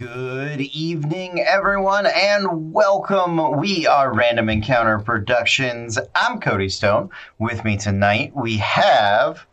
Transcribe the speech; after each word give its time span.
Good 0.00 0.60
evening, 0.60 1.38
everyone, 1.38 2.06
and 2.06 2.72
welcome. 2.72 3.60
We 3.60 3.86
are 3.86 4.12
Random 4.12 4.48
Encounter 4.48 4.98
Productions. 4.98 6.00
I'm 6.16 6.40
Cody 6.40 6.68
Stone. 6.68 7.10
With 7.38 7.64
me 7.64 7.76
tonight, 7.76 8.32
we 8.34 8.56
have. 8.56 9.46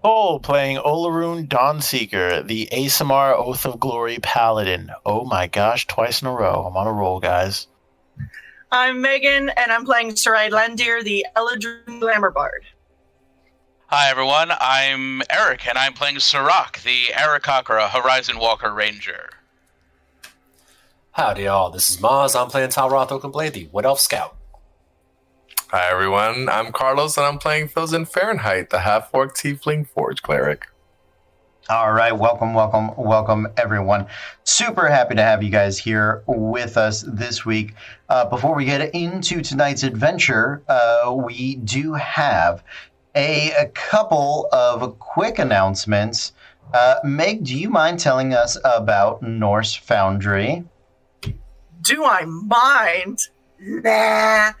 Cole 0.00 0.40
playing 0.40 0.78
Olaroon 0.78 1.46
Dawnseeker, 1.46 2.46
the 2.46 2.70
ASMR 2.72 3.34
Oath 3.36 3.66
of 3.66 3.78
Glory 3.78 4.16
Paladin. 4.22 4.92
Oh 5.04 5.26
my 5.26 5.46
gosh, 5.46 5.86
twice 5.86 6.22
in 6.22 6.28
a 6.28 6.32
row. 6.32 6.64
I'm 6.66 6.78
on 6.78 6.86
a 6.86 6.92
roll, 6.92 7.20
guys. 7.20 7.66
I'm 8.72 9.02
Megan, 9.02 9.50
and 9.50 9.70
I'm 9.70 9.84
playing 9.84 10.16
Sarai 10.16 10.48
Landir, 10.48 11.04
the 11.04 11.26
Eladrin 11.36 12.00
Glamour 12.00 12.30
Bard. 12.30 12.64
Hi 13.88 14.08
everyone, 14.08 14.52
I'm 14.58 15.20
Eric, 15.30 15.68
and 15.68 15.76
I'm 15.76 15.92
playing 15.92 16.18
Sirach, 16.18 16.82
the 16.82 17.08
Aarakocra 17.12 17.90
Horizon 17.90 18.38
Walker 18.38 18.72
Ranger. 18.72 19.28
Howdy, 21.14 21.42
y'all! 21.42 21.70
This 21.70 21.90
is 21.90 21.96
Maz. 21.96 22.40
I'm 22.40 22.48
playing 22.48 22.70
Tal 22.70 22.88
Talroth 22.88 23.08
Oakenblade, 23.08 23.52
the 23.52 23.68
Wood 23.72 23.84
Elf 23.84 23.98
Scout. 23.98 24.36
Hi, 25.70 25.90
everyone. 25.90 26.48
I'm 26.48 26.70
Carlos, 26.70 27.16
and 27.16 27.26
I'm 27.26 27.38
playing 27.38 27.66
Thosin 27.66 28.06
Fahrenheit, 28.06 28.70
the 28.70 28.78
half 28.78 29.10
orc 29.12 29.34
tiefling 29.34 29.88
forge 29.88 30.22
cleric. 30.22 30.68
All 31.68 31.92
right, 31.92 32.16
welcome, 32.16 32.54
welcome, 32.54 32.92
welcome, 32.96 33.48
everyone. 33.56 34.06
Super 34.44 34.86
happy 34.86 35.16
to 35.16 35.22
have 35.22 35.42
you 35.42 35.50
guys 35.50 35.78
here 35.78 36.22
with 36.28 36.76
us 36.76 37.04
this 37.08 37.44
week. 37.44 37.74
Uh, 38.08 38.26
before 38.26 38.54
we 38.54 38.64
get 38.64 38.94
into 38.94 39.42
tonight's 39.42 39.82
adventure, 39.82 40.62
uh, 40.68 41.12
we 41.12 41.56
do 41.56 41.92
have 41.94 42.62
a, 43.16 43.50
a 43.54 43.66
couple 43.66 44.48
of 44.52 44.96
quick 45.00 45.40
announcements. 45.40 46.34
Uh, 46.72 47.00
Meg, 47.02 47.42
do 47.42 47.58
you 47.58 47.68
mind 47.68 47.98
telling 47.98 48.32
us 48.32 48.56
about 48.64 49.24
Norse 49.24 49.74
Foundry? 49.74 50.64
Do 51.80 52.04
I 52.04 52.24
mind? 52.24 53.28
Nah. 53.58 54.52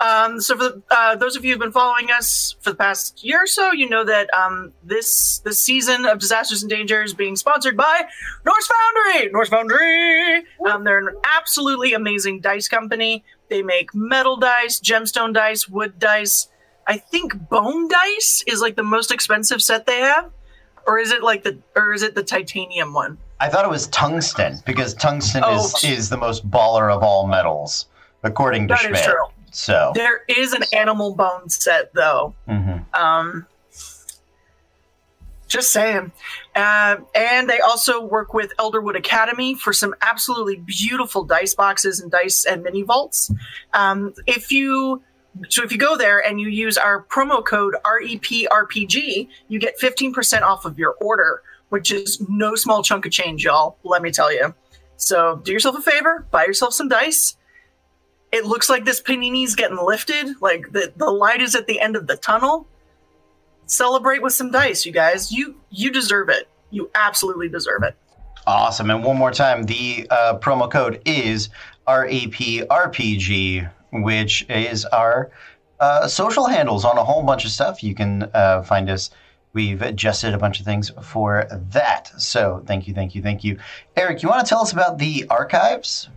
Um, 0.00 0.40
so, 0.40 0.56
for 0.56 0.64
the, 0.64 0.82
uh, 0.90 1.16
those 1.16 1.34
of 1.34 1.44
you 1.44 1.52
who've 1.52 1.60
been 1.60 1.72
following 1.72 2.10
us 2.10 2.54
for 2.60 2.70
the 2.70 2.76
past 2.76 3.24
year 3.24 3.42
or 3.42 3.46
so, 3.46 3.72
you 3.72 3.88
know 3.88 4.04
that 4.04 4.32
um, 4.32 4.72
this 4.84 5.40
this 5.40 5.58
season 5.58 6.06
of 6.06 6.20
Disasters 6.20 6.62
and 6.62 6.70
Danger 6.70 7.02
is 7.02 7.14
being 7.14 7.34
sponsored 7.34 7.76
by 7.76 8.02
Norse 8.44 8.68
Foundry. 8.68 9.30
Norse 9.32 9.48
Foundry. 9.48 10.44
Um, 10.70 10.84
they're 10.84 11.08
an 11.08 11.16
absolutely 11.36 11.94
amazing 11.94 12.40
dice 12.40 12.68
company. 12.68 13.24
They 13.48 13.62
make 13.62 13.92
metal 13.92 14.36
dice, 14.36 14.78
gemstone 14.78 15.34
dice, 15.34 15.68
wood 15.68 15.98
dice. 15.98 16.48
I 16.86 16.98
think 16.98 17.48
bone 17.48 17.88
dice 17.88 18.44
is 18.46 18.60
like 18.60 18.76
the 18.76 18.84
most 18.84 19.10
expensive 19.10 19.62
set 19.62 19.86
they 19.86 19.98
have, 19.98 20.30
or 20.86 21.00
is 21.00 21.10
it 21.10 21.24
like 21.24 21.42
the 21.42 21.58
or 21.74 21.92
is 21.92 22.04
it 22.04 22.14
the 22.14 22.22
titanium 22.22 22.94
one? 22.94 23.18
I 23.40 23.48
thought 23.48 23.64
it 23.64 23.70
was 23.70 23.86
tungsten 23.88 24.58
because 24.66 24.94
tungsten 24.94 25.42
Oh. 25.44 25.64
is 25.66 25.84
is 25.84 26.08
the 26.10 26.16
most 26.16 26.48
baller 26.50 26.92
of 26.92 27.02
all 27.02 27.26
metals, 27.26 27.86
according 28.22 28.68
to 28.68 28.74
That 28.74 28.80
Schmidt. 28.80 29.10
So, 29.50 29.92
There 29.94 30.22
is 30.28 30.52
an 30.52 30.64
animal 30.72 31.14
bone 31.14 31.48
set 31.48 31.92
though. 31.94 32.34
mhm. 32.48 32.84
Um, 32.94 33.46
just 35.46 35.70
saying. 35.72 36.12
Uh, 36.54 36.96
and 37.14 37.48
they 37.48 37.58
also 37.60 38.02
work 38.04 38.34
with 38.34 38.52
Elderwood 38.58 38.96
Academy 38.98 39.54
for 39.54 39.72
some 39.72 39.94
absolutely 40.02 40.56
beautiful 40.56 41.24
dice 41.24 41.54
boxes 41.54 42.00
and 42.00 42.10
dice 42.10 42.44
and 42.44 42.62
mini 42.62 42.82
vaults. 42.82 43.30
Um, 43.72 44.12
if 44.26 44.52
you 44.52 45.02
so 45.48 45.62
if 45.62 45.70
you 45.72 45.78
go 45.78 45.96
there 45.96 46.18
and 46.18 46.40
you 46.40 46.48
use 46.48 46.76
our 46.76 47.04
promo 47.04 47.44
code 47.44 47.76
REPRPG, 47.84 49.28
you 49.48 49.58
get 49.60 49.78
15% 49.78 50.42
off 50.42 50.64
of 50.64 50.78
your 50.78 50.94
order, 51.00 51.42
which 51.68 51.92
is 51.92 52.20
no 52.28 52.54
small 52.54 52.82
chunk 52.82 53.06
of 53.06 53.12
change, 53.12 53.44
y'all. 53.44 53.78
Let 53.84 54.02
me 54.02 54.10
tell 54.10 54.32
you. 54.32 54.54
So 54.96 55.36
do 55.44 55.52
yourself 55.52 55.76
a 55.76 55.82
favor, 55.82 56.26
buy 56.30 56.44
yourself 56.44 56.74
some 56.74 56.88
dice. 56.88 57.36
It 58.32 58.44
looks 58.44 58.68
like 58.68 58.84
this 58.84 59.00
panini's 59.00 59.54
getting 59.54 59.78
lifted. 59.78 60.40
Like 60.40 60.72
the, 60.72 60.92
the 60.96 61.10
light 61.10 61.40
is 61.40 61.54
at 61.54 61.66
the 61.66 61.80
end 61.80 61.96
of 61.96 62.06
the 62.06 62.16
tunnel 62.16 62.66
celebrate 63.68 64.22
with 64.22 64.32
some 64.32 64.50
dice, 64.50 64.84
you 64.84 64.92
guys. 64.92 65.30
You 65.30 65.54
you 65.70 65.90
deserve 65.90 66.28
it. 66.28 66.48
You 66.70 66.90
absolutely 66.94 67.48
deserve 67.48 67.82
it. 67.84 67.96
awesome. 68.46 68.90
And 68.90 69.04
one 69.04 69.16
more 69.16 69.30
time, 69.30 69.64
the 69.64 70.06
uh, 70.10 70.38
promo 70.38 70.70
code 70.70 71.00
is 71.04 71.50
RAPRPG, 71.86 73.70
which 73.92 74.46
is 74.48 74.84
our 74.86 75.30
uh, 75.80 76.08
social 76.08 76.46
handles 76.46 76.84
on 76.84 76.98
a 76.98 77.04
whole 77.04 77.22
bunch 77.22 77.44
of 77.44 77.50
stuff. 77.50 77.82
You 77.82 77.94
can 77.94 78.24
uh, 78.34 78.62
find 78.62 78.90
us. 78.90 79.10
We've 79.58 79.82
adjusted 79.82 80.34
a 80.34 80.38
bunch 80.38 80.60
of 80.60 80.64
things 80.64 80.92
for 81.02 81.48
that. 81.50 82.12
So 82.16 82.62
thank 82.64 82.86
you, 82.86 82.94
thank 82.94 83.16
you, 83.16 83.22
thank 83.22 83.42
you. 83.42 83.58
Eric, 83.96 84.22
you 84.22 84.28
want 84.28 84.46
to 84.46 84.48
tell 84.48 84.60
us 84.60 84.70
about 84.70 84.98
the 84.98 85.26
archives? 85.30 86.10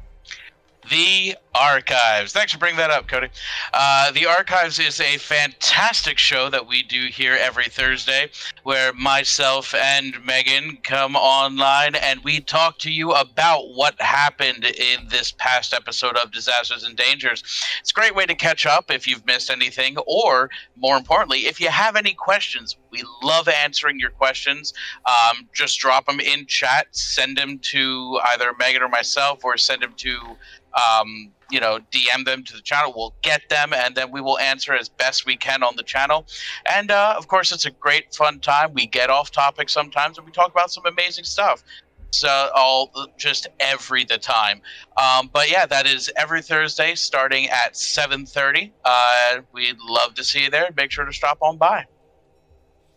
The 0.89 1.35
Archives. 1.53 2.31
Thanks 2.31 2.53
for 2.53 2.57
bringing 2.57 2.77
that 2.77 2.91
up, 2.91 3.07
Cody. 3.07 3.27
Uh, 3.73 4.11
the 4.11 4.25
Archives 4.25 4.79
is 4.79 4.99
a 4.99 5.17
fantastic 5.17 6.17
show 6.17 6.49
that 6.49 6.65
we 6.65 6.81
do 6.83 7.07
here 7.07 7.37
every 7.39 7.65
Thursday, 7.65 8.29
where 8.63 8.93
myself 8.93 9.75
and 9.75 10.15
Megan 10.25 10.77
come 10.83 11.15
online 11.15 11.95
and 11.95 12.23
we 12.23 12.39
talk 12.39 12.79
to 12.79 12.91
you 12.91 13.11
about 13.11 13.69
what 13.75 13.99
happened 14.01 14.65
in 14.65 15.07
this 15.09 15.33
past 15.37 15.73
episode 15.73 16.15
of 16.17 16.31
Disasters 16.31 16.83
and 16.83 16.95
Dangers. 16.95 17.43
It's 17.81 17.91
a 17.91 17.93
great 17.93 18.15
way 18.15 18.25
to 18.25 18.35
catch 18.35 18.65
up 18.65 18.89
if 18.89 19.05
you've 19.05 19.25
missed 19.25 19.49
anything, 19.49 19.97
or 20.07 20.49
more 20.77 20.97
importantly, 20.97 21.39
if 21.47 21.59
you 21.59 21.69
have 21.69 21.95
any 21.95 22.13
questions. 22.13 22.77
We 22.91 23.03
love 23.23 23.47
answering 23.47 23.99
your 23.99 24.09
questions. 24.09 24.73
Um, 25.05 25.47
just 25.53 25.79
drop 25.79 26.07
them 26.07 26.19
in 26.19 26.45
chat, 26.45 26.87
send 26.91 27.37
them 27.37 27.59
to 27.59 28.19
either 28.33 28.51
Megan 28.57 28.81
or 28.81 28.89
myself, 28.89 29.45
or 29.45 29.57
send 29.57 29.81
them 29.81 29.93
to 29.97 30.37
um, 30.73 31.31
you 31.49 31.59
know, 31.59 31.79
DM 31.91 32.25
them 32.25 32.43
to 32.45 32.53
the 32.53 32.61
channel. 32.61 32.93
We'll 32.95 33.13
get 33.21 33.49
them, 33.49 33.73
and 33.73 33.93
then 33.95 34.11
we 34.11 34.21
will 34.21 34.39
answer 34.39 34.73
as 34.73 34.87
best 34.89 35.25
we 35.25 35.35
can 35.35 35.63
on 35.63 35.75
the 35.75 35.83
channel. 35.83 36.25
And 36.73 36.91
uh, 36.91 37.15
of 37.17 37.27
course, 37.27 37.51
it's 37.51 37.65
a 37.65 37.71
great 37.71 38.13
fun 38.15 38.39
time. 38.39 38.73
We 38.73 38.87
get 38.87 39.09
off 39.09 39.31
topic 39.31 39.69
sometimes, 39.69 40.17
and 40.17 40.25
we 40.25 40.31
talk 40.31 40.51
about 40.51 40.71
some 40.71 40.85
amazing 40.85 41.25
stuff. 41.25 41.63
So 42.13 42.49
all 42.55 42.91
just 43.17 43.47
every 43.59 44.03
the 44.03 44.17
time. 44.17 44.61
Um, 44.97 45.29
but 45.31 45.49
yeah, 45.49 45.65
that 45.65 45.85
is 45.87 46.11
every 46.17 46.41
Thursday 46.41 46.95
starting 46.95 47.47
at 47.49 47.77
seven 47.77 48.25
thirty. 48.25 48.73
Uh, 48.83 49.39
we'd 49.53 49.77
love 49.79 50.13
to 50.15 50.23
see 50.23 50.43
you 50.43 50.49
there. 50.49 50.69
Make 50.75 50.91
sure 50.91 51.05
to 51.05 51.13
stop 51.13 51.37
on 51.41 51.57
by. 51.57 51.85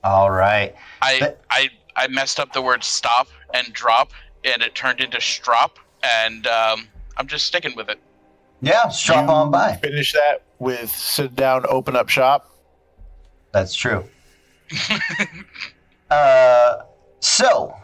All 0.02 0.30
right. 0.30 0.74
I 1.00 1.18
But- 1.20 1.40
I 1.50 1.70
I 1.96 2.08
messed 2.08 2.40
up 2.40 2.52
the 2.52 2.62
word 2.62 2.82
stop 2.82 3.28
and 3.52 3.72
drop, 3.72 4.12
and 4.44 4.62
it 4.62 4.74
turned 4.74 5.00
into 5.00 5.20
strop, 5.20 5.78
and 6.02 6.46
um, 6.48 6.88
I'm 7.16 7.26
just 7.26 7.46
sticking 7.46 7.74
with 7.76 7.88
it. 7.88 8.00
Yeah, 8.60 8.88
strap 8.88 9.28
on 9.28 9.50
by. 9.50 9.76
Finish 9.76 10.12
that 10.12 10.42
with 10.58 10.90
sit 10.90 11.34
down, 11.34 11.64
open 11.68 11.96
up 11.96 12.08
shop. 12.08 12.50
That's 13.52 13.74
true. 13.74 14.04
uh, 16.10 16.76
so, 17.20 17.74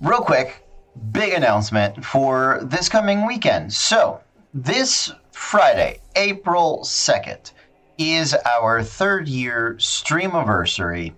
real 0.00 0.20
quick, 0.20 0.66
big 1.12 1.34
announcement 1.34 2.04
for 2.04 2.60
this 2.62 2.88
coming 2.88 3.26
weekend. 3.26 3.72
So, 3.72 4.20
this 4.54 5.12
Friday, 5.32 6.00
April 6.16 6.80
2nd, 6.82 7.52
is 7.98 8.34
our 8.34 8.82
third 8.82 9.28
year 9.28 9.76
stream 9.78 10.32
anniversary. 10.32 11.14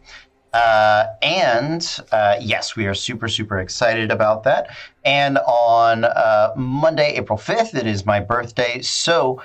Uh, 0.52 1.06
and 1.22 2.00
uh, 2.12 2.36
yes, 2.40 2.74
we 2.74 2.86
are 2.86 2.94
super, 2.94 3.28
super 3.28 3.58
excited 3.58 4.10
about 4.10 4.44
that. 4.44 4.74
And 5.04 5.38
on 5.38 6.04
uh, 6.04 6.52
Monday, 6.56 7.14
April 7.16 7.38
5th, 7.38 7.74
it 7.74 7.86
is 7.86 8.06
my 8.06 8.20
birthday. 8.20 8.80
So, 8.80 9.42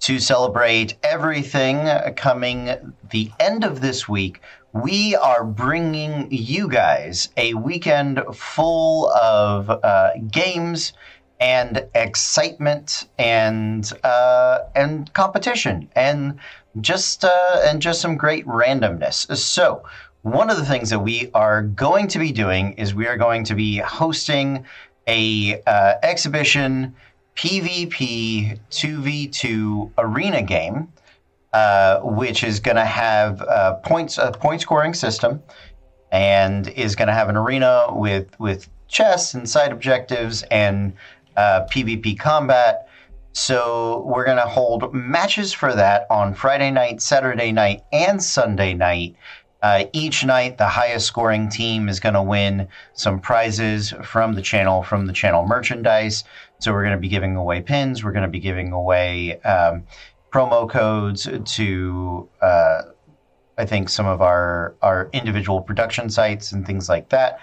to 0.00 0.18
celebrate 0.18 0.96
everything 1.04 1.86
coming 2.16 2.92
the 3.10 3.30
end 3.38 3.62
of 3.62 3.80
this 3.80 4.08
week, 4.08 4.40
we 4.72 5.14
are 5.14 5.44
bringing 5.44 6.26
you 6.30 6.68
guys 6.68 7.28
a 7.36 7.54
weekend 7.54 8.20
full 8.34 9.10
of 9.12 9.70
uh, 9.70 10.10
games 10.30 10.92
and 11.38 11.86
excitement 11.94 13.08
and 13.18 13.92
uh, 14.02 14.60
and 14.74 15.12
competition 15.12 15.88
and 15.94 16.38
just 16.80 17.24
uh, 17.24 17.60
and 17.64 17.80
just 17.82 18.00
some 18.00 18.16
great 18.16 18.46
randomness. 18.46 19.36
So. 19.36 19.84
One 20.22 20.50
of 20.50 20.56
the 20.56 20.64
things 20.64 20.90
that 20.90 21.00
we 21.00 21.32
are 21.34 21.62
going 21.62 22.06
to 22.08 22.20
be 22.20 22.30
doing 22.30 22.74
is 22.74 22.94
we 22.94 23.08
are 23.08 23.16
going 23.16 23.42
to 23.44 23.56
be 23.56 23.78
hosting 23.78 24.64
a 25.08 25.60
uh, 25.66 25.94
exhibition 26.04 26.94
PvP 27.34 28.56
2v2 28.70 29.90
arena 29.98 30.42
game, 30.42 30.92
uh, 31.52 31.98
which 32.02 32.44
is 32.44 32.60
going 32.60 32.76
to 32.76 32.84
have 32.84 33.42
uh, 33.42 33.74
points 33.84 34.16
a 34.16 34.30
point 34.30 34.60
scoring 34.60 34.94
system, 34.94 35.42
and 36.12 36.68
is 36.68 36.94
going 36.94 37.08
to 37.08 37.14
have 37.14 37.28
an 37.28 37.36
arena 37.36 37.86
with 37.90 38.38
with 38.38 38.68
chests 38.86 39.34
and 39.34 39.50
side 39.50 39.72
objectives 39.72 40.44
and 40.52 40.92
uh, 41.36 41.66
PvP 41.68 42.16
combat. 42.16 42.86
So 43.32 44.04
we're 44.06 44.26
going 44.26 44.36
to 44.36 44.42
hold 44.42 44.94
matches 44.94 45.52
for 45.52 45.74
that 45.74 46.06
on 46.10 46.34
Friday 46.34 46.70
night, 46.70 47.00
Saturday 47.00 47.50
night, 47.50 47.82
and 47.90 48.22
Sunday 48.22 48.74
night. 48.74 49.16
Uh, 49.62 49.84
each 49.92 50.24
night, 50.24 50.58
the 50.58 50.66
highest 50.66 51.06
scoring 51.06 51.48
team 51.48 51.88
is 51.88 52.00
going 52.00 52.14
to 52.14 52.22
win 52.22 52.66
some 52.94 53.20
prizes 53.20 53.94
from 54.02 54.34
the 54.34 54.42
channel, 54.42 54.82
from 54.82 55.06
the 55.06 55.12
channel 55.12 55.46
merchandise. 55.46 56.24
So 56.58 56.72
we're 56.72 56.82
going 56.82 56.96
to 56.96 57.00
be 57.00 57.08
giving 57.08 57.36
away 57.36 57.60
pins. 57.60 58.02
We're 58.02 58.12
going 58.12 58.24
to 58.24 58.28
be 58.28 58.40
giving 58.40 58.72
away 58.72 59.40
um, 59.42 59.84
promo 60.32 60.68
codes 60.68 61.28
to, 61.44 62.28
uh, 62.40 62.82
I 63.56 63.64
think, 63.64 63.88
some 63.88 64.06
of 64.06 64.20
our 64.20 64.74
our 64.82 65.08
individual 65.12 65.60
production 65.60 66.10
sites 66.10 66.50
and 66.50 66.66
things 66.66 66.88
like 66.88 67.10
that. 67.10 67.38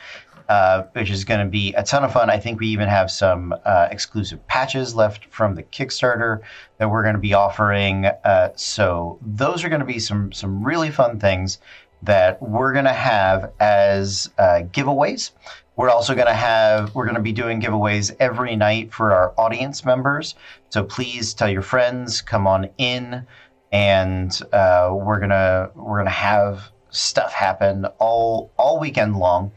Uh, 0.49 0.87
which 0.93 1.11
is 1.11 1.23
going 1.23 1.39
to 1.39 1.45
be 1.45 1.73
a 1.73 1.83
ton 1.83 2.03
of 2.03 2.11
fun. 2.11 2.27
I 2.27 2.39
think 2.39 2.59
we 2.59 2.65
even 2.69 2.89
have 2.89 3.11
some 3.11 3.53
uh, 3.65 3.87
exclusive 3.91 4.45
patches 4.47 4.95
left 4.95 5.25
from 5.25 5.53
the 5.53 5.61
Kickstarter 5.61 6.39
that 6.79 6.89
we're 6.89 7.03
going 7.03 7.13
to 7.13 7.21
be 7.21 7.35
offering. 7.35 8.07
Uh, 8.07 8.49
so 8.55 9.19
those 9.21 9.63
are 9.63 9.69
going 9.69 9.81
to 9.81 9.85
be 9.85 9.99
some 9.99 10.31
some 10.31 10.63
really 10.63 10.89
fun 10.89 11.19
things 11.19 11.59
that 12.03 12.41
we're 12.41 12.73
going 12.73 12.85
to 12.85 12.93
have 12.93 13.51
as 13.59 14.29
uh, 14.37 14.61
giveaways. 14.71 15.31
We're 15.75 15.89
also 15.89 16.13
going 16.13 16.27
to 16.27 16.33
have 16.33 16.93
we're 16.93 17.05
going 17.05 17.15
to 17.15 17.21
be 17.21 17.31
doing 17.31 17.61
giveaways 17.61 18.15
every 18.19 18.55
night 18.55 18.93
for 18.93 19.13
our 19.13 19.33
audience 19.37 19.85
members. 19.85 20.35
So 20.69 20.83
please 20.83 21.33
tell 21.33 21.49
your 21.49 21.61
friends, 21.61 22.21
come 22.21 22.47
on 22.47 22.69
in, 22.77 23.25
and 23.71 24.41
uh, 24.51 24.89
we're 24.93 25.19
gonna 25.19 25.69
we're 25.75 25.99
gonna 25.99 26.09
have 26.09 26.71
stuff 26.89 27.33
happen 27.33 27.85
all 27.99 28.51
all 28.57 28.79
weekend 28.79 29.17
long. 29.17 29.51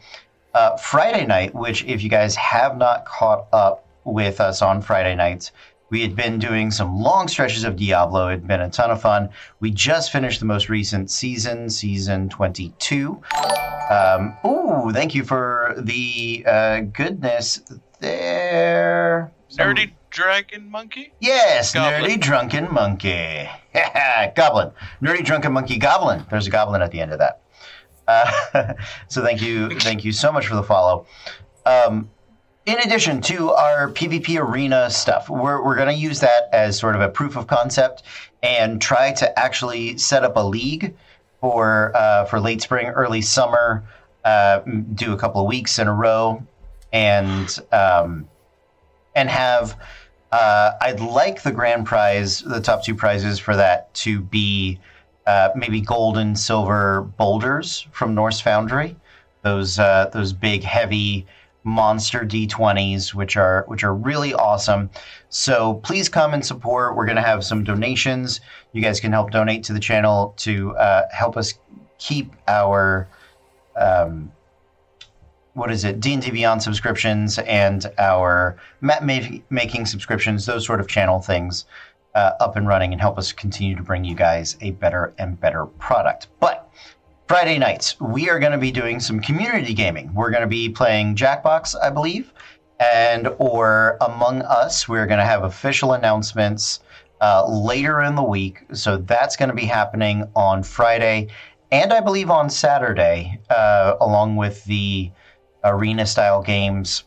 Uh, 0.54 0.76
Friday 0.76 1.26
night, 1.26 1.54
which 1.54 1.84
if 1.84 2.02
you 2.02 2.10
guys 2.10 2.36
have 2.36 2.76
not 2.76 3.06
caught 3.06 3.46
up 3.52 3.86
with 4.04 4.40
us 4.40 4.60
on 4.60 4.82
Friday 4.82 5.14
nights, 5.14 5.50
we 5.92 6.00
had 6.00 6.16
been 6.16 6.38
doing 6.38 6.70
some 6.70 6.98
long 6.98 7.28
stretches 7.28 7.64
of 7.64 7.76
Diablo. 7.76 8.28
It 8.28 8.30
had 8.30 8.46
been 8.46 8.62
a 8.62 8.70
ton 8.70 8.90
of 8.90 9.02
fun. 9.02 9.28
We 9.60 9.70
just 9.70 10.10
finished 10.10 10.40
the 10.40 10.46
most 10.46 10.70
recent 10.70 11.10
season, 11.10 11.68
season 11.68 12.30
22. 12.30 13.20
Um, 13.90 14.34
ooh, 14.42 14.90
thank 14.90 15.14
you 15.14 15.22
for 15.22 15.74
the 15.76 16.44
uh, 16.46 16.80
goodness 16.80 17.60
there. 18.00 19.30
Some- 19.48 19.66
Nerdy 19.66 19.92
dragon 20.08 20.70
monkey. 20.70 21.12
Yes, 21.20 21.74
Goblin. 21.74 22.10
nerdy 22.10 22.18
drunken 22.18 22.72
monkey. 22.72 23.50
goblin. 24.34 24.70
Nerdy 25.02 25.22
drunken 25.22 25.52
monkey 25.52 25.76
goblin. 25.76 26.24
There's 26.30 26.46
a 26.46 26.50
goblin 26.50 26.80
at 26.80 26.90
the 26.90 27.02
end 27.02 27.12
of 27.12 27.18
that. 27.18 27.42
Uh, 28.08 28.72
so 29.08 29.22
thank 29.22 29.42
you, 29.42 29.78
thank 29.78 30.06
you 30.06 30.12
so 30.12 30.32
much 30.32 30.46
for 30.46 30.54
the 30.54 30.62
follow. 30.62 31.04
Um, 31.66 32.08
in 32.66 32.78
addition 32.78 33.20
to 33.22 33.50
our 33.50 33.90
PvP 33.90 34.38
arena 34.40 34.88
stuff, 34.90 35.28
we're, 35.28 35.64
we're 35.64 35.74
going 35.74 35.88
to 35.88 36.00
use 36.00 36.20
that 36.20 36.48
as 36.52 36.78
sort 36.78 36.94
of 36.94 37.00
a 37.00 37.08
proof 37.08 37.36
of 37.36 37.46
concept 37.46 38.04
and 38.42 38.80
try 38.80 39.12
to 39.12 39.38
actually 39.38 39.98
set 39.98 40.22
up 40.22 40.36
a 40.36 40.44
league 40.44 40.94
for 41.40 41.92
uh, 41.96 42.24
for 42.26 42.38
late 42.38 42.62
spring, 42.62 42.88
early 42.88 43.20
summer. 43.20 43.82
Uh, 44.24 44.60
do 44.94 45.12
a 45.12 45.16
couple 45.16 45.40
of 45.40 45.48
weeks 45.48 45.80
in 45.80 45.88
a 45.88 45.92
row, 45.92 46.42
and 46.92 47.58
um, 47.72 48.28
and 49.14 49.28
have. 49.28 49.76
Uh, 50.30 50.72
I'd 50.80 51.00
like 51.00 51.42
the 51.42 51.52
grand 51.52 51.84
prize, 51.84 52.40
the 52.40 52.60
top 52.60 52.82
two 52.82 52.94
prizes 52.94 53.38
for 53.38 53.54
that 53.56 53.92
to 53.94 54.20
be 54.20 54.80
uh, 55.26 55.50
maybe 55.54 55.82
gold 55.82 56.16
and 56.16 56.38
silver 56.38 57.02
boulders 57.02 57.86
from 57.92 58.14
Norse 58.14 58.40
Foundry. 58.40 58.96
Those 59.42 59.78
uh, 59.78 60.10
those 60.12 60.32
big 60.32 60.62
heavy 60.62 61.26
monster 61.64 62.20
D20s, 62.20 63.14
which 63.14 63.36
are 63.36 63.64
which 63.68 63.84
are 63.84 63.94
really 63.94 64.34
awesome. 64.34 64.90
So 65.28 65.74
please 65.74 66.08
come 66.08 66.34
and 66.34 66.44
support. 66.44 66.96
We're 66.96 67.06
going 67.06 67.16
to 67.16 67.22
have 67.22 67.44
some 67.44 67.64
donations. 67.64 68.40
You 68.72 68.82
guys 68.82 69.00
can 69.00 69.12
help 69.12 69.30
donate 69.30 69.64
to 69.64 69.72
the 69.72 69.80
channel 69.80 70.34
to 70.38 70.76
uh, 70.76 71.02
help 71.12 71.36
us 71.36 71.54
keep 71.98 72.32
our 72.48 73.08
um, 73.76 74.32
what 75.54 75.70
is 75.70 75.84
it 75.84 76.00
D&D 76.00 76.30
Beyond 76.30 76.62
subscriptions 76.62 77.38
and 77.38 77.90
our 77.98 78.56
map 78.80 79.02
ma- 79.02 79.38
making 79.50 79.86
subscriptions, 79.86 80.46
those 80.46 80.66
sort 80.66 80.80
of 80.80 80.88
channel 80.88 81.20
things 81.20 81.66
uh, 82.14 82.32
up 82.40 82.56
and 82.56 82.66
running 82.66 82.92
and 82.92 83.00
help 83.00 83.18
us 83.18 83.32
continue 83.32 83.76
to 83.76 83.82
bring 83.82 84.04
you 84.04 84.14
guys 84.14 84.56
a 84.60 84.70
better 84.72 85.12
and 85.18 85.38
better 85.40 85.66
product. 85.66 86.28
But 86.40 86.70
Friday 87.32 87.56
nights, 87.56 87.98
we 87.98 88.28
are 88.28 88.38
going 88.38 88.52
to 88.52 88.58
be 88.58 88.70
doing 88.70 89.00
some 89.00 89.18
community 89.18 89.72
gaming. 89.72 90.12
We're 90.12 90.28
going 90.28 90.42
to 90.42 90.46
be 90.46 90.68
playing 90.68 91.16
Jackbox, 91.16 91.74
I 91.82 91.88
believe, 91.88 92.30
and 92.78 93.26
or 93.38 93.96
Among 94.02 94.42
Us. 94.42 94.86
We're 94.86 95.06
going 95.06 95.18
to 95.18 95.24
have 95.24 95.44
official 95.44 95.94
announcements 95.94 96.80
uh, 97.22 97.48
later 97.48 98.02
in 98.02 98.16
the 98.16 98.22
week. 98.22 98.58
So 98.74 98.98
that's 98.98 99.36
going 99.36 99.48
to 99.48 99.54
be 99.54 99.64
happening 99.64 100.28
on 100.36 100.62
Friday 100.62 101.28
and 101.70 101.90
I 101.94 102.00
believe 102.00 102.28
on 102.28 102.50
Saturday, 102.50 103.40
uh, 103.48 103.94
along 104.02 104.36
with 104.36 104.62
the 104.66 105.10
arena 105.64 106.04
style 106.04 106.42
games. 106.42 107.04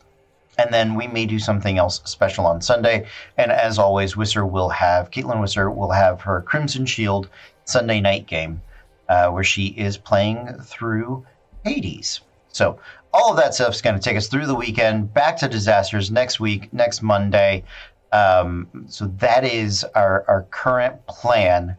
And 0.58 0.74
then 0.74 0.96
we 0.96 1.06
may 1.06 1.26
do 1.26 1.38
something 1.38 1.78
else 1.78 2.02
special 2.04 2.46
on 2.46 2.60
Sunday. 2.60 3.06
And 3.38 3.52
as 3.52 3.78
always, 3.78 4.16
Wisser 4.16 4.50
will 4.50 4.70
have, 4.70 5.12
Caitlin 5.12 5.36
Wisser 5.36 5.72
will 5.72 5.92
have 5.92 6.20
her 6.22 6.42
Crimson 6.42 6.84
Shield 6.84 7.28
Sunday 7.64 8.00
night 8.00 8.26
game 8.26 8.60
uh, 9.08 9.30
where 9.30 9.44
she 9.44 9.66
is 9.68 9.96
playing 9.96 10.48
through 10.62 11.24
Hades. 11.64 12.20
So 12.48 12.78
all 13.12 13.30
of 13.30 13.36
that 13.36 13.54
stuff 13.54 13.74
is 13.74 13.82
going 13.82 13.96
to 13.96 14.02
take 14.02 14.16
us 14.16 14.28
through 14.28 14.46
the 14.46 14.54
weekend, 14.54 15.12
back 15.12 15.36
to 15.38 15.48
disasters 15.48 16.10
next 16.10 16.40
week, 16.40 16.72
next 16.72 17.02
Monday. 17.02 17.64
Um, 18.12 18.86
so 18.88 19.06
that 19.18 19.44
is 19.44 19.84
our, 19.94 20.24
our 20.28 20.42
current 20.50 21.06
plan 21.06 21.76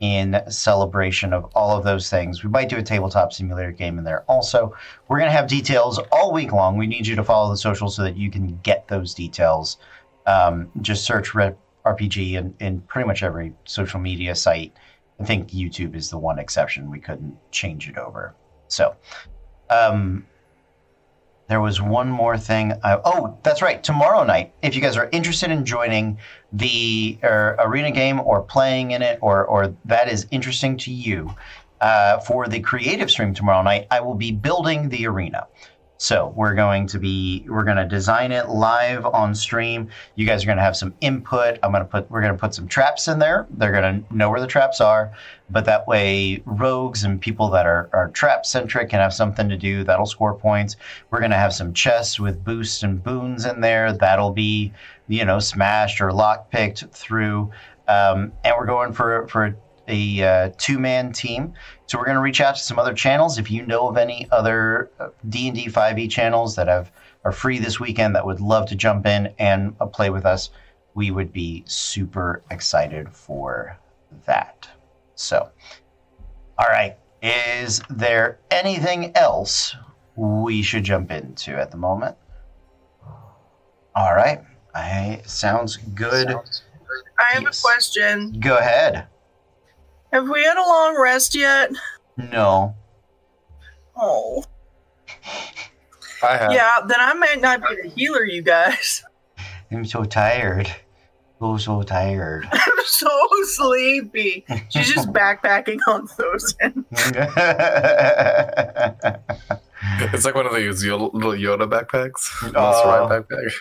in 0.00 0.40
celebration 0.48 1.32
of 1.32 1.44
all 1.54 1.76
of 1.76 1.84
those 1.84 2.08
things. 2.08 2.42
We 2.42 2.50
might 2.50 2.68
do 2.68 2.78
a 2.78 2.82
tabletop 2.82 3.32
simulator 3.32 3.70
game 3.70 3.98
in 3.98 4.04
there 4.04 4.22
also. 4.22 4.74
We're 5.08 5.18
going 5.18 5.30
to 5.30 5.36
have 5.36 5.46
details 5.46 6.00
all 6.10 6.32
week 6.32 6.52
long. 6.52 6.76
We 6.76 6.86
need 6.86 7.06
you 7.06 7.16
to 7.16 7.24
follow 7.24 7.50
the 7.50 7.56
socials 7.56 7.96
so 7.96 8.02
that 8.02 8.16
you 8.16 8.30
can 8.30 8.58
get 8.62 8.88
those 8.88 9.14
details. 9.14 9.76
Um, 10.26 10.70
just 10.80 11.04
search 11.04 11.32
RPG 11.32 12.32
in, 12.32 12.54
in 12.60 12.80
pretty 12.82 13.06
much 13.06 13.22
every 13.22 13.52
social 13.64 14.00
media 14.00 14.34
site. 14.34 14.72
I 15.20 15.24
think 15.24 15.50
YouTube 15.50 15.94
is 15.94 16.10
the 16.10 16.18
one 16.18 16.38
exception. 16.38 16.90
We 16.90 16.98
couldn't 16.98 17.36
change 17.50 17.88
it 17.88 17.98
over. 17.98 18.34
So, 18.68 18.96
um, 19.68 20.26
there 21.48 21.60
was 21.60 21.82
one 21.82 22.08
more 22.08 22.38
thing. 22.38 22.74
I, 22.84 23.00
oh, 23.04 23.36
that's 23.42 23.60
right. 23.60 23.82
Tomorrow 23.82 24.22
night, 24.22 24.54
if 24.62 24.76
you 24.76 24.80
guys 24.80 24.96
are 24.96 25.08
interested 25.10 25.50
in 25.50 25.64
joining 25.64 26.18
the 26.52 27.18
uh, 27.24 27.56
arena 27.58 27.90
game 27.90 28.20
or 28.20 28.40
playing 28.40 28.92
in 28.92 29.02
it, 29.02 29.18
or 29.20 29.44
or 29.46 29.74
that 29.84 30.08
is 30.08 30.28
interesting 30.30 30.76
to 30.78 30.92
you, 30.92 31.34
uh, 31.80 32.20
for 32.20 32.46
the 32.46 32.60
creative 32.60 33.10
stream 33.10 33.34
tomorrow 33.34 33.62
night, 33.62 33.88
I 33.90 34.00
will 34.00 34.14
be 34.14 34.30
building 34.30 34.90
the 34.90 35.06
arena. 35.08 35.48
So 36.02 36.32
we're 36.34 36.54
going 36.54 36.86
to 36.86 36.98
be 36.98 37.44
we're 37.46 37.62
going 37.62 37.76
to 37.76 37.84
design 37.84 38.32
it 38.32 38.48
live 38.48 39.04
on 39.04 39.34
stream. 39.34 39.90
You 40.14 40.24
guys 40.24 40.42
are 40.42 40.46
going 40.46 40.56
to 40.56 40.62
have 40.62 40.74
some 40.74 40.94
input. 41.02 41.58
I'm 41.62 41.72
going 41.72 41.84
to 41.84 41.88
put 41.90 42.10
we're 42.10 42.22
going 42.22 42.32
to 42.32 42.38
put 42.38 42.54
some 42.54 42.66
traps 42.66 43.06
in 43.06 43.18
there. 43.18 43.46
They're 43.50 43.70
going 43.70 44.02
to 44.02 44.16
know 44.16 44.30
where 44.30 44.40
the 44.40 44.46
traps 44.46 44.80
are, 44.80 45.12
but 45.50 45.66
that 45.66 45.86
way 45.86 46.42
rogues 46.46 47.04
and 47.04 47.20
people 47.20 47.50
that 47.50 47.66
are 47.66 47.90
are 47.92 48.08
trap 48.12 48.46
centric 48.46 48.88
can 48.88 49.00
have 49.00 49.12
something 49.12 49.50
to 49.50 49.58
do. 49.58 49.84
That'll 49.84 50.06
score 50.06 50.32
points. 50.34 50.76
We're 51.10 51.18
going 51.18 51.32
to 51.32 51.36
have 51.36 51.52
some 51.52 51.74
chests 51.74 52.18
with 52.18 52.42
boosts 52.42 52.82
and 52.82 53.04
boons 53.04 53.44
in 53.44 53.60
there. 53.60 53.92
That'll 53.92 54.32
be 54.32 54.72
you 55.06 55.26
know 55.26 55.38
smashed 55.38 56.00
or 56.00 56.14
lock 56.14 56.50
picked 56.50 56.82
through. 56.94 57.50
Um, 57.88 58.32
and 58.42 58.54
we're 58.58 58.64
going 58.64 58.94
for 58.94 59.28
for 59.28 59.54
a 59.90 60.22
uh, 60.22 60.50
two 60.56 60.78
man 60.78 61.12
team. 61.12 61.52
So 61.86 61.98
we're 61.98 62.04
going 62.04 62.16
to 62.16 62.22
reach 62.22 62.40
out 62.40 62.54
to 62.56 62.62
some 62.62 62.78
other 62.78 62.94
channels. 62.94 63.38
If 63.38 63.50
you 63.50 63.66
know 63.66 63.88
of 63.88 63.96
any 63.96 64.28
other 64.30 64.90
uh, 64.98 65.08
D 65.28 65.48
and 65.48 65.56
D 65.56 65.68
five 65.68 65.98
E 65.98 66.08
channels 66.08 66.56
that 66.56 66.68
have 66.68 66.92
are 67.24 67.32
free 67.32 67.58
this 67.58 67.78
weekend 67.78 68.14
that 68.14 68.24
would 68.24 68.40
love 68.40 68.66
to 68.68 68.76
jump 68.76 69.06
in 69.06 69.34
and 69.38 69.74
uh, 69.80 69.86
play 69.86 70.10
with 70.10 70.24
us, 70.24 70.50
we 70.94 71.10
would 71.10 71.32
be 71.32 71.64
super 71.66 72.42
excited 72.50 73.08
for 73.10 73.76
that. 74.26 74.68
So, 75.14 75.50
all 76.58 76.68
right, 76.68 76.96
is 77.22 77.82
there 77.90 78.38
anything 78.50 79.14
else 79.16 79.76
we 80.16 80.62
should 80.62 80.84
jump 80.84 81.10
into 81.10 81.58
at 81.58 81.70
the 81.70 81.76
moment? 81.76 82.16
All 83.94 84.14
right, 84.14 84.40
I 84.74 85.20
sounds 85.26 85.76
good. 85.76 86.30
I 86.30 87.34
have 87.34 87.42
a 87.42 87.52
question. 87.62 88.38
Go 88.40 88.56
ahead. 88.56 89.06
Have 90.12 90.28
we 90.28 90.42
had 90.44 90.56
a 90.56 90.66
long 90.66 91.00
rest 91.00 91.34
yet? 91.34 91.70
No. 92.16 92.74
Oh, 93.96 94.44
I 96.22 96.36
have. 96.36 96.52
yeah. 96.52 96.76
Then 96.86 96.98
I 97.00 97.12
might 97.14 97.40
not 97.40 97.60
be 97.60 97.76
the 97.82 97.88
healer, 97.90 98.24
you 98.24 98.42
guys. 98.42 99.02
I'm 99.70 99.84
so 99.84 100.04
tired. 100.04 100.68
So 101.38 101.56
so 101.56 101.82
tired. 101.82 102.46
I'm 102.52 102.84
so 102.84 103.08
sleepy. 103.44 104.44
She's 104.68 104.92
just 104.92 105.08
backpacking 105.12 105.78
on 105.86 106.06
Thosin. 106.08 106.84
It's 110.12 110.24
like 110.26 110.34
one 110.34 110.44
of 110.46 110.52
those 110.52 110.84
Yo- 110.84 111.10
little 111.12 111.32
Yoda 111.32 111.68
backpacks. 111.68 112.28
Oh. 112.54 112.62
Monster 112.62 112.88
Ride 112.88 113.22
backpack. 113.28 113.52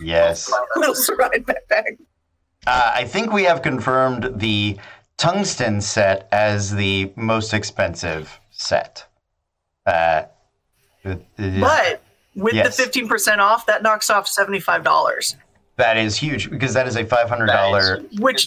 yes. 0.00 0.52
Little 0.76 1.16
ride 1.16 1.44
backpack. 1.44 1.98
Uh, 2.66 2.92
I 2.94 3.04
think 3.04 3.32
we 3.32 3.44
have 3.44 3.62
confirmed 3.62 4.38
the 4.40 4.76
tungsten 5.16 5.80
set 5.80 6.28
as 6.32 6.70
the 6.74 7.12
most 7.16 7.54
expensive 7.54 8.38
set. 8.50 9.06
Uh, 9.86 10.24
it- 11.04 11.24
it- 11.38 11.60
But 11.60 12.02
with 12.34 12.54
Yes. 12.54 12.76
the 12.76 12.82
15% 12.82 13.40
off, 13.40 13.66
that 13.66 13.82
knocks 13.82 14.10
off 14.10 14.26
$75, 14.26 15.36
that 15.76 15.96
is 15.96 16.16
huge 16.16 16.50
because 16.50 16.74
that 16.74 16.86
is 16.86 16.96
a 16.96 17.04
five 17.04 17.28
hundred 17.28 17.46
dollar. 17.46 18.00
which 18.18 18.46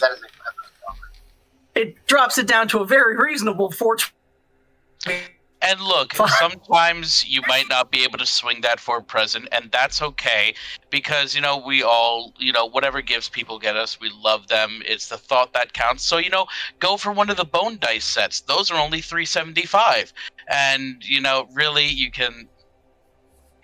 it 1.74 2.06
drops 2.06 2.36
it 2.38 2.46
down 2.46 2.68
to 2.68 2.80
a 2.80 2.84
very 2.86 3.16
reasonable 3.16 3.70
420 3.70 5.16
And 5.62 5.80
look, 5.80 6.14
sometimes 6.14 7.26
you 7.26 7.42
might 7.46 7.68
not 7.68 7.90
be 7.90 8.02
able 8.02 8.18
to 8.18 8.26
swing 8.26 8.62
that 8.62 8.80
for 8.80 8.98
a 8.98 9.02
present, 9.02 9.48
and 9.52 9.70
that's 9.70 10.00
okay 10.00 10.54
because 10.90 11.34
you 11.34 11.40
know 11.40 11.58
we 11.58 11.82
all, 11.82 12.32
you 12.38 12.52
know, 12.52 12.66
whatever 12.66 13.02
gifts 13.02 13.28
people 13.28 13.58
get 13.58 13.76
us, 13.76 14.00
we 14.00 14.10
love 14.22 14.48
them. 14.48 14.82
It's 14.86 15.08
the 15.08 15.18
thought 15.18 15.52
that 15.52 15.74
counts. 15.74 16.04
So 16.04 16.16
you 16.16 16.30
know, 16.30 16.46
go 16.78 16.96
for 16.96 17.12
one 17.12 17.28
of 17.28 17.36
the 17.36 17.44
bone 17.44 17.78
dice 17.78 18.04
sets. 18.04 18.40
Those 18.40 18.70
are 18.70 18.80
only 18.80 19.02
three 19.02 19.26
seventy 19.26 19.66
five, 19.66 20.12
and 20.48 21.04
you 21.04 21.20
know, 21.20 21.46
really, 21.52 21.86
you 21.86 22.10
can. 22.10 22.48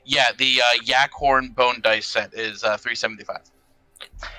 Yeah, 0.05 0.27
the 0.37 0.61
uh, 0.61 0.83
yak 0.85 1.11
horn 1.13 1.49
bone 1.49 1.81
dice 1.83 2.07
set 2.07 2.35
is 2.35 2.63
uh, 2.63 2.77
three 2.77 2.95
seventy 2.95 3.25
five. 3.25 3.43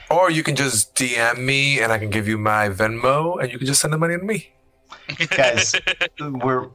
Or 0.10 0.32
you 0.32 0.44
can 0.44 0.56
just 0.56 0.96
DM 0.96 1.40
me 1.40 1.82
and 1.82 1.92
I 1.92 1.98
can 1.98 2.10
give 2.10 2.28
you 2.28 2.38
my 2.38 2.70
Venmo 2.70 3.42
and 3.42 3.52
you 3.52 3.58
can 3.58 3.68
just 3.68 3.82
send 3.82 3.94
the 3.94 3.98
money 3.98 4.18
to 4.18 4.24
me. 4.24 4.54
Guys, 5.30 5.76
we're 6.20 6.70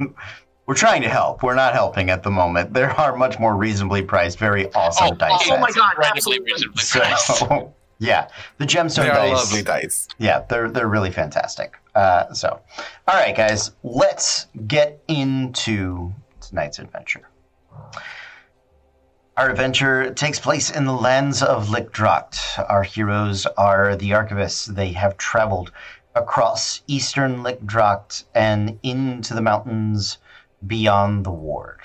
we're 0.66 0.74
trying 0.74 1.02
to 1.02 1.08
help. 1.08 1.42
We're 1.42 1.54
not 1.54 1.72
helping 1.72 2.10
at 2.10 2.22
the 2.22 2.30
moment. 2.30 2.72
There 2.72 2.90
are 2.90 3.16
much 3.16 3.38
more 3.38 3.56
reasonably 3.56 4.02
priced, 4.02 4.38
very 4.38 4.72
awesome 4.72 5.08
Oh, 5.12 5.14
dice 5.14 5.48
oh 5.50 5.58
my. 5.58 5.70
God, 5.72 5.94
absolutely. 6.04 6.52
reasonably 6.52 6.82
priced. 6.88 7.26
So, 7.38 7.74
yeah, 7.98 8.28
the 8.58 8.66
gemstone 8.66 9.02
They 9.04 9.10
are 9.10 9.14
dice. 9.14 9.32
lovely 9.36 9.62
dice. 9.62 10.08
Yeah, 10.18 10.44
they're 10.48 10.70
they're 10.70 10.88
really 10.88 11.10
fantastic. 11.10 11.76
Uh, 11.94 12.32
so, 12.32 12.60
all 13.08 13.14
right, 13.16 13.36
guys, 13.36 13.72
let's 13.82 14.46
get 14.66 15.02
into 15.08 16.12
tonight's 16.40 16.78
adventure. 16.78 17.28
Our 19.36 19.48
adventure 19.50 20.12
takes 20.12 20.38
place 20.38 20.70
in 20.70 20.84
the 20.84 20.92
lands 20.92 21.42
of 21.42 21.68
Lickdracht. 21.68 22.38
Our 22.68 22.82
heroes 22.82 23.46
are 23.56 23.96
the 23.96 24.10
archivists. 24.10 24.66
They 24.66 24.92
have 24.92 25.16
traveled 25.16 25.72
across 26.14 26.82
eastern 26.86 27.42
Lickdracht 27.42 28.24
and 28.34 28.78
into 28.82 29.34
the 29.34 29.40
mountains 29.42 30.18
beyond 30.66 31.24
the 31.24 31.30
ward. 31.30 31.80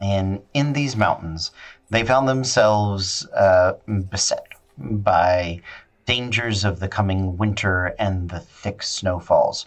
And 0.00 0.42
in 0.52 0.72
these 0.72 0.96
mountains, 0.96 1.50
they 1.90 2.04
found 2.04 2.28
themselves 2.28 3.26
uh, 3.28 3.74
beset 4.10 4.46
by 4.78 5.60
dangers 6.06 6.64
of 6.64 6.80
the 6.80 6.88
coming 6.88 7.38
winter 7.38 7.94
and 7.98 8.28
the 8.28 8.40
thick 8.40 8.82
snowfalls. 8.82 9.66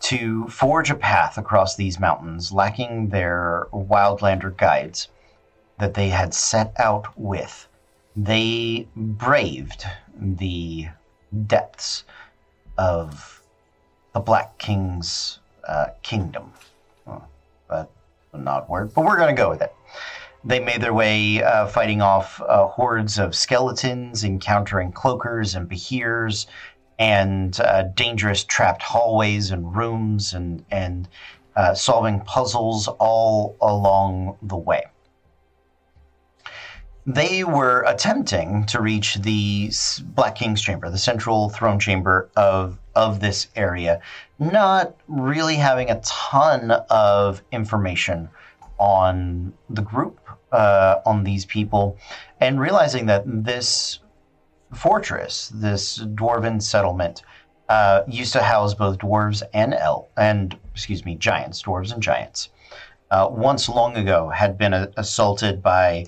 To 0.00 0.46
forge 0.48 0.90
a 0.90 0.94
path 0.94 1.36
across 1.36 1.76
these 1.76 2.00
mountains, 2.00 2.52
lacking 2.52 3.08
their 3.08 3.66
wildlander 3.72 4.56
guides 4.56 5.08
that 5.78 5.94
they 5.94 6.08
had 6.08 6.32
set 6.32 6.72
out 6.78 7.18
with, 7.18 7.68
they 8.14 8.88
braved 8.94 9.84
the 10.18 10.88
depths 11.46 12.04
of 12.78 13.42
the 14.12 14.20
Black 14.20 14.58
King's 14.58 15.40
uh, 15.66 15.86
kingdom. 16.02 16.52
But 17.68 17.90
an 18.32 18.46
odd 18.46 18.68
word, 18.68 18.94
but 18.94 19.04
we're 19.04 19.16
going 19.16 19.34
to 19.34 19.42
go 19.42 19.50
with 19.50 19.60
it. 19.62 19.74
They 20.44 20.60
made 20.60 20.80
their 20.80 20.94
way 20.94 21.42
uh, 21.42 21.66
fighting 21.66 22.00
off 22.00 22.40
uh, 22.40 22.66
hordes 22.68 23.18
of 23.18 23.34
skeletons, 23.34 24.22
encountering 24.22 24.92
cloakers 24.92 25.56
and 25.56 25.68
behirs, 25.68 26.46
and 26.98 27.58
uh, 27.60 27.82
dangerous 27.94 28.44
trapped 28.44 28.82
hallways 28.82 29.50
and 29.50 29.74
rooms, 29.76 30.32
and 30.32 30.64
and 30.70 31.08
uh, 31.56 31.74
solving 31.74 32.20
puzzles 32.20 32.86
all 32.86 33.56
along 33.60 34.36
the 34.42 34.56
way. 34.56 34.84
They 37.06 37.44
were 37.44 37.84
attempting 37.86 38.66
to 38.66 38.80
reach 38.80 39.14
the 39.16 39.70
Black 40.06 40.34
King's 40.34 40.60
chamber, 40.60 40.90
the 40.90 40.98
central 40.98 41.50
throne 41.50 41.78
chamber 41.78 42.28
of 42.36 42.78
of 42.96 43.20
this 43.20 43.46
area, 43.54 44.00
not 44.40 44.96
really 45.06 45.54
having 45.54 45.88
a 45.88 46.00
ton 46.00 46.72
of 46.90 47.42
information 47.52 48.28
on 48.78 49.52
the 49.70 49.82
group, 49.82 50.18
uh, 50.50 50.96
on 51.06 51.22
these 51.22 51.44
people, 51.44 51.96
and 52.40 52.58
realizing 52.58 53.06
that 53.06 53.22
this 53.26 54.00
fortress, 54.74 55.52
this 55.54 55.98
dwarven 55.98 56.60
settlement, 56.60 57.22
uh, 57.68 58.02
used 58.08 58.32
to 58.32 58.42
house 58.42 58.74
both 58.74 58.98
dwarves 58.98 59.44
and 59.54 59.74
el 59.74 60.08
and 60.16 60.58
excuse 60.72 61.04
me, 61.04 61.14
giants, 61.14 61.62
dwarves 61.62 61.92
and 61.92 62.02
giants. 62.02 62.48
Uh, 63.12 63.28
once 63.30 63.68
long 63.68 63.96
ago, 63.96 64.28
had 64.30 64.58
been 64.58 64.74
assaulted 64.96 65.62
by 65.62 66.04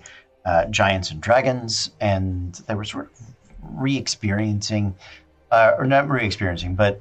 uh, 0.48 0.64
giants 0.66 1.10
and 1.10 1.20
dragons, 1.20 1.90
and 2.00 2.54
they 2.66 2.74
were 2.74 2.84
sort 2.84 3.10
of 3.12 3.20
re-experiencing, 3.84 4.94
uh, 5.50 5.72
or 5.78 5.84
not 5.84 6.08
re-experiencing, 6.08 6.74
but 6.74 7.00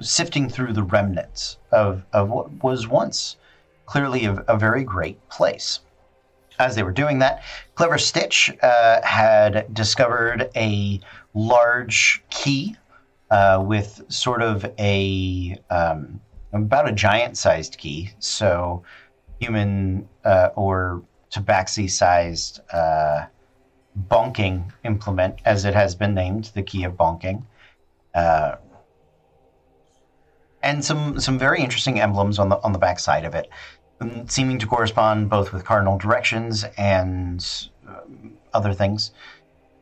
sifting 0.00 0.46
through 0.48 0.72
the 0.74 0.82
remnants 0.82 1.56
of, 1.72 2.04
of 2.12 2.28
what 2.28 2.46
was 2.62 2.86
once 2.86 3.36
clearly 3.86 4.26
a, 4.26 4.34
a 4.48 4.58
very 4.58 4.84
great 4.84 5.18
place. 5.30 5.80
As 6.58 6.74
they 6.74 6.82
were 6.82 6.92
doing 6.92 7.20
that, 7.20 7.42
Clever 7.74 7.96
Stitch 7.96 8.54
uh, 8.62 9.00
had 9.02 9.72
discovered 9.72 10.50
a 10.54 11.00
large 11.32 12.22
key 12.28 12.76
uh, 13.30 13.62
with 13.66 14.02
sort 14.08 14.42
of 14.42 14.66
a 14.78 15.58
um, 15.70 16.20
about 16.52 16.86
a 16.86 16.92
giant-sized 16.92 17.78
key, 17.78 18.10
so 18.18 18.82
human 19.40 20.06
uh, 20.24 20.50
or 20.54 21.02
tabaxi-sized 21.30 22.60
uh, 22.72 23.26
bonking 24.08 24.72
implement, 24.84 25.40
as 25.44 25.64
it 25.64 25.74
has 25.74 25.94
been 25.94 26.14
named, 26.14 26.50
the 26.54 26.62
key 26.62 26.84
of 26.84 26.94
bonking. 26.94 27.44
Uh, 28.14 28.56
and 30.62 30.84
some 30.84 31.18
some 31.20 31.38
very 31.38 31.60
interesting 31.60 32.00
emblems 32.00 32.38
on 32.38 32.48
the 32.48 32.60
on 32.62 32.72
the 32.72 32.78
back 32.78 32.98
side 32.98 33.24
of 33.24 33.34
it, 33.34 33.48
um, 34.00 34.28
seeming 34.28 34.58
to 34.58 34.66
correspond 34.66 35.30
both 35.30 35.52
with 35.52 35.64
cardinal 35.64 35.96
directions 35.96 36.64
and 36.76 37.68
um, 37.88 38.32
other 38.52 38.74
things, 38.74 39.12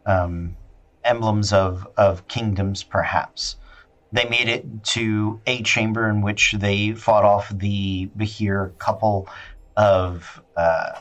um, 0.07 0.57
emblems 1.05 1.53
of 1.53 1.87
of 1.97 2.27
kingdoms, 2.29 2.83
perhaps. 2.83 3.57
They 4.11 4.25
made 4.25 4.49
it 4.49 4.85
to 4.85 5.41
a 5.47 5.63
chamber 5.63 6.09
in 6.09 6.23
which 6.23 6.53
they 6.53 6.93
fought 6.93 7.25
off 7.25 7.51
the 7.51 8.09
Behir 8.17 8.77
couple 8.79 9.29
of 9.77 10.43
uh, 10.57 10.93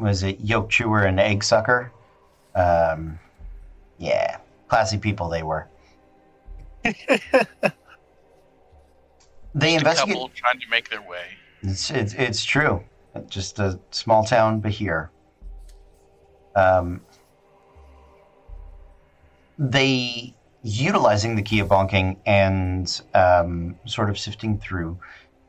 was 0.00 0.22
it 0.22 0.40
yolk 0.40 0.70
chewer 0.70 1.02
and 1.02 1.20
egg 1.20 1.44
sucker? 1.44 1.92
Um, 2.54 3.18
yeah, 3.98 4.38
classy 4.68 4.98
people 4.98 5.28
they 5.28 5.42
were. 5.42 5.68
they 6.84 6.94
investigate. 9.74 10.14
couple 10.14 10.30
trying 10.34 10.60
to 10.60 10.68
make 10.70 10.88
their 10.88 11.02
way. 11.02 11.24
It's, 11.62 11.90
it's, 11.90 12.14
it's 12.14 12.44
true. 12.44 12.82
Just 13.28 13.58
a 13.58 13.78
small 13.90 14.24
town 14.24 14.62
Behir. 14.62 15.10
Um, 16.56 17.00
they, 19.58 20.34
utilizing 20.62 21.36
the 21.36 21.42
key 21.42 21.60
of 21.60 21.68
bonking 21.68 22.16
and 22.26 23.00
um, 23.14 23.76
sort 23.86 24.10
of 24.10 24.18
sifting 24.18 24.58
through 24.58 24.98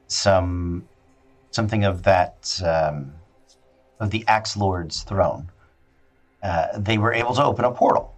some 0.08 0.88
something 1.52 1.84
of 1.84 2.04
that 2.04 2.62
um, 2.66 3.14
of 4.02 4.10
the 4.10 4.26
Axe 4.28 4.58
Lord's 4.58 5.04
throne, 5.04 5.50
uh, 6.44 6.68
they 6.78 6.98
were 6.98 7.14
able 7.14 7.34
to 7.36 7.44
open 7.44 7.64
a 7.64 7.72
portal. 7.72 8.14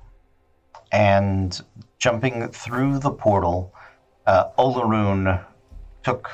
And 0.92 1.62
jumping 2.00 2.48
through 2.48 3.00
the 3.00 3.12
portal, 3.12 3.74
uh, 4.26 4.46
Olaroon 4.58 5.44
took 6.04 6.30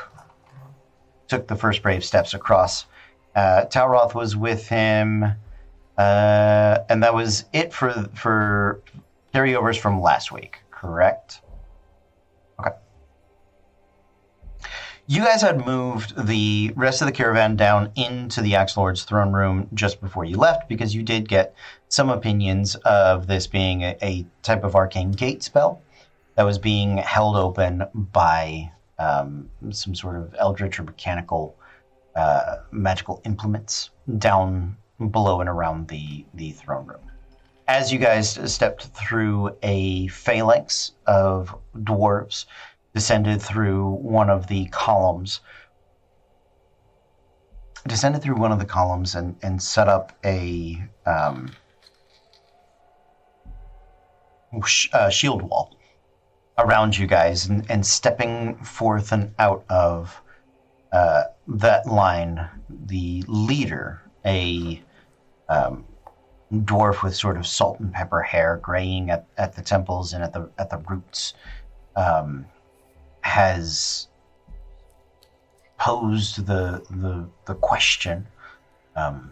took 1.27 1.47
the 1.47 1.55
first 1.55 1.83
brave 1.83 2.03
steps 2.03 2.33
across. 2.33 2.85
Uh, 3.35 3.65
Talroth 3.65 4.15
was 4.15 4.35
with 4.35 4.67
him, 4.67 5.23
uh, 5.97 6.79
and 6.89 7.03
that 7.03 7.13
was 7.13 7.45
it 7.53 7.73
for 7.73 7.91
for 8.13 8.81
carryovers 9.33 9.79
from 9.79 10.01
last 10.01 10.31
week. 10.31 10.59
Correct. 10.71 11.41
You 15.11 15.23
guys 15.23 15.41
had 15.41 15.65
moved 15.65 16.27
the 16.27 16.71
rest 16.75 17.01
of 17.01 17.07
the 17.07 17.11
caravan 17.11 17.55
down 17.55 17.91
into 17.95 18.41
the 18.41 18.53
Axe 18.53 18.77
Lord's 18.77 19.05
throne 19.05 19.33
room 19.33 19.67
just 19.73 19.99
before 20.01 20.23
you 20.23 20.37
left 20.37 20.69
because 20.69 20.93
you 20.93 21.01
did 21.01 21.27
get 21.27 21.55
some 21.87 22.11
opinions 22.11 22.75
of 22.75 23.25
this 23.25 23.47
being 23.47 23.81
a, 23.81 23.97
a 24.03 24.27
type 24.43 24.63
of 24.63 24.75
arcane 24.75 25.11
gate 25.11 25.41
spell 25.41 25.81
that 26.35 26.43
was 26.43 26.59
being 26.59 26.97
held 26.97 27.37
open 27.37 27.85
by 27.95 28.71
um, 28.99 29.49
some 29.71 29.95
sort 29.95 30.15
of 30.15 30.35
eldritch 30.37 30.79
or 30.79 30.83
mechanical 30.83 31.55
uh, 32.15 32.57
magical 32.69 33.19
implements 33.25 33.89
down 34.19 34.77
below 35.09 35.41
and 35.41 35.49
around 35.49 35.87
the, 35.87 36.23
the 36.35 36.51
throne 36.51 36.85
room. 36.85 37.01
As 37.67 37.91
you 37.91 37.97
guys 37.97 38.39
stepped 38.51 38.85
through 38.89 39.57
a 39.63 40.07
phalanx 40.09 40.91
of 41.07 41.55
dwarves, 41.77 42.45
descended 42.93 43.41
through 43.41 43.89
one 43.91 44.29
of 44.29 44.47
the 44.47 44.65
columns, 44.67 45.41
descended 47.87 48.21
through 48.21 48.35
one 48.35 48.51
of 48.51 48.59
the 48.59 48.65
columns 48.65 49.15
and, 49.15 49.35
and 49.41 49.61
set 49.61 49.87
up 49.87 50.17
a 50.25 50.81
um, 51.05 51.51
sh- 54.65 54.89
uh, 54.93 55.09
shield 55.09 55.41
wall 55.41 55.75
around 56.57 56.97
you 56.97 57.07
guys, 57.07 57.45
and, 57.45 57.65
and 57.69 57.85
stepping 57.85 58.55
forth 58.63 59.11
and 59.11 59.33
out 59.39 59.63
of 59.69 60.21
uh, 60.91 61.23
that 61.47 61.85
line, 61.87 62.49
the 62.87 63.23
leader, 63.27 64.01
a 64.25 64.81
um, 65.47 65.85
dwarf 66.51 67.01
with 67.03 67.15
sort 67.15 67.37
of 67.37 67.47
salt 67.47 67.79
and 67.79 67.93
pepper 67.93 68.21
hair, 68.21 68.59
graying 68.61 69.09
at, 69.09 69.25
at 69.37 69.53
the 69.55 69.61
temples 69.61 70.13
and 70.13 70.23
at 70.23 70.33
the 70.33 70.49
at 70.57 70.69
the 70.69 70.77
roots, 70.79 71.33
um, 71.95 72.45
has 73.21 74.07
posed 75.77 76.45
the 76.45 76.83
the 76.89 77.27
the 77.45 77.55
question: 77.55 78.27
um, 78.95 79.31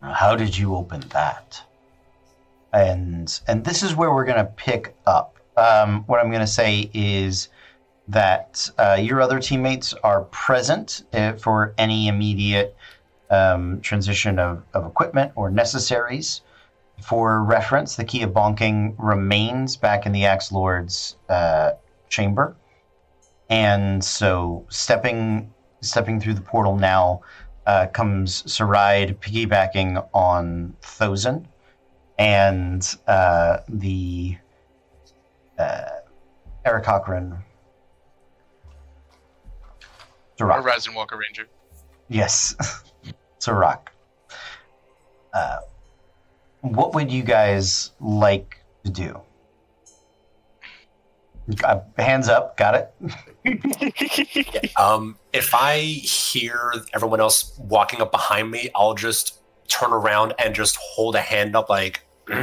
How 0.00 0.36
did 0.36 0.56
you 0.56 0.74
open 0.74 1.00
that? 1.10 1.62
And 2.72 3.40
and 3.46 3.64
this 3.64 3.82
is 3.82 3.94
where 3.94 4.12
we're 4.12 4.24
going 4.24 4.44
to 4.44 4.52
pick 4.56 4.94
up. 5.06 5.36
Um, 5.56 6.02
what 6.06 6.20
I'm 6.20 6.30
going 6.30 6.40
to 6.40 6.46
say 6.46 6.90
is 6.92 7.48
that 8.08 8.68
uh, 8.78 8.98
your 9.00 9.20
other 9.20 9.38
teammates 9.38 9.94
are 9.94 10.22
present 10.24 11.04
uh, 11.12 11.34
for 11.34 11.74
any 11.78 12.08
immediate 12.08 12.76
um, 13.30 13.80
transition 13.80 14.38
of, 14.38 14.62
of 14.74 14.86
equipment 14.86 15.32
or 15.36 15.50
necessaries. 15.50 16.42
For 17.02 17.42
reference, 17.42 17.96
the 17.96 18.04
key 18.04 18.22
of 18.22 18.30
bonking 18.30 18.94
remains 18.98 19.76
back 19.76 20.06
in 20.06 20.12
the 20.12 20.26
Axe 20.26 20.52
Lord's 20.52 21.16
uh, 21.28 21.72
chamber, 22.08 22.56
and 23.48 24.02
so 24.02 24.66
stepping 24.68 25.52
stepping 25.80 26.18
through 26.18 26.34
the 26.34 26.40
portal 26.40 26.76
now 26.76 27.20
uh, 27.66 27.86
comes 27.86 28.42
Saride 28.44 29.16
piggybacking 29.18 30.06
on 30.12 30.76
Thosin, 30.82 31.46
and 32.18 32.96
uh, 33.06 33.58
the 33.68 34.36
uh, 35.58 35.84
Aarakocra. 36.66 37.42
Or 40.40 40.48
Durak. 40.48 40.62
Horizon 40.62 40.94
Walker 40.94 41.16
Ranger. 41.16 41.46
Yes, 42.08 42.54
Sarak. 43.40 43.88
Uh, 45.32 45.58
what 46.60 46.94
would 46.94 47.10
you 47.10 47.22
guys 47.22 47.92
like 48.00 48.58
to 48.84 48.90
do? 48.90 49.20
Uh, 51.62 51.80
hands 51.98 52.28
up, 52.28 52.56
got 52.56 52.74
it? 52.74 52.94
Um, 54.78 55.18
if 55.32 55.54
I 55.54 55.78
hear 55.78 56.72
everyone 56.94 57.20
else 57.20 57.56
walking 57.58 58.00
up 58.00 58.10
behind 58.10 58.50
me, 58.50 58.70
I'll 58.74 58.94
just 58.94 59.40
turn 59.68 59.92
around 59.92 60.32
and 60.38 60.54
just 60.54 60.76
hold 60.76 61.14
a 61.14 61.20
hand 61.20 61.54
up, 61.54 61.68
like. 61.68 62.04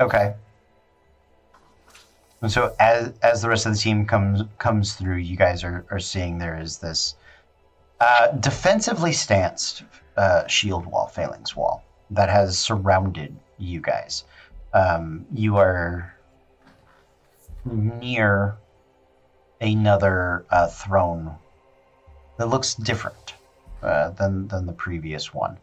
Okay. 0.00 0.34
And 2.40 2.50
so 2.50 2.74
as 2.80 3.12
as 3.22 3.42
the 3.42 3.48
rest 3.50 3.66
of 3.66 3.72
the 3.74 3.78
team 3.78 4.06
comes 4.06 4.42
comes 4.58 4.94
through, 4.94 5.16
you 5.16 5.36
guys 5.36 5.62
are, 5.62 5.84
are 5.90 5.98
seeing 6.00 6.38
there 6.38 6.58
is 6.58 6.78
this 6.78 7.16
uh, 8.00 8.28
defensively 8.38 9.12
stanced 9.12 9.82
uh, 10.16 10.46
shield 10.46 10.86
wall, 10.86 11.06
phalanx 11.06 11.54
wall 11.54 11.84
that 12.10 12.30
has 12.30 12.58
surrounded 12.58 13.36
you 13.58 13.80
guys. 13.80 14.24
Um, 14.72 15.26
you 15.34 15.58
are 15.58 16.14
near 17.64 18.56
another 19.60 20.46
uh, 20.50 20.66
throne 20.68 21.34
that 22.38 22.46
looks 22.46 22.74
different 22.74 23.34
uh, 23.82 24.10
than 24.10 24.48
than 24.48 24.66
the 24.66 24.72
previous 24.72 25.34
one. 25.34 25.58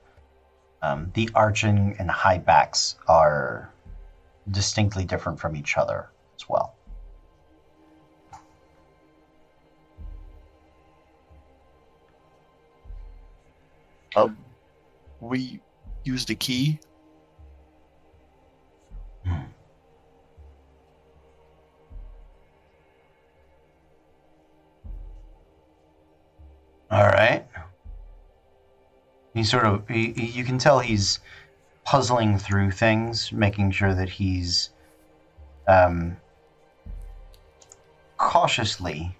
Um, 0.81 1.11
the 1.15 1.29
arching 1.33 1.95
and 1.99 2.09
high 2.09 2.37
backs 2.37 2.95
are 3.07 3.73
distinctly 4.51 5.03
different 5.03 5.39
from 5.39 5.55
each 5.55 5.77
other 5.77 6.09
as 6.35 6.47
well. 6.47 6.75
Um, 14.15 14.37
we 15.19 15.59
use 16.03 16.25
the 16.25 16.35
key. 16.35 16.79
All 26.89 27.07
right. 27.07 27.45
He 29.33 29.43
sort 29.43 29.65
of, 29.65 29.87
he, 29.87 30.13
he- 30.13 30.27
you 30.27 30.43
can 30.43 30.57
tell 30.57 30.79
he's 30.79 31.19
puzzling 31.83 32.37
through 32.37 32.71
things, 32.71 33.31
making 33.31 33.71
sure 33.71 33.93
that 33.93 34.09
he's 34.09 34.71
um, 35.67 36.17
cautiously 38.17 39.15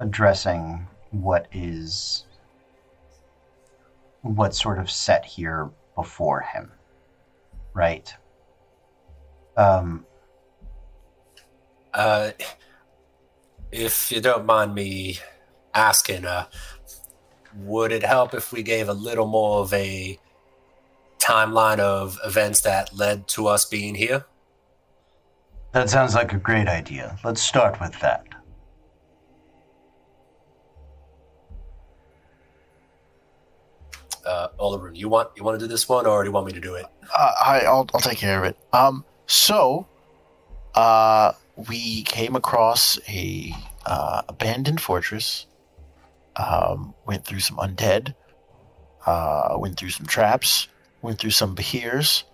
addressing 0.00 0.86
what 1.10 1.46
is 1.52 2.24
what's 4.22 4.60
sort 4.60 4.78
of 4.78 4.90
set 4.90 5.24
here 5.24 5.70
before 5.94 6.40
him. 6.40 6.70
Right. 7.74 8.12
Um, 9.56 10.04
Uh, 11.94 12.32
if 13.72 14.12
you 14.12 14.20
don't 14.20 14.44
mind 14.44 14.74
me 14.74 15.18
asking, 15.76 16.24
uh, 16.24 16.46
would 17.54 17.92
it 17.92 18.02
help 18.02 18.34
if 18.34 18.52
we 18.52 18.62
gave 18.62 18.88
a 18.88 18.94
little 18.94 19.26
more 19.26 19.60
of 19.60 19.72
a 19.72 20.18
timeline 21.18 21.78
of 21.78 22.18
events 22.24 22.62
that 22.62 22.94
led 22.94 23.28
to 23.28 23.46
us 23.46 23.64
being 23.64 23.94
here? 23.94 24.24
that 25.72 25.90
sounds 25.90 26.14
like 26.14 26.32
a 26.32 26.38
great 26.38 26.68
idea. 26.68 27.18
Let's 27.22 27.42
start 27.42 27.78
with 27.80 27.98
that. 28.00 28.24
Uh, 34.24 34.48
Olaroon, 34.58 34.96
you 34.96 35.08
want 35.08 35.28
you 35.36 35.44
want 35.44 35.60
to 35.60 35.64
do 35.64 35.68
this 35.68 35.86
one, 35.88 36.06
or 36.06 36.22
do 36.22 36.28
you 36.28 36.32
want 36.32 36.46
me 36.46 36.52
to 36.52 36.60
do 36.60 36.74
it? 36.74 36.86
Uh, 37.14 37.32
I, 37.44 37.60
I'll, 37.60 37.86
I'll 37.92 38.00
take 38.00 38.18
care 38.18 38.38
of 38.38 38.44
it. 38.44 38.56
Um, 38.72 39.04
so, 39.26 39.86
uh, 40.74 41.32
we 41.68 42.02
came 42.02 42.34
across 42.34 42.98
a 43.08 43.52
uh, 43.84 44.22
abandoned 44.28 44.80
fortress. 44.80 45.46
Um, 46.38 46.94
went 47.06 47.24
through 47.24 47.40
some 47.40 47.56
undead. 47.56 48.14
Uh, 49.04 49.56
went 49.58 49.78
through 49.78 49.90
some 49.90 50.06
traps. 50.06 50.68
Went 51.02 51.18
through 51.18 51.30
some 51.30 51.54
behirs. 51.54 52.24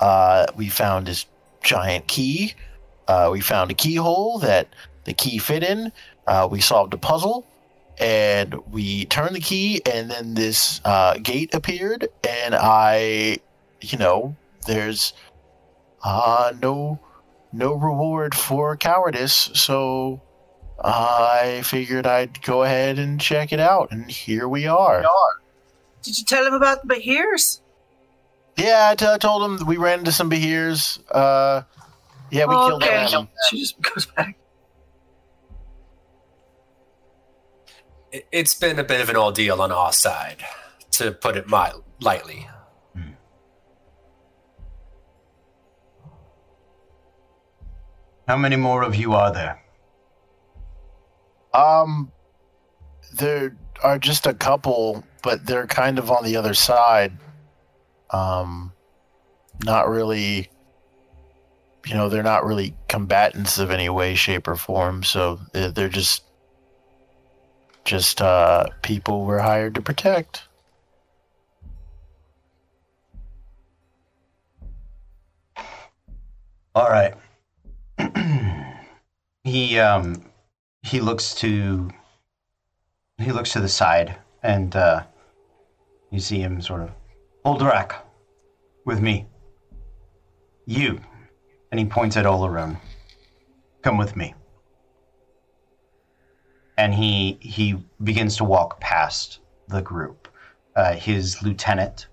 Uh, 0.00 0.46
we 0.56 0.68
found 0.68 1.06
this 1.06 1.26
giant 1.62 2.06
key. 2.08 2.54
Uh, 3.08 3.28
we 3.32 3.40
found 3.40 3.70
a 3.70 3.74
keyhole 3.74 4.38
that 4.38 4.68
the 5.04 5.12
key 5.12 5.38
fit 5.38 5.62
in. 5.62 5.92
Uh, 6.26 6.48
we 6.50 6.60
solved 6.60 6.94
a 6.94 6.98
puzzle, 6.98 7.46
and 7.98 8.54
we 8.70 9.04
turned 9.06 9.34
the 9.34 9.40
key, 9.40 9.80
and 9.86 10.10
then 10.10 10.34
this 10.34 10.80
uh, 10.84 11.14
gate 11.18 11.54
appeared, 11.54 12.08
and 12.24 12.54
I 12.54 13.38
you 13.82 13.98
know, 13.98 14.36
there's 14.66 15.12
uh 16.04 16.52
no 16.60 16.98
no 17.52 17.74
reward 17.74 18.34
for 18.34 18.76
cowardice, 18.76 19.50
so 19.54 20.20
I 20.84 21.62
figured 21.64 22.06
I'd 22.06 22.42
go 22.42 22.64
ahead 22.64 22.98
and 22.98 23.20
check 23.20 23.52
it 23.52 23.60
out, 23.60 23.92
and 23.92 24.10
here 24.10 24.48
we 24.48 24.66
are. 24.66 25.04
Did 26.02 26.18
you 26.18 26.24
tell 26.24 26.44
him 26.46 26.54
about 26.54 26.82
the 26.82 26.94
Behirs? 26.94 27.60
Yeah, 28.56 28.88
I, 28.90 28.94
t- 28.96 29.06
I 29.06 29.16
told 29.18 29.60
him 29.60 29.66
we 29.66 29.76
ran 29.76 30.00
into 30.00 30.12
some 30.12 30.28
behirs. 30.28 30.98
Uh, 31.10 31.62
yeah, 32.30 32.44
we 32.46 32.54
killed 32.54 32.82
okay. 32.82 33.06
them. 33.10 33.28
She 33.48 33.60
just 33.60 33.80
goes 33.80 34.06
back. 34.06 34.36
It- 38.10 38.26
It's 38.30 38.54
been 38.54 38.78
a 38.78 38.84
bit 38.84 39.00
of 39.00 39.08
an 39.08 39.16
ordeal 39.16 39.62
on 39.62 39.72
our 39.72 39.92
side, 39.92 40.44
to 40.92 41.12
put 41.12 41.36
it 41.36 41.46
mild, 41.46 41.84
lightly. 42.00 42.46
How 48.28 48.36
many 48.36 48.56
more 48.56 48.82
of 48.82 48.94
you 48.94 49.12
are 49.14 49.32
there? 49.32 49.62
Um, 51.54 52.10
there 53.14 53.56
are 53.82 53.98
just 53.98 54.26
a 54.26 54.34
couple, 54.34 55.04
but 55.22 55.46
they're 55.46 55.66
kind 55.66 55.98
of 55.98 56.10
on 56.10 56.24
the 56.24 56.36
other 56.36 56.54
side. 56.54 57.12
Um, 58.10 58.72
not 59.64 59.88
really. 59.88 60.50
You 61.86 61.94
know, 61.94 62.08
they're 62.08 62.22
not 62.22 62.44
really 62.44 62.76
combatants 62.88 63.58
of 63.58 63.70
any 63.72 63.88
way, 63.88 64.14
shape, 64.14 64.46
or 64.46 64.54
form. 64.54 65.02
So 65.02 65.40
they're, 65.52 65.88
just, 65.88 66.22
just 67.84 68.22
uh, 68.22 68.66
people 68.82 69.24
we're 69.24 69.40
hired 69.40 69.74
to 69.74 69.82
protect. 69.82 70.44
All 76.74 76.88
right. 76.88 77.14
he 79.44 79.78
um 79.78 80.24
he 80.82 81.00
looks 81.00 81.34
to 81.36 81.90
he 83.18 83.32
looks 83.32 83.52
to 83.52 83.60
the 83.60 83.68
side, 83.68 84.16
and 84.42 84.74
uh, 84.74 85.04
you 86.10 86.18
see 86.18 86.40
him 86.40 86.60
sort 86.60 86.82
of, 86.82 86.90
Holdrak, 87.44 87.94
with 88.84 89.00
me. 89.00 89.26
You, 90.66 91.00
and 91.70 91.78
he 91.78 91.86
points 91.86 92.16
at 92.16 92.24
Olaroon. 92.24 92.78
Come 93.82 93.96
with 93.96 94.16
me. 94.16 94.34
And 96.76 96.92
he 96.94 97.38
he 97.40 97.82
begins 98.02 98.36
to 98.38 98.44
walk 98.44 98.80
past 98.80 99.38
the 99.68 99.82
group. 99.82 100.28
Uh, 100.74 100.94
his 100.94 101.42
lieutenant 101.42 102.06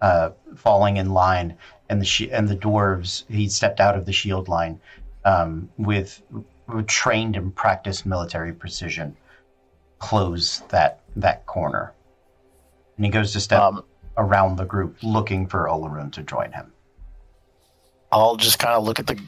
uh, 0.00 0.30
falling 0.56 0.96
in 0.96 1.10
line, 1.10 1.56
and 1.88 2.00
the 2.00 2.04
shi 2.06 2.30
and 2.30 2.48
the 2.48 2.56
dwarves. 2.56 3.24
He 3.28 3.48
stepped 3.48 3.80
out 3.80 3.96
of 3.96 4.06
the 4.06 4.12
shield 4.12 4.48
line 4.48 4.80
um, 5.24 5.68
with, 5.76 6.22
with 6.68 6.86
trained 6.86 7.36
and 7.36 7.54
practiced 7.54 8.06
military 8.06 8.52
precision. 8.52 9.16
Close 9.98 10.60
that 10.68 11.00
that 11.16 11.44
corner, 11.46 11.92
and 12.96 13.04
he 13.04 13.10
goes 13.10 13.32
to 13.32 13.40
step 13.40 13.60
Um, 13.60 13.84
around 14.16 14.56
the 14.56 14.64
group, 14.64 14.96
looking 15.02 15.46
for 15.46 15.66
Olaroon 15.66 16.12
to 16.12 16.22
join 16.22 16.52
him. 16.52 16.72
I'll 18.12 18.36
just 18.36 18.58
kind 18.58 18.74
of 18.74 18.84
look 18.84 18.98
at 19.00 19.06
the 19.06 19.20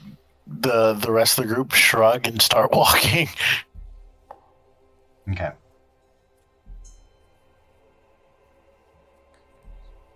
the 0.47 0.95
the 0.95 1.11
rest 1.11 1.39
of 1.39 1.49
the 1.49 1.55
group, 1.55 1.73
shrug, 1.73 2.27
and 2.27 2.41
start 2.41 2.71
walking. 2.75 3.29
Okay. 5.31 5.51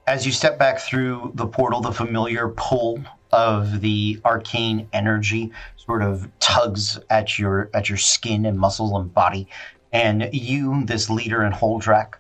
As 0.07 0.27
you 0.27 0.33
step 0.33 0.59
back 0.59 0.81
through 0.81 1.33
the 1.35 1.47
portal, 1.47 1.81
the 1.81 1.93
familiar 1.93 2.49
pull 2.49 3.03
of 3.33 3.81
the 3.81 4.21
arcane 4.25 4.87
energy 4.93 5.51
sort 5.77 6.03
of 6.03 6.29
tugs 6.41 6.99
at 7.09 7.39
your 7.39 7.71
at 7.73 7.89
your 7.89 7.97
skin 7.99 8.45
and 8.45 8.59
muscles 8.59 8.93
and 8.93 9.13
body, 9.13 9.49
and 9.93 10.29
you, 10.33 10.85
this 10.85 11.09
leader 11.09 11.43
in 11.45 11.53
Holdrak, 11.53 12.15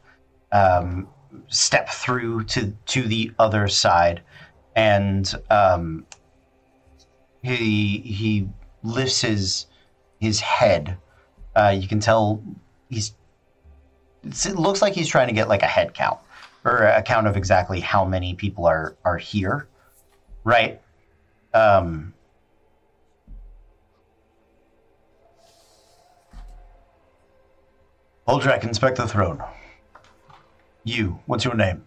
um, 0.50 1.08
step 1.48 1.90
through 1.90 2.44
to 2.44 2.74
to 2.86 3.02
the 3.02 3.32
other 3.38 3.68
side, 3.68 4.22
and 4.74 5.34
um, 5.50 6.06
he 7.42 7.98
he 7.98 8.48
lifts 8.82 9.20
his 9.20 9.66
his 10.20 10.40
head. 10.40 10.96
Uh, 11.54 11.76
you 11.78 11.86
can 11.86 12.00
tell 12.00 12.42
he's 12.88 13.14
it 14.24 14.56
looks 14.56 14.80
like 14.80 14.94
he's 14.94 15.08
trying 15.08 15.26
to 15.28 15.34
get 15.34 15.48
like 15.48 15.62
a 15.62 15.66
head 15.66 15.92
count 15.92 16.18
or 16.64 16.84
a 16.84 17.02
count 17.02 17.26
of 17.26 17.36
exactly 17.36 17.80
how 17.80 18.04
many 18.04 18.34
people 18.34 18.66
are 18.66 18.96
are 19.04 19.18
here 19.18 19.68
right 20.44 20.80
um 21.52 22.14
Holdrak, 28.26 28.64
inspect 28.64 28.96
the 28.96 29.06
throne. 29.06 29.42
You, 30.82 31.20
what's 31.26 31.44
your 31.44 31.54
name? 31.54 31.84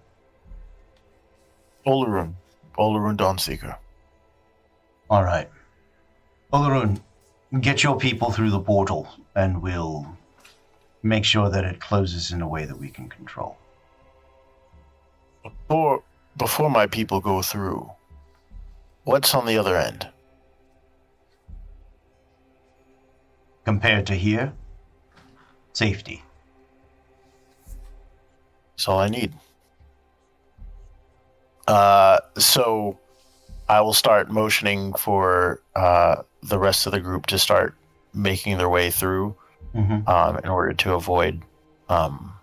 Olaroon, 1.85 2.35
Olaroon 2.77 3.17
Dawnseeker. 3.17 3.75
All 5.09 5.23
right. 5.23 5.49
Olaroon, 6.53 7.01
get 7.59 7.83
your 7.83 7.97
people 7.97 8.31
through 8.31 8.51
the 8.51 8.59
portal 8.59 9.07
and 9.35 9.61
we'll 9.61 10.05
make 11.01 11.25
sure 11.25 11.49
that 11.49 11.65
it 11.65 11.79
closes 11.79 12.31
in 12.31 12.41
a 12.41 12.47
way 12.47 12.65
that 12.65 12.77
we 12.77 12.89
can 12.89 13.09
control. 13.09 13.57
Before 15.67 16.03
before 16.37 16.69
my 16.69 16.87
people 16.87 17.19
go 17.19 17.41
through, 17.41 17.89
what's 19.03 19.33
on 19.33 19.45
the 19.45 19.57
other 19.57 19.75
end? 19.75 20.07
Compared 23.65 24.05
to 24.07 24.15
here, 24.15 24.53
safety. 25.73 26.23
That's 28.75 28.87
all 28.87 28.99
I 28.99 29.09
need. 29.09 29.33
Uh, 31.67 32.19
so 32.37 32.97
I 33.67 33.81
will 33.81 33.93
start 33.93 34.29
motioning 34.29 34.93
for 34.93 35.61
uh, 35.75 36.21
the 36.43 36.57
rest 36.57 36.85
of 36.85 36.93
the 36.93 36.99
group 37.01 37.25
to 37.27 37.39
start 37.39 37.75
making 38.13 38.57
their 38.57 38.69
way 38.69 38.89
through 38.91 39.35
Mm-hmm. 39.75 40.09
um, 40.09 40.37
in 40.37 40.49
order 40.49 40.73
to 40.73 40.93
avoid, 40.93 41.41
um, 41.87 42.33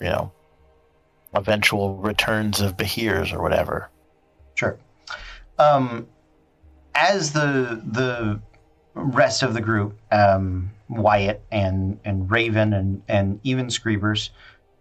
you 0.00 0.06
know, 0.06 0.32
eventual 1.34 1.96
returns 1.96 2.60
of 2.60 2.76
Behirs 2.76 3.32
or 3.32 3.42
whatever. 3.42 3.90
Sure. 4.54 4.78
Um, 5.58 6.06
as 6.94 7.32
the 7.32 7.82
the 7.84 8.40
rest 8.94 9.42
of 9.42 9.54
the 9.54 9.60
group, 9.60 9.98
um, 10.10 10.70
Wyatt 10.88 11.42
and 11.50 11.98
and 12.04 12.30
Raven 12.30 12.72
and 12.72 13.02
and 13.08 13.40
even 13.42 13.66
Screebers, 13.66 14.30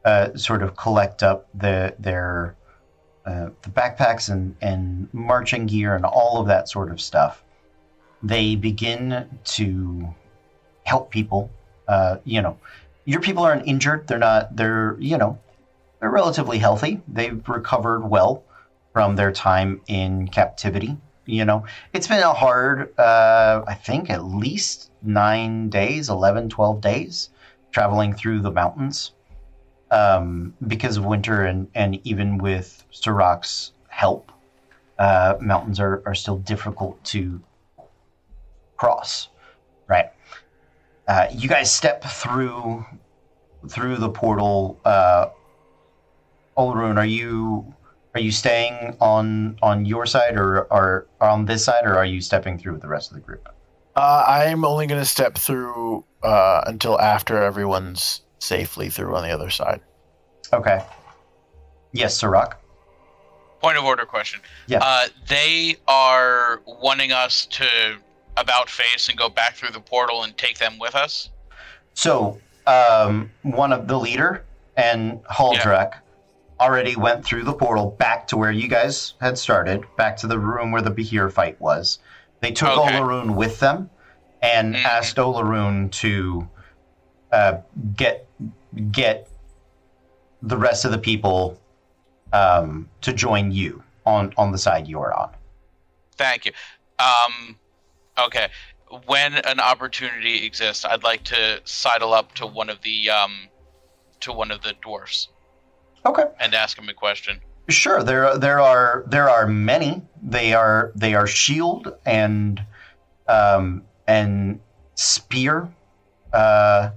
uh, 0.05 0.35
sort 0.35 0.63
of 0.63 0.75
collect 0.75 1.23
up 1.23 1.47
the 1.53 1.95
their 1.99 2.55
uh, 3.25 3.49
the 3.61 3.69
backpacks 3.69 4.29
and 4.29 4.55
and 4.61 5.07
marching 5.13 5.65
gear 5.65 5.95
and 5.95 6.05
all 6.05 6.41
of 6.41 6.47
that 6.47 6.69
sort 6.69 6.91
of 6.91 6.99
stuff, 6.99 7.43
they 8.23 8.55
begin 8.55 9.27
to 9.43 10.13
help 10.83 11.11
people. 11.11 11.51
Uh, 11.87 12.17
you 12.23 12.41
know, 12.41 12.57
your 13.05 13.21
people 13.21 13.43
aren't 13.43 13.67
injured. 13.67 14.07
They're 14.07 14.17
not. 14.17 14.55
They're 14.55 14.95
you 14.99 15.17
know, 15.17 15.37
they're 15.99 16.09
relatively 16.09 16.57
healthy. 16.57 17.01
They've 17.07 17.41
recovered 17.47 18.07
well 18.07 18.43
from 18.93 19.15
their 19.15 19.31
time 19.31 19.81
in 19.87 20.27
captivity. 20.27 20.97
You 21.25 21.45
know, 21.45 21.65
it's 21.93 22.07
been 22.07 22.23
a 22.23 22.33
hard, 22.33 22.97
uh, 22.97 23.63
I 23.67 23.75
think, 23.75 24.09
at 24.09 24.23
least 24.23 24.91
nine 25.03 25.69
days, 25.69 26.09
11, 26.09 26.49
12 26.49 26.81
days 26.81 27.29
traveling 27.71 28.13
through 28.13 28.41
the 28.41 28.51
mountains 28.51 29.11
um, 29.91 30.55
because 30.67 30.97
of 30.97 31.05
winter 31.05 31.43
and, 31.43 31.67
and 31.75 31.99
even 32.05 32.39
with 32.39 32.83
Sirach's 32.91 33.73
help, 33.89 34.31
uh, 34.97 35.35
mountains 35.39 35.79
are, 35.79 36.01
are 36.05 36.15
still 36.15 36.37
difficult 36.37 37.03
to 37.05 37.41
cross, 38.75 39.29
right? 39.87 40.11
Uh, 41.07 41.27
you 41.31 41.47
guys 41.49 41.73
step 41.73 42.03
through 42.03 42.85
through 43.67 43.97
the 43.97 44.09
portal. 44.09 44.79
Uh, 44.85 45.27
Olrun, 46.57 46.97
are 46.97 47.05
you 47.05 47.73
are 48.15 48.21
you 48.21 48.31
staying 48.31 48.95
on 48.99 49.57
on 49.61 49.85
your 49.85 50.05
side 50.05 50.35
or 50.35 50.71
are 50.71 51.07
on 51.21 51.45
this 51.45 51.65
side, 51.65 51.85
or 51.85 51.95
are 51.95 52.05
you 52.05 52.21
stepping 52.21 52.57
through 52.57 52.73
with 52.73 52.81
the 52.81 52.87
rest 52.87 53.11
of 53.11 53.15
the 53.15 53.21
group? 53.21 53.47
Uh, 53.95 54.23
I'm 54.27 54.63
only 54.65 54.87
going 54.87 55.01
to 55.01 55.05
step 55.05 55.37
through 55.37 56.05
uh, 56.23 56.61
until 56.67 56.99
after 56.99 57.41
everyone's 57.41 58.21
safely 58.39 58.89
through 58.89 59.15
on 59.15 59.23
the 59.23 59.31
other 59.31 59.49
side. 59.49 59.81
Okay. 60.53 60.83
Yes, 61.91 62.17
Sirach. 62.17 62.59
Point 63.61 63.77
of 63.77 63.83
order 63.83 64.05
question. 64.05 64.39
Yeah. 64.67 64.79
Uh, 64.81 65.07
they 65.27 65.75
are 65.87 66.61
wanting 66.65 67.11
us 67.11 67.45
to 67.47 67.97
about 68.37 68.69
face 68.69 69.09
and 69.09 69.17
go 69.17 69.27
back 69.27 69.55
through 69.55 69.71
the 69.71 69.81
portal 69.81 70.23
and 70.23 70.37
take 70.37 70.57
them 70.57 70.79
with 70.79 70.95
us. 70.95 71.29
So, 71.93 72.39
um, 72.67 73.29
one 73.41 73.73
of 73.73 73.87
the 73.87 73.99
leader 73.99 74.45
and 74.77 75.21
Haldrak 75.25 75.95
already 76.59 76.95
went 76.95 77.25
through 77.25 77.43
the 77.43 77.53
portal 77.53 77.91
back 77.97 78.27
to 78.27 78.37
where 78.37 78.51
you 78.51 78.67
guys 78.67 79.13
had 79.21 79.37
started, 79.37 79.83
back 79.97 80.17
to 80.17 80.27
the 80.27 80.39
room 80.39 80.71
where 80.71 80.81
the 80.81 80.91
Behir 80.91 81.31
fight 81.31 81.59
was. 81.61 81.99
They 82.41 82.51
took 82.51 82.69
Okay. 82.69 82.93
Olaroon 82.97 83.35
with 83.35 83.59
them 83.59 83.89
and 84.41 84.75
Mhm. 84.75 84.85
asked 84.85 85.17
Olaroon 85.17 85.91
to 85.93 86.47
uh, 87.31 87.57
get 87.95 88.27
get 88.91 89.27
the 90.41 90.57
rest 90.57 90.85
of 90.85 90.91
the 90.91 90.97
people 90.97 91.59
um, 92.31 92.89
to 93.01 93.13
join 93.13 93.51
you 93.51 93.83
on 94.05 94.33
on 94.37 94.51
the 94.51 94.57
side 94.57 94.87
you're 94.87 95.13
on. 95.13 95.29
Thank 96.17 96.45
you. 96.45 96.51
Um, 96.97 97.59
okay. 98.17 98.49
When 99.05 99.35
an 99.35 99.59
opportunity 99.59 100.45
exists, 100.45 100.85
I'd 100.85 101.03
like 101.03 101.23
to 101.25 101.61
sidle 101.65 102.13
up 102.13 102.33
to 102.35 102.47
one 102.47 102.69
of 102.69 102.81
the 102.81 103.09
um, 103.09 103.49
to 104.21 104.33
one 104.33 104.51
of 104.51 104.61
the 104.61 104.73
dwarfs 104.81 105.29
Okay. 106.05 106.25
and 106.39 106.53
ask 106.53 106.77
him 106.77 106.89
a 106.89 106.93
question. 106.93 107.39
Sure, 107.67 108.01
there 108.03 108.37
there 108.37 108.59
are 108.59 109.03
there 109.07 109.29
are 109.29 109.45
many. 109.45 110.01
They 110.23 110.53
are 110.53 110.91
they 110.95 111.13
are 111.13 111.27
shield 111.27 111.95
and 112.05 112.63
um, 113.27 113.83
and 114.07 114.59
spear 114.95 115.69
uh, 116.33 116.89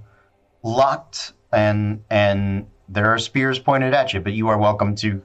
locked, 0.63 1.33
and 1.51 2.03
and 2.09 2.67
there 2.89 3.13
are 3.13 3.19
spears 3.19 3.59
pointed 3.59 3.93
at 3.93 4.13
you. 4.13 4.19
But 4.19 4.33
you 4.33 4.47
are 4.47 4.57
welcome 4.57 4.95
to 4.95 5.21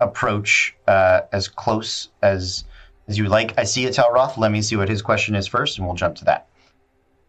approach 0.00 0.76
uh, 0.86 1.22
as 1.32 1.48
close 1.48 2.10
as 2.22 2.64
as 3.08 3.18
you 3.18 3.28
like. 3.28 3.58
I 3.58 3.64
see 3.64 3.84
it, 3.86 3.94
Talroth. 3.94 4.36
Let 4.36 4.52
me 4.52 4.62
see 4.62 4.76
what 4.76 4.88
his 4.88 5.02
question 5.02 5.34
is 5.34 5.48
first, 5.48 5.78
and 5.78 5.86
we'll 5.86 5.96
jump 5.96 6.14
to 6.16 6.24
that. 6.26 6.48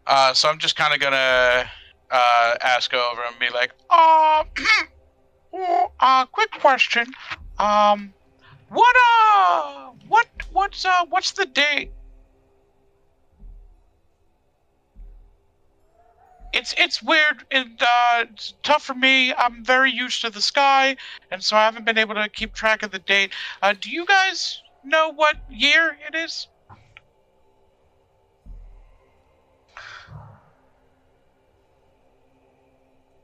Uh, 0.06 0.32
so 0.32 0.48
I'm 0.48 0.58
just 0.58 0.76
kind 0.76 0.94
of 0.94 1.00
gonna 1.00 1.64
uh, 2.10 2.54
ask 2.60 2.94
over 2.94 3.22
and 3.22 3.38
be 3.40 3.50
like, 3.50 3.72
uh, 5.54 5.86
uh, 6.00 6.26
quick 6.26 6.50
question. 6.60 7.06
Um, 7.58 8.12
what 8.68 8.96
uh, 8.96 9.90
what 10.08 10.26
what's 10.52 10.84
uh, 10.84 11.04
what's 11.08 11.32
the 11.32 11.46
date? 11.46 11.92
it's 16.54 16.74
it's 16.78 17.02
weird 17.02 17.44
and 17.50 17.82
uh, 17.82 18.24
it's 18.30 18.54
tough 18.62 18.84
for 18.84 18.94
me. 18.94 19.34
I'm 19.34 19.64
very 19.64 19.90
used 19.90 20.20
to 20.22 20.30
the 20.30 20.40
sky, 20.40 20.96
and 21.30 21.42
so 21.42 21.56
I 21.56 21.64
haven't 21.64 21.84
been 21.84 21.98
able 21.98 22.14
to 22.14 22.28
keep 22.28 22.54
track 22.54 22.82
of 22.82 22.92
the 22.92 23.00
date. 23.00 23.32
Uh, 23.60 23.74
do 23.78 23.90
you 23.90 24.06
guys 24.06 24.62
know 24.84 25.12
what 25.12 25.36
year 25.50 25.96
it 26.06 26.14
is? 26.14 26.46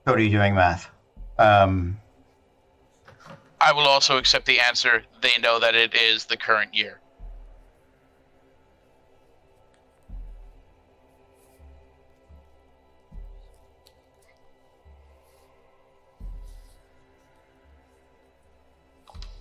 Cody 0.07 0.29
doing 0.29 0.55
math. 0.55 0.89
Um, 1.39 2.01
I 3.61 3.73
will 3.73 3.87
also 3.87 4.17
accept 4.17 4.47
the 4.47 4.59
answer. 4.59 5.03
They 5.21 5.37
know 5.41 5.61
that 5.61 5.75
it 5.75 5.95
is 5.95 6.25
the 6.25 6.37
current 6.37 6.75
year. 6.75 7.01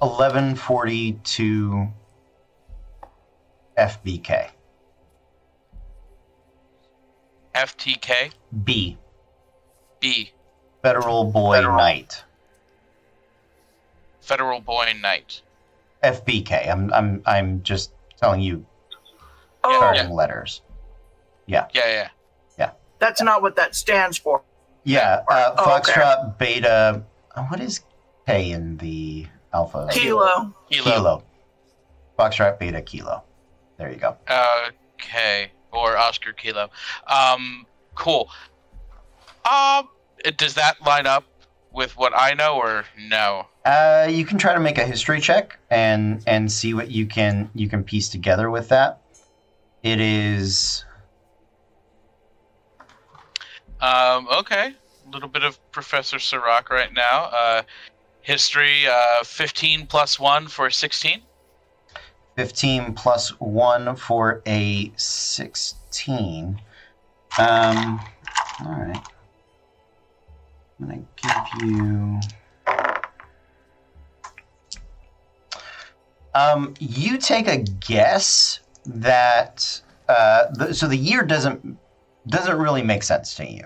eleven 0.02 0.56
forty 0.56 1.14
two 1.24 1.88
FBK. 3.78 4.50
FTK 7.54 8.32
B. 8.64 8.98
B 10.00 10.32
Federal 10.82 11.26
Boy 11.26 11.56
Federal. 11.56 11.78
Knight. 11.78 12.24
Federal 14.30 14.62
Boy 14.62 14.94
Knight. 15.02 15.42
FBK. 16.04 16.70
I'm 16.72 16.94
I'm 16.94 17.24
I'm 17.26 17.64
just 17.64 17.92
telling 18.16 18.42
you 18.42 18.64
Oh, 19.64 19.76
starting 19.76 20.12
letters. 20.12 20.62
Yeah, 21.48 21.66
yeah. 21.74 21.86
Yeah. 21.88 22.10
Yeah. 22.60 22.72
That's 23.00 23.22
not 23.24 23.42
what 23.42 23.56
that 23.56 23.76
stands 23.76 24.18
for. 24.20 24.44
Yeah, 24.84 25.24
uh, 25.28 25.56
Oh, 25.58 25.78
okay. 25.78 25.92
Foxtrot 25.94 26.38
Beta. 26.38 27.04
uh, 27.36 27.44
What 27.46 27.60
is 27.60 27.82
K 28.28 28.52
in 28.52 28.78
the 28.78 29.26
alpha? 29.52 29.88
Kilo. 29.92 30.54
Kilo. 30.70 30.84
Kilo. 30.84 31.24
Foxtrot 32.20 32.60
Beta 32.60 32.82
Kilo. 32.84 33.24
There 33.78 33.90
you 33.92 33.98
go. 33.98 34.16
Okay, 35.02 35.52
or 35.72 35.98
Oscar 35.98 36.34
Kilo. 36.34 36.70
Um, 37.08 37.66
cool. 37.96 38.30
Um, 39.50 39.90
does 40.38 40.54
that 40.54 40.80
line 40.86 41.08
up 41.08 41.24
with 41.72 41.98
what 41.98 42.14
I 42.16 42.34
know, 42.34 42.58
or 42.58 42.86
no? 42.98 43.48
Uh, 43.66 44.08
you 44.10 44.26
can 44.26 44.38
try 44.38 44.54
to 44.54 44.60
make 44.60 44.78
a 44.78 44.86
history 44.86 45.20
check 45.22 45.60
and 45.70 46.24
and 46.26 46.52
see 46.52 46.74
what 46.74 46.92
you 46.92 47.06
can 47.06 47.50
you 47.54 47.70
can 47.70 47.84
piece 47.84 48.10
together 48.10 48.50
with 48.50 48.70
that. 48.70 49.02
It 49.84 50.00
is 50.00 50.84
Um, 53.82 54.28
okay. 54.28 54.74
A 55.08 55.10
little 55.10 55.30
bit 55.30 55.44
of 55.44 55.60
Professor 55.72 56.20
Sirach 56.20 56.70
right 56.70 56.94
now. 56.94 57.26
Uh, 57.26 57.62
history, 58.22 58.88
uh, 58.88 59.24
15 59.24 59.88
plus 59.88 60.20
1 60.20 60.48
for 60.48 60.70
16. 60.70 61.22
15 62.36 62.94
plus 62.94 63.30
1 63.40 63.96
for 63.96 64.42
a 64.46 64.92
16. 64.96 66.62
Um, 67.38 68.00
all 68.66 68.72
right. 68.72 69.02
I'm 70.82 70.88
to 70.90 71.62
give 71.62 71.70
you. 71.70 72.20
Um, 76.34 76.74
you 76.80 77.18
take 77.18 77.48
a 77.48 77.58
guess 77.58 78.60
that. 78.86 79.82
Uh, 80.08 80.52
the, 80.54 80.74
so 80.74 80.88
the 80.88 80.98
year 80.98 81.24
doesn't 81.24 81.78
doesn't 82.28 82.58
really 82.58 82.82
make 82.82 83.04
sense 83.04 83.36
to 83.36 83.48
you. 83.48 83.64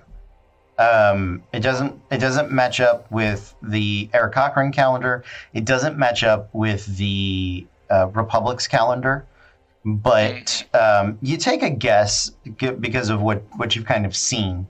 Um, 0.78 1.44
it 1.54 1.60
doesn't 1.60 2.02
it 2.12 2.18
doesn't 2.18 2.52
match 2.52 2.80
up 2.82 3.10
with 3.12 3.56
the 3.62 4.10
Aarakocra 4.14 4.74
calendar. 4.74 5.24
It 5.54 5.66
doesn't 5.66 5.98
match 5.98 6.24
up 6.24 6.50
with 6.54 6.86
the 6.98 7.66
uh, 7.90 8.08
Republic's 8.08 8.68
calendar. 8.68 9.26
But 9.86 10.66
um, 10.74 11.18
you 11.22 11.38
take 11.38 11.62
a 11.62 11.70
guess 11.70 12.32
because 12.58 13.10
of 13.10 13.22
what 13.22 13.44
what 13.58 13.76
you've 13.76 13.86
kind 13.86 14.06
of 14.06 14.16
seen. 14.16 14.68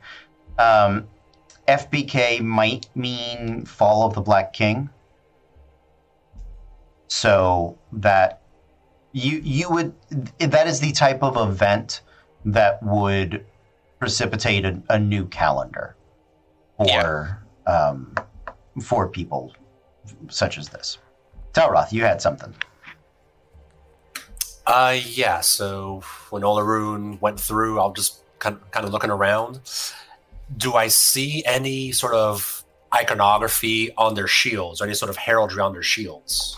Um, 0.57 1.07
FBK 1.67 2.41
might 2.41 2.87
mean 2.95 3.65
Fall 3.65 4.05
of 4.05 4.13
the 4.13 4.21
Black 4.21 4.53
King. 4.53 4.89
So 7.07 7.77
that 7.91 8.41
you 9.11 9.39
you 9.43 9.69
would 9.69 9.93
that 10.39 10.67
is 10.67 10.79
the 10.79 10.91
type 10.91 11.21
of 11.21 11.37
event 11.37 12.01
that 12.45 12.81
would 12.81 13.45
precipitate 13.99 14.65
a, 14.65 14.81
a 14.89 14.99
new 14.99 15.25
calendar 15.27 15.95
for 16.77 17.45
um, 17.67 18.15
for 18.81 19.07
people 19.07 19.53
such 20.29 20.57
as 20.57 20.69
this. 20.69 20.97
Talroth, 21.53 21.91
you 21.91 22.01
had 22.03 22.21
something. 22.21 22.53
Uh, 24.65 24.97
yeah. 25.05 25.41
So 25.41 26.01
when 26.29 26.41
Olaroon 26.41 27.21
went 27.21 27.39
through, 27.39 27.79
I'll 27.79 27.93
just 27.93 28.23
kind 28.39 28.55
of, 28.55 28.71
kind 28.71 28.85
of 28.85 28.91
looking 28.91 29.09
around. 29.09 29.59
Do 30.57 30.73
I 30.73 30.87
see 30.87 31.43
any 31.45 31.91
sort 31.91 32.13
of 32.13 32.63
iconography 32.93 33.93
on 33.97 34.13
their 34.13 34.27
shields, 34.27 34.81
or 34.81 34.85
any 34.85 34.93
sort 34.93 35.09
of 35.09 35.17
heraldry 35.17 35.61
on 35.61 35.73
their 35.73 35.83
shields? 35.83 36.57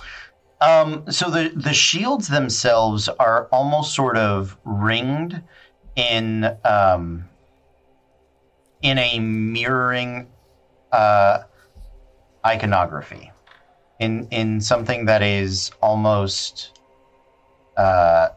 Um, 0.61 1.09
so 1.11 1.29
the 1.29 1.51
the 1.55 1.73
shields 1.73 2.27
themselves 2.27 3.07
are 3.09 3.47
almost 3.51 3.93
sort 3.93 4.17
of 4.17 4.57
ringed 4.63 5.41
in 5.95 6.57
um, 6.63 7.25
in 8.81 8.97
a 8.97 9.19
mirroring 9.19 10.27
uh, 10.91 11.43
iconography, 12.45 13.31
in 13.99 14.27
in 14.31 14.61
something 14.61 15.05
that 15.05 15.21
is 15.21 15.71
almost 15.81 16.79
uh, 17.77 18.29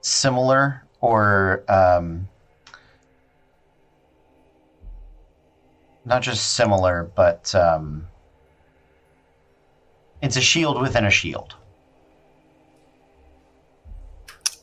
similar 0.00 0.84
or 1.00 1.64
um, 1.68 2.28
not 6.08 6.22
just 6.22 6.54
similar, 6.54 7.10
but 7.14 7.54
um, 7.54 8.08
it's 10.22 10.36
a 10.36 10.40
shield 10.40 10.80
within 10.80 11.04
a 11.04 11.10
shield. 11.10 11.54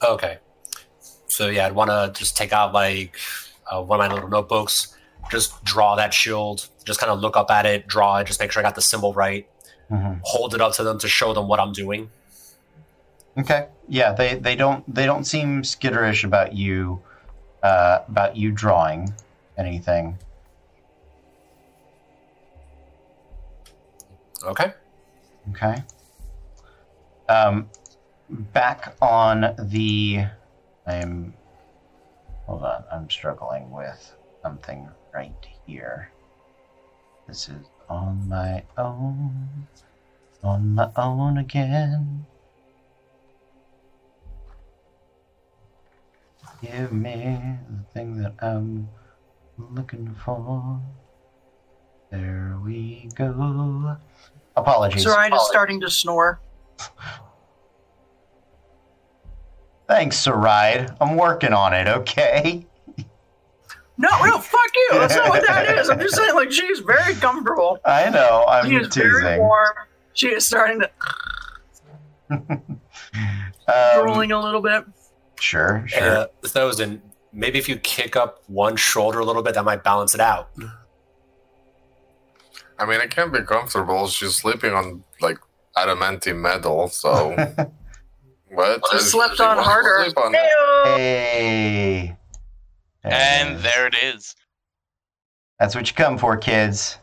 Okay. 0.04 0.40
So 1.28 1.48
yeah, 1.48 1.66
I'd 1.68 1.74
want 1.74 1.90
to 1.92 2.18
just 2.18 2.36
take 2.36 2.52
out 2.52 2.74
like 2.74 3.18
uh, 3.72 3.82
one 3.82 4.02
of 4.02 4.08
my 4.10 4.14
little 4.14 4.30
notebooks, 4.30 4.96
just 5.32 5.64
draw 5.64 5.96
that 5.96 6.14
shield, 6.14 6.68
just 6.84 7.00
kind 7.00 7.12
of 7.12 7.20
look 7.20 7.38
up 7.38 7.50
at 7.52 7.66
it, 7.66 7.88
draw 7.88 8.18
it, 8.18 8.28
just 8.28 8.40
make 8.40 8.52
sure 8.52 8.62
I 8.62 8.64
got 8.64 8.76
the 8.76 8.82
symbol 8.82 9.14
right, 9.14 9.48
Mhm. 9.92 10.20
hold 10.24 10.56
it 10.56 10.62
up 10.62 10.74
to 10.74 10.84
them 10.84 10.98
to 11.00 11.08
show 11.08 11.34
them 11.34 11.48
what 11.48 11.60
I'm 11.60 11.72
doing. 11.72 12.10
Okay. 13.38 13.68
Yeah, 13.88 14.14
they, 14.14 14.36
they 14.36 14.56
don't 14.56 14.82
they 14.94 15.06
don't 15.06 15.26
seem 15.26 15.62
skitterish 15.62 16.24
about 16.24 16.54
you 16.54 17.02
uh, 17.62 18.00
about 18.08 18.36
you 18.36 18.52
drawing 18.52 19.14
anything. 19.58 20.18
Okay. 24.46 24.74
Okay. 25.50 25.84
Um, 27.28 27.68
back 28.30 28.96
on 29.02 29.56
the. 29.58 30.26
I'm. 30.86 31.34
Hold 32.46 32.62
on. 32.62 32.84
I'm 32.92 33.10
struggling 33.10 33.72
with 33.72 34.14
something 34.44 34.88
right 35.14 35.34
here. 35.66 36.12
This 37.28 37.50
is 37.50 37.66
on 37.90 38.30
my 38.30 38.64
own. 38.78 39.68
On 40.44 40.76
my 40.76 40.92
own 40.96 41.40
again. 41.40 42.28
Give 46.62 46.92
me 46.92 47.40
the 47.68 47.84
thing 47.94 48.22
that 48.22 48.36
I'm 48.40 48.90
looking 49.58 50.16
for. 50.24 50.82
There 52.12 52.58
we 52.64 53.10
go. 53.16 53.98
Apologies. 54.56 55.04
Zoraida 55.04 55.36
is 55.36 55.48
starting 55.48 55.82
to 55.82 55.90
snore. 55.90 56.40
Thanks, 59.88 60.18
Saride. 60.18 60.96
I'm 61.00 61.16
working 61.16 61.54
on 61.54 61.74
it, 61.74 61.88
okay? 61.88 62.66
No, 63.98 64.10
no, 64.24 64.40
fuck 64.40 64.72
you. 64.76 64.90
That's 65.00 65.16
not 65.16 65.30
what 65.30 65.46
that 65.48 65.78
is. 65.78 65.90
I'm 65.90 66.00
just 66.00 66.16
saying, 66.16 66.34
like, 66.34 66.52
she's 66.52 66.80
very 66.80 67.14
comfortable. 67.16 67.80
I 67.86 68.10
know, 68.10 68.46
I'm 68.48 68.70
She 68.70 68.76
is 68.76 68.94
very 68.94 69.40
warm. 69.40 69.74
She 70.14 70.30
is 70.30 70.46
starting 70.46 70.82
to 70.82 70.90
Um, 73.68 74.04
drooling 74.04 74.32
a 74.32 74.40
little 74.40 74.62
bit. 74.62 74.86
sure, 75.40 75.84
sure. 75.88 76.04
Uh, 76.04 76.28
Thosin 76.44 77.02
maybe 77.34 77.58
if 77.60 77.68
you 77.68 77.78
kick 77.78 78.16
up 78.16 78.44
one 78.48 78.76
shoulder 78.76 79.20
a 79.20 79.26
little 79.26 79.42
bit, 79.44 79.54
that 79.56 79.66
might 79.66 79.84
balance 79.84 80.14
it 80.14 80.22
out. 80.22 80.50
I 82.78 82.86
mean, 82.86 83.00
it 83.02 83.10
can't 83.10 83.32
be 83.32 83.42
comfortable. 83.42 84.08
She's 84.08 84.36
sleeping 84.36 84.74
on 84.74 85.04
like 85.22 85.38
adamantine 85.78 86.42
metal, 86.42 86.88
so 86.88 87.32
what? 88.50 88.82
Just 88.92 89.12
slept 89.12 89.40
on 89.40 89.58
harder. 89.58 90.06
on 90.18 90.36
it. 90.36 90.40
Hey. 90.86 92.18
And 93.04 93.60
there 93.60 93.88
it 93.88 93.96
is. 94.04 94.36
That's 95.60 95.76
what 95.76 95.88
you 95.88 95.96
come 95.96 96.18
for, 96.18 96.36
kids. 96.38 96.98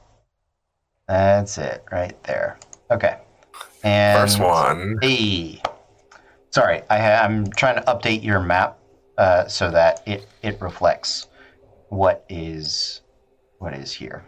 That's 1.08 1.58
it, 1.58 1.84
right 1.90 2.20
there. 2.24 2.58
Okay. 2.90 3.18
And 3.82 4.18
First 4.18 4.40
one. 4.40 4.98
Hey. 5.00 5.62
Sorry, 6.50 6.82
I 6.90 6.98
ha- 6.98 7.24
I'm 7.24 7.46
trying 7.52 7.76
to 7.76 7.82
update 7.82 8.22
your 8.22 8.40
map 8.40 8.78
uh, 9.16 9.46
so 9.46 9.70
that 9.70 10.02
it, 10.06 10.26
it 10.42 10.60
reflects 10.60 11.28
what 11.88 12.24
is 12.28 13.00
what 13.58 13.74
is 13.74 13.92
here. 13.92 14.24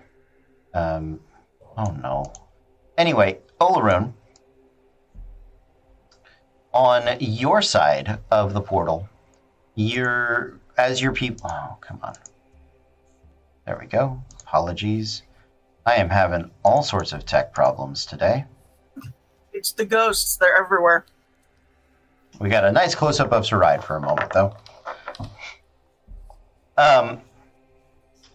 Um, 0.74 1.20
oh 1.76 1.96
no. 2.02 2.32
Anyway, 2.96 3.38
Olaroon, 3.60 4.12
on 6.72 7.16
your 7.20 7.62
side 7.62 8.18
of 8.30 8.52
the 8.52 8.60
portal, 8.60 9.08
you're 9.74 10.58
as 10.76 11.00
your 11.00 11.12
people. 11.12 11.50
Oh, 11.52 11.76
come 11.80 12.00
on. 12.02 12.14
There 13.66 13.78
we 13.80 13.86
go. 13.86 14.22
Apologies. 14.42 15.22
I 15.86 15.96
am 15.96 16.08
having 16.08 16.50
all 16.64 16.82
sorts 16.82 17.12
of 17.12 17.26
tech 17.26 17.52
problems 17.52 18.06
today. 18.06 18.44
It's 19.52 19.72
the 19.72 19.84
ghosts. 19.84 20.36
They're 20.36 20.56
everywhere. 20.56 21.06
We 22.40 22.48
got 22.48 22.64
a 22.64 22.72
nice 22.72 22.94
close 22.94 23.20
up 23.20 23.32
of 23.32 23.44
Saride 23.44 23.84
for 23.84 23.96
a 23.96 24.00
moment, 24.00 24.32
though. 24.32 24.56
Um, 26.76 27.20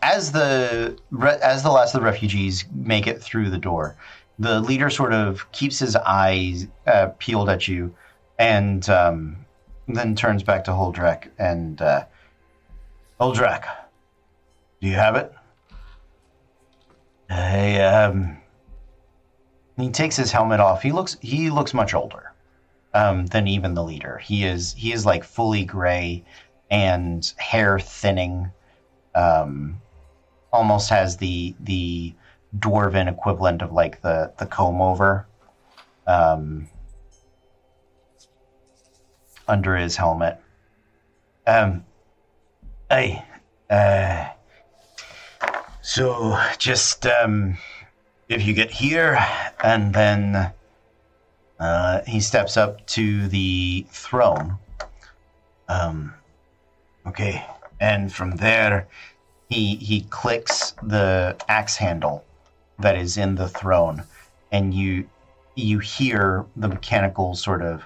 as 0.02 0.32
the 0.32 0.98
as 1.42 1.64
the 1.64 1.72
last 1.72 1.94
of 1.94 2.02
the 2.02 2.06
refugees 2.06 2.66
make 2.74 3.08
it 3.08 3.22
through 3.22 3.50
the 3.50 3.58
door, 3.58 3.96
the 4.38 4.60
leader 4.60 4.90
sort 4.90 5.14
of 5.14 5.52
keeps 5.52 5.80
his 5.80 5.96
eyes 5.96 6.68
uh, 6.88 7.08
peeled 7.20 7.50
at 7.50 7.68
you, 7.68 7.94
and 8.38 8.90
um, 8.90 9.46
then 9.88 10.16
turns 10.16 10.44
back 10.44 10.64
to 10.66 10.72
Holdrak 10.72 11.30
and 11.38 11.82
uh, 11.82 12.06
do 13.20 14.88
you 14.88 14.94
have 14.94 15.16
it? 15.16 15.34
Hey, 17.30 17.82
um, 17.82 18.38
he 19.78 19.92
takes 19.92 20.16
his 20.16 20.32
helmet 20.32 20.60
off. 20.60 20.82
He 20.82 20.92
looks 20.92 21.18
he 21.22 21.50
looks 21.50 21.74
much 21.74 21.94
older 21.94 22.34
um, 22.94 23.26
than 23.28 23.48
even 23.48 23.74
the 23.74 23.84
leader. 23.84 24.18
He 24.18 24.46
is 24.46 24.74
he 24.74 24.94
is 24.94 25.06
like 25.06 25.24
fully 25.24 25.66
gray 25.66 26.24
and 26.72 27.32
hair 27.38 27.80
thinning. 27.80 28.52
Um, 29.16 29.82
almost 30.52 30.90
has 30.90 31.18
the 31.18 31.56
the 31.60 32.14
dwarven 32.58 33.10
equivalent 33.10 33.62
of 33.62 33.72
like 33.72 34.02
the 34.02 34.32
the 34.40 34.46
comb 34.46 34.82
over 34.82 35.28
um, 36.08 36.68
under 39.48 39.76
his 39.76 39.96
helmet. 39.96 40.42
Um, 41.46 41.86
hey, 42.90 43.24
uh, 43.70 44.30
so 45.82 46.40
just 46.58 47.06
um, 47.06 47.58
if 48.28 48.46
you 48.46 48.54
get 48.54 48.72
here 48.72 49.18
and 49.64 49.94
then 49.94 50.52
uh, 51.60 52.02
he 52.08 52.20
steps 52.20 52.58
up 52.58 52.86
to 52.88 53.28
the 53.28 53.86
throne. 53.90 54.58
Um, 55.68 56.14
okay, 57.06 57.46
and 57.80 58.12
from 58.12 58.32
there, 58.38 58.88
he 59.50 59.76
he 59.76 60.02
clicks 60.02 60.76
the 60.84 61.36
axe 61.48 61.76
handle 61.76 62.24
that 62.78 62.96
is 62.96 63.18
in 63.18 63.36
the 63.36 63.50
throne, 63.50 64.04
and 64.52 64.74
you 64.74 65.10
you 65.56 65.80
hear 65.80 66.46
the 66.56 66.68
mechanical 66.68 67.36
sort 67.36 67.62
of 67.62 67.84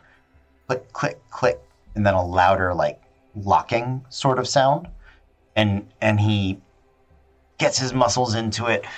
click 0.67 0.91
click 0.93 1.29
click, 1.29 1.61
and 1.95 2.05
then 2.05 2.13
a 2.13 2.25
louder 2.25 2.73
like 2.73 3.01
locking 3.35 4.05
sort 4.09 4.39
of 4.39 4.47
sound, 4.47 4.87
and 5.55 5.87
and 6.01 6.19
he 6.19 6.59
gets 7.57 7.79
his 7.79 7.93
muscles 7.93 8.35
into 8.35 8.67
it. 8.67 8.85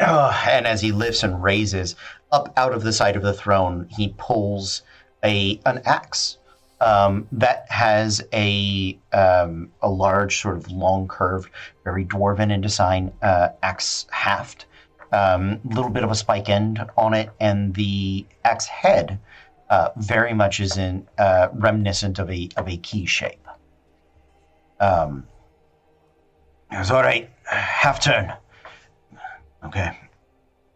And 0.00 0.66
as 0.66 0.80
he 0.80 0.90
lifts 0.92 1.22
and 1.22 1.42
raises 1.42 1.94
up 2.32 2.52
out 2.56 2.74
of 2.74 2.82
the 2.82 2.92
side 2.92 3.16
of 3.16 3.22
the 3.22 3.32
throne, 3.32 3.86
he 3.90 4.12
pulls 4.18 4.82
a 5.22 5.60
an 5.64 5.80
axe 5.84 6.36
um, 6.80 7.26
that 7.32 7.70
has 7.70 8.22
a 8.32 8.98
um, 9.12 9.70
a 9.82 9.88
large, 9.88 10.40
sort 10.40 10.56
of 10.56 10.70
long 10.70 11.08
curved, 11.08 11.50
very 11.84 12.04
dwarven 12.04 12.52
in 12.52 12.60
design 12.60 13.12
uh, 13.22 13.48
axe 13.62 14.06
haft. 14.10 14.66
A 15.12 15.34
um, 15.34 15.60
little 15.64 15.90
bit 15.90 16.02
of 16.02 16.10
a 16.10 16.14
spike 16.14 16.48
end 16.48 16.84
on 16.96 17.14
it, 17.14 17.30
and 17.40 17.74
the 17.74 18.26
axe 18.44 18.66
head 18.66 19.20
uh, 19.70 19.90
very 19.96 20.34
much 20.34 20.60
is 20.60 20.76
in 20.76 21.06
uh, 21.18 21.48
reminiscent 21.52 22.18
of 22.18 22.30
a 22.30 22.48
of 22.56 22.68
a 22.68 22.76
key 22.78 23.06
shape. 23.06 23.46
Um, 24.80 25.26
it 26.70 26.78
was 26.78 26.90
all 26.90 27.02
right. 27.02 27.30
Half 27.44 28.00
turn. 28.00 28.32
Okay. 29.64 29.96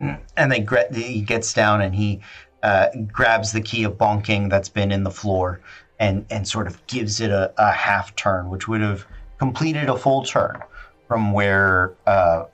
And 0.01 0.53
then 0.53 0.67
he 0.93 1.21
gets 1.23 1.53
down 1.53 1.81
and 1.81 1.95
he 1.95 2.21
uh, 2.63 2.89
grabs 3.13 3.53
the 3.53 3.61
key 3.61 3.85
of 3.85 3.95
bonking 3.95 4.49
that's 4.49 4.69
been 4.69 4.93
in 4.93 5.03
the 5.03 5.11
floor 5.11 5.61
and, 5.99 6.25
and 6.31 6.47
sort 6.47 6.67
of 6.67 6.85
gives 6.87 7.21
it 7.21 7.31
a, 7.31 7.53
a 7.59 7.73
half 7.73 8.15
turn, 8.17 8.51
which 8.51 8.69
would 8.69 8.81
have 8.81 9.07
completed 9.39 9.89
a 9.89 9.97
full 9.97 10.25
turn 10.25 10.61
from 11.07 11.33
where 11.33 11.95
uh, 12.07 12.45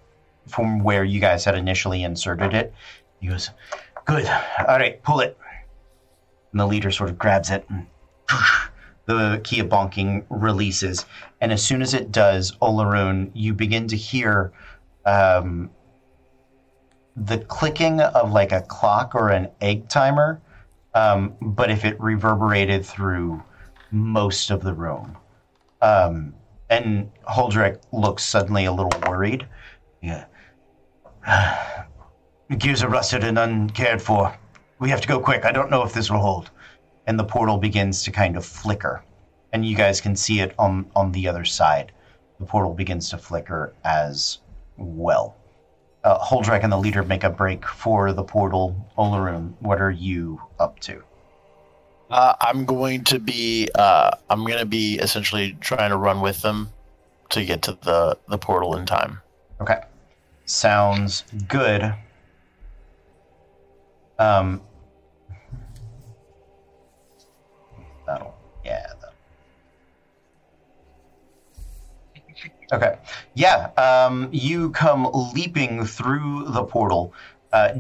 from 0.46 0.82
where 0.82 1.04
you 1.04 1.20
guys 1.20 1.44
had 1.44 1.54
initially 1.54 2.02
inserted 2.02 2.54
it. 2.54 2.72
He 3.20 3.28
goes, 3.28 3.50
"Good. 4.04 4.26
All 4.26 4.78
right, 4.78 5.02
pull 5.02 5.20
it." 5.20 5.36
And 6.52 6.60
the 6.60 6.66
leader 6.66 6.90
sort 6.90 7.10
of 7.10 7.18
grabs 7.18 7.50
it, 7.50 7.66
and 7.68 7.86
the 9.06 9.40
key 9.44 9.60
of 9.60 9.68
bonking 9.68 10.24
releases. 10.30 11.04
And 11.40 11.52
as 11.52 11.62
soon 11.62 11.82
as 11.82 11.94
it 11.94 12.12
does, 12.12 12.52
Olaroon, 12.62 13.30
you 13.34 13.52
begin 13.54 13.88
to 13.88 13.96
hear 13.96 14.52
um, 15.04 15.70
the 17.16 17.38
clicking 17.38 18.00
of 18.00 18.32
like 18.32 18.52
a 18.52 18.62
clock 18.62 19.14
or 19.14 19.30
an 19.30 19.48
egg 19.60 19.88
timer, 19.88 20.40
um, 20.94 21.34
but 21.40 21.70
if 21.70 21.84
it 21.84 22.00
reverberated 22.00 22.84
through 22.84 23.42
most 23.90 24.50
of 24.50 24.62
the 24.62 24.74
room. 24.74 25.16
Um, 25.82 26.34
and 26.70 27.10
Holdrak 27.28 27.80
looks 27.92 28.22
suddenly 28.22 28.64
a 28.64 28.72
little 28.72 28.92
worried. 29.06 29.46
Yeah. 30.02 30.24
Gears 32.58 32.82
are 32.82 32.88
rusted 32.88 33.24
and 33.24 33.38
uncared 33.38 34.00
for. 34.02 34.36
We 34.78 34.90
have 34.90 35.00
to 35.00 35.08
go 35.08 35.20
quick. 35.20 35.44
I 35.44 35.52
don't 35.52 35.70
know 35.70 35.82
if 35.82 35.92
this 35.92 36.10
will 36.10 36.20
hold. 36.20 36.50
And 37.06 37.18
the 37.18 37.24
portal 37.24 37.58
begins 37.58 38.02
to 38.04 38.10
kind 38.10 38.36
of 38.36 38.44
flicker. 38.44 39.04
And 39.52 39.64
you 39.64 39.76
guys 39.76 40.00
can 40.00 40.16
see 40.16 40.40
it 40.40 40.54
on, 40.58 40.90
on 40.96 41.12
the 41.12 41.28
other 41.28 41.44
side. 41.44 41.92
The 42.40 42.46
portal 42.46 42.74
begins 42.74 43.10
to 43.10 43.18
flicker 43.18 43.74
as 43.84 44.38
well 44.76 45.36
uh, 46.04 46.18
Holdrak 46.18 46.62
and 46.62 46.72
the 46.72 46.78
leader 46.78 47.02
make 47.02 47.24
a 47.24 47.30
break 47.30 47.66
for 47.66 48.12
the 48.12 48.22
portal. 48.22 48.76
Olaroon, 48.96 49.54
what 49.60 49.80
are 49.80 49.90
you 49.90 50.40
up 50.60 50.78
to? 50.80 51.02
Uh, 52.10 52.34
I'm 52.40 52.64
going 52.66 53.02
to 53.04 53.18
be 53.18 53.68
uh, 53.74 54.10
I'm 54.28 54.44
going 54.44 54.58
to 54.58 54.66
be 54.66 54.98
essentially 54.98 55.56
trying 55.60 55.90
to 55.90 55.96
run 55.96 56.20
with 56.20 56.42
them 56.42 56.70
to 57.30 57.44
get 57.44 57.62
to 57.62 57.78
the 57.82 58.18
the 58.28 58.38
portal 58.38 58.76
in 58.76 58.86
time. 58.86 59.20
Okay, 59.60 59.80
sounds 60.44 61.24
good. 61.48 61.94
Um, 64.18 64.60
Okay, 72.72 72.96
yeah. 73.34 73.70
Um, 73.76 74.28
you 74.32 74.70
come 74.70 75.08
leaping 75.34 75.84
through 75.84 76.46
the 76.48 76.64
portal, 76.64 77.12
uh, 77.52 77.70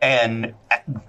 and 0.00 0.54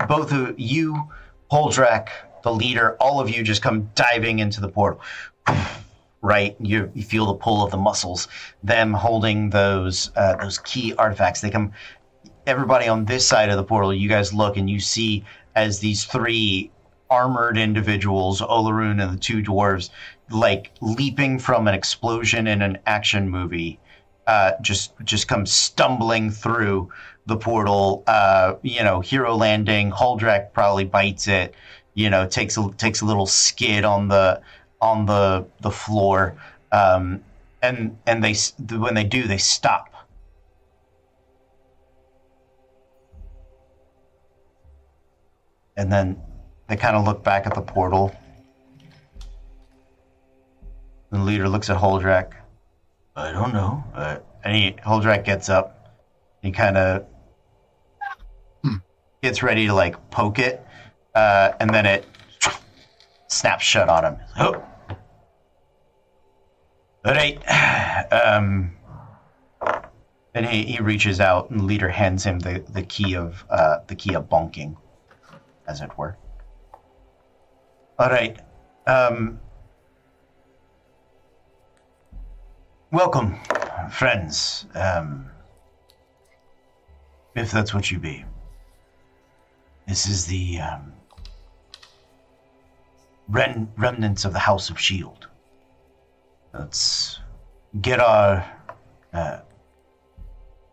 both 0.08 0.32
of 0.32 0.60
you, 0.60 1.10
Holdrak, 1.52 2.10
the 2.44 2.54
leader, 2.54 2.96
all 3.00 3.20
of 3.20 3.30
you 3.30 3.44
just 3.44 3.62
come 3.62 3.90
diving 3.96 4.40
into 4.40 4.62
the 4.62 4.70
portal. 4.70 5.02
Right, 6.26 6.56
you, 6.62 6.90
you 6.96 7.04
feel 7.04 7.26
the 7.26 7.34
pull 7.34 7.66
of 7.66 7.72
the 7.72 7.76
muscles. 7.78 8.30
Them 8.64 8.94
holding 8.94 9.50
those 9.50 10.10
uh, 10.16 10.38
those 10.38 10.58
key 10.58 10.94
artifacts. 10.94 11.42
They 11.42 11.50
come. 11.50 11.74
Everybody 12.48 12.88
on 12.88 13.04
this 13.04 13.28
side 13.28 13.50
of 13.50 13.58
the 13.58 13.64
portal. 13.66 13.94
You 13.94 14.08
guys 14.08 14.34
look 14.34 14.56
and 14.56 14.70
you 14.70 14.80
see 14.80 15.26
as 15.54 15.80
these 15.80 16.06
three 16.06 16.72
armored 17.10 17.58
individuals, 17.58 18.42
Olaroon 18.42 19.04
and 19.04 19.14
the 19.14 19.20
two 19.20 19.44
dwarves, 19.44 19.90
like 20.30 20.72
leaping 20.82 21.40
from 21.40 21.68
an 21.68 21.74
explosion 21.74 22.48
in 22.48 22.62
an 22.62 22.78
action 22.86 23.30
movie, 23.30 23.80
uh, 24.28 24.54
just 24.62 24.94
just 25.04 25.28
come 25.28 25.46
stumbling 25.46 26.32
through 26.32 26.92
the 27.26 27.38
portal. 27.38 28.04
Uh, 28.08 28.56
you 28.62 28.84
know, 28.84 29.00
hero 29.00 29.36
landing. 29.36 29.92
Holdrak 29.92 30.54
probably 30.54 30.86
bites 30.86 31.28
it. 31.28 31.54
You 31.94 32.10
know, 32.10 32.28
takes 32.28 32.58
a 32.58 32.70
takes 32.78 33.02
a 33.02 33.06
little 33.06 33.26
skid 33.26 33.86
on 33.86 34.08
the 34.08 34.42
on 34.82 35.06
the 35.06 35.46
the 35.62 35.72
floor, 35.72 36.36
um, 36.72 37.24
and 37.62 37.98
and 38.08 38.24
they 38.24 38.36
when 38.76 38.94
they 38.94 39.04
do 39.04 39.28
they 39.28 39.38
stop. 39.38 39.90
And 45.76 45.92
then 45.92 46.22
they 46.68 46.76
kind 46.76 46.96
of 46.96 47.04
look 47.04 47.24
back 47.24 47.48
at 47.48 47.56
the 47.56 47.62
portal. 47.62 48.16
The 51.14 51.20
leader 51.20 51.48
looks 51.48 51.70
at 51.70 51.78
Holdrak. 51.78 52.32
I 53.16 53.32
don't 53.32 53.54
know. 53.54 53.84
Uh, 53.94 54.18
and 54.44 54.56
he 54.56 54.72
Holdrak 54.84 55.24
gets 55.24 55.48
up. 55.48 55.96
He 56.42 56.52
kind 56.52 56.76
of 56.76 57.06
Hmm. 58.64 58.78
gets 59.22 59.44
ready 59.44 59.68
to 59.68 59.76
like 59.76 60.10
poke 60.10 60.40
it, 60.40 60.66
uh, 61.14 61.52
and 61.60 61.70
then 61.70 61.86
it 61.86 62.08
snaps 63.28 63.64
shut 63.64 63.90
on 63.90 64.04
him. 64.06 64.18
Oh. 64.40 64.56
All 67.06 67.14
right. 67.14 67.38
Um, 68.12 68.76
and 70.34 70.48
he, 70.48 70.64
he 70.64 70.80
reaches 70.82 71.20
out, 71.20 71.52
and 71.52 71.60
the 71.60 71.64
leader 71.64 71.90
hands 71.90 72.24
him 72.24 72.40
the, 72.40 72.64
the 72.70 72.82
key 72.82 73.16
of 73.16 73.46
uh, 73.52 73.78
the 73.86 73.94
key 73.96 74.16
of 74.16 74.30
bonking, 74.30 74.78
as 75.68 75.82
it 75.82 75.96
were. 75.96 76.18
All 78.00 78.10
right. 78.10 78.40
Um, 78.88 79.40
welcome, 82.94 83.36
friends. 83.90 84.68
Um, 84.76 85.28
if 87.36 87.52
that's 87.52 87.74
what 87.74 87.90
you 87.90 87.98
be. 87.98 88.24
This 89.88 90.06
is 90.06 90.28
the 90.28 90.60
um, 90.60 90.94
ren- 93.28 93.72
remnants 93.78 94.26
of 94.26 94.34
the 94.34 94.40
House 94.40 94.70
of 94.70 94.80
Shield. 94.80 95.28
Let's 96.54 97.20
get 97.82 98.00
our 98.00 98.46
uh, 99.12 99.40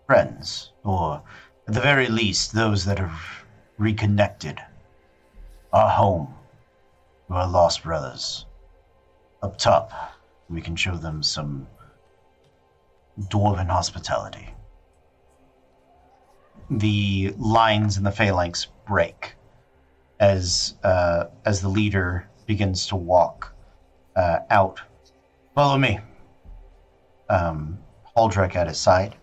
friends, 0.07 0.73
or 0.85 1.23
at 1.67 1.73
the 1.73 1.81
very 1.81 2.09
least, 2.09 2.53
those 2.53 2.85
that 2.85 2.99
have 2.99 3.19
reconnected 3.79 4.61
our 5.73 5.89
home 5.89 6.35
to 7.29 7.35
our 7.35 7.49
lost 7.49 7.83
brothers. 7.83 8.45
Up 9.43 9.57
top, 9.57 9.91
we 10.51 10.61
can 10.61 10.77
show 10.77 10.97
them 10.97 11.23
some 11.23 11.67
dwarven 13.19 13.69
hospitality. 13.69 14.55
The 16.71 17.35
lines 17.39 17.97
in 17.97 18.05
the 18.05 18.13
phalanx 18.13 18.69
break 18.87 19.35
as 20.21 20.75
uh, 20.85 21.25
as 21.45 21.61
the 21.61 21.69
leader 21.69 22.29
begins 22.47 22.87
to 22.89 22.97
walk 22.97 23.53
uh, 24.17 24.41
out. 24.51 24.81
Follow 25.55 25.79
me. 25.79 25.99
Um, 27.29 27.79
Holdrak 28.17 28.57
at 28.57 28.67
his 28.67 28.79
side, 28.79 29.17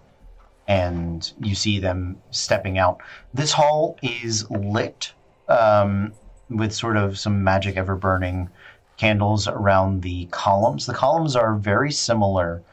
and 0.67 1.31
you 1.41 1.55
see 1.55 1.79
them 1.79 2.17
stepping 2.31 2.77
out. 2.77 3.01
This 3.33 3.51
hall 3.51 3.97
is 4.01 4.49
lit 4.49 5.13
um, 5.47 6.13
with 6.49 6.73
sort 6.73 6.97
of 6.97 7.19
some 7.19 7.43
magic 7.43 7.77
ever 7.77 7.95
burning 7.95 8.49
candles 8.97 9.47
around 9.47 10.01
the 10.01 10.25
columns. 10.31 10.85
The 10.85 10.93
columns 10.93 11.35
are 11.35 11.55
very 11.55 11.91
similar 11.91 12.63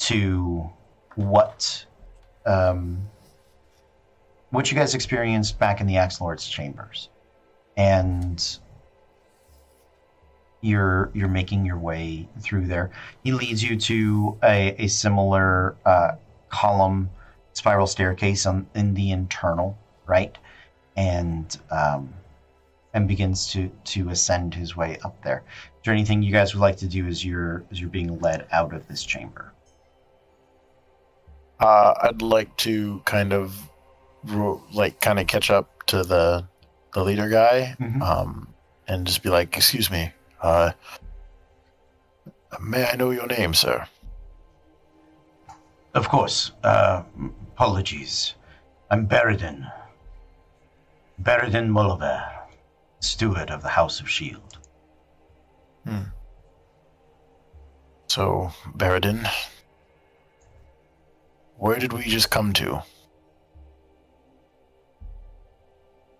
to 0.00 0.68
what 1.14 1.84
um, 2.46 2.98
what 4.50 4.70
you 4.70 4.76
guys 4.76 4.94
experienced 4.94 5.58
back 5.58 5.80
in 5.80 5.86
the 5.86 5.96
Axe 5.96 6.20
Lord's 6.20 6.48
chambers, 6.48 7.08
and 7.76 8.58
you're 10.62 11.10
you're 11.14 11.28
making 11.28 11.64
your 11.64 11.78
way 11.78 12.28
through 12.40 12.66
there. 12.66 12.90
He 13.22 13.32
leads 13.32 13.62
you 13.62 13.76
to 13.78 14.38
a, 14.42 14.74
a 14.84 14.88
similar 14.88 15.76
uh, 15.84 16.12
column 16.48 17.10
spiral 17.52 17.86
staircase 17.86 18.46
on, 18.46 18.66
in 18.74 18.94
the 18.94 19.12
internal 19.12 19.78
right, 20.06 20.36
and 20.96 21.56
um, 21.70 22.12
and 22.94 23.06
begins 23.06 23.52
to 23.52 23.70
to 23.84 24.08
ascend 24.08 24.54
his 24.54 24.76
way 24.76 24.98
up 25.04 25.22
there. 25.22 25.44
Is 25.46 25.84
there 25.84 25.94
anything 25.94 26.22
you 26.22 26.32
guys 26.32 26.54
would 26.54 26.60
like 26.60 26.78
to 26.78 26.86
do 26.86 27.06
as 27.06 27.24
you're 27.24 27.64
as 27.70 27.80
you're 27.80 27.90
being 27.90 28.18
led 28.20 28.46
out 28.50 28.74
of 28.74 28.88
this 28.88 29.04
chamber? 29.04 29.52
Uh, 31.60 31.94
I'd 32.02 32.22
like 32.22 32.56
to 32.58 33.00
kind 33.04 33.32
of, 33.32 33.54
like, 34.72 35.00
kind 35.00 35.18
of 35.18 35.26
catch 35.26 35.50
up 35.50 35.86
to 35.86 36.02
the 36.02 36.46
the 36.92 37.04
leader 37.04 37.28
guy, 37.28 37.76
Mhm. 37.78 38.02
um, 38.02 38.48
and 38.88 39.06
just 39.06 39.22
be 39.22 39.28
like, 39.28 39.56
"Excuse 39.56 39.90
me, 39.92 40.12
uh, 40.42 40.72
may 42.60 42.84
I 42.88 42.96
know 42.96 43.10
your 43.10 43.26
name, 43.28 43.54
sir?" 43.54 43.86
Of 45.94 46.08
course. 46.08 46.50
Uh, 46.64 47.02
apologies. 47.54 48.34
I'm 48.90 49.06
Beridin. 49.06 49.70
Beridin 51.22 51.68
Mullaver, 51.70 52.22
steward 53.00 53.50
of 53.50 53.62
the 53.62 53.68
House 53.68 54.00
of 54.00 54.08
Shield. 54.10 54.58
Hmm. 55.84 56.04
So, 58.08 58.50
Baradin, 58.76 59.28
where 61.60 61.78
did 61.78 61.92
we 61.92 62.02
just 62.04 62.30
come 62.30 62.54
to? 62.54 62.82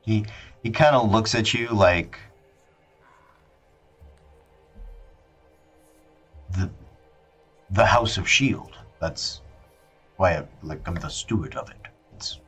He 0.02 0.26
he 0.62 0.70
kind 0.70 0.94
of 0.94 1.10
looks 1.10 1.34
at 1.34 1.54
you 1.54 1.68
like 1.68 2.18
the 6.50 6.70
the 7.70 7.86
House 7.86 8.18
of 8.18 8.28
Shield. 8.28 8.76
That's 9.00 9.40
why 10.16 10.36
I 10.36 10.44
like 10.62 10.86
I'm 10.86 10.94
the 10.96 11.08
steward 11.08 11.54
of 11.56 11.70
it. 11.70 11.88
It's 12.16 12.38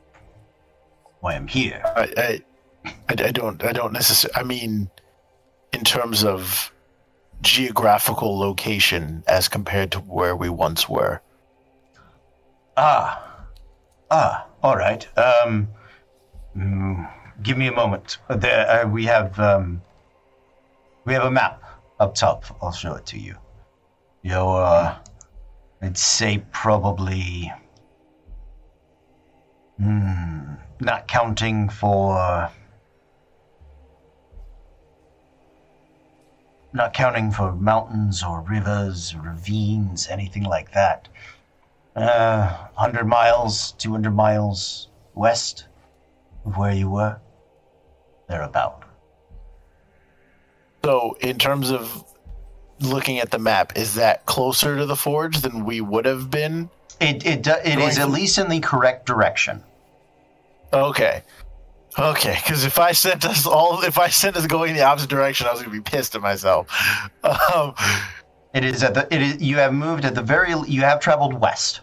why 1.21 1.33
I'm 1.33 1.47
here. 1.47 1.81
I, 1.95 2.13
I, 2.17 2.41
I, 2.85 2.93
I 3.09 3.31
don't, 3.31 3.63
I 3.63 3.71
don't 3.71 3.93
necessarily. 3.93 4.39
I 4.39 4.43
mean, 4.43 4.89
in 5.71 5.83
terms 5.83 6.23
of 6.23 6.71
geographical 7.41 8.37
location 8.37 9.23
as 9.27 9.47
compared 9.47 9.91
to 9.93 9.99
where 9.99 10.35
we 10.35 10.49
once 10.49 10.87
were. 10.87 11.21
Ah, 12.75 13.45
ah, 14.09 14.47
all 14.63 14.75
right. 14.75 15.07
Um, 15.17 15.67
mm, 16.57 17.11
give 17.43 17.57
me 17.57 17.67
a 17.67 17.71
moment. 17.71 18.17
There, 18.29 18.69
uh, 18.69 18.87
we 18.87 19.05
have 19.05 19.39
um, 19.39 19.81
we 21.05 21.13
have 21.13 21.23
a 21.23 21.31
map 21.31 21.61
up 21.99 22.15
top. 22.15 22.45
I'll 22.61 22.71
show 22.71 22.95
it 22.95 23.05
to 23.07 23.19
you. 23.19 23.35
You're, 24.23 24.63
uh, 24.63 24.97
I'd 25.81 25.97
say 25.97 26.43
probably, 26.51 27.51
hmm, 29.77 30.53
not 30.79 31.07
counting 31.07 31.67
for, 31.69 32.49
not 36.71 36.93
counting 36.93 37.31
for 37.31 37.51
mountains 37.53 38.23
or 38.23 38.41
rivers, 38.41 39.13
ravines, 39.15 40.07
anything 40.07 40.43
like 40.43 40.71
that. 40.71 41.09
Uh, 41.95 42.47
100 42.73 43.05
miles, 43.05 43.73
200 43.73 44.11
miles 44.11 44.89
west 45.13 45.65
of 46.45 46.57
where 46.57 46.73
you 46.73 46.89
were. 46.89 47.19
Thereabout. 48.27 48.83
So, 50.83 51.15
in 51.21 51.37
terms 51.37 51.71
of 51.71 52.03
looking 52.79 53.19
at 53.19 53.31
the 53.31 53.37
map, 53.39 53.77
is 53.77 53.93
that 53.95 54.25
closer 54.25 54.75
to 54.75 54.85
the 54.85 54.95
forge 54.95 55.37
than 55.41 55.65
we 55.65 55.81
would 55.81 56.05
have 56.05 56.31
been? 56.31 56.69
It, 56.99 57.25
it, 57.25 57.43
do- 57.43 57.51
it 57.63 57.97
at 57.97 58.09
least 58.09 58.37
in 58.37 58.49
the 58.49 58.59
correct 58.59 59.05
direction. 59.05 59.61
Okay. 60.73 61.21
Okay, 61.99 62.35
because 62.43 62.65
if 62.65 62.79
I 62.79 62.91
sent 62.91 63.23
us 63.23 63.45
all, 63.45 63.83
if 63.83 63.99
I 63.99 64.09
sent 64.09 64.35
us 64.35 64.47
going 64.47 64.73
the 64.73 64.81
opposite 64.81 65.11
direction, 65.11 65.45
I 65.45 65.51
was 65.51 65.61
gonna 65.61 65.71
be 65.71 65.81
pissed 65.81 66.15
at 66.15 66.21
myself. 66.21 66.67
Um, 67.23 67.75
It 68.53 68.63
is 68.63 68.83
at 68.83 68.93
the, 68.93 69.11
it 69.13 69.21
is, 69.21 69.41
you 69.41 69.57
have 69.57 69.73
moved 69.73 70.05
at 70.05 70.13
the 70.13 70.21
very, 70.21 70.53
you 70.67 70.81
have 70.81 70.99
traveled 70.99 71.33
west. 71.33 71.81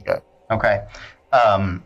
Okay. 0.00 0.20
Okay. 0.50 0.84
Um, 1.32 1.82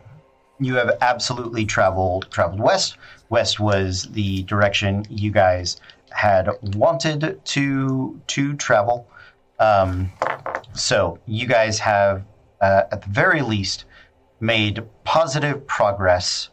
you 0.58 0.74
have 0.76 0.96
absolutely 1.00 1.64
traveled, 1.64 2.30
traveled 2.30 2.60
west. 2.60 2.96
West 3.28 3.60
was 3.60 4.04
the 4.12 4.42
direction 4.44 5.04
you 5.10 5.30
guys 5.30 5.80
had 6.10 6.48
wanted 6.74 7.40
to, 7.44 8.20
to 8.26 8.54
travel. 8.54 9.08
Um, 9.58 10.12
so 10.72 11.18
you 11.26 11.46
guys 11.46 11.78
have, 11.78 12.24
uh, 12.60 12.82
at 12.90 13.02
the 13.02 13.08
very 13.10 13.42
least, 13.42 13.84
made 14.40 14.82
positive 15.04 15.66
progress 15.66 16.50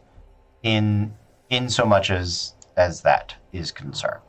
in, 0.62 1.14
in 1.50 1.68
so 1.68 1.84
much 1.84 2.10
as, 2.10 2.54
as 2.76 3.02
that 3.02 3.34
is 3.52 3.70
concerned. 3.70 4.20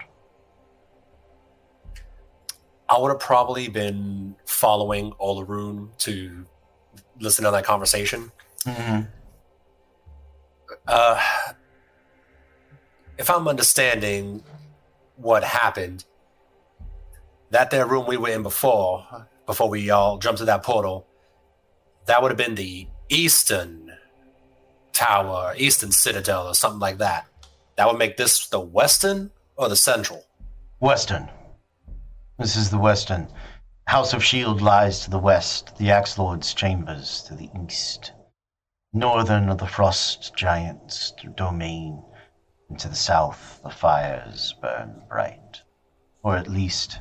I 2.88 2.99
would 2.99 3.09
have 3.09 3.19
probably 3.19 3.67
been 3.67 4.36
following 4.45 5.11
Olaroon 5.13 5.97
to 5.99 6.45
listen 7.20 7.45
to 7.45 7.51
that 7.51 7.63
conversation. 7.66 8.32
Mhm. 8.66 9.07
Uh, 10.88 11.22
if 13.18 13.30
I'm 13.30 13.47
understanding 13.47 14.43
what 15.16 15.43
happened, 15.43 16.05
that 17.51 17.70
there 17.72 17.86
room 17.86 18.05
we 18.07 18.18
were 18.18 18.30
in 18.30 18.43
before, 18.43 19.28
before 19.45 19.70
we 19.70 19.89
all 19.89 20.18
jumped 20.18 20.39
to 20.39 20.45
that 20.45 20.63
portal, 20.63 21.07
that 22.05 22.22
would 22.22 22.32
have 22.32 22.38
been 22.38 22.55
the 22.55 22.88
eastern 23.09 23.97
tower, 24.91 25.53
eastern 25.57 25.91
citadel, 25.91 26.47
or 26.47 26.55
something 26.55 26.80
like 26.80 26.97
that. 26.97 27.28
That 27.76 27.88
would 27.88 27.97
make 27.97 28.18
this 28.18 28.47
the 28.47 28.59
western 28.59 29.32
or 29.55 29.70
the 29.70 29.76
central. 29.76 30.26
Western. 30.80 31.30
This 32.38 32.55
is 32.55 32.70
the 32.70 32.78
Western. 32.78 33.28
House 33.88 34.13
of 34.13 34.23
Shield 34.23 34.61
lies 34.61 35.01
to 35.01 35.11
the 35.11 35.19
west, 35.19 35.77
the 35.77 35.91
Axe 35.91 36.17
Lord's 36.17 36.55
chambers 36.55 37.21
to 37.27 37.36
the 37.36 37.49
east. 37.63 38.13
Northern 38.93 39.47
of 39.47 39.59
the 39.59 39.67
Frost 39.67 40.36
Giants 40.36 41.13
domain, 41.36 42.03
and 42.67 42.79
to 42.79 42.88
the 42.88 42.95
south 42.95 43.59
the 43.63 43.69
fires 43.69 44.55
burn 44.59 45.03
bright. 45.07 45.61
Or 46.23 46.36
at 46.36 46.49
least, 46.49 46.99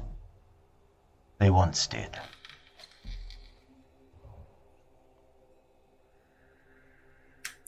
they 1.38 1.48
once 1.48 1.86
did. 1.86 2.18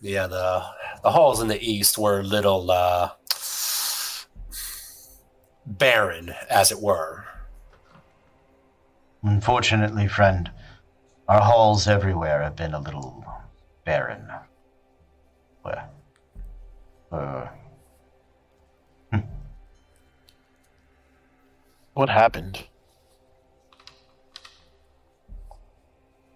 Yeah, 0.02 0.26
the 0.26 0.62
the 1.02 1.10
halls 1.10 1.40
in 1.40 1.48
the 1.48 1.60
east 1.60 1.96
were 1.96 2.20
a 2.20 2.22
little 2.22 2.70
uh, 2.70 3.12
barren, 5.64 6.34
as 6.50 6.70
it 6.70 6.82
were. 6.82 7.25
Unfortunately, 9.26 10.06
friend, 10.06 10.50
our 11.28 11.40
halls 11.40 11.88
everywhere 11.88 12.42
have 12.42 12.54
been 12.54 12.74
a 12.74 12.78
little 12.78 13.24
barren. 13.84 14.30
Well, 15.64 15.90
uh, 17.10 17.48
What 21.94 22.08
happened? 22.08 22.64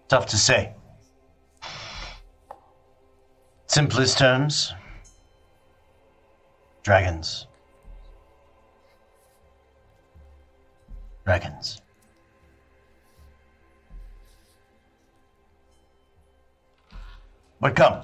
tough 0.09 0.25
to 0.25 0.37
say. 0.37 0.73
Simplest 3.67 4.17
terms 4.17 4.73
dragons. 6.83 7.47
Dragons. 11.23 11.81
But 17.61 17.75
come, 17.75 18.01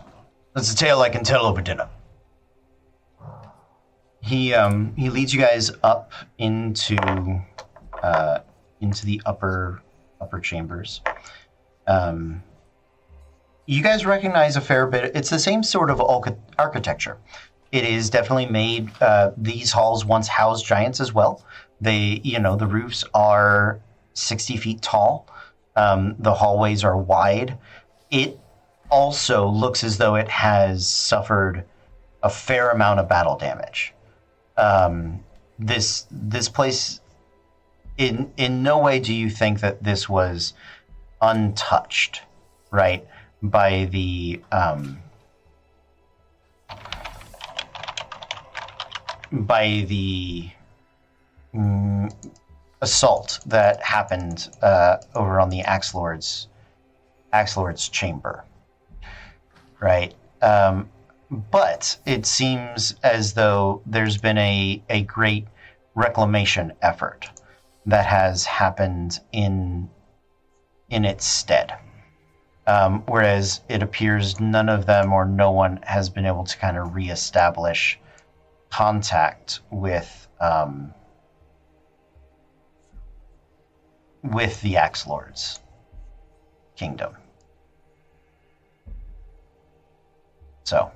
that's 0.53 0.72
a 0.72 0.76
tale 0.76 1.01
I 1.01 1.10
can 1.10 1.24
tell 1.24 1.45
over 1.45 1.62
dinner. 1.62 1.89
He 4.22 4.53
um 4.53 4.93
he 4.95 5.10
leads 5.10 5.34
you 5.34 5.39
guys 5.41 5.72
up 5.84 6.12
into 6.38 6.97
uh 8.03 8.39
into 8.82 9.05
the 9.05 9.22
upper 9.26 9.82
upper 10.22 10.39
chambers. 10.39 11.01
Um, 11.88 12.43
you 13.66 13.82
guys 13.82 14.05
recognize 14.05 14.55
a 14.55 14.62
fair 14.62 14.86
bit. 14.86 15.16
It's 15.16 15.30
the 15.30 15.39
same 15.39 15.64
sort 15.64 15.89
of 15.89 15.99
archi- 16.01 16.36
architecture. 16.60 17.18
It 17.72 17.84
is 17.84 18.10
definitely 18.10 18.45
made. 18.45 18.91
Uh, 19.01 19.32
these 19.38 19.72
halls 19.72 20.05
once 20.05 20.28
housed 20.28 20.66
giants 20.66 20.99
as 20.99 21.14
well. 21.14 21.43
They, 21.82 22.22
you 22.24 22.39
know, 22.39 22.55
the 22.55 22.68
roofs 22.68 23.03
are 23.14 23.80
sixty 24.14 24.58
feet 24.58 24.82
tall. 24.82 25.28
Um, 25.76 26.16
the 26.20 26.34
hallways 26.34 26.84
are 26.84 26.97
wide. 26.97 27.58
It 28.10 28.39
also 28.89 29.47
looks 29.47 29.83
as 29.83 29.97
though 29.97 30.15
it 30.15 30.29
has 30.29 30.88
suffered 30.88 31.65
a 32.23 32.29
fair 32.29 32.69
amount 32.69 32.99
of 32.99 33.07
battle 33.07 33.38
damage. 33.38 33.93
Um, 34.57 35.23
this 35.59 36.05
this 36.11 36.49
place, 36.49 36.99
in 37.97 38.31
in 38.38 38.63
no 38.63 38.79
way 38.79 38.99
do 38.99 39.13
you 39.13 39.29
think 39.29 39.59
that 39.61 39.83
this 39.83 40.07
was 40.07 40.53
untouched, 41.21 42.21
right, 42.71 43.07
by 43.41 43.85
the 43.91 44.41
um, 44.51 44.99
by 49.31 49.85
the 49.88 50.49
mm, 51.53 52.13
assault 52.81 53.39
that 53.45 53.81
happened 53.81 54.49
uh, 54.61 54.97
over 55.15 55.39
on 55.39 55.49
the 55.49 55.61
Axe 55.61 55.93
Lord's 55.93 56.47
Axe 57.33 57.57
Lord's 57.57 57.89
chamber, 57.89 58.43
right? 59.80 60.13
Um, 60.41 60.89
but 61.30 61.97
it 62.05 62.25
seems 62.25 62.95
as 63.03 63.34
though 63.34 63.82
there's 63.86 64.17
been 64.17 64.38
a 64.38 64.82
a 64.89 65.01
great 65.03 65.47
reclamation 65.95 66.73
effort 66.82 67.30
that 67.86 68.05
has 68.05 68.45
happened 68.45 69.19
in 69.32 69.89
in 70.89 71.05
its 71.05 71.25
stead. 71.25 71.73
Um, 72.65 73.03
whereas 73.07 73.61
it 73.69 73.82
appears 73.82 74.41
none 74.41 74.67
of 74.67 74.86
them 74.86 75.13
or 75.13 75.23
no 75.23 75.51
one 75.51 75.80
has 75.84 76.09
been 76.09 76.25
able 76.25 76.43
to 76.43 76.57
kind 76.57 76.78
of 76.78 76.93
reestablish 76.95 77.97
contact 78.69 79.61
with 79.71 80.28
um, 80.41 80.93
with 84.23 84.61
the 84.61 84.78
Axe 84.78 85.07
Lord's 85.07 85.61
kingdom. 86.75 87.15
So, 90.68 90.91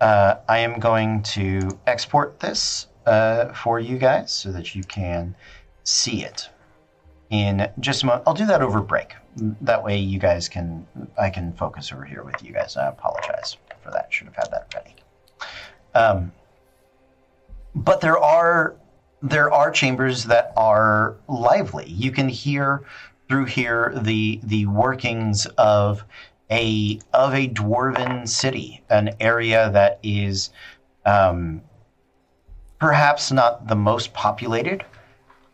uh, 0.00 0.36
I 0.48 0.60
am 0.60 0.80
going 0.80 1.22
to 1.34 1.78
export 1.86 2.40
this 2.40 2.86
uh, 3.04 3.52
for 3.52 3.78
you 3.78 3.98
guys 3.98 4.32
so 4.32 4.50
that 4.52 4.74
you 4.74 4.82
can 4.84 5.34
see 5.84 6.24
it 6.24 6.48
in 7.28 7.70
just 7.78 8.02
a 8.02 8.06
moment. 8.06 8.24
I'll 8.26 8.32
do 8.32 8.46
that 8.46 8.62
over 8.62 8.80
break. 8.80 9.16
That 9.36 9.84
way, 9.84 9.98
you 9.98 10.18
guys 10.18 10.48
can 10.48 10.86
I 11.20 11.28
can 11.28 11.52
focus 11.52 11.92
over 11.92 12.06
here 12.06 12.22
with 12.22 12.42
you 12.42 12.54
guys. 12.54 12.74
I 12.78 12.88
apologize 12.88 13.58
for 13.82 13.90
that. 13.90 14.10
Should 14.10 14.28
have 14.28 14.36
had 14.36 14.50
that 14.50 14.74
ready. 14.74 14.94
Um, 15.94 16.32
but 17.74 18.00
there 18.00 18.18
are 18.18 18.76
there 19.20 19.52
are 19.52 19.70
chambers 19.70 20.24
that 20.24 20.54
are 20.56 21.16
lively. 21.28 21.84
You 21.86 22.10
can 22.10 22.30
hear 22.30 22.84
through 23.28 23.44
here 23.44 23.92
the 23.94 24.40
the 24.44 24.64
workings 24.64 25.44
of 25.58 26.02
a 26.52 27.00
of 27.14 27.34
a 27.34 27.48
dwarven 27.48 28.28
city, 28.28 28.84
an 28.90 29.16
area 29.20 29.70
that 29.70 29.98
is 30.02 30.50
um, 31.06 31.62
perhaps 32.78 33.32
not 33.32 33.66
the 33.68 33.74
most 33.74 34.12
populated, 34.12 34.84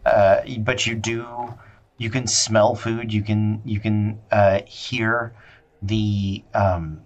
uh, 0.05 0.40
but 0.59 0.86
you 0.86 0.96
do 0.96 1.55
you 1.99 2.11
can 2.11 2.26
smell 2.26 2.74
food. 2.74 3.12
You 3.12 3.22
can 3.22 3.62
you 3.64 3.78
can 3.78 4.18
uh, 4.32 4.62
hear 4.66 5.34
the 5.82 6.42
um, 6.53 7.01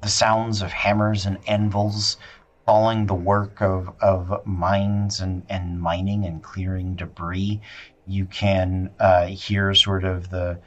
the 0.00 0.08
sounds 0.08 0.62
of 0.62 0.72
hammers 0.72 1.26
and 1.26 1.38
anvils 1.46 2.16
following 2.64 3.06
the 3.06 3.14
work 3.14 3.60
of, 3.60 3.92
of 4.00 4.46
mines 4.46 5.20
and, 5.20 5.44
and 5.48 5.80
mining 5.80 6.24
and 6.24 6.42
clearing 6.42 6.94
debris. 6.94 7.60
You 8.06 8.24
can 8.26 8.90
uh, 8.98 9.26
hear 9.26 9.74
sort 9.74 10.04
of 10.04 10.30
the 10.30 10.58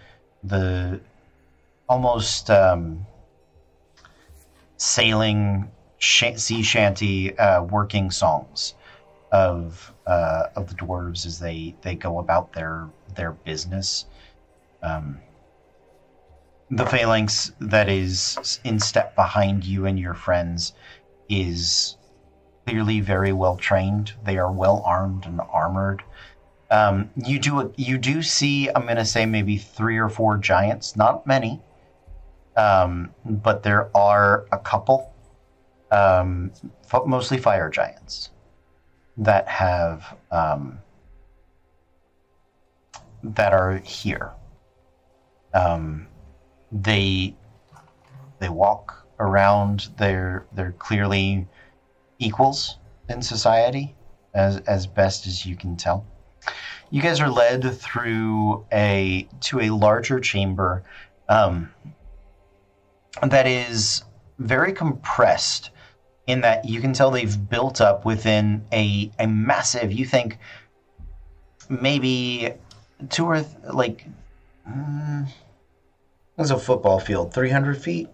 the 0.43 1.01
almost 1.87 2.49
um, 2.49 3.05
sailing 4.77 5.71
sh- 5.97 6.35
sea 6.35 6.63
shanty 6.63 7.37
uh, 7.37 7.63
working 7.63 8.11
songs 8.11 8.75
of 9.31 9.93
uh, 10.07 10.47
of 10.55 10.69
the 10.69 10.75
dwarves 10.75 11.25
as 11.25 11.39
they 11.39 11.75
they 11.81 11.95
go 11.95 12.19
about 12.19 12.53
their 12.53 12.87
their 13.15 13.31
business. 13.31 14.05
Um, 14.81 15.19
the 16.71 16.85
phalanx 16.85 17.51
that 17.59 17.89
is 17.89 18.59
in 18.63 18.79
step 18.79 19.15
behind 19.15 19.63
you 19.65 19.85
and 19.85 19.99
your 19.99 20.13
friends 20.13 20.73
is 21.29 21.97
clearly 22.65 22.99
very 22.99 23.31
well 23.31 23.55
trained. 23.55 24.13
They 24.23 24.37
are 24.37 24.51
well 24.51 24.81
armed 24.85 25.25
and 25.25 25.39
armored. 25.41 26.03
Um, 26.71 27.11
you 27.15 27.39
do 27.39 27.73
you 27.77 27.97
do 27.97 28.23
see 28.23 28.69
I'm 28.69 28.83
going 28.83 28.97
to 28.97 29.05
say 29.05 29.25
maybe 29.25 29.57
three 29.57 29.97
or 29.97 30.09
four 30.09 30.37
giants, 30.37 30.95
not 30.95 31.27
many, 31.27 31.61
um, 32.55 33.11
but 33.25 33.63
there 33.63 33.89
are 33.95 34.45
a 34.51 34.57
couple, 34.57 35.13
um, 35.91 36.51
f- 36.91 37.05
mostly 37.05 37.37
fire 37.37 37.69
giants, 37.69 38.31
that 39.17 39.47
have 39.47 40.17
um, 40.31 40.79
that 43.23 43.53
are 43.53 43.77
here. 43.77 44.31
Um, 45.53 46.07
they 46.71 47.35
they 48.39 48.49
walk 48.49 49.05
around. 49.19 49.89
They're 49.97 50.45
they're 50.53 50.73
clearly 50.73 51.47
equals 52.19 52.77
in 53.09 53.21
society, 53.21 53.95
as 54.33 54.57
as 54.67 54.87
best 54.87 55.27
as 55.27 55.45
you 55.45 55.55
can 55.55 55.75
tell. 55.75 56.05
You 56.91 57.01
guys 57.01 57.19
are 57.19 57.29
led 57.29 57.73
through 57.73 58.65
a 58.71 59.27
to 59.41 59.61
a 59.61 59.69
larger 59.71 60.19
chamber 60.19 60.83
um, 61.27 61.71
that 63.23 63.47
is 63.47 64.03
very 64.39 64.73
compressed 64.73 65.71
in 66.27 66.41
that 66.41 66.65
you 66.65 66.81
can 66.81 66.93
tell 66.93 67.11
they've 67.11 67.49
built 67.49 67.81
up 67.81 68.05
within 68.05 68.65
a 68.73 69.11
a 69.19 69.27
massive. 69.27 69.91
You 69.91 70.05
think 70.05 70.37
maybe 71.69 72.53
two 73.09 73.25
or 73.25 73.35
th- 73.41 73.47
like 73.73 74.05
mm, 74.69 75.27
there's 76.35 76.51
a 76.51 76.57
football 76.57 76.99
field, 76.99 77.33
three 77.33 77.49
hundred 77.49 77.81
feet, 77.81 78.09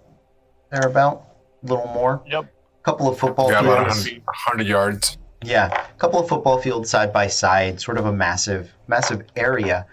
thereabout, 0.72 1.26
a 1.64 1.68
little 1.68 1.88
more. 1.88 2.22
Yep. 2.28 2.44
A 2.46 2.84
couple 2.84 3.08
of 3.10 3.18
football 3.20 3.52
Yeah, 3.52 3.60
about 3.62 3.94
fields. 3.94 4.06
100, 4.06 4.24
100 4.26 4.68
yards. 4.68 5.18
Yeah, 5.44 5.68
a 5.68 5.98
couple 6.00 6.20
of 6.20 6.28
football 6.28 6.60
fields 6.60 6.90
side 6.90 7.12
by 7.14 7.28
side, 7.28 7.80
sort 7.82 7.98
of 7.98 8.06
a 8.06 8.12
massive, 8.12 8.72
massive 8.88 9.24
area 9.36 9.88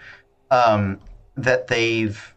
um, 0.51 0.99
that 1.37 1.69
they've 1.69 2.35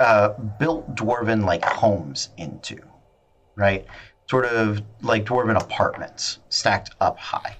uh, 0.00 0.30
built 0.58 0.94
dwarven 0.94 1.44
like 1.44 1.64
homes 1.64 2.30
into, 2.36 2.78
right? 3.56 3.86
Sort 4.28 4.46
of 4.46 4.82
like 5.02 5.24
dwarven 5.24 5.60
apartments 5.60 6.38
stacked 6.48 6.94
up 7.00 7.18
high. 7.18 7.56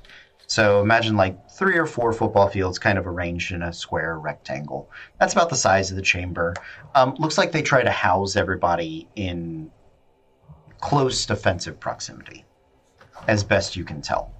So 0.46 0.80
imagine 0.80 1.16
like 1.16 1.50
three 1.50 1.76
or 1.76 1.86
four 1.86 2.12
football 2.12 2.48
fields 2.48 2.78
kind 2.78 2.98
of 2.98 3.06
arranged 3.06 3.52
in 3.52 3.62
a 3.62 3.72
square 3.72 4.18
rectangle. 4.18 4.90
That's 5.18 5.32
about 5.32 5.48
the 5.48 5.56
size 5.56 5.90
of 5.90 5.96
the 5.96 6.02
chamber. 6.02 6.54
Um, 6.94 7.14
looks 7.18 7.38
like 7.38 7.52
they 7.52 7.62
try 7.62 7.82
to 7.82 7.90
house 7.90 8.36
everybody 8.36 9.08
in 9.16 9.70
close 10.80 11.24
defensive 11.24 11.80
proximity, 11.80 12.44
as 13.26 13.42
best 13.42 13.74
you 13.74 13.84
can 13.84 14.02
tell. 14.02 14.32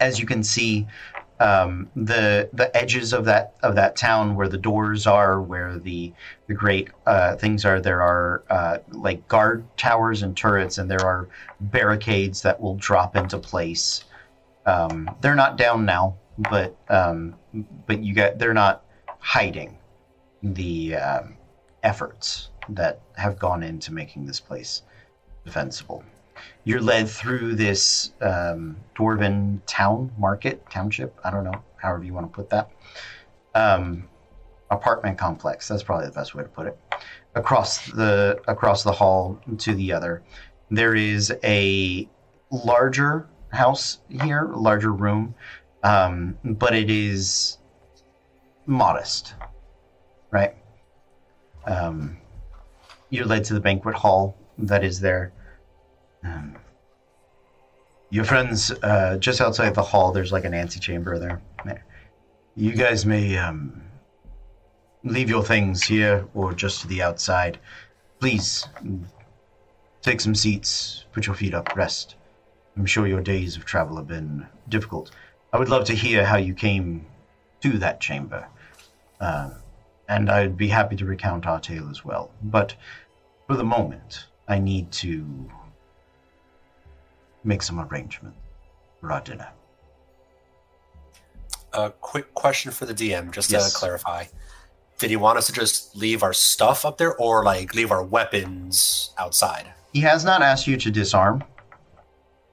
As 0.00 0.18
you 0.18 0.26
can 0.26 0.42
see, 0.42 0.86
um, 1.40 1.90
the 1.96 2.48
the 2.52 2.74
edges 2.76 3.12
of 3.12 3.24
that 3.24 3.54
of 3.62 3.74
that 3.74 3.96
town 3.96 4.36
where 4.36 4.48
the 4.48 4.58
doors 4.58 5.06
are, 5.06 5.40
where 5.40 5.78
the 5.78 6.12
the 6.46 6.54
great 6.54 6.90
uh, 7.06 7.36
things 7.36 7.64
are, 7.64 7.80
there 7.80 8.02
are 8.02 8.44
uh, 8.50 8.78
like 8.90 9.26
guard 9.28 9.64
towers 9.76 10.22
and 10.22 10.36
turrets, 10.36 10.78
and 10.78 10.90
there 10.90 11.04
are 11.04 11.28
barricades 11.60 12.42
that 12.42 12.60
will 12.60 12.76
drop 12.76 13.16
into 13.16 13.38
place. 13.38 14.04
Um, 14.66 15.10
they're 15.20 15.34
not 15.34 15.56
down 15.56 15.84
now, 15.84 16.16
but 16.38 16.76
um, 16.88 17.34
but 17.86 18.02
you 18.02 18.14
got 18.14 18.38
they're 18.38 18.54
not 18.54 18.84
hiding 19.18 19.78
the 20.42 20.96
um, 20.96 21.36
efforts 21.82 22.50
that 22.68 23.00
have 23.16 23.38
gone 23.38 23.62
into 23.62 23.92
making 23.92 24.26
this 24.26 24.40
place 24.40 24.82
defensible. 25.44 26.04
You're 26.64 26.80
led 26.80 27.08
through 27.08 27.56
this 27.56 28.12
um, 28.20 28.76
dwarven 28.94 29.60
town, 29.66 30.12
market, 30.18 30.62
township. 30.70 31.18
I 31.24 31.30
don't 31.30 31.44
know, 31.44 31.62
however 31.76 32.04
you 32.04 32.14
want 32.14 32.30
to 32.30 32.34
put 32.34 32.50
that. 32.50 32.70
Um, 33.54 34.08
apartment 34.70 35.18
complex. 35.18 35.68
That's 35.68 35.82
probably 35.82 36.06
the 36.06 36.12
best 36.12 36.34
way 36.34 36.42
to 36.42 36.48
put 36.48 36.66
it. 36.66 36.78
Across 37.34 37.92
the 37.92 38.40
across 38.46 38.82
the 38.82 38.92
hall 38.92 39.40
to 39.58 39.74
the 39.74 39.92
other, 39.92 40.22
there 40.70 40.94
is 40.94 41.32
a 41.42 42.08
larger 42.50 43.28
house 43.50 43.98
here, 44.08 44.50
larger 44.54 44.92
room, 44.92 45.34
um, 45.82 46.38
but 46.44 46.74
it 46.74 46.90
is 46.90 47.58
modest, 48.66 49.34
right? 50.30 50.54
Um, 51.66 52.18
you're 53.10 53.26
led 53.26 53.44
to 53.44 53.54
the 53.54 53.60
banquet 53.60 53.94
hall 53.94 54.36
that 54.58 54.84
is 54.84 55.00
there. 55.00 55.32
Um, 56.24 56.56
your 58.10 58.24
friends, 58.24 58.70
uh, 58.82 59.16
just 59.18 59.40
outside 59.40 59.74
the 59.74 59.82
hall, 59.82 60.12
there's 60.12 60.32
like 60.32 60.44
an 60.44 60.54
antechamber 60.54 61.18
there. 61.18 61.40
You 62.54 62.72
guys 62.72 63.06
may 63.06 63.38
um, 63.38 63.82
leave 65.02 65.30
your 65.30 65.42
things 65.42 65.82
here 65.82 66.26
or 66.34 66.52
just 66.52 66.82
to 66.82 66.88
the 66.88 67.02
outside. 67.02 67.58
Please 68.20 68.68
take 70.02 70.20
some 70.20 70.34
seats, 70.34 71.06
put 71.12 71.26
your 71.26 71.34
feet 71.34 71.54
up, 71.54 71.74
rest. 71.74 72.16
I'm 72.76 72.86
sure 72.86 73.06
your 73.06 73.22
days 73.22 73.56
of 73.56 73.64
travel 73.64 73.96
have 73.96 74.06
been 74.06 74.46
difficult. 74.68 75.10
I 75.52 75.58
would 75.58 75.68
love 75.68 75.84
to 75.86 75.94
hear 75.94 76.24
how 76.24 76.36
you 76.36 76.54
came 76.54 77.06
to 77.62 77.78
that 77.78 78.00
chamber. 78.00 78.46
Uh, 79.20 79.50
and 80.08 80.30
I'd 80.30 80.56
be 80.56 80.68
happy 80.68 80.96
to 80.96 81.06
recount 81.06 81.46
our 81.46 81.60
tale 81.60 81.88
as 81.88 82.04
well. 82.04 82.30
But 82.42 82.74
for 83.46 83.56
the 83.56 83.64
moment, 83.64 84.26
I 84.48 84.58
need 84.58 84.92
to 84.92 85.50
make 87.44 87.62
some 87.62 87.80
arrangement 87.80 88.34
for 89.00 89.12
our 89.12 89.20
dinner. 89.20 89.48
A 91.72 91.90
quick 91.90 92.34
question 92.34 92.70
for 92.70 92.84
the 92.86 92.94
DM, 92.94 93.30
just 93.32 93.50
Yes. 93.50 93.72
to 93.72 93.78
clarify. 93.78 94.24
Did 94.98 95.10
he 95.10 95.16
want 95.16 95.38
us 95.38 95.46
to 95.46 95.52
just 95.52 95.96
leave 95.96 96.22
our 96.22 96.32
stuff 96.32 96.84
up 96.84 96.98
there 96.98 97.16
or 97.16 97.42
like 97.44 97.74
leave 97.74 97.90
our 97.90 98.02
weapons 98.02 99.10
outside? 99.18 99.72
He 99.92 100.00
has 100.02 100.24
not 100.24 100.42
asked 100.42 100.66
you 100.66 100.76
to 100.76 100.90
disarm, 100.90 101.42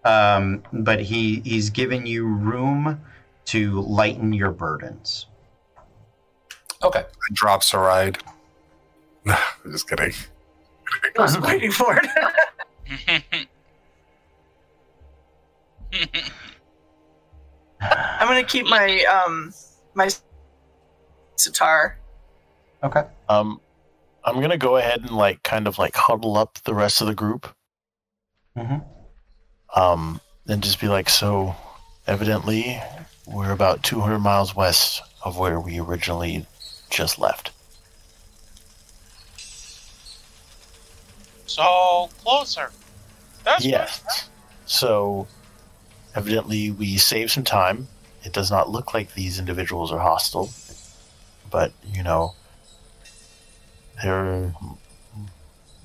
um, 0.06 0.64
but 0.74 1.00
he 1.02 1.42
he's 1.42 1.70
given 1.70 2.06
you 2.06 2.26
room 2.26 3.02
to 3.46 3.82
lighten 3.82 4.34
your 4.34 4.52
burdens. 4.52 5.28
Okay. 6.82 7.04
Drops 7.34 7.74
a 7.74 7.78
ride. 7.80 8.18
No, 9.26 9.36
I'm 9.66 9.72
Just 9.72 9.88
kidding. 9.90 10.14
I 11.18 11.22
was 11.22 11.38
waiting 11.40 11.72
for 11.72 12.00
it. 12.02 13.48
I'm 17.82 18.28
gonna 18.28 18.44
keep 18.44 18.66
my 18.66 19.04
um 19.06 19.54
my 19.94 20.10
sitar. 21.36 21.98
Okay. 22.84 23.04
Um, 23.28 23.60
I'm 24.24 24.42
gonna 24.42 24.58
go 24.58 24.78
ahead 24.78 25.02
and 25.02 25.12
like 25.12 25.44
kind 25.44 25.68
of 25.68 25.78
like 25.78 25.96
huddle 25.96 26.38
up 26.38 26.60
the 26.64 26.74
rest 26.74 27.02
of 27.02 27.08
the 27.08 27.16
group. 27.16 27.48
Mm-hmm. 28.58 28.80
Um, 29.80 30.20
and 30.48 30.64
just 30.64 30.80
be 30.82 30.88
like, 30.88 31.10
so 31.10 31.56
evidently 32.08 32.82
we're 33.28 33.52
about 33.52 33.84
200 33.84 34.20
miles 34.20 34.56
west 34.56 35.02
of 35.24 35.38
where 35.38 35.60
we 35.60 35.80
originally 35.80 36.46
just 36.90 37.20
left. 37.20 37.52
so 41.50 42.10
closer. 42.24 42.72
That's 43.44 43.64
good. 43.64 43.72
Yes. 43.72 44.30
So 44.66 45.28
evidently 46.16 46.72
we 46.72 46.98
saved 46.98 47.32
some 47.32 47.44
time. 47.44 47.88
It 48.24 48.34
does 48.34 48.52
not 48.52 48.70
look 48.70 48.94
like 48.94 49.14
these 49.14 49.40
individuals 49.40 49.92
are 49.92 50.00
hostile, 50.00 50.50
but 51.50 51.72
you 51.94 52.04
know, 52.04 52.36
there 54.04 54.16
are 54.16 54.54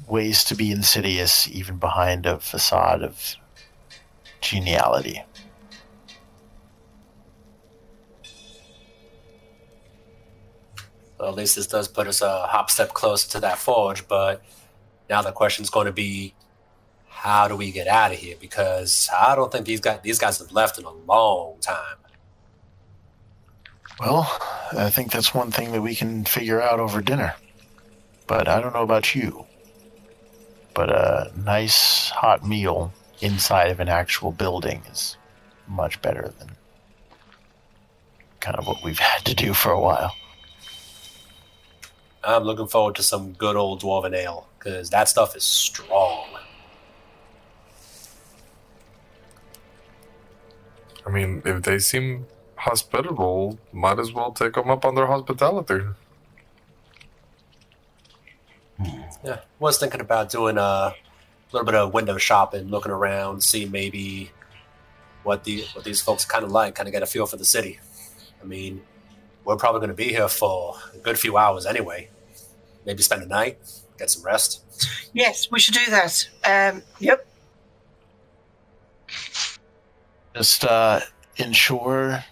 ways 0.09 0.45
to 0.45 0.55
be 0.55 0.71
insidious 0.71 1.49
even 1.49 1.77
behind 1.77 2.27
a 2.27 2.39
facade 2.39 3.03
of 3.03 3.37
geniality. 4.41 5.23
Well, 11.19 11.29
at 11.29 11.37
least 11.37 11.57
this 11.57 11.67
does 11.67 11.89
put 11.89 12.07
us 12.07 12.21
a 12.21 12.47
hop 12.47 12.71
step 12.71 12.93
closer 12.93 13.31
to 13.31 13.41
that 13.41 13.59
forge, 13.59 14.07
but 14.09 14.43
now 15.09 15.23
the 15.23 15.33
question's 15.33 15.71
going 15.71 15.87
to 15.87 15.93
be 15.93 16.35
how 17.25 17.49
do 17.49 17.57
we 17.57 17.73
get 17.73 17.87
out 17.87 18.13
of 18.13 18.19
here? 18.19 18.37
Because 18.39 19.09
I 19.17 19.35
don't 19.35 19.51
think 19.51 19.65
these 19.65 19.81
guys 19.81 20.01
these 20.03 20.19
guys 20.19 20.39
have 20.41 20.53
left 20.53 20.79
in 20.79 20.85
a 20.85 20.93
long 20.93 21.57
time. 21.63 21.97
Well, 23.99 24.31
I 24.77 24.91
think 24.91 25.11
that's 25.11 25.33
one 25.33 25.51
thing 25.51 25.73
that 25.73 25.81
we 25.81 25.95
can 25.95 26.27
figure 26.27 26.61
out 26.61 26.81
over 26.81 27.01
dinner. 27.01 27.35
But 28.27 28.47
I 28.47 28.61
don't 28.61 28.75
know 28.75 28.83
about 28.83 29.15
you. 29.15 29.47
But 30.75 30.91
a 30.91 31.33
nice 31.35 32.11
hot 32.11 32.47
meal 32.47 32.93
inside 33.23 33.71
of 33.71 33.81
an 33.81 33.89
actual 33.89 34.31
building 34.31 34.83
is 34.93 35.17
much 35.67 36.03
better 36.03 36.31
than 36.39 36.51
kind 38.41 38.59
of 38.59 38.67
what 38.67 38.85
we've 38.85 38.99
had 39.13 39.25
to 39.25 39.35
do 39.35 39.55
for 39.55 39.73
a 39.73 39.81
while. 39.81 40.15
I'm 42.23 42.43
looking 42.43 42.67
forward 42.67 42.97
to 42.97 43.03
some 43.03 43.33
good 43.33 43.57
old 43.57 43.81
dwarven 43.81 44.15
ale 44.15 44.47
because 44.59 44.91
that 44.91 45.09
stuff 45.09 45.35
is 45.35 45.45
strong. 45.45 46.27
I 51.07 51.11
mean, 51.11 51.43
if 51.45 51.63
they 51.63 51.79
seem 51.79 52.27
hospitable, 52.57 53.59
might 53.73 53.99
as 53.99 54.13
well 54.13 54.33
take 54.33 54.55
them 54.55 54.71
up 54.71 54.85
on 54.85 54.95
their 54.95 55.07
hospitality. 55.07 55.85
Yeah, 59.25 59.41
was 59.59 59.79
thinking 59.79 60.01
about 60.01 60.31
doing 60.31 60.59
a 60.59 60.95
little 61.53 61.65
bit 61.65 61.75
of 61.75 61.95
window 61.95 62.19
shopping, 62.19 62.69
looking 62.69 62.93
around, 62.93 63.43
see 63.43 63.67
maybe 63.67 64.31
what 65.23 65.45
the 65.45 65.65
what 65.73 65.85
these 65.85 66.03
folks 66.03 66.25
kind 66.25 66.45
of 66.45 66.51
like, 66.51 66.75
kind 66.75 66.89
of 66.89 66.93
get 66.93 67.03
a 67.03 67.07
feel 67.07 67.27
for 67.27 67.37
the 67.37 67.45
city. 67.45 67.79
I 68.43 68.45
mean, 68.47 68.83
we're 69.45 69.57
probably 69.57 69.81
going 69.81 69.89
to 69.89 69.95
be 69.95 70.09
here 70.09 70.29
for 70.29 70.77
a 70.95 70.99
good 70.99 71.19
few 71.19 71.37
hours 71.37 71.67
anyway. 71.67 72.11
Maybe 72.85 73.03
spend 73.03 73.23
the 73.23 73.27
night, 73.27 73.59
get 73.99 74.11
some 74.11 74.23
rest. 74.23 74.61
Yes, 75.13 75.51
we 75.51 75.59
should 75.61 75.75
do 75.75 75.91
that. 75.91 76.29
Um, 76.45 76.83
yep. 76.99 77.27
Just 80.35 80.65
uh, 80.65 81.01
ensure 81.37 82.25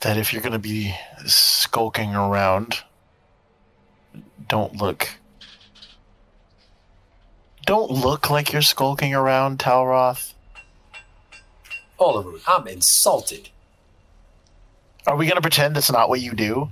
that 0.00 0.16
if 0.16 0.32
you're 0.32 0.42
going 0.42 0.52
to 0.52 0.58
be 0.58 0.94
skulking 1.26 2.14
around, 2.14 2.82
don't 4.46 4.76
look. 4.76 5.08
Don't 7.66 7.90
look 7.90 8.30
like 8.30 8.52
you're 8.52 8.62
skulking 8.62 9.14
around, 9.14 9.58
Talroth. 9.58 10.32
Oliver, 11.98 12.38
I'm 12.46 12.68
insulted. 12.68 13.48
Are 15.06 15.16
we 15.16 15.26
going 15.26 15.36
to 15.36 15.42
pretend 15.42 15.76
it's 15.76 15.90
not 15.90 16.08
what 16.08 16.20
you 16.20 16.32
do? 16.32 16.70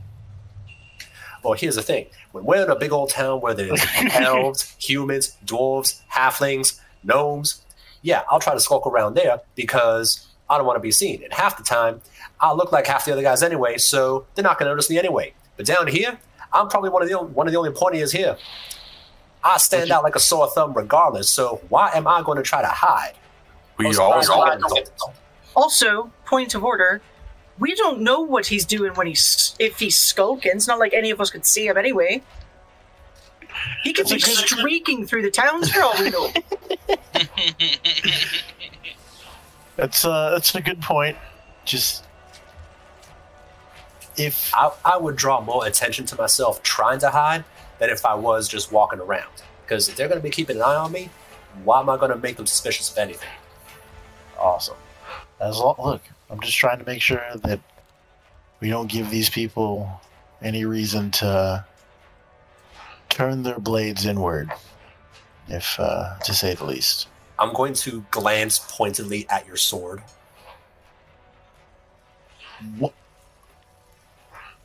Well, 1.42 1.54
here's 1.54 1.74
the 1.74 1.82
thing: 1.82 2.06
when 2.32 2.44
we're 2.44 2.64
in 2.64 2.70
a 2.70 2.76
big 2.76 2.92
old 2.92 3.10
town 3.10 3.40
where 3.40 3.54
there's 3.54 3.84
elves, 4.12 4.74
humans, 4.78 5.36
dwarves, 5.44 6.00
halflings, 6.12 6.80
gnomes, 7.02 7.64
yeah, 8.02 8.22
I'll 8.30 8.40
try 8.40 8.54
to 8.54 8.60
skulk 8.60 8.86
around 8.86 9.14
there 9.14 9.40
because 9.54 10.25
I 10.48 10.56
don't 10.56 10.66
want 10.66 10.76
to 10.76 10.80
be 10.80 10.90
seen. 10.92 11.22
And 11.22 11.32
half 11.32 11.56
the 11.56 11.62
time, 11.64 12.00
I 12.40 12.52
look 12.52 12.72
like 12.72 12.86
half 12.86 13.04
the 13.04 13.12
other 13.12 13.22
guys 13.22 13.42
anyway, 13.42 13.78
so 13.78 14.26
they're 14.34 14.44
not 14.44 14.58
going 14.58 14.66
to 14.66 14.72
notice 14.72 14.88
me 14.90 14.98
anyway. 14.98 15.34
But 15.56 15.66
down 15.66 15.86
here, 15.86 16.18
I'm 16.52 16.68
probably 16.68 16.90
one 16.90 17.02
of 17.02 17.08
the 17.08 17.18
only, 17.18 17.32
one 17.32 17.46
of 17.46 17.52
the 17.52 17.58
only 17.58 17.70
pointiers 17.70 18.12
here. 18.12 18.36
I 19.42 19.58
stand 19.58 19.90
out 19.90 20.02
like 20.02 20.16
a 20.16 20.20
sore 20.20 20.48
thumb 20.48 20.74
regardless, 20.74 21.28
so 21.30 21.60
why 21.68 21.90
am 21.94 22.06
I 22.06 22.22
going 22.22 22.36
to 22.36 22.42
try 22.42 22.62
to 22.62 22.68
hide? 22.68 23.14
We 23.78 23.84
Most 23.86 23.98
always 23.98 24.26
surprised 24.26 24.64
I 24.64 24.68
don't. 24.68 24.90
Also, 25.54 26.10
point 26.24 26.54
of 26.54 26.64
order, 26.64 27.00
we 27.58 27.74
don't 27.74 28.00
know 28.00 28.20
what 28.20 28.46
he's 28.46 28.64
doing 28.64 28.92
when 28.94 29.06
he's 29.06 29.54
if 29.58 29.78
he's 29.78 29.98
skulking. 29.98 30.52
It's 30.54 30.66
not 30.68 30.78
like 30.78 30.92
any 30.94 31.10
of 31.10 31.20
us 31.20 31.30
could 31.30 31.46
see 31.46 31.66
him 31.66 31.76
anyway. 31.76 32.22
He 33.82 33.92
could 33.92 34.06
be 34.06 34.12
That's 34.18 34.24
a 34.24 34.26
good- 34.26 34.48
streaking 34.48 35.06
through 35.06 35.22
the 35.22 35.30
towns 35.30 35.70
for 35.70 35.82
all 35.82 35.94
we 35.98 36.10
know. 36.10 36.28
That's 39.76 40.04
uh, 40.04 40.30
that's 40.30 40.54
a 40.54 40.60
good 40.60 40.80
point. 40.80 41.16
Just 41.64 42.04
if 44.16 44.52
I, 44.54 44.72
I 44.84 44.96
would 44.96 45.16
draw 45.16 45.40
more 45.40 45.66
attention 45.66 46.06
to 46.06 46.16
myself 46.16 46.62
trying 46.62 46.98
to 47.00 47.10
hide 47.10 47.44
than 47.78 47.90
if 47.90 48.04
I 48.06 48.14
was 48.14 48.48
just 48.48 48.72
walking 48.72 49.00
around. 49.00 49.30
Because 49.62 49.88
if 49.88 49.96
they're 49.96 50.08
going 50.08 50.20
to 50.20 50.22
be 50.22 50.30
keeping 50.30 50.56
an 50.56 50.62
eye 50.62 50.76
on 50.76 50.92
me, 50.92 51.10
why 51.64 51.80
am 51.80 51.90
I 51.90 51.96
going 51.96 52.10
to 52.10 52.16
make 52.16 52.36
them 52.36 52.46
suspicious 52.46 52.90
of 52.90 52.98
anything? 52.98 53.28
awesome. 54.38 54.76
As 55.40 55.58
long, 55.58 55.74
look, 55.78 56.02
I'm 56.30 56.40
just 56.40 56.56
trying 56.56 56.78
to 56.78 56.84
make 56.84 57.02
sure 57.02 57.22
that 57.42 57.60
we 58.60 58.70
don't 58.70 58.90
give 58.90 59.10
these 59.10 59.28
people 59.28 60.00
any 60.42 60.64
reason 60.64 61.10
to 61.10 61.64
turn 63.08 63.42
their 63.42 63.58
blades 63.58 64.06
inward, 64.06 64.50
if 65.48 65.78
uh, 65.78 66.18
to 66.18 66.34
say 66.34 66.54
the 66.54 66.64
least. 66.64 67.08
I'm 67.38 67.52
going 67.52 67.74
to 67.74 68.04
glance 68.10 68.58
pointedly 68.58 69.26
at 69.28 69.46
your 69.46 69.56
sword. 69.56 70.02
What? 72.78 72.94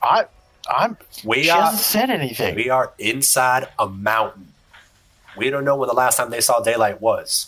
I, 0.01 0.26
I'm. 0.69 0.97
We 1.24 1.43
she 1.43 1.49
are 1.49 1.63
hasn't 1.63 1.82
said 1.82 2.09
anything. 2.09 2.55
we 2.55 2.69
are 2.69 2.93
inside 2.97 3.67
a 3.78 3.88
mountain. 3.88 4.53
We 5.38 5.49
don't 5.49 5.65
know 5.65 5.76
when 5.76 5.88
the 5.88 5.93
last 5.93 6.17
time 6.17 6.30
they 6.30 6.41
saw 6.41 6.61
daylight 6.61 7.01
was. 7.01 7.47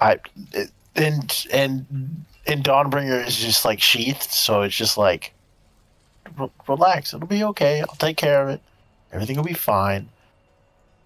I 0.00 0.18
and 0.94 1.46
and 1.52 2.24
and 2.46 2.64
Dawnbringer 2.64 3.26
is 3.26 3.36
just 3.36 3.64
like 3.64 3.80
sheathed, 3.80 4.22
so 4.22 4.62
it's 4.62 4.76
just 4.76 4.98
like 4.98 5.32
"Re- 6.38 6.50
relax, 6.68 7.14
it'll 7.14 7.26
be 7.26 7.44
okay. 7.44 7.80
I'll 7.80 7.96
take 7.96 8.16
care 8.16 8.42
of 8.42 8.48
it. 8.50 8.60
Everything 9.12 9.36
will 9.36 9.44
be 9.44 9.54
fine. 9.54 10.08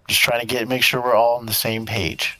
Just 0.07 0.21
trying 0.21 0.41
to 0.41 0.47
get 0.47 0.67
make 0.67 0.83
sure 0.83 1.01
we're 1.01 1.15
all 1.15 1.37
on 1.37 1.45
the 1.45 1.53
same 1.53 1.85
page. 1.85 2.37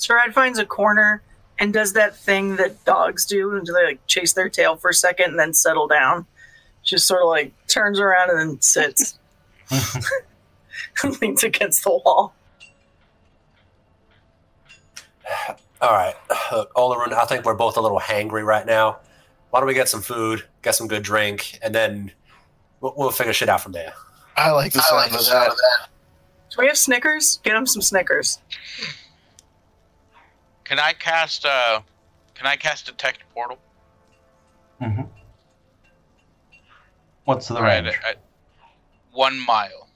Stride 0.00 0.32
finds 0.32 0.58
a 0.58 0.64
corner 0.64 1.22
and 1.58 1.74
does 1.74 1.92
that 1.92 2.16
thing 2.16 2.56
that 2.56 2.82
dogs 2.86 3.26
do, 3.26 3.54
and 3.54 3.66
they 3.66 3.84
like 3.84 4.06
chase 4.06 4.32
their 4.32 4.48
tail 4.48 4.76
for 4.76 4.88
a 4.88 4.94
second 4.94 5.30
and 5.30 5.38
then 5.38 5.52
settle 5.52 5.86
down. 5.86 6.24
Just 6.82 7.06
sort 7.06 7.20
of 7.20 7.28
like 7.28 7.52
turns 7.66 8.00
around 8.00 8.30
and 8.30 8.38
then 8.38 8.60
sits, 8.62 9.18
leans 11.20 11.44
against 11.44 11.84
the 11.84 11.90
wall. 11.90 12.34
All 15.82 15.92
right, 15.92 16.14
Look, 16.50 16.72
Olaroon, 16.74 17.12
I 17.12 17.26
think 17.26 17.44
we're 17.44 17.54
both 17.54 17.76
a 17.76 17.80
little 17.82 18.00
hangry 18.00 18.44
right 18.44 18.64
now. 18.64 19.00
Why 19.50 19.60
don't 19.60 19.66
we 19.66 19.74
get 19.74 19.88
some 19.88 20.00
food, 20.00 20.44
get 20.62 20.74
some 20.74 20.88
good 20.88 21.02
drink, 21.02 21.58
and 21.62 21.74
then 21.74 22.12
we'll, 22.80 22.94
we'll 22.96 23.10
figure 23.10 23.34
shit 23.34 23.50
out 23.50 23.60
from 23.60 23.72
there. 23.72 23.92
I 24.34 24.50
like 24.52 24.72
the 24.72 24.80
sound 24.80 25.14
of 25.14 25.26
that. 25.26 25.88
Do 26.50 26.56
we 26.58 26.66
have 26.68 26.78
Snickers? 26.78 27.38
Get 27.44 27.54
him 27.54 27.66
some 27.66 27.82
Snickers. 27.82 28.38
Can 30.70 30.78
I 30.78 30.92
cast 30.92 31.44
uh 31.44 31.80
can 32.36 32.46
I 32.46 32.54
cast 32.54 32.86
detect 32.86 33.28
portal? 33.34 33.58
Mm-hmm. 34.80 35.02
What's 37.24 37.48
the 37.48 37.56
All 37.56 37.62
right, 37.62 37.82
range? 37.84 37.98
at 38.06 38.22
one 39.10 39.44
mile. 39.44 39.88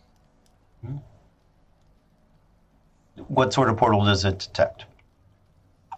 What 3.29 3.53
sort 3.53 3.71
of 3.71 3.77
portal 3.77 4.05
does 4.05 4.25
it 4.25 4.41
detect? 4.41 4.87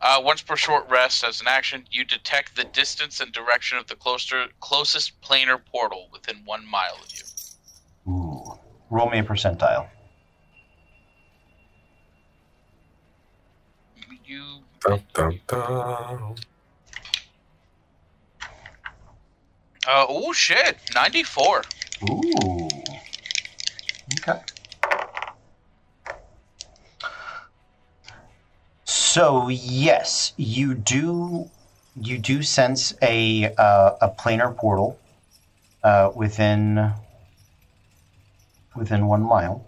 Uh, 0.02 0.20
once 0.22 0.42
per 0.42 0.56
short 0.56 0.86
rest, 0.90 1.24
as 1.24 1.40
an 1.40 1.48
action, 1.48 1.86
you 1.90 2.04
detect 2.04 2.54
the 2.54 2.64
distance 2.64 3.18
and 3.18 3.32
direction 3.32 3.78
of 3.78 3.86
the 3.86 3.94
closer, 3.96 4.44
closest 4.60 5.18
planar 5.22 5.58
portal 5.72 6.08
within 6.12 6.42
one 6.44 6.66
mile 6.66 6.98
of 7.02 7.10
you. 7.16 8.12
Ooh. 8.12 8.58
Roll 8.90 9.08
me 9.08 9.20
a 9.20 9.22
percentile. 9.22 9.88
You 14.26 14.64
Dun, 14.86 15.02
dun, 15.14 15.40
dun. 15.48 16.36
uh 19.88 20.06
oh 20.08 20.32
shit, 20.32 20.78
ninety 20.94 21.22
four. 21.22 21.62
Ooh. 22.08 22.68
Okay. 24.18 24.40
So 28.84 29.48
yes, 29.48 30.32
you 30.36 30.74
do 30.74 31.50
you 32.00 32.18
do 32.18 32.42
sense 32.42 32.94
a 33.02 33.52
uh, 33.56 33.92
a 34.00 34.08
planar 34.10 34.54
portal 34.54 34.98
uh, 35.82 36.10
within 36.14 36.92
within 38.76 39.06
one 39.06 39.22
mile. 39.22 39.66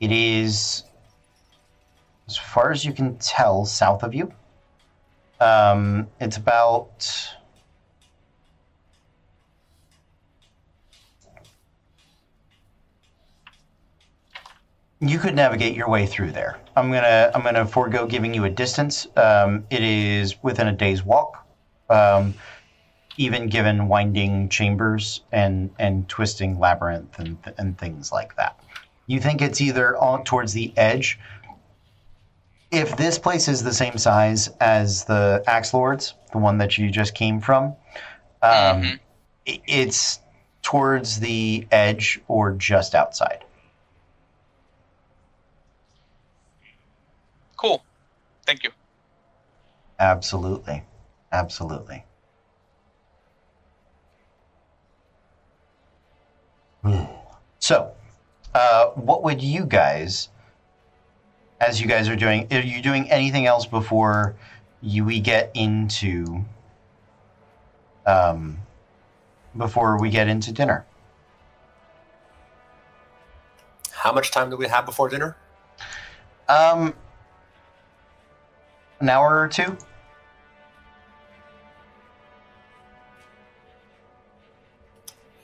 It 0.00 0.10
is, 0.10 0.82
as 2.26 2.36
far 2.36 2.72
as 2.72 2.84
you 2.84 2.92
can 2.92 3.16
tell, 3.18 3.64
south 3.64 4.02
of 4.02 4.12
you. 4.14 4.32
Um, 5.42 6.06
it's 6.20 6.36
about 6.36 7.04
you 15.00 15.18
could 15.18 15.34
navigate 15.34 15.74
your 15.74 15.88
way 15.88 16.06
through 16.06 16.30
there. 16.30 16.60
I'm 16.76 16.92
gonna 16.92 17.32
I'm 17.34 17.42
gonna 17.42 17.66
forego 17.66 18.06
giving 18.06 18.32
you 18.32 18.44
a 18.44 18.50
distance. 18.50 19.08
Um, 19.16 19.64
it 19.68 19.82
is 19.82 20.40
within 20.44 20.68
a 20.68 20.72
day's 20.72 21.04
walk, 21.04 21.44
um, 21.90 22.34
even 23.16 23.48
given 23.48 23.88
winding 23.88 24.48
chambers 24.48 25.22
and 25.32 25.70
and 25.80 26.08
twisting 26.08 26.60
labyrinth 26.60 27.18
and 27.18 27.36
and 27.58 27.76
things 27.76 28.12
like 28.12 28.36
that. 28.36 28.60
You 29.08 29.18
think 29.18 29.42
it's 29.42 29.60
either 29.60 29.96
on 29.98 30.22
towards 30.22 30.52
the 30.52 30.72
edge. 30.76 31.18
If 32.72 32.96
this 32.96 33.18
place 33.18 33.48
is 33.48 33.62
the 33.62 33.74
same 33.74 33.98
size 33.98 34.48
as 34.58 35.04
the 35.04 35.44
Axe 35.46 35.74
Lords, 35.74 36.14
the 36.32 36.38
one 36.38 36.56
that 36.58 36.78
you 36.78 36.90
just 36.90 37.14
came 37.14 37.38
from, 37.38 37.76
um, 38.42 38.82
Mhm. 38.82 39.00
it's 39.44 40.20
towards 40.62 41.20
the 41.20 41.68
edge 41.70 42.18
or 42.28 42.52
just 42.52 42.94
outside. 42.94 43.44
Cool. 47.58 47.84
Thank 48.46 48.64
you. 48.64 48.70
Absolutely. 49.98 50.82
Absolutely. 51.30 52.04
So, 57.58 57.92
uh, 58.54 58.86
what 58.94 59.22
would 59.22 59.40
you 59.42 59.64
guys, 59.66 60.28
as 61.62 61.80
you 61.80 61.86
guys 61.86 62.08
are 62.08 62.16
doing, 62.16 62.48
are 62.50 62.60
you 62.60 62.82
doing 62.82 63.08
anything 63.10 63.46
else 63.46 63.66
before 63.66 64.34
you, 64.80 65.04
we 65.04 65.20
get 65.20 65.52
into, 65.54 66.44
um, 68.04 68.58
before 69.56 70.00
we 70.00 70.10
get 70.10 70.26
into 70.26 70.50
dinner? 70.50 70.84
How 73.92 74.12
much 74.12 74.32
time 74.32 74.50
do 74.50 74.56
we 74.56 74.66
have 74.66 74.84
before 74.84 75.08
dinner? 75.08 75.36
Um, 76.48 76.94
an 78.98 79.08
hour 79.08 79.38
or 79.38 79.46
two. 79.46 79.76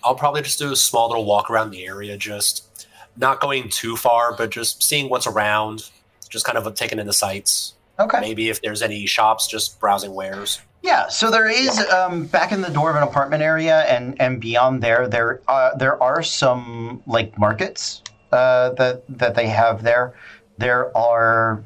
I'll 0.03 0.17
probably 0.17 0.43
just 0.43 0.59
do 0.59 0.73
a 0.73 0.77
small 0.77 1.09
little 1.09 1.25
walk 1.25 1.49
around 1.49 1.71
the 1.71 1.87
area, 1.87 2.17
just 2.17 2.89
not 3.17 3.41
going 3.41 3.69
too 3.69 3.97
far, 3.97 4.35
but 4.37 4.51
just 4.51 4.83
seeing 4.83 5.09
what's 5.09 5.27
around, 5.27 5.91
just 6.29 6.45
kind 6.45 6.59
of 6.59 6.73
taking 6.75 6.99
in 6.99 7.07
the 7.07 7.13
sights. 7.13 7.75
Okay. 7.99 8.21
Maybe 8.21 8.49
if 8.49 8.63
there's 8.63 8.83
any 8.83 9.07
shops, 9.07 9.47
just 9.49 9.81
browsing 9.81 10.15
wares. 10.15 10.61
Yeah, 10.83 11.09
so 11.09 11.31
there 11.31 11.49
is 11.49 11.79
um, 11.91 12.27
back 12.27 12.53
in 12.53 12.61
the 12.61 12.69
dwarven 12.69 13.03
apartment 13.03 13.43
area 13.43 13.81
and 13.83 14.21
and 14.21 14.41
beyond 14.41 14.83
there. 14.83 15.09
There 15.09 15.43
uh, 15.49 15.75
there 15.77 16.01
are 16.01 16.23
some 16.23 17.03
like 17.07 17.37
markets 17.39 18.03
uh, 18.31 18.71
that 18.71 19.03
that 19.09 19.35
they 19.35 19.49
have 19.49 19.83
there. 19.83 20.15
There 20.59 20.97
are. 20.97 21.65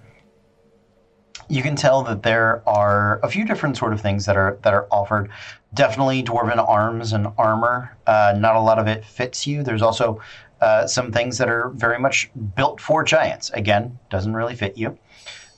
You 1.49 1.63
can 1.63 1.77
tell 1.77 2.03
that 2.05 2.23
there 2.23 2.63
are 2.67 3.21
a 3.23 3.29
few 3.29 3.45
different 3.45 3.77
sort 3.77 3.93
of 3.93 4.01
things 4.01 4.25
that 4.25 4.37
are 4.37 4.59
that 4.63 4.73
are 4.73 4.87
offered. 4.91 5.31
Definitely 5.75 6.23
dwarven 6.23 6.57
arms 6.67 7.13
and 7.13 7.29
armor. 7.37 7.95
Uh, 8.07 8.35
not 8.39 8.57
a 8.57 8.61
lot 8.61 8.79
of 8.79 8.87
it 8.87 9.05
fits 9.05 9.47
you. 9.47 9.63
There's 9.63 9.83
also 9.83 10.21
uh, 10.63 10.87
some 10.87 11.11
things 11.11 11.39
that 11.39 11.49
are 11.49 11.71
very 11.71 11.99
much 11.99 12.31
built 12.55 12.81
for 12.81 13.03
giants. 13.03 13.51
Again, 13.51 13.99
doesn't 14.11 14.33
really 14.33 14.55
fit 14.55 14.79
you. 14.79 14.97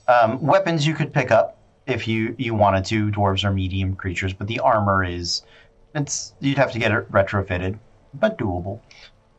Um, 0.08 0.40
weapons 0.40 0.86
you 0.86 0.94
could 0.94 1.12
pick 1.12 1.30
up 1.30 1.58
if 1.86 2.08
you 2.08 2.34
you 2.38 2.54
wanted 2.54 2.86
to. 2.86 3.10
Dwarves 3.10 3.44
are 3.44 3.52
medium 3.52 3.96
creatures, 3.96 4.32
but 4.32 4.46
the 4.46 4.60
armor 4.60 5.04
is 5.04 5.42
it's 5.94 6.32
you'd 6.40 6.56
have 6.56 6.72
to 6.72 6.78
get 6.78 6.90
it 6.90 7.12
retrofitted, 7.12 7.78
but 8.14 8.38
doable. 8.38 8.80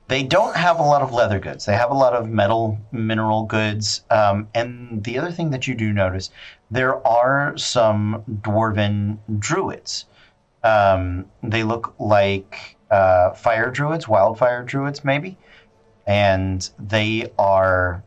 They 0.08 0.22
don't 0.22 0.56
have 0.56 0.80
a 0.80 0.84
lot 0.84 1.02
of 1.02 1.12
leather 1.12 1.40
goods. 1.40 1.66
They 1.66 1.74
have 1.74 1.90
a 1.90 1.96
lot 1.96 2.14
of 2.14 2.30
metal 2.30 2.78
mineral 2.92 3.44
goods. 3.46 4.04
Um, 4.12 4.48
and 4.54 5.04
the 5.04 5.18
other 5.18 5.32
thing 5.32 5.50
that 5.50 5.66
you 5.66 5.74
do 5.74 5.92
notice, 5.92 6.30
there 6.70 7.06
are 7.08 7.58
some 7.58 8.24
dwarven 8.44 9.18
druids. 9.40 10.06
Um, 10.64 11.26
they 11.42 11.64
look 11.64 11.96
like 11.98 12.78
uh, 12.92 13.32
fire 13.32 13.72
druids, 13.72 14.08
wildfire 14.08 14.64
druids, 14.64 15.04
maybe, 15.04 15.38
and 16.06 16.70
they 16.80 17.32
are 17.38 18.04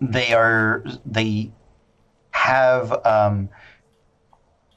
they 0.00 0.32
are 0.32 0.84
they 1.06 1.52
have 2.32 3.06
um, 3.06 3.48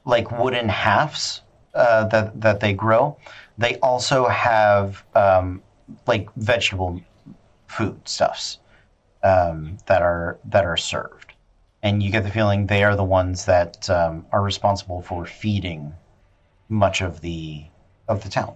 like 0.05 0.31
wooden 0.31 0.69
halves 0.69 1.41
uh, 1.73 2.05
that 2.05 2.39
that 2.39 2.59
they 2.59 2.73
grow. 2.73 3.17
They 3.57 3.77
also 3.79 4.27
have 4.27 5.03
um, 5.15 5.61
like 6.07 6.29
vegetable 6.35 7.01
food 7.67 7.99
stuffs 8.07 8.59
um, 9.23 9.77
that 9.87 10.01
are 10.01 10.37
that 10.45 10.65
are 10.65 10.77
served, 10.77 11.33
and 11.81 12.03
you 12.03 12.11
get 12.11 12.23
the 12.23 12.31
feeling 12.31 12.67
they 12.67 12.83
are 12.83 12.95
the 12.95 13.03
ones 13.03 13.45
that 13.45 13.89
um, 13.89 14.25
are 14.31 14.43
responsible 14.43 15.01
for 15.01 15.25
feeding 15.25 15.93
much 16.69 17.01
of 17.01 17.21
the 17.21 17.65
of 18.07 18.23
the 18.23 18.29
town. 18.29 18.55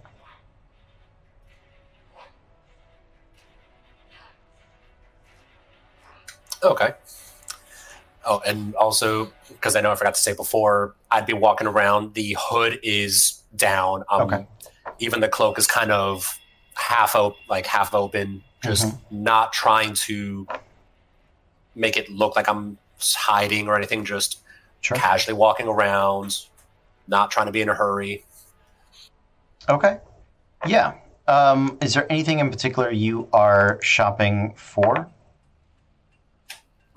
Okay. 6.64 6.94
Oh, 8.26 8.42
and 8.46 8.76
also 8.76 9.32
because 9.50 9.76
I 9.76 9.82
know 9.82 9.92
I 9.92 9.96
forgot 9.96 10.16
to 10.16 10.22
say 10.22 10.34
before, 10.34 10.96
I'd 11.12 11.26
be 11.26 11.34
walking 11.34 11.68
around. 11.68 12.14
The 12.14 12.36
hood 12.40 12.80
is 12.84 13.42
down. 13.56 14.04
Um, 14.10 14.22
Okay. 14.22 14.48
Even 15.00 15.22
the 15.22 15.30
cloak 15.30 15.58
is 15.58 15.66
kind 15.66 15.92
of 15.92 16.38
half 16.76 17.16
open, 17.16 17.40
like 17.50 17.66
half 17.66 17.94
open. 17.94 18.44
Just 18.62 18.94
not 19.10 19.54
trying 19.54 19.94
to 19.94 20.46
make 21.76 21.96
it 21.96 22.10
look 22.10 22.36
like 22.36 22.50
I'm 22.50 22.78
hiding 23.00 23.68
or 23.70 23.78
anything. 23.78 24.04
Just 24.04 24.40
Sure. 24.82 24.98
casually 24.98 25.34
walking 25.38 25.68
around, 25.68 26.38
not 27.08 27.32
trying 27.32 27.46
to 27.46 27.52
be 27.54 27.62
in 27.62 27.70
a 27.70 27.74
hurry. 27.74 28.24
Okay. 29.70 30.00
Yeah. 30.66 30.94
Um, 31.28 31.78
is 31.82 31.94
there 31.94 32.06
anything 32.12 32.40
in 32.40 32.50
particular 32.50 32.92
you 32.92 33.30
are 33.32 33.80
shopping 33.82 34.54
for? 34.56 35.10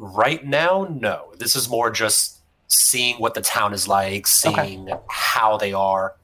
Right 0.04 0.44
now, 0.44 0.88
no. 0.90 1.32
This 1.38 1.54
is 1.54 1.68
more 1.68 1.88
just 1.88 2.40
seeing 2.66 3.16
what 3.20 3.34
the 3.34 3.40
town 3.40 3.72
is 3.72 3.86
like, 3.86 4.26
seeing 4.26 4.88
how 5.08 5.56
they 5.58 5.72
are, 5.72 6.16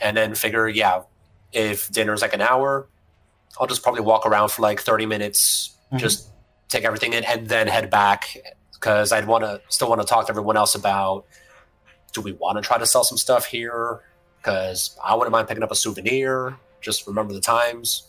and 0.00 0.16
then 0.16 0.34
figure, 0.34 0.66
yeah, 0.68 1.02
if 1.52 1.88
dinner's 1.92 2.20
like 2.20 2.32
an 2.34 2.40
hour, 2.40 2.88
I'll 3.60 3.68
just 3.68 3.84
probably 3.84 4.00
walk 4.00 4.26
around 4.26 4.48
for 4.50 4.62
like 4.62 4.80
30 4.80 5.06
minutes, 5.06 5.76
Mhm. 5.92 5.98
just 5.98 6.30
take 6.68 6.82
everything 6.84 7.12
in, 7.12 7.22
and 7.24 7.48
then 7.48 7.68
head 7.68 7.90
back 7.90 8.36
because 8.72 9.12
I'd 9.12 9.26
want 9.28 9.44
to 9.44 9.60
still 9.68 9.88
want 9.88 10.00
to 10.00 10.06
talk 10.06 10.26
to 10.26 10.30
everyone 10.32 10.56
else 10.56 10.74
about 10.74 11.26
do 12.12 12.20
we 12.20 12.32
want 12.32 12.56
to 12.56 12.62
try 12.62 12.76
to 12.76 12.86
sell 12.86 13.04
some 13.04 13.18
stuff 13.18 13.44
here? 13.46 14.00
Because 14.38 14.98
I 15.04 15.14
wouldn't 15.14 15.30
mind 15.30 15.46
picking 15.46 15.62
up 15.62 15.70
a 15.70 15.76
souvenir, 15.76 16.56
just 16.80 17.06
remember 17.06 17.34
the 17.34 17.40
times. 17.40 18.02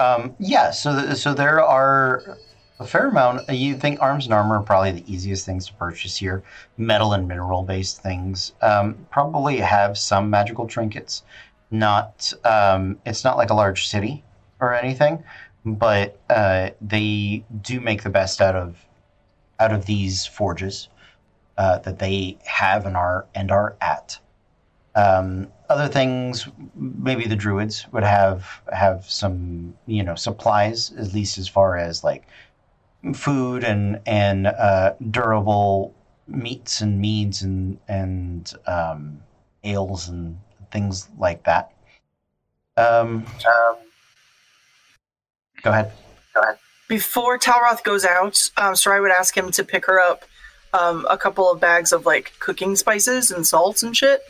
Um, 0.00 0.34
yeah. 0.40 0.70
So, 0.72 0.98
th- 1.00 1.16
so 1.18 1.34
there 1.34 1.62
are 1.62 2.38
a 2.82 2.86
fair 2.86 3.08
amount. 3.08 3.48
You 3.48 3.76
think 3.76 4.00
arms 4.00 4.26
and 4.26 4.34
armor 4.34 4.56
are 4.56 4.62
probably 4.62 4.92
the 4.92 5.12
easiest 5.12 5.46
things 5.46 5.66
to 5.66 5.74
purchase 5.74 6.16
here. 6.16 6.42
Metal 6.76 7.12
and 7.12 7.26
mineral 7.26 7.62
based 7.62 8.02
things 8.02 8.52
um, 8.60 9.06
probably 9.10 9.58
have 9.58 9.96
some 9.96 10.28
magical 10.28 10.66
trinkets. 10.66 11.22
Not. 11.70 12.32
Um, 12.44 12.98
it's 13.06 13.24
not 13.24 13.36
like 13.36 13.50
a 13.50 13.54
large 13.54 13.86
city 13.88 14.22
or 14.60 14.74
anything, 14.74 15.22
but 15.64 16.18
uh, 16.28 16.70
they 16.80 17.44
do 17.62 17.80
make 17.80 18.02
the 18.02 18.10
best 18.10 18.40
out 18.40 18.56
of 18.56 18.84
out 19.58 19.72
of 19.72 19.86
these 19.86 20.26
forges 20.26 20.88
uh, 21.56 21.78
that 21.78 21.98
they 21.98 22.36
have 22.44 22.84
and 22.84 22.96
are 22.96 23.26
and 23.34 23.50
are 23.50 23.76
at. 23.80 24.18
Um, 24.94 25.48
other 25.70 25.88
things, 25.88 26.48
maybe 26.74 27.26
the 27.26 27.36
druids 27.36 27.86
would 27.92 28.02
have 28.02 28.46
have 28.72 29.06
some 29.08 29.74
you 29.86 30.02
know 30.02 30.14
supplies, 30.16 30.92
at 30.98 31.14
least 31.14 31.38
as 31.38 31.48
far 31.48 31.78
as 31.78 32.04
like 32.04 32.24
food 33.14 33.64
and 33.64 34.00
and 34.06 34.46
uh, 34.46 34.94
durable 35.10 35.94
meats 36.28 36.80
and 36.80 37.00
meads 37.00 37.42
and 37.42 37.78
and 37.88 38.52
um, 38.66 39.20
ales 39.64 40.08
and 40.08 40.38
things 40.70 41.08
like 41.18 41.42
that. 41.44 41.72
Um, 42.76 43.26
go 45.62 45.70
ahead. 45.70 45.92
Before 46.88 47.38
Talroth 47.38 47.82
goes 47.84 48.04
out, 48.04 48.50
um, 48.56 48.76
Sarai 48.76 49.00
would 49.00 49.10
ask 49.10 49.36
him 49.36 49.50
to 49.52 49.64
pick 49.64 49.86
her 49.86 49.98
up 49.98 50.24
um, 50.72 51.06
a 51.08 51.16
couple 51.16 51.50
of 51.50 51.60
bags 51.60 51.92
of 51.92 52.06
like 52.06 52.32
cooking 52.38 52.76
spices 52.76 53.30
and 53.30 53.46
salts 53.46 53.82
and 53.82 53.96
shit. 53.96 54.22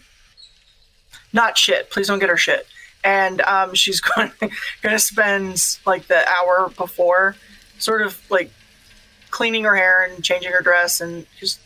Not 1.33 1.57
shit. 1.57 1.91
Please 1.91 2.09
don't 2.09 2.19
get 2.19 2.29
her 2.29 2.37
shit. 2.37 2.67
And 3.05 3.41
um, 3.43 3.75
she's 3.75 4.01
going 4.01 4.31
going 4.41 4.53
to 4.83 4.99
spend 4.99 5.79
like 5.87 6.07
the 6.07 6.25
hour 6.29 6.71
before, 6.77 7.37
sort 7.79 8.03
of 8.03 8.21
like 8.31 8.51
cleaning 9.33 9.65
her 9.65 9.75
hair 9.75 10.05
and 10.05 10.23
changing 10.23 10.53
her 10.53 10.61
dress, 10.61 11.01
and 11.01 11.27
just 11.41 11.59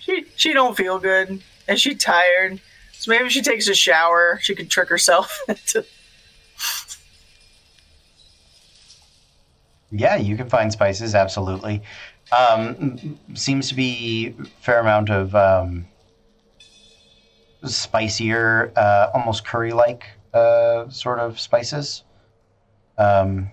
she 0.00 0.26
she 0.34 0.52
don't 0.52 0.76
feel 0.76 0.98
good 0.98 1.40
and 1.68 1.78
she 1.78 1.94
tired. 1.94 2.60
So 2.92 3.10
maybe 3.10 3.28
she 3.28 3.42
takes 3.42 3.68
a 3.68 3.74
shower. 3.74 4.38
She 4.42 4.54
could 4.54 4.68
trick 4.68 4.88
herself 4.88 5.40
into 5.48 5.84
Yeah, 9.92 10.16
you 10.16 10.36
can 10.36 10.48
find 10.48 10.72
spices, 10.72 11.14
absolutely. 11.14 11.82
Um, 12.32 13.18
seems 13.34 13.68
to 13.68 13.74
be 13.74 14.34
fair 14.60 14.80
amount 14.80 15.10
of 15.10 15.34
um, 15.34 15.86
spicier, 17.64 18.72
uh, 18.74 19.10
almost 19.12 19.44
curry-like 19.44 20.06
uh, 20.32 20.88
sort 20.88 21.18
of 21.18 21.38
spices. 21.38 22.04
Um, 22.96 23.50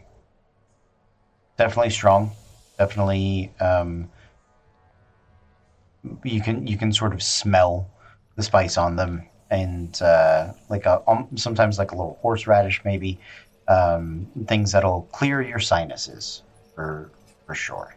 definitely 1.57 1.89
strong. 1.89 2.31
Definitely, 2.79 3.51
um, 3.59 4.09
you 6.23 6.41
can 6.41 6.65
you 6.65 6.77
can 6.77 6.93
sort 6.93 7.13
of 7.13 7.21
smell 7.21 7.89
the 8.37 8.43
spice 8.43 8.77
on 8.77 8.95
them, 8.95 9.23
and 9.51 10.01
uh, 10.01 10.53
like 10.69 10.85
a 10.85 11.03
um, 11.05 11.27
sometimes 11.35 11.77
like 11.77 11.91
a 11.91 11.95
little 11.95 12.17
horseradish 12.21 12.81
maybe 12.85 13.19
um, 13.67 14.25
things 14.47 14.71
that'll 14.71 15.03
clear 15.11 15.41
your 15.41 15.59
sinuses 15.59 16.41
for 16.73 17.11
for 17.45 17.53
sure. 17.53 17.95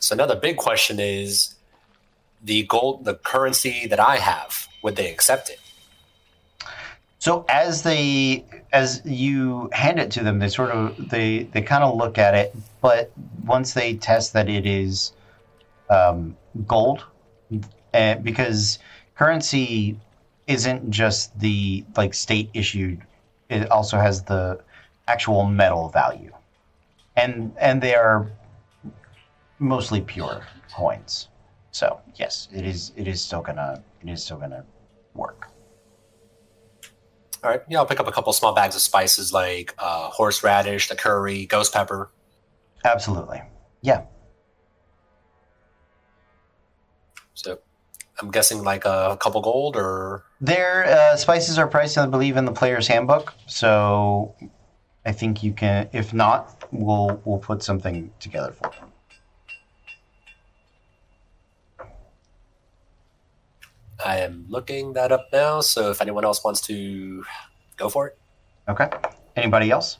So 0.00 0.14
another 0.14 0.34
big 0.34 0.56
question 0.56 0.98
is 0.98 1.54
the 2.42 2.64
gold, 2.64 3.04
the 3.04 3.14
currency 3.14 3.86
that 3.86 4.00
I 4.00 4.16
have, 4.16 4.66
would 4.82 4.96
they 4.96 5.10
accept 5.10 5.48
it? 5.48 5.60
So 7.28 7.44
as 7.50 7.82
they 7.82 8.46
as 8.72 9.02
you 9.04 9.68
hand 9.74 9.98
it 9.98 10.10
to 10.12 10.22
them, 10.22 10.38
they 10.38 10.48
sort 10.48 10.70
of 10.70 11.10
they 11.10 11.42
they 11.42 11.60
kind 11.60 11.84
of 11.84 11.94
look 11.94 12.16
at 12.16 12.34
it, 12.34 12.56
but 12.80 13.12
once 13.44 13.74
they 13.74 13.96
test 13.96 14.32
that 14.32 14.48
it 14.48 14.64
is 14.64 15.12
um, 15.90 16.38
gold, 16.66 17.04
and 17.92 18.24
because 18.24 18.78
currency 19.14 20.00
isn't 20.46 20.90
just 20.90 21.38
the 21.38 21.84
like 21.98 22.14
state 22.14 22.48
issued, 22.54 23.02
it 23.50 23.70
also 23.70 23.98
has 23.98 24.22
the 24.22 24.58
actual 25.06 25.44
metal 25.44 25.90
value, 25.90 26.32
and 27.14 27.52
and 27.60 27.82
they 27.82 27.94
are 27.94 28.32
mostly 29.58 30.00
pure 30.00 30.46
coins. 30.74 31.28
So 31.72 32.00
yes, 32.14 32.48
it 32.54 32.64
is 32.64 32.92
it 32.96 33.06
is 33.06 33.20
still 33.20 33.42
gonna 33.42 33.82
it 34.00 34.08
is 34.08 34.24
still 34.24 34.38
gonna 34.38 34.64
work. 35.12 35.47
All 37.42 37.50
right, 37.50 37.60
yeah, 37.68 37.78
I'll 37.78 37.86
pick 37.86 38.00
up 38.00 38.08
a 38.08 38.12
couple 38.12 38.32
small 38.32 38.52
bags 38.52 38.74
of 38.74 38.82
spices 38.82 39.32
like 39.32 39.74
uh, 39.78 40.08
horseradish, 40.10 40.88
the 40.88 40.96
curry, 40.96 41.46
ghost 41.46 41.72
pepper. 41.72 42.10
Absolutely. 42.84 43.42
Yeah. 43.80 44.04
So 47.34 47.60
I'm 48.20 48.30
guessing 48.30 48.64
like 48.64 48.84
a 48.84 49.16
couple 49.20 49.40
gold 49.40 49.76
or 49.76 50.24
Their 50.40 50.84
uh, 50.86 51.16
spices 51.16 51.58
are 51.58 51.68
priced, 51.68 51.96
I 51.98 52.06
believe, 52.06 52.36
in 52.36 52.44
the 52.44 52.52
player's 52.52 52.88
handbook. 52.88 53.34
So 53.46 54.34
I 55.06 55.12
think 55.12 55.42
you 55.42 55.52
can. 55.52 55.88
If 55.92 56.12
not, 56.12 56.64
we'll 56.72 57.20
we'll 57.24 57.38
put 57.38 57.62
something 57.62 58.12
together 58.20 58.52
for 58.52 58.70
them. 58.70 58.87
I 64.08 64.20
am 64.20 64.46
looking 64.48 64.94
that 64.94 65.12
up 65.12 65.28
now. 65.32 65.60
So 65.60 65.90
if 65.90 66.00
anyone 66.00 66.24
else 66.24 66.42
wants 66.42 66.62
to 66.62 67.24
go 67.76 67.90
for 67.90 68.08
it, 68.08 68.18
Okay. 68.68 68.88
Anybody 69.36 69.70
else? 69.70 69.98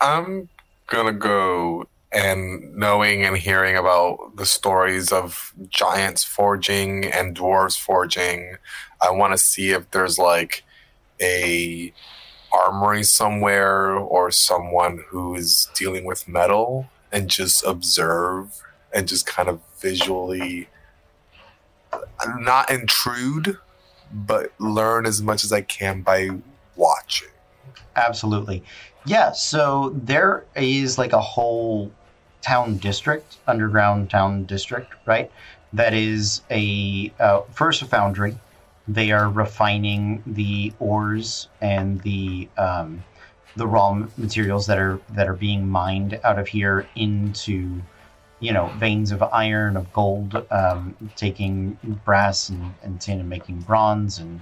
I'm 0.00 0.48
gonna 0.86 1.12
go 1.12 1.86
and 2.12 2.74
knowing 2.74 3.24
and 3.24 3.36
hearing 3.36 3.76
about 3.76 4.36
the 4.36 4.46
stories 4.46 5.12
of 5.12 5.52
giants 5.68 6.24
forging 6.24 7.04
and 7.06 7.36
dwarves 7.36 7.78
forging, 7.78 8.56
I 9.00 9.10
want 9.10 9.32
to 9.32 9.38
see 9.38 9.70
if 9.70 9.90
there's 9.90 10.18
like 10.18 10.64
a 11.20 11.92
armory 12.52 13.02
somewhere 13.02 13.94
or 13.94 14.30
someone 14.30 15.04
who 15.08 15.34
is 15.34 15.68
dealing 15.74 16.04
with 16.04 16.28
metal 16.28 16.88
and 17.12 17.28
just 17.28 17.64
observe 17.64 18.62
and 18.94 19.06
just 19.08 19.26
kind 19.26 19.48
of 19.48 19.60
visually 19.80 20.68
not 22.38 22.70
intrude 22.70 23.58
but 24.12 24.52
learn 24.58 25.06
as 25.06 25.22
much 25.22 25.44
as 25.44 25.52
I 25.52 25.62
can 25.62 26.02
by 26.02 26.30
watching. 26.76 27.28
Absolutely. 27.96 28.62
Yeah, 29.04 29.32
so 29.32 29.90
there 29.94 30.44
is 30.54 30.98
like 30.98 31.12
a 31.12 31.20
whole 31.20 31.90
town 32.42 32.76
district, 32.78 33.38
underground 33.46 34.10
town 34.10 34.44
district, 34.44 34.94
right? 35.06 35.30
That 35.72 35.94
is 35.94 36.42
a 36.50 37.12
uh, 37.18 37.40
first 37.52 37.82
a 37.82 37.86
foundry. 37.86 38.36
They 38.88 39.10
are 39.10 39.28
refining 39.28 40.22
the 40.26 40.72
ores 40.78 41.48
and 41.60 42.00
the 42.02 42.48
um, 42.56 43.02
the 43.56 43.66
raw 43.66 44.06
materials 44.16 44.66
that 44.66 44.78
are 44.78 45.00
that 45.10 45.28
are 45.28 45.34
being 45.34 45.68
mined 45.68 46.20
out 46.24 46.38
of 46.38 46.48
here 46.48 46.86
into 46.94 47.80
you 48.40 48.52
know 48.52 48.66
veins 48.76 49.12
of 49.12 49.22
iron 49.22 49.76
of 49.76 49.92
gold 49.92 50.46
um, 50.50 50.94
taking 51.16 51.78
brass 52.04 52.48
and, 52.48 52.74
and 52.82 53.00
tin 53.00 53.20
and 53.20 53.28
making 53.28 53.60
bronze 53.60 54.18
and 54.18 54.40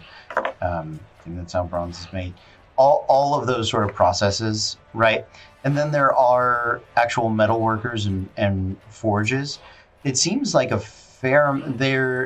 um, 0.61 0.99
I 1.21 1.23
think 1.23 1.37
that's 1.37 1.53
how 1.53 1.65
bronze 1.65 2.01
is 2.01 2.13
made. 2.13 2.35
All, 2.77 3.05
all 3.09 3.39
of 3.39 3.47
those 3.47 3.71
sort 3.71 3.89
of 3.89 3.95
processes 3.95 4.77
right? 4.93 5.25
And 5.63 5.77
then 5.77 5.91
there 5.91 6.15
are 6.15 6.83
actual 6.97 7.31
metal 7.31 7.61
workers 7.61 8.07
and, 8.07 8.29
and 8.37 8.77
forges. 8.89 9.59
It 10.03 10.19
seems 10.19 10.55
like 10.55 10.71
a 10.71 10.79
fair 10.79 11.61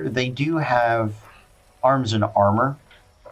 they 0.05 0.29
do 0.29 0.57
have 0.57 1.15
arms 1.83 2.13
and 2.13 2.25
armor 2.35 2.77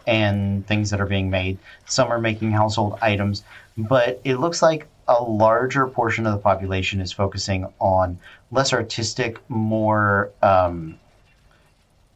and 0.06 0.66
things 0.66 0.90
that 0.90 1.00
are 1.00 1.06
being 1.06 1.30
made 1.30 1.58
some 1.86 2.08
are 2.10 2.20
making 2.20 2.50
household 2.50 2.98
items 3.02 3.42
but 3.76 4.20
it 4.24 4.36
looks 4.36 4.62
like 4.62 4.86
a 5.08 5.22
larger 5.22 5.86
portion 5.86 6.26
of 6.26 6.32
the 6.32 6.38
population 6.38 7.00
is 7.00 7.12
focusing 7.12 7.66
on 7.78 8.18
less 8.50 8.72
artistic, 8.72 9.38
more 9.48 10.30
um, 10.42 10.98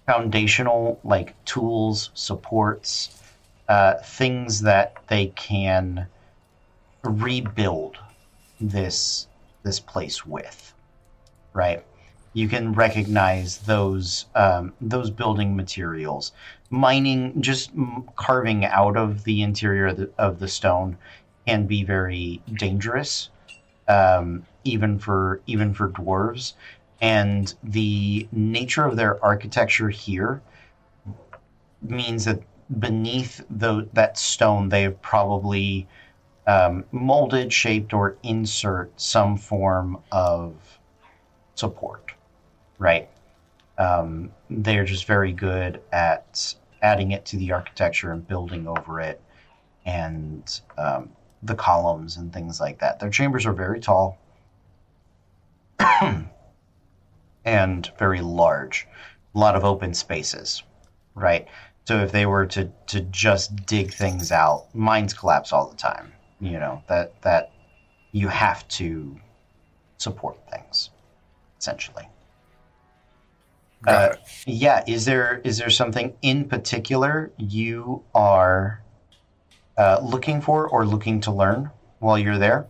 foundational, 0.07 0.99
like 1.05 1.34
tools, 1.45 2.11
supports, 2.14 3.22
uh, 3.68 3.95
things 4.03 4.62
that 4.62 4.97
they 5.09 5.28
can 5.28 6.07
rebuild 7.03 7.97
this 8.61 9.26
this 9.62 9.78
place 9.78 10.24
with, 10.26 10.74
right? 11.53 11.84
You 12.32 12.49
can 12.49 12.72
recognize 12.72 13.59
those 13.59 14.26
um, 14.34 14.72
those 14.80 15.11
building 15.11 15.55
materials, 15.55 16.32
mining, 16.71 17.43
just 17.43 17.73
carving 18.16 18.64
out 18.64 18.97
of 18.97 19.25
the 19.25 19.43
interior 19.43 19.89
of 19.89 19.97
the, 19.97 20.11
of 20.18 20.39
the 20.39 20.49
stone 20.49 20.97
can 21.47 21.66
be 21.66 21.85
very 21.85 22.41
dangerous, 22.55 23.31
um, 23.89 24.47
even 24.64 24.99
for 24.99 25.41
even 25.47 25.75
for 25.75 25.89
dwarves. 25.89 26.55
And 27.01 27.53
the 27.62 28.29
nature 28.31 28.85
of 28.85 28.97
their 28.97 29.23
architecture 29.25 29.89
here 29.89 30.43
means 31.83 32.27
that 32.27 32.43
beneath 32.79 33.43
the, 33.51 33.89
that 33.95 34.18
stone, 34.18 34.68
they 34.68 34.83
have 34.83 35.01
probably 35.03 35.89
um, 36.47 36.85
molded, 36.93 37.53
shaped, 37.53 37.93
or 37.93 38.16
insert 38.23 38.93
some 39.01 39.37
form 39.37 39.99
of 40.12 40.55
support, 41.55 42.12
right? 42.79 43.09
Um, 43.79 44.31
they're 44.51 44.85
just 44.85 45.07
very 45.07 45.33
good 45.33 45.81
at 45.91 46.55
adding 46.83 47.12
it 47.12 47.24
to 47.26 47.37
the 47.37 47.53
architecture 47.53 48.12
and 48.12 48.26
building 48.26 48.66
over 48.66 49.01
it 49.01 49.20
and 49.87 50.61
um, 50.78 51.11
the 51.43 51.55
columns 51.55 52.16
and 52.16 52.33
things 52.33 52.61
like 52.61 52.78
that. 52.81 53.01
Their 53.01 53.11
chambers 53.11 53.47
are 53.47 53.53
very 53.53 53.81
tall 53.81 54.18
and 57.45 57.91
very 57.99 58.20
large, 58.20 58.87
a 59.35 59.39
lot 59.39 59.57
of 59.57 59.64
open 59.64 59.95
spaces, 59.95 60.62
right? 61.14 61.47
So 61.87 61.99
if 62.03 62.12
they 62.12 62.26
were 62.26 62.47
to 62.47 62.70
to 62.89 63.01
just 63.01 63.66
dig 63.66 63.93
things 63.93 64.31
out, 64.31 64.66
mines 64.74 65.14
collapse 65.14 65.53
all 65.53 65.68
the 65.68 65.76
time. 65.76 66.12
You 66.41 66.59
know 66.59 66.83
that 66.89 67.20
that 67.22 67.51
you 68.12 68.28
have 68.28 68.66
to 68.68 69.18
support 69.99 70.39
things, 70.51 70.91
essentially. 71.59 72.09
Uh, 73.87 74.14
yeah, 74.47 74.85
is 74.87 75.07
there 75.07 75.41
is 75.45 75.59
there 75.59 75.70
something 75.70 76.14
in 76.22 76.45
particular 76.45 77.33
you 77.39 78.03
are 78.14 78.83
uh, 79.78 80.01
looking 80.03 80.41
for 80.41 80.68
or 80.68 80.85
looking 80.85 81.20
to 81.22 81.31
learn 81.31 81.70
while 81.99 82.18
you're 82.18 82.39
there? 82.39 82.66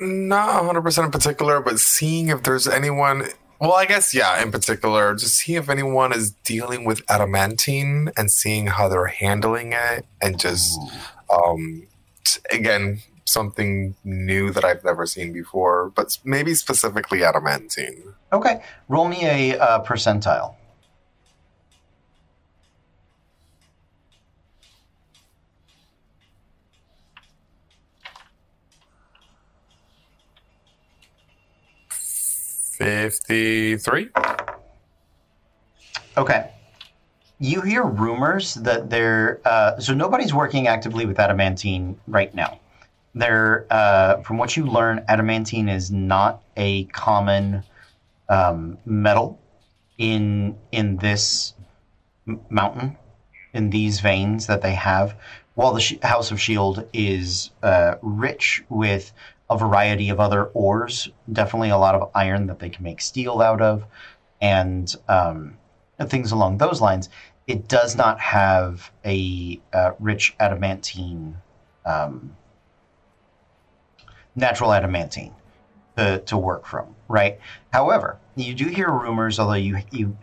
Not 0.00 0.62
100% 0.64 1.04
in 1.04 1.10
particular, 1.12 1.60
but 1.60 1.78
seeing 1.78 2.28
if 2.28 2.42
there's 2.42 2.66
anyone. 2.66 3.28
Well, 3.60 3.74
I 3.74 3.86
guess, 3.86 4.12
yeah, 4.12 4.42
in 4.42 4.50
particular, 4.50 5.14
just 5.14 5.36
see 5.36 5.54
if 5.54 5.70
anyone 5.70 6.12
is 6.12 6.32
dealing 6.42 6.84
with 6.84 7.02
adamantine 7.08 8.10
and 8.16 8.30
seeing 8.30 8.66
how 8.66 8.88
they're 8.88 9.06
handling 9.06 9.72
it. 9.72 10.04
And 10.20 10.38
just, 10.38 10.80
um, 11.30 11.86
again, 12.50 13.00
something 13.34 13.94
new 14.04 14.50
that 14.50 14.64
I've 14.64 14.82
never 14.82 15.04
seen 15.04 15.34
before, 15.34 15.92
but 15.94 16.16
maybe 16.24 16.54
specifically 16.54 17.22
adamantine. 17.22 18.14
Okay. 18.32 18.62
Roll 18.88 19.08
me 19.08 19.24
a 19.26 19.58
uh, 19.58 19.84
percentile. 19.84 20.54
53. 32.78 34.08
Okay. 36.16 36.50
You 37.38 37.60
hear 37.62 37.84
rumors 37.84 38.54
that 38.54 38.90
there. 38.90 39.40
Uh, 39.44 39.78
so 39.78 39.94
nobody's 39.94 40.34
working 40.34 40.66
actively 40.66 41.06
with 41.06 41.18
adamantine 41.18 41.98
right 42.06 42.34
now. 42.34 42.58
There, 43.14 43.66
uh, 43.70 44.22
from 44.22 44.38
what 44.38 44.56
you 44.56 44.66
learn, 44.66 45.04
adamantine 45.08 45.68
is 45.68 45.90
not 45.90 46.42
a 46.56 46.84
common 46.84 47.62
um, 48.28 48.78
metal 48.84 49.38
in 49.98 50.56
in 50.72 50.96
this 50.96 51.54
mountain, 52.50 52.96
in 53.52 53.70
these 53.70 54.00
veins 54.00 54.46
that 54.46 54.62
they 54.62 54.74
have. 54.74 55.16
While 55.54 55.72
the 55.72 55.80
Sh- 55.80 55.94
House 56.02 56.32
of 56.32 56.40
Shield 56.40 56.88
is 56.92 57.50
uh, 57.62 57.94
rich 58.02 58.64
with 58.68 59.12
a 59.48 59.56
variety 59.56 60.08
of 60.08 60.18
other 60.18 60.46
ores, 60.46 61.08
definitely 61.30 61.70
a 61.70 61.76
lot 61.78 61.94
of 61.94 62.10
iron 62.14 62.46
that 62.46 62.58
they 62.58 62.70
can 62.70 62.82
make 62.82 63.00
steel 63.00 63.40
out 63.40 63.60
of, 63.60 63.84
and, 64.40 64.94
um, 65.08 65.56
things 66.06 66.32
along 66.32 66.58
those 66.58 66.80
lines. 66.80 67.08
It 67.46 67.68
does 67.68 67.94
not 67.94 68.18
have 68.20 68.90
a 69.04 69.60
uh, 69.72 69.92
rich 70.00 70.34
adamantine, 70.40 71.36
um, 71.84 72.36
natural 74.36 74.72
adamantine 74.72 75.34
to, 75.96 76.20
to 76.20 76.36
work 76.36 76.66
from, 76.66 76.94
right? 77.08 77.38
However, 77.72 78.18
you 78.36 78.54
do 78.54 78.66
hear 78.66 78.90
rumors, 78.90 79.38
although 79.38 79.54
you 79.54 79.78
you 79.90 80.16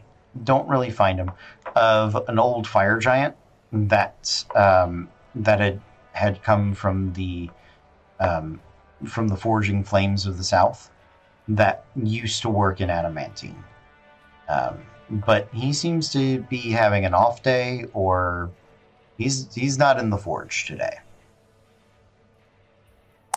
don't 0.44 0.68
really 0.68 0.90
find 0.90 1.20
them, 1.20 1.32
of 1.76 2.16
an 2.28 2.40
old 2.40 2.68
fire 2.68 2.98
giant 2.98 3.36
that 3.72 4.44
um, 4.56 5.10
that 5.36 5.60
had 5.60 5.82
had 6.14 6.44
come 6.44 6.74
from 6.74 7.14
the 7.14 7.50
um, 8.20 8.60
from 9.06 9.28
the 9.28 9.38
forging 9.38 9.84
flames 9.84 10.26
of 10.26 10.38
the 10.38 10.44
south 10.44 10.90
that 11.48 11.86
used 11.96 12.42
to 12.42 12.50
work 12.50 12.82
in 12.82 12.90
adamantine. 12.90 13.64
Um, 14.48 14.80
but 15.10 15.50
he 15.54 15.74
seems 15.74 16.10
to 16.14 16.40
be 16.44 16.72
having 16.72 17.06
an 17.06 17.14
off 17.14 17.44
day, 17.44 17.86
or 17.94 18.52
he's 19.18 19.54
he's 19.54 19.78
not 19.78 20.00
in 20.00 20.10
the 20.10 20.18
forge 20.18 20.66
today. 20.66 21.00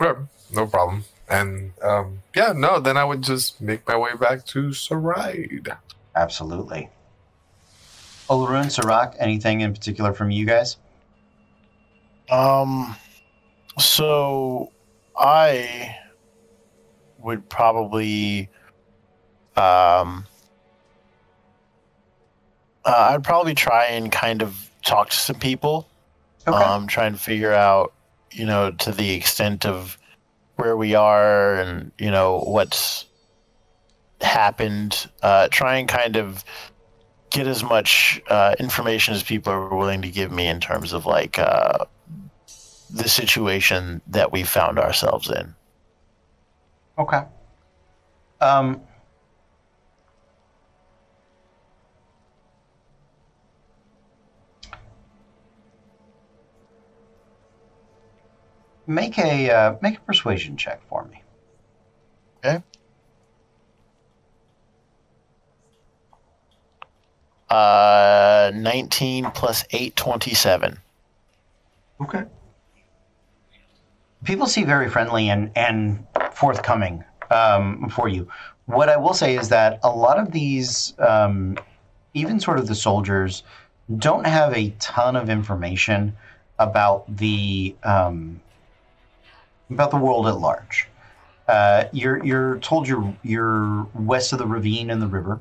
Sure, 0.01 0.29
no 0.53 0.67
problem. 0.67 1.05
And 1.29 1.73
um, 1.83 2.23
yeah, 2.35 2.53
no, 2.55 2.81
then 2.81 2.97
I 2.97 3.05
would 3.05 3.23
just 3.23 3.61
make 3.61 3.87
my 3.87 3.97
way 3.97 4.15
back 4.15 4.45
to 4.47 4.69
Saride. 4.69 5.77
Absolutely. 6.15 6.91
Olaroon, 8.29 8.71
Sirach, 8.71 9.15
anything 9.19 9.61
in 9.61 9.73
particular 9.73 10.13
from 10.13 10.31
you 10.31 10.47
guys? 10.47 10.77
Um, 12.31 12.97
so 13.79 14.73
I 15.17 15.97
would 17.19 17.49
probably 17.49 18.51
um 19.57 20.27
uh, 22.85 23.09
I'd 23.13 23.25
probably 23.25 23.55
try 23.55 23.87
and 23.87 24.13
kind 24.13 24.43
of 24.43 24.71
talk 24.83 25.09
to 25.11 25.17
some 25.17 25.37
people. 25.37 25.89
Okay. 26.47 26.57
Um 26.57 26.87
try 26.87 27.07
and 27.07 27.19
figure 27.19 27.53
out, 27.53 27.95
you 28.35 28.45
know, 28.45 28.70
to 28.72 28.93
the 28.93 29.12
extent 29.12 29.64
of 29.64 29.99
where 30.57 30.76
we 30.76 30.95
are 30.95 31.57
and 31.57 31.91
you 31.99 32.11
know 32.11 32.41
what's 32.41 33.07
happened. 34.20 35.09
Uh, 35.22 35.49
try 35.51 35.76
and 35.76 35.89
kind 35.89 36.16
of 36.16 36.45
get 37.30 37.47
as 37.47 37.62
much 37.62 38.20
uh, 38.28 38.55
information 38.59 39.14
as 39.14 39.22
people 39.22 39.53
are 39.53 39.74
willing 39.74 40.03
to 40.03 40.11
give 40.11 40.30
me 40.30 40.47
in 40.47 40.61
terms 40.61 40.93
of 40.93 41.07
like 41.07 41.39
uh, 41.39 41.85
the 42.91 43.09
situation 43.09 44.01
that 44.07 44.32
we 44.32 44.43
found 44.43 44.78
ourselves 44.78 45.30
in. 45.30 45.55
Okay. 46.99 47.22
Um, 48.41 48.80
make 58.87 59.18
a 59.18 59.51
uh, 59.51 59.76
make 59.82 59.99
a 59.99 60.01
persuasion 60.01 60.57
check 60.57 60.80
for 60.89 61.05
me. 61.05 61.22
Okay. 62.45 62.62
Uh, 67.49 68.51
19 68.55 69.30
plus 69.30 69.64
8, 69.70 69.95
27. 69.95 70.78
Okay. 72.01 72.24
People 74.24 74.47
seem 74.47 74.66
very 74.66 74.89
friendly 74.89 75.28
and, 75.28 75.53
and 75.55 76.05
forthcoming 76.32 77.05
um, 77.30 77.89
for 77.91 78.09
you. 78.09 78.26
What 78.66 78.89
I 78.89 78.97
will 78.97 79.14
say 79.14 79.37
is 79.37 79.51
that 79.51 79.78
a 79.85 79.91
lot 79.91 80.18
of 80.18 80.32
these, 80.32 80.95
um, 80.99 81.57
even 82.14 82.41
sort 82.41 82.59
of 82.59 82.66
the 82.66 82.74
soldiers, 82.74 83.43
don't 83.99 84.26
have 84.26 84.53
a 84.55 84.70
ton 84.78 85.14
of 85.14 85.28
information 85.28 86.16
about 86.59 87.05
the 87.16 87.76
um, 87.85 88.41
about 89.75 89.91
the 89.91 89.97
world 89.97 90.27
at 90.27 90.39
large. 90.39 90.89
Uh, 91.47 91.85
you're 91.93 92.25
you're 92.25 92.59
told 92.61 92.89
you're 92.89 93.14
you're 93.22 93.85
west 93.95 94.33
of 94.33 94.39
the 94.39 94.47
ravine 94.47 94.91
and 94.91 95.03
the 95.03 95.07
river. 95.07 95.41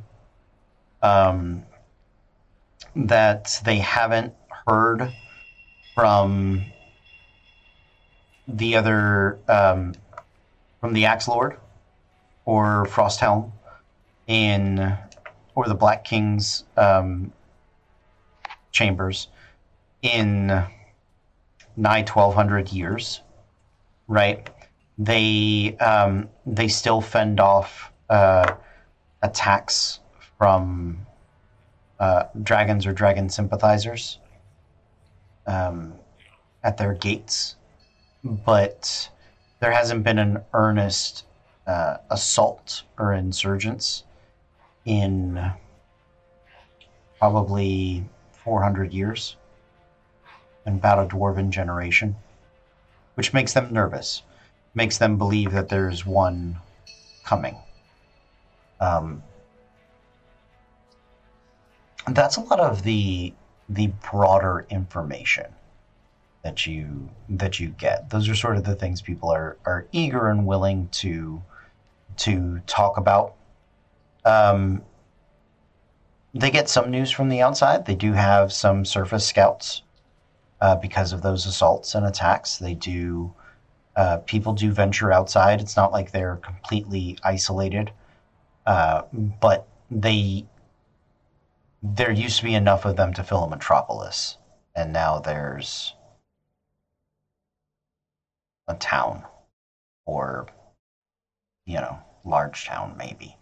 Um, 1.01 1.63
that 2.95 3.61
they 3.65 3.77
haven't 3.77 4.33
heard 4.67 5.11
from 5.95 6.63
the 8.47 8.75
other 8.75 9.39
um, 9.47 9.93
from 10.81 10.93
the 10.93 11.05
Axe 11.05 11.27
Lord 11.27 11.57
or 12.45 12.85
Frosthelm 12.85 13.51
in 14.27 14.97
or 15.55 15.67
the 15.67 15.75
Black 15.75 16.03
King's 16.03 16.65
um, 16.77 17.31
chambers 18.71 19.27
in 20.01 20.65
nigh 21.75 22.03
twelve 22.03 22.35
hundred 22.35 22.71
years, 22.71 23.21
right? 24.07 24.49
They 24.97 25.75
um, 25.79 26.29
they 26.45 26.67
still 26.67 27.01
fend 27.01 27.39
off 27.39 27.91
uh, 28.09 28.55
attacks 29.21 29.99
from 30.37 31.05
uh, 31.99 32.25
dragons 32.43 32.85
or 32.85 32.93
dragon 32.93 33.29
sympathizers 33.29 34.19
um, 35.47 35.93
at 36.63 36.77
their 36.77 36.93
gates, 36.93 37.55
but 38.23 39.09
there 39.59 39.71
hasn't 39.71 40.03
been 40.03 40.19
an 40.19 40.43
earnest 40.53 41.25
uh, 41.65 41.97
assault 42.09 42.83
or 42.97 43.13
insurgents 43.13 44.03
in 44.85 45.51
probably 47.17 48.03
400 48.31 48.93
years, 48.93 49.37
and 50.65 50.77
about 50.77 50.99
a 50.99 51.15
dwarven 51.15 51.49
generation, 51.49 52.15
which 53.15 53.33
makes 53.33 53.53
them 53.53 53.71
nervous, 53.71 54.23
makes 54.73 54.97
them 54.97 55.17
believe 55.17 55.51
that 55.51 55.69
there's 55.69 56.05
one 56.05 56.57
coming. 57.23 57.57
Um, 58.79 59.23
that's 62.07 62.37
a 62.37 62.41
lot 62.41 62.59
of 62.59 62.83
the 62.83 63.33
the 63.69 63.87
broader 64.11 64.65
information 64.69 65.45
that 66.43 66.65
you 66.67 67.09
that 67.29 67.59
you 67.59 67.69
get. 67.69 68.09
Those 68.09 68.27
are 68.27 68.35
sort 68.35 68.57
of 68.57 68.63
the 68.63 68.75
things 68.75 69.01
people 69.01 69.29
are 69.29 69.57
are 69.65 69.87
eager 69.91 70.29
and 70.29 70.45
willing 70.45 70.89
to 70.93 71.41
to 72.17 72.59
talk 72.67 72.97
about. 72.97 73.35
Um, 74.25 74.83
they 76.33 76.51
get 76.51 76.67
some 76.67 76.89
news 76.89 77.11
from 77.11 77.29
the 77.29 77.41
outside. 77.41 77.85
They 77.85 77.95
do 77.95 78.13
have 78.13 78.51
some 78.51 78.85
surface 78.85 79.25
scouts 79.25 79.83
uh, 80.63 80.75
because 80.77 81.11
of 81.11 81.21
those 81.21 81.45
assaults 81.45 81.93
and 81.93 82.05
attacks. 82.05 82.57
They 82.57 82.73
do. 82.73 83.33
Uh, 83.97 84.17
people 84.19 84.53
do 84.53 84.71
venture 84.71 85.11
outside. 85.11 85.61
It's 85.61 85.75
not 85.75 85.91
like 85.91 86.11
they're 86.11 86.37
completely 86.37 87.17
isolated, 87.23 87.91
uh, 88.65 89.03
but 89.11 89.67
they 89.91 90.45
there 91.83 92.11
used 92.11 92.37
to 92.37 92.43
be 92.45 92.55
enough 92.55 92.85
of 92.85 92.95
them 92.95 93.13
to 93.13 93.23
fill 93.23 93.43
a 93.43 93.49
metropolis, 93.49 94.37
and 94.75 94.93
now 94.93 95.19
there's 95.19 95.93
a 98.67 98.73
town 98.75 99.23
or 100.05 100.47
you 101.65 101.75
know 101.75 101.99
large 102.25 102.65
town 102.65 102.95
maybe 102.97 103.37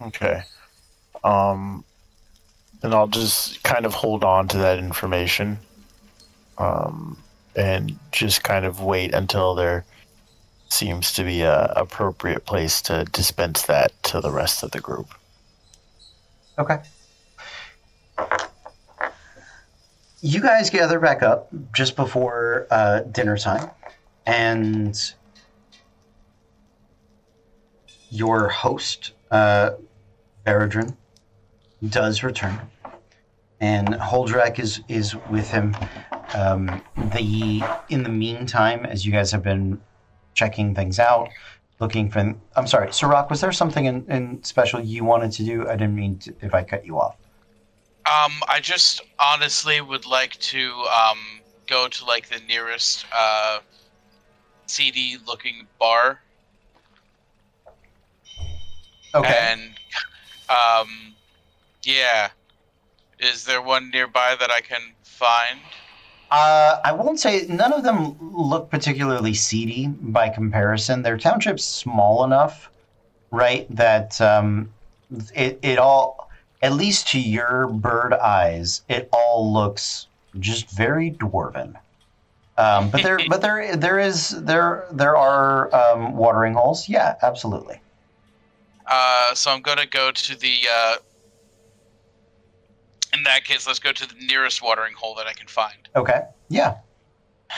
Okay. 0.00 0.42
Um, 1.24 1.84
and 2.82 2.94
I'll 2.94 3.06
just 3.06 3.62
kind 3.62 3.86
of 3.86 3.94
hold 3.94 4.24
on 4.24 4.48
to 4.48 4.58
that 4.58 4.78
information, 4.78 5.58
um, 6.58 7.16
and 7.54 7.98
just 8.10 8.42
kind 8.42 8.64
of 8.64 8.80
wait 8.80 9.14
until 9.14 9.54
there 9.54 9.84
seems 10.68 11.12
to 11.12 11.22
be 11.22 11.42
a 11.42 11.66
appropriate 11.76 12.44
place 12.46 12.80
to 12.82 13.04
dispense 13.12 13.62
that 13.66 13.92
to 14.02 14.20
the 14.20 14.30
rest 14.30 14.62
of 14.62 14.70
the 14.70 14.80
group. 14.80 15.08
Okay. 16.58 16.78
You 20.22 20.40
guys 20.40 20.70
gather 20.70 20.98
back 20.98 21.22
up 21.22 21.48
just 21.74 21.94
before 21.94 22.66
uh, 22.70 23.00
dinner 23.00 23.36
time, 23.36 23.70
and 24.24 24.96
your 28.10 28.48
host, 28.48 29.12
uh, 29.30 29.70
Beradrin, 30.46 30.96
does 31.88 32.22
return, 32.22 32.60
and 33.60 33.88
Holdrak 33.88 34.58
is 34.58 34.80
is 34.88 35.16
with 35.30 35.50
him. 35.50 35.76
Um, 36.34 36.82
the 36.96 37.62
in 37.88 38.02
the 38.02 38.08
meantime, 38.08 38.86
as 38.86 39.04
you 39.04 39.12
guys 39.12 39.30
have 39.32 39.42
been 39.42 39.80
checking 40.34 40.74
things 40.74 40.98
out, 40.98 41.28
looking 41.80 42.10
for. 42.10 42.34
I'm 42.56 42.66
sorry, 42.66 42.92
Sirach, 42.92 43.28
was 43.30 43.40
there 43.40 43.52
something 43.52 43.84
in, 43.84 44.10
in 44.10 44.42
special 44.44 44.80
you 44.80 45.04
wanted 45.04 45.32
to 45.32 45.44
do? 45.44 45.68
I 45.68 45.72
didn't 45.72 45.94
mean 45.94 46.18
to, 46.20 46.34
if 46.40 46.54
I 46.54 46.62
cut 46.62 46.86
you 46.86 46.98
off. 46.98 47.16
Um, 48.06 48.32
I 48.48 48.58
just 48.60 49.00
honestly 49.18 49.80
would 49.80 50.06
like 50.06 50.38
to 50.40 50.72
um 50.84 51.18
go 51.66 51.88
to 51.88 52.04
like 52.04 52.28
the 52.28 52.40
nearest 52.48 53.06
uh 53.16 53.60
seedy 54.66 55.16
looking 55.26 55.66
bar 55.78 56.20
Okay. 59.14 59.52
and 59.52 59.60
um 60.48 61.14
yeah. 61.84 62.30
Is 63.18 63.44
there 63.44 63.62
one 63.62 63.90
nearby 63.90 64.36
that 64.38 64.50
I 64.50 64.60
can 64.60 64.80
find? 65.02 65.60
Uh, 66.30 66.80
I 66.82 66.92
won't 66.92 67.20
say 67.20 67.46
none 67.48 67.72
of 67.72 67.82
them 67.82 68.16
look 68.20 68.70
particularly 68.70 69.34
seedy 69.34 69.88
by 69.88 70.30
comparison. 70.30 71.02
Their 71.02 71.18
township's 71.18 71.62
small 71.62 72.24
enough, 72.24 72.70
right, 73.30 73.66
that 73.76 74.18
um, 74.20 74.72
it 75.34 75.58
it 75.62 75.78
all, 75.78 76.30
at 76.62 76.72
least 76.72 77.08
to 77.08 77.20
your 77.20 77.68
bird 77.68 78.14
eyes, 78.14 78.80
it 78.88 79.10
all 79.12 79.52
looks 79.52 80.06
just 80.40 80.70
very 80.70 81.10
dwarven. 81.10 81.76
Um, 82.56 82.90
but 82.90 83.02
there, 83.02 83.20
but 83.28 83.42
there, 83.42 83.76
there 83.76 83.98
is 83.98 84.30
there 84.30 84.86
there 84.90 85.16
are 85.16 85.74
um, 85.74 86.16
watering 86.16 86.54
holes. 86.54 86.88
Yeah, 86.88 87.16
absolutely. 87.22 87.80
Uh, 88.86 89.34
so 89.34 89.50
I'm 89.50 89.60
gonna 89.60 89.86
go 89.86 90.10
to 90.10 90.34
the. 90.34 90.54
Uh, 90.70 90.96
in 93.12 93.22
that 93.24 93.44
case, 93.44 93.66
let's 93.66 93.78
go 93.78 93.92
to 93.92 94.08
the 94.08 94.14
nearest 94.26 94.62
watering 94.62 94.94
hole 94.94 95.14
that 95.16 95.26
I 95.26 95.32
can 95.32 95.46
find, 95.46 95.88
Okay, 95.94 96.22
yeah. 96.48 96.76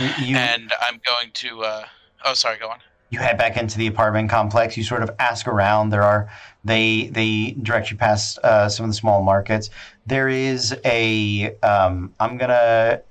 You, 0.00 0.10
you 0.24 0.36
and 0.36 0.72
I'm 0.80 1.00
going 1.06 1.30
to. 1.34 1.62
Uh, 1.62 1.84
oh, 2.24 2.34
sorry. 2.34 2.58
Go 2.58 2.68
on. 2.68 2.78
you 3.10 3.20
head 3.20 3.38
back 3.38 3.56
into 3.56 3.78
the 3.78 3.86
apartment 3.86 4.28
complex. 4.28 4.76
You 4.76 4.82
sort 4.82 5.02
of 5.02 5.10
ask 5.20 5.46
around. 5.46 5.90
There 5.90 6.02
are 6.02 6.28
they 6.64 7.08
they 7.12 7.56
direct 7.62 7.92
you 7.92 7.96
past 7.96 8.38
uh, 8.38 8.68
some 8.68 8.84
of 8.84 8.90
the 8.90 8.96
small 8.96 9.22
markets. 9.22 9.70
There 10.06 10.28
is 10.28 10.74
a 10.84 11.56
um, 11.62 12.12
I'm 12.18 12.36
gonna 12.38 13.02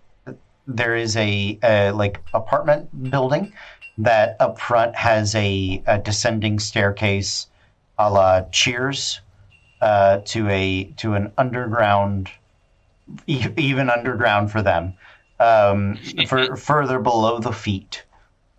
there 0.67 0.95
is 0.95 1.15
a, 1.15 1.59
a 1.63 1.91
like 1.91 2.21
apartment 2.33 3.09
building 3.09 3.53
that 3.97 4.35
up 4.39 4.59
front 4.59 4.95
has 4.95 5.35
a, 5.35 5.83
a 5.85 5.99
descending 5.99 6.59
staircase, 6.59 7.47
a 7.97 8.09
la 8.09 8.41
Cheers, 8.51 9.21
uh, 9.83 10.21
to 10.23 10.47
a 10.47 10.85
to 10.95 11.13
an 11.13 11.33
underground 11.37 12.29
e- 13.27 13.49
even 13.57 13.89
underground 13.89 14.49
for 14.49 14.61
them, 14.61 14.93
um, 15.41 15.97
for 16.25 16.55
further 16.71 16.99
below 16.99 17.39
the 17.39 17.51
feet 17.51 18.05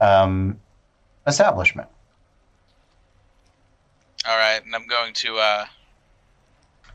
um, 0.01 0.61
establishment. 1.27 1.89
All 4.29 4.37
right, 4.37 4.63
and 4.63 4.75
I'm 4.75 4.87
going 4.87 5.15
to 5.15 5.37
uh, 5.39 5.65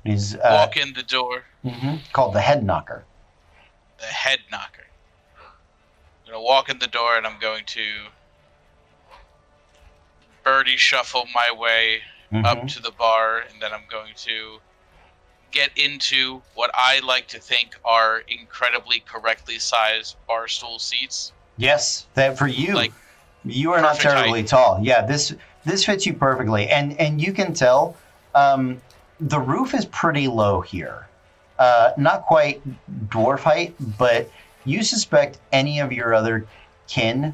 He's 0.04 0.36
uh, 0.36 0.40
walk 0.68 0.78
in 0.78 0.94
the 0.94 1.02
door, 1.04 1.46
mhm, 1.66 2.00
called 2.14 2.36
the 2.36 2.42
Head 2.42 2.64
Knocker. 2.64 3.06
the 3.98 4.06
head 4.06 4.40
knocker. 4.52 4.86
I'm 6.26 6.34
gonna 6.34 6.44
walk 6.44 6.70
in 6.70 6.78
the 6.78 6.88
door, 6.88 7.18
and 7.18 7.26
I'm 7.26 7.40
going 7.40 7.66
to 7.66 7.82
birdie 10.44 10.78
shuffle 10.78 11.26
my 11.34 11.52
way 11.52 12.02
up 12.34 12.60
Mhm. 12.60 12.74
to 12.76 12.82
the 12.82 12.92
bar, 12.92 13.40
and 13.40 13.62
then 13.62 13.74
I'm 13.74 13.86
going 13.90 14.14
to 14.18 14.60
get 15.52 15.72
into 15.76 16.42
what 16.54 16.70
I 16.76 17.00
like 17.00 17.28
to 17.30 17.40
think 17.40 17.76
are 17.84 18.20
incredibly 18.28 19.00
correctly 19.00 19.58
sized 19.58 20.16
bar 20.28 20.48
stool 20.48 20.78
seats. 20.78 21.32
Yes, 21.58 22.06
that 22.14 22.38
for 22.38 22.48
you. 22.48 22.76
Like, 22.76 22.94
you 23.44 23.74
are 23.74 23.82
not 23.82 23.96
terribly 23.96 24.44
tall. 24.44 24.80
Yeah, 24.82 25.02
this 25.02 25.34
this 25.66 25.86
fits 25.86 26.06
you 26.06 26.14
perfectly, 26.14 26.70
and 26.70 26.98
and 27.00 27.20
you 27.22 27.34
can 27.34 27.54
tell 27.54 27.96
um, 28.36 28.80
the 29.20 29.40
roof 29.40 29.74
is 29.74 29.86
pretty 29.86 30.28
low 30.28 30.62
here. 30.62 31.08
Uh, 31.58 31.92
not 31.98 32.24
quite 32.24 32.62
dwarf 33.10 33.40
height, 33.42 33.76
but 33.98 34.30
you 34.66 34.84
suspect 34.84 35.40
any 35.52 35.80
of 35.80 35.92
your 35.92 36.14
other 36.14 36.46
kin 36.88 37.34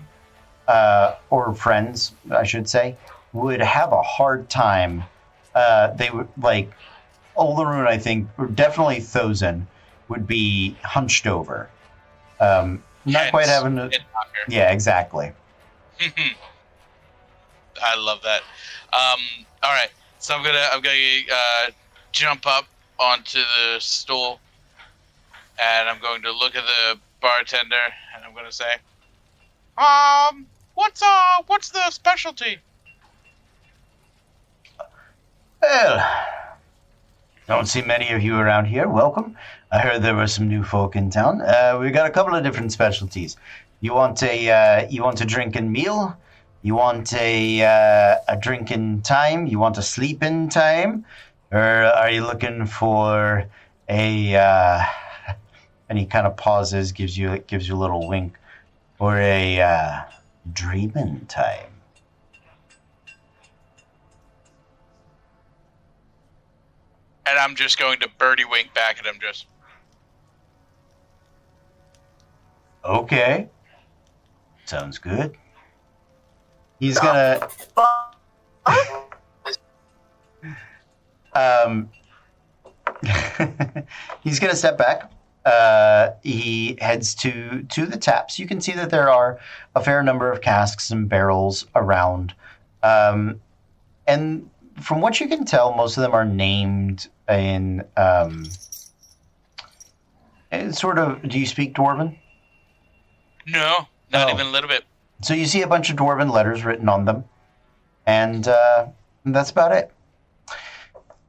uh, 0.68 1.16
or 1.30 1.54
friends, 1.54 2.14
I 2.32 2.44
should 2.44 2.68
say, 2.68 2.96
would 3.36 3.62
have 3.62 3.92
a 3.92 4.02
hard 4.02 4.50
time. 4.50 5.04
Uh, 5.54 5.92
they 5.92 6.10
would 6.10 6.30
like 6.42 6.72
Olaroon, 7.38 7.86
I 7.86 7.98
think, 7.98 8.30
or 8.38 8.48
definitely 8.48 8.98
Thosin 8.98 9.66
would 10.08 10.26
be 10.26 10.76
hunched 10.84 11.28
over. 11.28 11.70
Um, 12.40 12.82
not 13.06 13.24
Hence, 13.24 13.32
quite 13.32 13.48
having 13.48 13.78
a, 13.78 13.92
yeah, 14.48 14.72
exactly. 14.72 15.32
I 17.84 17.96
love 17.98 18.22
that. 18.24 18.42
Um, 18.94 19.20
all 19.62 19.72
right, 19.72 19.90
so 20.20 20.36
I'm 20.36 20.44
gonna 20.44 20.68
I'm 20.72 20.82
gonna 20.82 21.22
uh, 21.32 21.72
jump 22.14 22.48
up 22.48 22.66
onto 22.98 23.40
the 23.40 23.80
stool, 23.80 24.40
and 25.60 25.90
I'm 25.90 26.00
going 26.00 26.22
to 26.22 26.32
look 26.32 26.56
at 26.56 26.64
the 26.64 26.98
bartender, 27.22 27.76
and 28.16 28.24
I'm 28.24 28.34
gonna 28.34 28.52
say, 28.52 28.76
um, 29.78 30.48
what's 30.76 31.02
uh 31.02 31.44
what's 31.48 31.70
the 31.70 31.92
specialty? 31.92 32.60
Well, 35.68 36.00
don't 37.48 37.68
see 37.68 37.82
many 37.82 38.12
of 38.12 38.22
you 38.22 38.38
around 38.38 38.66
here. 38.66 38.88
Welcome. 38.88 39.36
I 39.72 39.80
heard 39.80 40.04
there 40.04 40.16
were 40.16 40.28
some 40.28 40.48
new 40.48 40.64
folk 40.64 40.96
in 40.96 41.10
town. 41.10 41.42
Uh, 41.42 41.80
we 41.82 41.90
got 41.90 42.06
a 42.06 42.12
couple 42.12 42.36
of 42.36 42.44
different 42.44 42.72
specialties. 42.72 43.36
You 43.82 43.96
want 43.96 44.22
a 44.22 44.52
uh, 44.52 44.88
you 44.92 45.02
want 45.02 45.22
a 45.22 45.26
drinking 45.26 45.72
meal? 45.72 46.16
You 46.62 46.76
want 46.76 47.12
a 47.14 47.64
uh, 47.64 48.18
a 48.28 48.38
drinking 48.40 49.02
time? 49.02 49.48
You 49.48 49.58
want 49.58 49.80
a 49.80 49.82
sleeping 49.82 50.50
time? 50.50 51.04
Or 51.52 51.60
are 51.60 52.12
you 52.12 52.22
looking 52.22 52.68
for 52.68 53.46
a? 53.90 54.36
Uh, 54.36 54.84
and 55.90 55.98
he 55.98 56.06
kind 56.06 56.28
of 56.28 56.38
pauses, 56.38 56.92
gives 56.92 57.18
you 57.18 57.40
gives 57.40 57.68
you 57.68 57.74
a 57.74 57.82
little 57.86 58.08
wink, 58.08 58.38
or 59.00 59.18
a 59.18 59.62
uh, 59.62 60.02
dreaming 60.54 61.26
time. 61.28 61.75
And 67.28 67.40
I'm 67.40 67.56
just 67.56 67.80
going 67.80 68.00
to 68.00 68.10
birdie 68.18 68.46
wink 68.46 68.74
back 68.74 69.00
at 69.00 69.06
him. 69.06 69.16
Just 69.22 69.48
Okay. 72.84 73.50
Sounds 74.66 74.98
good. 74.98 75.36
He's 76.80 77.00
gonna. 77.00 77.48
Um, 81.36 81.90
he's 84.22 84.40
gonna 84.40 84.56
step 84.56 84.78
back. 84.78 85.12
Uh, 85.46 86.12
he 86.24 86.78
heads 86.80 87.14
to 87.16 87.64
to 87.64 87.86
the 87.86 87.98
taps. 87.98 88.40
You 88.40 88.48
can 88.48 88.62
see 88.62 88.72
that 88.72 88.90
there 88.90 89.10
are 89.12 89.38
a 89.76 89.84
fair 89.84 90.02
number 90.02 90.32
of 90.32 90.42
casks 90.42 90.90
and 90.92 91.10
barrels 91.10 91.68
around, 91.76 92.34
um, 92.84 93.42
and 94.08 94.50
from 94.82 95.02
what 95.02 95.20
you 95.20 95.28
can 95.28 95.46
tell, 95.46 95.74
most 95.74 95.98
of 95.98 96.02
them 96.04 96.14
are 96.14 96.26
named 96.26 97.08
in 97.30 97.84
um, 97.98 98.48
eh, 100.52 100.72
sort 100.72 101.00
of. 101.00 101.22
Do 101.28 101.40
you 101.40 101.46
speak 101.46 101.74
Dwarven? 101.76 102.18
no, 103.48 103.88
not 104.12 104.30
Oh. 104.30 104.34
even 104.34 104.48
a 104.48 104.50
little 104.50 104.68
bit. 104.70 104.84
So 105.22 105.34
you 105.34 105.46
see 105.46 105.62
a 105.62 105.68
bunch 105.68 105.90
of 105.90 105.96
dwarven 105.96 106.32
letters 106.32 106.66
written 106.66 106.90
on 106.90 107.06
them, 107.06 107.24
and 108.06 108.48
uh, 108.48 108.88
that's 109.24 109.50
about 109.52 109.72
it. 109.72 109.92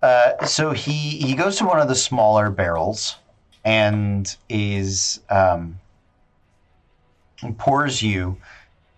Uh, 0.03 0.45
so 0.45 0.73
he 0.73 0.93
he 0.93 1.35
goes 1.35 1.57
to 1.59 1.65
one 1.65 1.79
of 1.81 1.89
the 1.89 1.95
smaller 1.95 2.51
barrels 2.51 3.17
and 3.65 4.37
is 4.49 5.21
um, 5.31 5.79
pours 7.59 8.03
you 8.03 8.37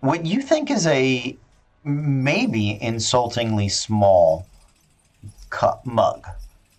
what 0.01 0.25
you 0.27 0.41
think 0.43 0.70
is 0.70 0.87
a 0.87 1.37
maybe 1.89 2.81
insultingly 2.82 3.69
small 3.69 4.47
cup 5.51 5.85
mug 5.86 6.27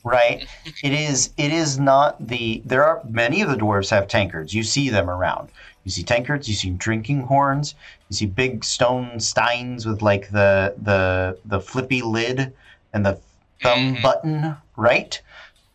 right 0.03 0.47
it 0.83 0.93
is 0.93 1.33
it 1.37 1.51
is 1.51 1.79
not 1.79 2.25
the 2.27 2.61
there 2.65 2.85
are 2.85 3.01
many 3.09 3.41
of 3.41 3.49
the 3.49 3.55
dwarves 3.57 3.89
have 3.89 4.07
tankards 4.07 4.53
you 4.53 4.63
see 4.63 4.89
them 4.89 5.09
around 5.09 5.49
you 5.83 5.91
see 5.91 6.03
tankards 6.03 6.47
you 6.47 6.53
see 6.53 6.69
drinking 6.71 7.21
horns 7.23 7.73
you 8.09 8.15
see 8.15 8.25
big 8.27 8.63
stone 8.63 9.19
steins 9.19 9.85
with 9.85 10.01
like 10.01 10.29
the 10.29 10.73
the 10.83 11.37
the 11.45 11.59
flippy 11.59 12.01
lid 12.01 12.53
and 12.93 13.05
the 13.05 13.19
thumb 13.61 13.95
Mhm. 13.97 14.01
button 14.03 14.55
right 14.77 15.21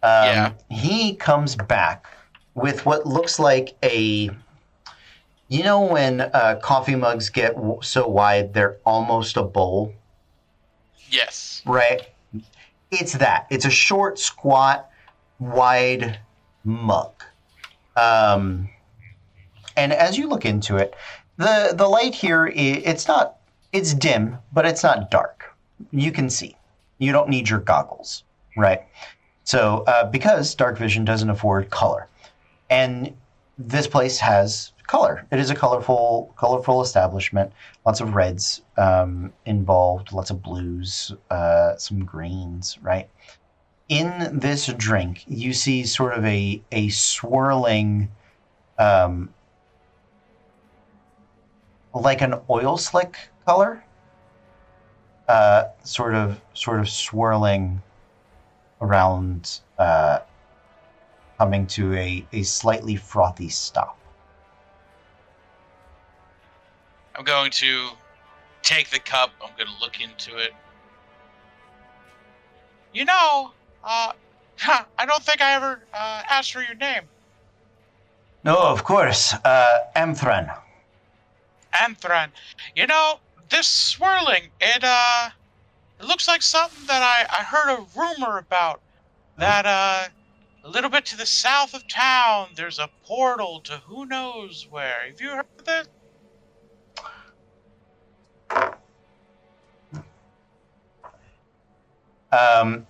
um, 0.02 0.11
Yeah. 0.24 0.52
he 0.70 1.16
comes 1.16 1.56
back 1.56 2.06
with 2.55 2.86
what 2.86 3.06
looks 3.06 3.39
like 3.39 3.77
a 3.82 4.31
you 5.49 5.62
know 5.62 5.81
when 5.83 6.21
uh, 6.21 6.59
coffee 6.62 6.95
mugs 6.95 7.29
get 7.31 7.55
w- 7.55 7.79
so 7.83 8.07
wide 8.07 8.55
they're 8.55 8.79
almost 8.85 9.37
a 9.37 9.43
bowl 9.43 9.93
Yes. 11.11 11.62
right? 11.66 12.03
It's 12.91 13.12
that. 13.15 13.47
It's 13.51 13.65
a 13.65 13.71
short, 13.71 14.19
squat, 14.19 14.89
wide 15.39 16.19
mug. 16.65 17.12
Um, 17.97 18.69
and 19.77 19.93
as 19.93 20.16
you 20.19 20.29
look 20.29 20.45
into 20.45 20.77
it, 20.77 20.95
the 21.37 21.73
the 21.75 21.89
light 21.89 22.15
here 22.15 22.47
it's 22.47 23.07
not 23.09 23.37
it's 23.73 23.95
dim, 23.95 24.39
but 24.53 24.66
it's 24.66 24.83
not 24.83 25.11
dark. 25.11 25.45
You 25.91 26.11
can 26.12 26.31
see. 26.31 26.57
You 26.99 27.12
don't 27.12 27.29
need 27.29 27.49
your 27.49 27.61
goggles, 27.61 28.23
right? 28.57 28.83
So 29.45 29.85
uh, 29.87 30.11
because 30.11 30.55
dark 30.55 30.79
vision 30.79 31.05
doesn't 31.05 31.31
afford 31.31 31.71
color, 31.71 32.09
and 32.71 33.15
this 33.59 33.87
place 33.87 34.19
has 34.21 34.73
color. 34.95 35.27
It 35.33 35.41
is 35.41 35.51
a 35.51 35.57
colorful 35.57 36.33
colorful 36.37 36.81
establishment 36.81 37.53
lots 37.85 38.01
of 38.01 38.15
reds 38.15 38.62
um, 38.77 39.33
involved, 39.45 40.12
lots 40.12 40.31
of 40.31 40.41
blues, 40.41 41.12
uh, 41.31 41.77
some 41.77 42.05
greens, 42.05 42.79
right? 42.81 43.09
In 43.89 44.39
this 44.39 44.66
drink, 44.66 45.25
you 45.27 45.53
see 45.53 45.83
sort 45.85 46.12
of 46.16 46.25
a 46.25 46.62
a 46.71 46.91
swirling, 46.91 48.09
um, 48.79 49.31
like 51.93 52.21
an 52.21 52.35
oil 52.49 52.77
slick 52.79 53.16
color, 53.45 53.83
uh, 55.27 55.65
sort 55.83 56.15
of 56.15 56.41
sort 56.53 56.79
of 56.79 56.89
swirling 56.89 57.83
around, 58.81 59.61
uh, 59.77 60.21
coming 61.37 61.66
to 61.66 61.95
a, 61.95 62.25
a 62.33 62.45
slightly 62.45 62.95
frothy 62.95 63.49
stop. 63.49 63.99
I'm 67.15 67.24
going 67.24 67.51
to 67.53 67.91
take 68.62 68.91
the 68.91 68.99
cup. 68.99 69.31
I'm 69.43 69.51
going 69.57 69.69
to 69.69 69.81
look 69.81 70.01
into 70.01 70.36
it. 70.39 70.53
You 72.93 73.05
know, 73.05 73.53
uh, 73.82 74.12
I 74.99 75.07
don't 75.07 75.23
think 75.23 75.41
I 75.41 75.55
ever 75.55 75.81
uh, 75.93 76.23
asked 76.28 76.53
for 76.53 76.62
your 76.62 76.74
name. 76.74 77.03
No, 78.45 78.57
of 78.57 78.85
course, 78.85 79.32
uh, 79.32 79.78
Amthran. 79.97 80.55
Anthran. 81.73 82.28
You 82.74 82.86
know, 82.86 83.19
this 83.51 83.66
swirling, 83.66 84.51
it, 84.61 84.85
uh, 84.85 85.31
it 85.99 86.07
looks 86.07 86.28
like 86.28 86.43
something 86.43 86.86
that 86.86 87.03
I, 87.03 87.41
I 87.41 87.43
heard 87.43 87.70
a 87.70 87.86
rumor 87.99 88.39
about. 88.39 88.81
That, 89.39 89.66
uh, 89.66 90.09
a 90.65 90.69
little 90.69 90.91
bit 90.91 91.05
to 91.07 91.16
the 91.16 91.27
south 91.27 91.74
of 91.74 91.86
town, 91.89 92.51
there's 92.57 92.78
a 92.78 92.89
portal 93.05 93.61
to 93.61 93.78
who 93.86 94.07
knows 94.07 94.66
where. 94.70 95.07
Have 95.07 95.20
you 95.20 95.31
heard 95.31 95.47
of 95.59 95.65
this? 95.65 95.89
Um, 102.32 102.86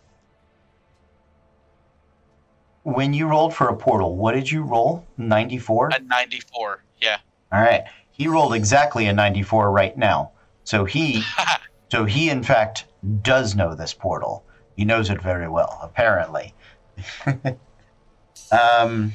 when 2.85 3.13
you 3.13 3.27
rolled 3.27 3.55
for 3.55 3.69
a 3.69 3.77
portal, 3.77 4.17
what 4.17 4.33
did 4.35 4.51
you 4.51 4.63
roll? 4.63 5.07
94? 5.19 5.91
A 5.95 5.99
94. 6.01 6.85
Yeah. 7.01 7.19
All 7.53 7.61
right. 7.61 7.85
He 8.11 8.29
rolled 8.29 8.55
exactly 8.55 9.07
a 9.07 9.13
94 9.13 9.71
right 9.71 9.97
now. 9.97 10.33
So 10.65 10.85
he 10.85 11.23
so 11.91 12.05
he 12.05 12.31
in 12.31 12.43
fact 12.43 12.87
does 13.23 13.55
know 13.55 13.75
this 13.75 13.93
portal. 13.93 14.45
He 14.77 14.85
knows 14.85 15.11
it 15.11 15.21
very 15.21 15.49
well, 15.49 15.79
apparently. 15.83 16.55
um 18.53 19.13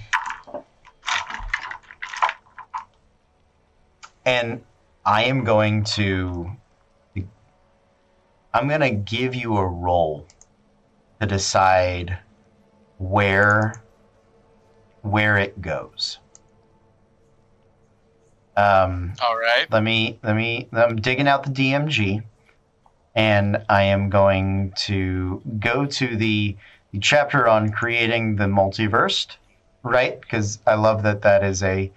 and 4.26 4.64
I 5.06 5.24
am 5.26 5.44
going 5.44 5.84
to 5.96 6.52
I'm 8.54 8.68
going 8.68 8.82
to 8.82 8.92
give 8.92 9.36
you 9.36 9.58
a 9.58 9.66
roll 9.66 10.26
to 11.22 11.28
decide 11.28 12.18
where 12.98 13.84
where 15.02 15.38
it 15.38 15.62
goes. 15.62 16.20
Um, 18.58 19.14
All 19.26 19.38
right. 19.38 19.72
let 19.72 19.84
me 19.84 20.20
let 20.24 20.36
me 20.36 20.68
I'm 20.74 20.98
digging 20.98 21.28
out 21.28 21.44
the 21.44 21.52
DMG 21.52 22.24
and 23.16 23.64
I 23.70 23.84
am 23.84 24.10
going 24.10 24.74
to 24.86 25.42
go 25.60 25.86
to 25.86 26.16
the, 26.16 26.58
the 26.92 27.00
chapter 27.00 27.48
on 27.48 27.72
creating 27.72 28.36
the 28.36 28.46
multiverse, 28.46 29.28
right? 29.84 30.20
Because 30.20 30.60
I 30.68 30.76
love 30.76 31.04
that 31.04 31.22
that 31.22 31.44
is 31.44 31.64
a 31.64 31.92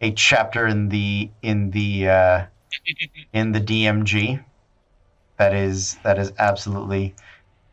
a 0.00 0.12
chapter 0.12 0.66
in 0.66 0.88
the 0.88 1.30
in 1.42 1.70
the 1.70 2.08
uh, 2.08 2.46
in 3.32 3.52
the 3.52 3.60
DMG. 3.60 4.42
That 5.38 5.54
is 5.54 5.96
that 6.02 6.18
is 6.18 6.32
absolutely 6.38 7.14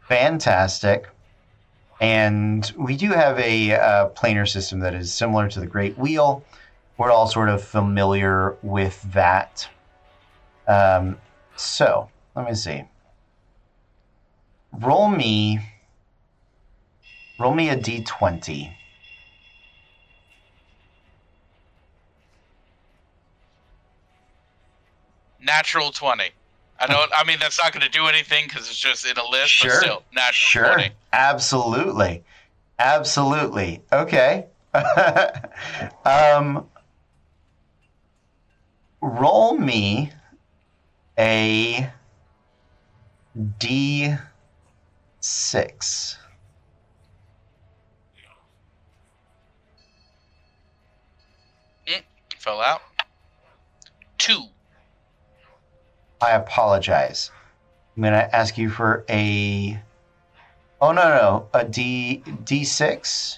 fantastic. 0.01 1.09
And 2.01 2.69
we 2.77 2.97
do 2.97 3.11
have 3.11 3.39
a 3.39 3.73
uh, 3.73 4.09
planar 4.09 4.47
system 4.47 4.79
that 4.81 4.93
is 4.93 5.13
similar 5.13 5.47
to 5.49 5.59
the 5.59 5.67
Great 5.67 5.97
Wheel. 5.97 6.43
We're 6.97 7.11
all 7.11 7.27
sort 7.27 7.49
of 7.49 7.63
familiar 7.63 8.57
with 8.61 9.01
that. 9.13 9.67
Um, 10.67 11.17
so 11.55 12.09
let 12.35 12.45
me 12.45 12.55
see. 12.55 12.83
Roll 14.73 15.07
me. 15.07 15.59
Roll 17.39 17.53
me 17.53 17.69
a 17.69 17.77
d20. 17.77 18.73
Natural 25.43 25.91
20. 25.91 26.23
I 26.79 26.87
don't. 26.87 27.11
I 27.15 27.23
mean, 27.23 27.37
that's 27.39 27.61
not 27.61 27.71
going 27.71 27.83
to 27.83 27.89
do 27.89 28.07
anything 28.07 28.45
because 28.47 28.67
it's 28.69 28.79
just 28.79 29.05
in 29.05 29.15
a 29.17 29.29
list. 29.29 29.51
Sure. 29.51 29.69
But 29.69 29.79
still, 29.79 30.03
natural 30.13 30.65
Sure. 30.65 30.73
20. 30.73 30.89
Absolutely. 31.13 32.23
Absolutely. 32.79 33.81
Okay. 33.91 34.47
um, 36.05 36.65
roll 39.01 39.55
me 39.57 40.11
a 41.17 41.89
d6. 43.37 46.17
Fell 52.43 52.59
out. 52.59 52.81
Two. 54.17 54.47
I 56.23 56.31
apologize. 56.31 57.31
I'm 57.95 58.03
going 58.03 58.13
to 58.13 58.35
ask 58.35 58.57
you 58.57 58.69
for 58.69 59.05
a. 59.09 59.79
Oh, 60.81 60.91
no, 60.91 61.03
no. 61.03 61.47
A 61.53 61.63
d 61.65 62.23
d6. 62.25 63.37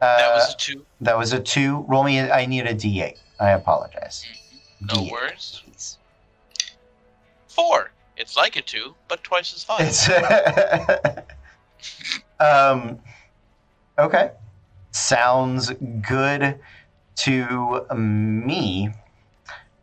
Uh, 0.00 0.16
That 0.18 0.34
was 0.34 0.54
a 0.54 0.56
two. 0.56 0.86
That 1.00 1.18
was 1.18 1.32
a 1.32 1.40
two. 1.40 1.84
Roll 1.88 2.04
me. 2.04 2.18
A, 2.18 2.32
I 2.32 2.46
need 2.46 2.66
a 2.66 2.74
D8. 2.74 3.16
I 3.40 3.50
apologize. 3.50 4.24
No 4.80 4.94
D8, 4.94 5.10
worries. 5.10 5.62
please. 5.64 5.98
Four. 7.48 7.90
It's 8.16 8.36
like 8.36 8.56
a 8.56 8.62
two, 8.62 8.94
but 9.08 9.22
twice 9.24 9.52
as 9.54 9.64
fun. 9.64 9.78
It's. 9.80 10.08
um. 12.40 12.98
Okay. 13.98 14.30
Sounds 14.90 15.70
good 16.06 16.58
to 17.16 17.86
me. 17.96 18.90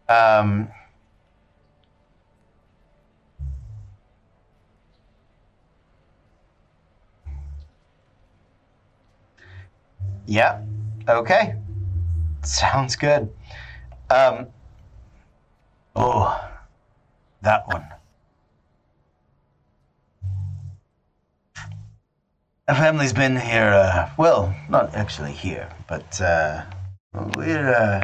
Um. 0.07 0.69
Yeah. 10.29 10.61
Okay. 11.07 11.55
Sounds 12.43 12.95
good. 12.95 13.33
Um. 14.11 14.45
Oh, 15.95 16.39
that 17.41 17.67
one. 17.67 17.83
Our 22.67 22.75
family's 22.75 23.11
been 23.11 23.35
here, 23.35 23.73
uh, 23.73 24.11
well, 24.17 24.55
not 24.69 24.93
actually 24.93 25.31
here, 25.31 25.67
but, 25.87 26.21
uh, 26.21 26.63
we're, 27.35 27.73
uh, 27.73 28.03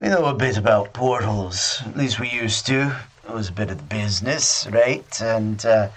we 0.00 0.08
know 0.08 0.24
a 0.24 0.34
bit 0.34 0.56
about 0.56 0.94
portals. 0.94 1.82
At 1.84 1.98
least 1.98 2.18
we 2.18 2.30
used 2.30 2.66
to. 2.68 2.96
It 3.28 3.34
was 3.34 3.50
a 3.50 3.52
bit 3.52 3.70
of 3.70 3.90
business, 3.90 4.66
right? 4.70 5.20
And, 5.20 5.62
uh, 5.66 5.90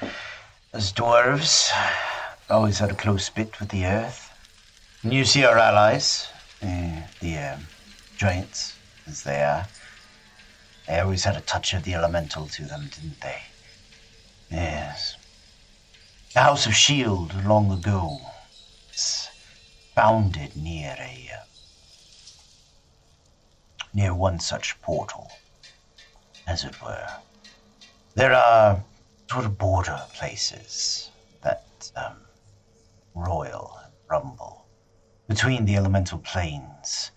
as 0.74 0.92
dwarves, 0.92 1.72
always 2.50 2.80
had 2.80 2.92
a 2.92 2.96
close 2.96 3.30
bit 3.30 3.58
with 3.62 3.70
the 3.70 3.86
earth. 3.86 4.33
And 5.04 5.14
you 5.14 5.26
see 5.26 5.44
our 5.44 5.58
allies, 5.58 6.30
uh, 6.62 7.02
the, 7.20 7.38
um, 7.38 7.68
giants, 8.16 8.78
as 9.06 9.22
they 9.24 9.44
are. 9.44 9.68
They 10.88 10.98
always 10.98 11.26
had 11.26 11.36
a 11.36 11.42
touch 11.42 11.74
of 11.74 11.84
the 11.84 11.94
elemental 11.94 12.48
to 12.48 12.64
them, 12.64 12.88
didn't 12.88 13.20
they? 13.20 13.42
Yes. 14.50 15.18
The 16.34 16.40
House 16.40 16.66
of 16.66 16.74
Shield 16.74 17.34
long 17.44 17.70
ago 17.70 18.22
was 18.88 19.28
founded 19.94 20.56
near 20.56 20.96
a 20.98 21.32
uh, 21.34 21.44
near 23.94 24.14
one 24.16 24.40
such 24.40 24.82
portal, 24.82 25.30
as 26.48 26.64
it 26.64 26.82
were. 26.82 27.10
There 28.16 28.34
are 28.34 28.82
sort 29.30 29.44
of 29.44 29.58
border 29.58 30.02
places 30.14 31.12
that 31.42 31.92
um, 31.98 32.16
roil 33.14 33.78
and 33.84 33.94
rumble 34.10 34.63
between 35.28 35.66
the 35.66 35.76
elemental 35.76 36.20
planes. 36.20 37.12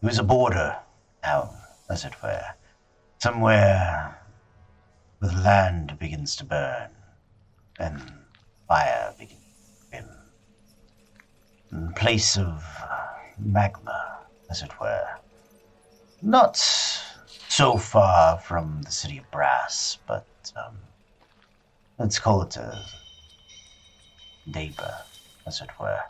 There 0.00 0.10
is 0.10 0.18
a 0.18 0.24
border 0.24 0.78
now, 1.22 1.54
as 1.88 2.04
it 2.04 2.22
were, 2.22 2.44
somewhere 3.20 4.18
where 5.18 5.30
the 5.30 5.40
land 5.42 5.98
begins 5.98 6.36
to 6.36 6.44
burn 6.44 6.90
and 7.78 8.00
fire 8.66 9.14
begins 9.18 9.40
to. 9.92 10.04
In 11.72 11.92
place 11.94 12.36
of 12.36 12.64
uh, 12.82 13.06
magma, 13.38 14.26
as 14.50 14.62
it 14.62 14.80
were. 14.80 15.06
Not 16.20 16.56
so 17.48 17.76
far 17.76 18.38
from 18.38 18.82
the 18.82 18.90
city 18.90 19.18
of 19.18 19.30
Brass, 19.30 19.98
but 20.06 20.26
um, 20.56 20.78
let's 21.98 22.18
call 22.18 22.42
it 22.42 22.56
a 22.56 22.84
neighbor, 24.46 25.04
as 25.46 25.60
it 25.60 25.70
were. 25.78 26.00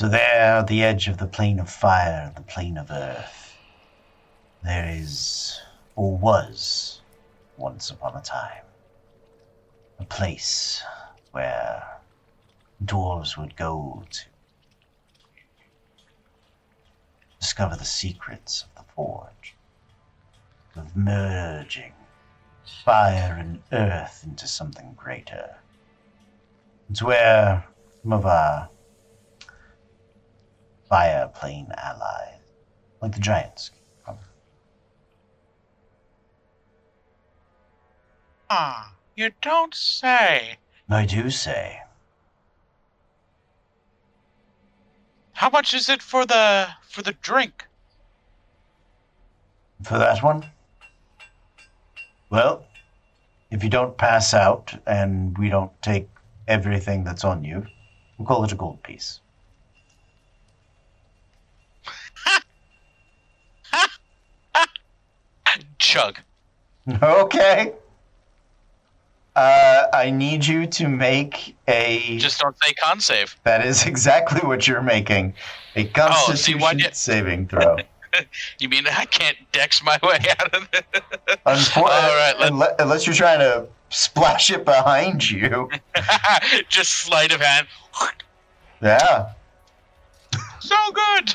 So 0.00 0.08
there, 0.08 0.56
at 0.56 0.66
the 0.66 0.82
edge 0.82 1.08
of 1.08 1.18
the 1.18 1.26
plane 1.26 1.60
of 1.60 1.68
fire, 1.68 2.32
the 2.34 2.40
plane 2.40 2.78
of 2.78 2.90
earth, 2.90 3.54
there 4.64 4.88
is, 4.88 5.60
or 5.94 6.16
was, 6.16 7.02
once 7.58 7.90
upon 7.90 8.16
a 8.16 8.22
time, 8.22 8.64
a 9.98 10.06
place 10.06 10.82
where 11.32 11.86
dwarves 12.82 13.36
would 13.36 13.56
go 13.56 14.02
to 14.10 14.24
discover 17.38 17.76
the 17.76 17.84
secrets 17.84 18.62
of 18.62 18.82
the 18.82 18.92
forge, 18.94 19.54
of 20.76 20.96
merging 20.96 21.92
fire 22.86 23.36
and 23.38 23.62
earth 23.70 24.22
into 24.24 24.46
something 24.46 24.94
greater. 24.96 25.56
It's 26.88 27.02
where 27.02 27.66
some 28.02 28.14
of 28.14 28.24
our 28.24 28.70
fire 30.90 31.30
plane 31.32 31.72
allies, 31.78 32.40
like 33.00 33.12
the 33.12 33.20
giants. 33.20 33.70
Ah, 38.50 38.96
you 39.14 39.30
don't 39.40 39.74
say. 39.74 40.58
I 40.90 41.06
do 41.06 41.30
say. 41.30 41.82
How 45.34 45.48
much 45.48 45.72
is 45.72 45.88
it 45.88 46.02
for 46.02 46.26
the 46.26 46.66
for 46.88 47.02
the 47.02 47.12
drink? 47.12 47.64
For 49.84 49.96
that 49.96 50.22
one? 50.22 50.44
Well, 52.28 52.66
if 53.52 53.62
you 53.62 53.70
don't 53.70 53.96
pass 53.96 54.34
out 54.34 54.74
and 54.86 55.38
we 55.38 55.48
don't 55.48 55.72
take 55.80 56.08
everything 56.48 57.04
that's 57.04 57.24
on 57.24 57.44
you, 57.44 57.64
we'll 58.18 58.26
call 58.26 58.44
it 58.44 58.52
a 58.52 58.56
gold 58.56 58.82
piece. 58.82 59.20
Chug. 65.90 66.18
Okay. 67.02 67.72
Uh, 69.36 69.84
I 69.92 70.10
need 70.10 70.44
you 70.46 70.66
to 70.66 70.88
make 70.88 71.56
a. 71.68 72.18
Just 72.18 72.40
don't 72.40 72.56
say 72.64 72.72
con 72.74 73.00
save. 73.00 73.36
that 73.44 73.64
is 73.64 73.86
exactly 73.86 74.40
what 74.46 74.66
you're 74.66 74.82
making. 74.82 75.34
A 75.76 75.80
Oh, 75.96 76.34
see, 76.34 76.54
Constitution 76.54 76.92
saving 76.92 77.48
throw. 77.48 77.76
You 78.58 78.68
mean 78.68 78.88
I 78.88 79.04
can't 79.04 79.36
dex 79.52 79.84
my 79.84 79.96
way 80.02 80.18
out 80.40 80.52
of 80.52 80.68
this? 80.72 80.82
Unfor- 81.46 81.76
All 81.82 81.84
right, 81.86 82.34
let- 82.40 82.52
unle- 82.52 82.74
unless 82.80 83.06
you're 83.06 83.14
trying 83.14 83.38
to 83.38 83.68
splash 83.90 84.50
it 84.50 84.64
behind 84.64 85.30
you. 85.30 85.70
Just 86.68 86.90
sleight 87.04 87.32
of 87.32 87.40
hand. 87.40 87.68
Yeah. 88.82 89.30
So 90.70 90.92
good. 90.92 91.34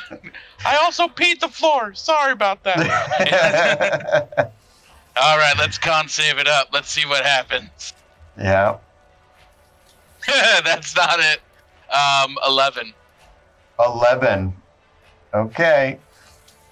I 0.66 0.78
also 0.78 1.07
peed 1.10 1.41
the 1.41 1.49
floor. 1.49 1.94
Sorry 1.94 2.32
about 2.32 2.64
that. 2.64 4.53
All 5.22 5.38
right, 5.38 5.56
let's 5.57 5.78
con 5.78 6.07
save 6.07 6.38
it 6.38 6.48
up. 6.48 6.70
Let's 6.72 6.90
see 6.90 7.06
what 7.06 7.26
happens. 7.26 7.94
yeah. 8.38 8.78
That's 10.64 10.95
not 10.95 11.20
it. 11.20 11.41
Um, 11.94 12.38
eleven. 12.48 12.94
11. 13.78 14.53
Okay. 15.34 15.99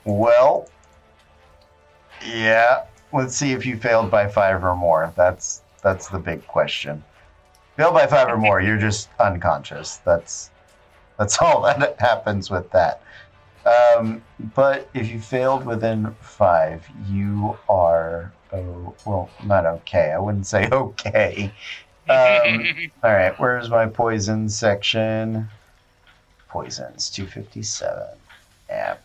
Well, 0.06 0.70
yeah. 2.26 2.86
Let's 3.12 3.36
see 3.36 3.52
if 3.52 3.66
you 3.66 3.76
failed 3.76 4.10
by 4.10 4.30
five 4.30 4.64
or 4.64 4.74
more. 4.76 5.12
That's 5.18 5.62
that's 5.82 6.08
the 6.08 6.18
big 6.20 6.48
question. 6.48 7.04
Failed 7.76 7.94
by 7.94 8.08
five 8.08 8.30
or 8.30 8.38
more, 8.38 8.62
you're 8.62 8.78
just 8.78 9.10
unconscious. 9.20 9.98
That's 9.98 10.50
that's 11.18 11.38
all 11.40 11.62
that 11.64 11.96
happens 12.00 12.50
with 12.50 12.70
that. 12.72 13.02
Um, 13.66 14.22
but 14.56 14.90
if 14.94 15.10
you 15.10 15.20
failed 15.20 15.66
within 15.66 16.16
five, 16.20 16.86
you 17.08 17.58
are 17.70 18.32
oh 18.52 18.94
well, 19.06 19.30
not 19.46 19.66
okay. 19.66 20.12
I 20.12 20.20
wouldn't 20.20 20.48
say 20.48 20.68
okay. 20.72 21.52
Um, 22.10 22.92
all 23.04 23.14
right, 23.14 23.38
where's 23.40 23.70
my 23.70 23.86
poison 23.86 24.50
section? 24.50 25.48
Poisons, 26.50 27.10
257. 27.10 28.04
Yeah. 28.70 28.98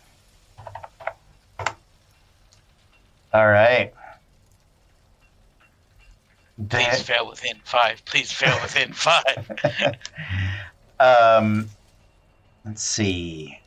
All 3.32 3.48
right. 3.48 3.92
Please 6.68 7.02
fail 7.02 7.28
within 7.28 7.56
five. 7.64 8.04
Please 8.04 8.32
fail 8.32 8.58
within 8.62 8.92
five. 8.92 9.96
um, 10.98 11.68
let's 12.68 12.82
see. 12.82 13.58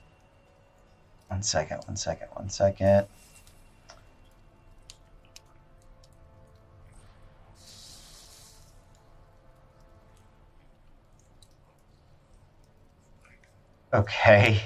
One 1.28 1.42
second, 1.42 1.82
one 1.88 1.98
second, 1.98 2.28
one 2.34 2.50
second. 2.50 3.08
Okay. 13.92 14.62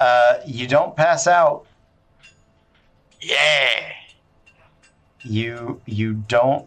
Uh, 0.00 0.38
you 0.44 0.66
don't 0.66 0.96
pass 0.96 1.28
out. 1.28 1.66
Yeah. 3.20 3.92
You 5.22 5.80
you 5.86 6.14
don't 6.14 6.66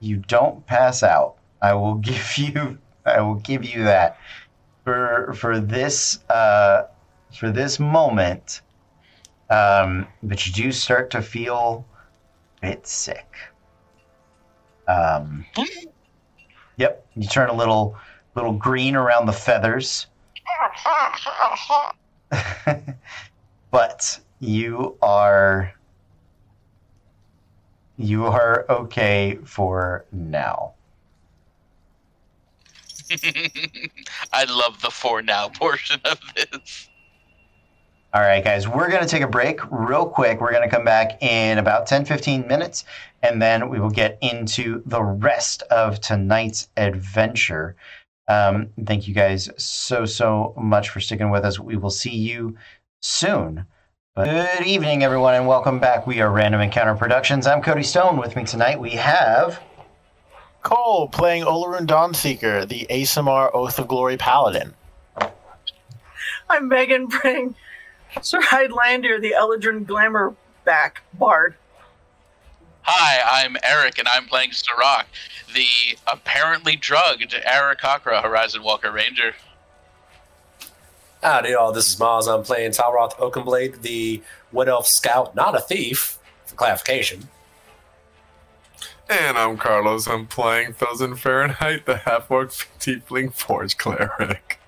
you 0.00 0.16
don't 0.16 0.66
pass 0.66 1.02
out. 1.02 1.36
I 1.60 1.74
will 1.74 1.94
give 2.10 2.36
you 2.36 2.78
I 3.04 3.20
will 3.20 3.36
give 3.36 3.64
you 3.64 3.84
that 3.84 4.18
for 4.84 5.32
for 5.34 5.60
this 5.60 6.20
uh, 6.28 6.84
for 7.34 7.50
this 7.50 7.78
moment. 7.78 8.60
Um, 9.50 10.06
but 10.22 10.46
you 10.46 10.52
do 10.52 10.72
start 10.72 11.10
to 11.10 11.20
feel 11.20 11.84
a 12.62 12.68
bit 12.68 12.86
sick. 12.86 13.36
Um, 14.88 15.44
yep, 16.76 17.06
you 17.14 17.28
turn 17.28 17.50
a 17.50 17.54
little 17.54 17.96
little 18.34 18.52
green 18.52 18.96
around 18.96 19.26
the 19.26 19.32
feathers. 19.32 20.06
but 23.70 24.20
you 24.40 24.96
are 25.02 25.72
you 27.98 28.26
are 28.26 28.64
okay 28.68 29.38
for 29.44 30.04
now. 30.12 30.74
I 34.32 34.44
love 34.44 34.80
the 34.80 34.90
for 34.90 35.22
now 35.22 35.48
portion 35.48 36.00
of 36.04 36.18
this. 36.34 36.88
All 38.14 38.20
right, 38.20 38.44
guys, 38.44 38.68
we're 38.68 38.90
going 38.90 39.02
to 39.02 39.08
take 39.08 39.22
a 39.22 39.26
break 39.26 39.60
real 39.70 40.04
quick. 40.04 40.40
We're 40.40 40.52
going 40.52 40.68
to 40.68 40.74
come 40.74 40.84
back 40.84 41.22
in 41.22 41.56
about 41.56 41.86
10 41.86 42.04
15 42.04 42.46
minutes, 42.46 42.84
and 43.22 43.40
then 43.40 43.70
we 43.70 43.80
will 43.80 43.90
get 43.90 44.18
into 44.20 44.82
the 44.84 45.02
rest 45.02 45.62
of 45.70 46.00
tonight's 46.00 46.68
adventure. 46.76 47.74
Um, 48.28 48.68
thank 48.84 49.08
you 49.08 49.14
guys 49.14 49.48
so, 49.56 50.04
so 50.04 50.54
much 50.58 50.90
for 50.90 51.00
sticking 51.00 51.30
with 51.30 51.44
us. 51.44 51.58
We 51.58 51.76
will 51.76 51.90
see 51.90 52.14
you 52.14 52.56
soon. 53.00 53.64
But 54.14 54.26
good 54.26 54.66
evening, 54.66 55.02
everyone, 55.02 55.34
and 55.34 55.46
welcome 55.46 55.80
back. 55.80 56.06
We 56.06 56.20
are 56.20 56.30
Random 56.30 56.60
Encounter 56.60 56.94
Productions. 56.94 57.46
I'm 57.46 57.62
Cody 57.62 57.82
Stone. 57.82 58.18
With 58.18 58.36
me 58.36 58.44
tonight, 58.44 58.78
we 58.78 58.90
have. 58.90 59.58
Cole 60.62 61.08
playing 61.08 61.44
Olaroon 61.44 61.86
Dawnseeker, 61.86 62.66
the 62.68 62.86
Aasimar 62.88 63.50
Oath 63.52 63.78
of 63.78 63.88
Glory 63.88 64.16
Paladin. 64.16 64.74
I'm 66.48 66.68
Megan 66.68 67.08
playing 67.08 67.54
Sir 68.20 68.40
Highlander, 68.40 69.20
the 69.20 69.34
Eladrin 69.36 69.86
Glamour 69.86 70.34
back 70.64 71.02
bard. 71.14 71.56
Hi, 72.82 73.44
I'm 73.44 73.56
Eric, 73.62 73.98
and 73.98 74.08
I'm 74.08 74.26
playing 74.26 74.52
Sirach, 74.52 75.06
the 75.54 75.66
apparently 76.12 76.76
drugged 76.76 77.32
Aarakocra 77.32 78.22
Horizon 78.22 78.62
Walker 78.62 78.90
Ranger. 78.90 79.34
Howdy, 81.22 81.54
all. 81.54 81.70
This 81.72 81.92
is 81.92 81.98
Miles. 82.00 82.26
I'm 82.26 82.42
playing 82.42 82.72
Talroth 82.72 83.14
Oakenblade, 83.14 83.82
the 83.82 84.20
Wood 84.50 84.68
Elf 84.68 84.88
Scout, 84.88 85.36
not 85.36 85.56
a 85.56 85.60
thief, 85.60 86.18
for 86.46 86.56
clarification. 86.56 87.28
And 89.08 89.36
I'm 89.36 89.56
Carlos. 89.56 90.06
I'm 90.06 90.26
playing 90.26 90.74
Thosin 90.74 91.18
Fahrenheit, 91.18 91.86
the 91.86 91.98
half 91.98 92.30
orc 92.30 92.50
tiefling 92.78 93.32
forge 93.32 93.76
cleric. 93.76 94.58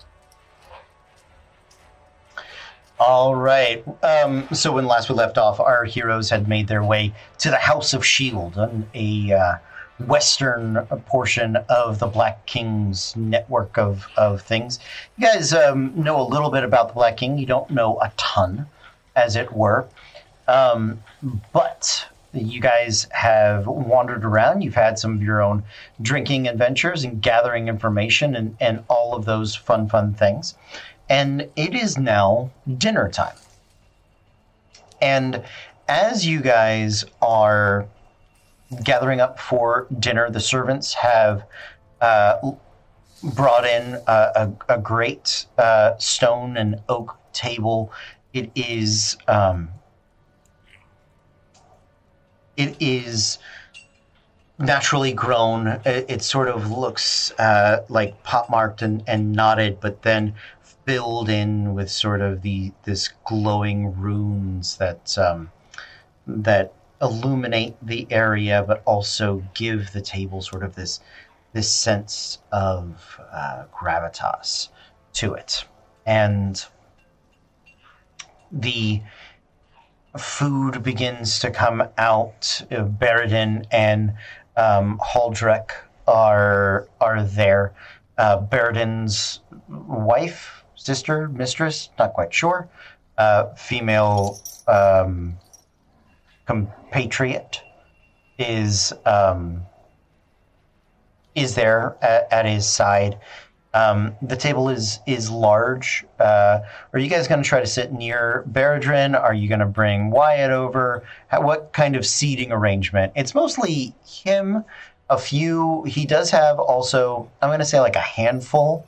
All 2.99 3.35
right. 3.35 3.85
Um, 4.03 4.47
so 4.53 4.73
when 4.73 4.87
last 4.87 5.09
we 5.09 5.15
left 5.15 5.37
off, 5.37 5.61
our 5.61 5.85
heroes 5.85 6.31
had 6.31 6.49
made 6.49 6.69
their 6.69 6.85
way 6.85 7.13
to 7.39 7.51
the 7.51 7.57
House 7.57 7.93
of 7.93 8.05
Shield, 8.05 8.57
an, 8.57 8.89
a 8.95 9.33
uh, 9.33 9.55
western 10.07 10.77
portion 11.07 11.57
of 11.69 11.99
the 11.99 12.07
Black 12.07 12.47
King's 12.47 13.17
network 13.17 13.79
of, 13.79 14.07
of 14.17 14.43
things. 14.43 14.79
You 15.17 15.27
guys 15.27 15.53
um, 15.53 15.93
know 15.97 16.21
a 16.21 16.27
little 16.27 16.51
bit 16.51 16.65
about 16.65 16.89
the 16.89 16.95
Black 16.95 17.17
King. 17.17 17.37
You 17.37 17.47
don't 17.47 17.71
know 17.71 17.99
a 18.01 18.13
ton, 18.17 18.67
as 19.17 19.37
it 19.37 19.53
were. 19.53 19.87
Um, 20.47 21.03
but 21.53 22.07
you 22.35 22.61
guys 22.61 23.07
have 23.13 23.67
wandered 23.67 24.25
around. 24.25 24.63
You've 24.63 24.75
had 24.75 24.99
some 24.99 25.15
of 25.15 25.23
your 25.23 25.43
own 25.43 25.65
drinking 26.03 26.49
adventures 26.49 27.05
and 27.05 27.23
gathering 27.23 27.69
information 27.69 28.35
and, 28.35 28.57
and 28.61 28.85
all 28.89 29.15
of 29.15 29.25
those 29.25 29.55
fun, 29.55 29.89
fun 29.89 30.15
things 30.15 30.55
and 31.09 31.49
it 31.57 31.75
is 31.75 31.99
now 31.99 32.51
dinner 32.79 33.09
time. 33.09 33.37
And 35.01 35.43
as 35.89 36.27
you 36.27 36.41
guys 36.41 37.05
are 37.21 37.87
gathering 38.83 39.21
up 39.21 39.39
for 39.39 39.87
dinner, 39.99 40.31
the 40.31 40.41
servants 40.41 40.95
have 40.95 41.45
uh, 42.01 42.53
brought 43.23 43.67
in 43.67 43.95
a, 44.07 44.53
a, 44.69 44.75
a 44.75 44.79
great 44.79 45.47
uh, 45.59 45.97
stone 45.99 46.57
and 46.57 46.81
oak 46.89 47.17
table. 47.33 47.93
It 48.33 48.51
is 48.55 49.17
um, 49.29 49.69
it 52.57 52.77
is 52.81 53.39
naturally 54.59 55.13
grown. 55.13 55.67
It, 55.85 56.07
it 56.09 56.23
sort 56.23 56.49
of 56.49 56.71
looks 56.71 57.33
uh, 57.39 57.85
like 57.89 58.23
pot 58.23 58.51
marked 58.51 58.83
and, 58.83 59.03
and 59.07 59.33
knotted, 59.33 59.81
but 59.81 60.03
then 60.03 60.35
filled 60.85 61.29
in 61.29 61.75
with 61.75 61.91
sort 61.91 62.21
of 62.21 62.43
the 62.43 62.73
this 62.85 63.09
glowing 63.25 63.99
runes 63.99 64.77
that 64.77 65.17
um, 65.19 65.51
that 66.27 66.73
illuminate 67.01 67.75
the 67.83 68.07
area, 68.11 68.65
but 68.67 68.83
also 68.85 69.43
give 69.55 69.93
the 69.93 70.01
table 70.01 70.43
sort 70.43 70.63
of 70.63 70.75
this 70.75 71.01
this 71.53 71.71
sense 71.71 72.39
of 72.53 73.21
uh, 73.33 73.65
gravitas 73.73 74.69
to 75.15 75.35
it, 75.35 75.65
and 76.07 76.67
the 78.51 79.01
food 80.19 80.83
begins 80.83 81.39
to 81.41 81.51
come 81.51 81.83
out. 81.99 82.63
Uh, 82.71 82.85
and 83.71 84.15
um, 84.57 84.99
Holdrak 84.99 85.71
are 86.07 86.89
are 87.01 87.23
there. 87.23 87.75
Uh, 88.17 88.37
wife 89.69 90.65
sister, 90.77 91.29
mistress, 91.29 91.91
not 91.99 92.13
quite 92.13 92.33
sure. 92.33 92.69
Uh, 93.19 93.55
female 93.55 94.41
um, 94.69 95.37
compatriot 96.47 97.63
is 98.39 98.93
um, 99.07 99.63
is 101.35 101.55
there 101.55 101.97
at, 102.03 102.33
at 102.33 102.47
his 102.47 102.69
side. 102.69 103.19
Um, 103.75 104.15
the 104.23 104.37
table 104.37 104.69
is 104.69 105.01
is 105.05 105.29
large. 105.31 106.05
Uh, 106.21 106.61
are 106.93 106.99
you 106.99 107.11
guys 107.11 107.27
going 107.27 107.43
to 107.43 107.49
try 107.49 107.59
to 107.59 107.67
sit 107.67 107.93
near 107.93 108.45
Baradrin? 108.51 109.21
Are 109.21 109.35
you 109.35 109.49
going 109.49 109.61
to 109.61 109.67
bring 109.67 110.11
Wyatt 110.11 110.53
over? 110.53 111.03
How, 111.27 111.43
what 111.43 111.73
kind 111.73 111.97
of 111.97 112.07
seating 112.07 112.53
arrangement? 112.53 113.13
It's 113.17 113.35
mostly 113.35 113.95
him. 114.07 114.65
A 115.11 115.19
few. 115.19 115.83
He 115.85 116.07
does 116.07 116.31
have 116.31 116.59
also. 116.59 117.31
I'm 117.43 117.51
going 117.51 117.59
to 117.59 117.67
say 117.67 117.79
like 117.79 117.97
a 117.97 118.01
handful, 118.01 118.87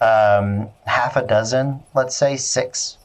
um, 0.00 0.68
half 0.86 1.14
a 1.14 1.24
dozen. 1.24 1.80
Let's 1.94 2.16
say 2.16 2.36
six. 2.36 2.98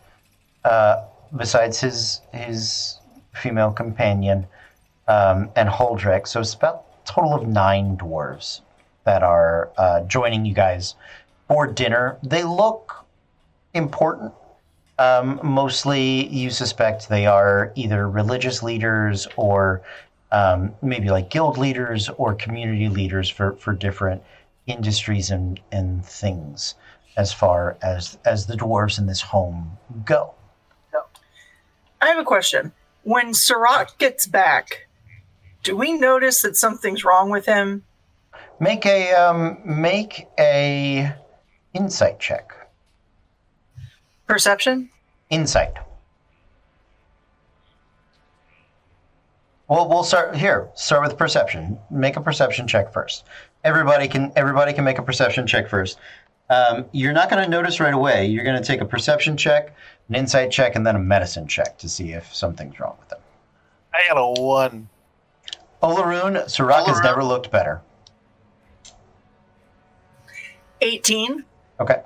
Uh, 0.64 1.04
besides 1.36 1.80
his 1.82 2.22
his 2.34 3.00
female 3.34 3.72
companion 3.72 4.48
um, 5.08 5.50
and 5.56 5.70
Holdrak, 5.70 6.28
so 6.28 6.40
it's 6.40 6.56
about 6.56 6.86
a 7.04 7.08
total 7.08 7.36
of 7.36 7.48
nine 7.48 7.96
dwarves 7.96 8.62
that 9.08 9.24
are 9.24 9.72
uh, 9.78 10.02
joining 10.02 10.46
you 10.46 10.54
guys 10.54 10.96
for 11.48 11.66
dinner. 11.66 12.18
They 12.24 12.44
look 12.44 13.06
important. 13.74 14.34
Um, 15.00 15.40
mostly, 15.42 16.28
you 16.28 16.50
suspect 16.50 17.08
they 17.08 17.26
are 17.26 17.72
either 17.76 18.10
religious 18.10 18.62
leaders 18.62 19.26
or 19.38 19.82
um, 20.34 20.74
maybe 20.82 21.10
like 21.10 21.30
guild 21.30 21.58
leaders 21.58 22.10
or 22.18 22.36
community 22.36 22.90
leaders 22.90 23.30
for, 23.30 23.54
for 23.54 23.72
different 23.72 24.22
industries 24.66 25.32
and, 25.32 25.58
and 25.72 26.06
things 26.06 26.76
as 27.16 27.32
far 27.32 27.78
as 27.82 28.18
as 28.26 28.46
the 28.46 28.56
dwarves 28.56 29.00
in 29.00 29.06
this 29.06 29.22
home 29.22 29.78
go. 30.04 30.34
I 32.02 32.10
have 32.10 32.20
a 32.20 32.26
question. 32.26 32.74
When 33.04 33.34
Sirach 33.34 33.98
gets 33.98 34.28
back, 34.28 34.88
do 35.64 35.78
we 35.78 35.94
notice 35.94 36.42
that 36.42 36.58
something's 36.58 37.06
wrong 37.06 37.30
with 37.30 37.46
him? 37.46 37.86
Make 38.60 38.86
a 38.86 39.14
um, 39.14 39.60
make 39.64 40.28
a 40.40 41.14
insight 41.74 42.20
check. 42.20 42.54
Perception? 44.26 44.90
Insight. 45.30 45.74
Well, 49.68 49.90
we'll 49.90 50.04
start 50.04 50.36
here. 50.36 50.70
Start 50.76 51.08
with 51.08 51.18
perception. 51.18 51.78
Make 51.92 52.16
a 52.16 52.22
perception 52.22 52.68
check 52.68 52.92
first. 52.94 53.26
Everybody 53.64 54.08
can 54.08 54.32
everybody 54.36 54.74
can 54.74 54.84
make 54.84 54.98
a 54.98 55.04
perception 55.04 55.46
check 55.46 55.70
first. 55.70 56.00
Um, 56.50 56.86
you're 56.94 57.14
not 57.14 57.30
going 57.30 57.44
to 57.44 57.50
notice 57.50 57.80
right 57.80 57.94
away. 57.94 58.26
You're 58.26 58.46
going 58.46 58.62
to 58.62 58.66
take 58.66 58.80
a 58.80 58.86
perception 58.86 59.36
check, 59.36 59.76
an 60.08 60.16
insight 60.16 60.50
check, 60.50 60.76
and 60.76 60.88
then 60.88 60.96
a 60.96 61.00
medicine 61.00 61.46
check 61.48 61.78
to 61.80 61.90
see 61.90 62.14
if 62.14 62.34
something's 62.34 62.80
wrong 62.80 62.96
with 63.00 63.10
them. 63.10 63.20
I 63.94 64.08
got 64.08 64.18
a 64.18 64.42
one. 64.42 64.88
Olaroon, 65.84 66.50
Sirach 66.50 66.88
has 66.88 67.02
never 67.02 67.24
looked 67.24 67.52
better. 67.52 67.82
18. 70.82 71.44
Okay. 71.80 72.02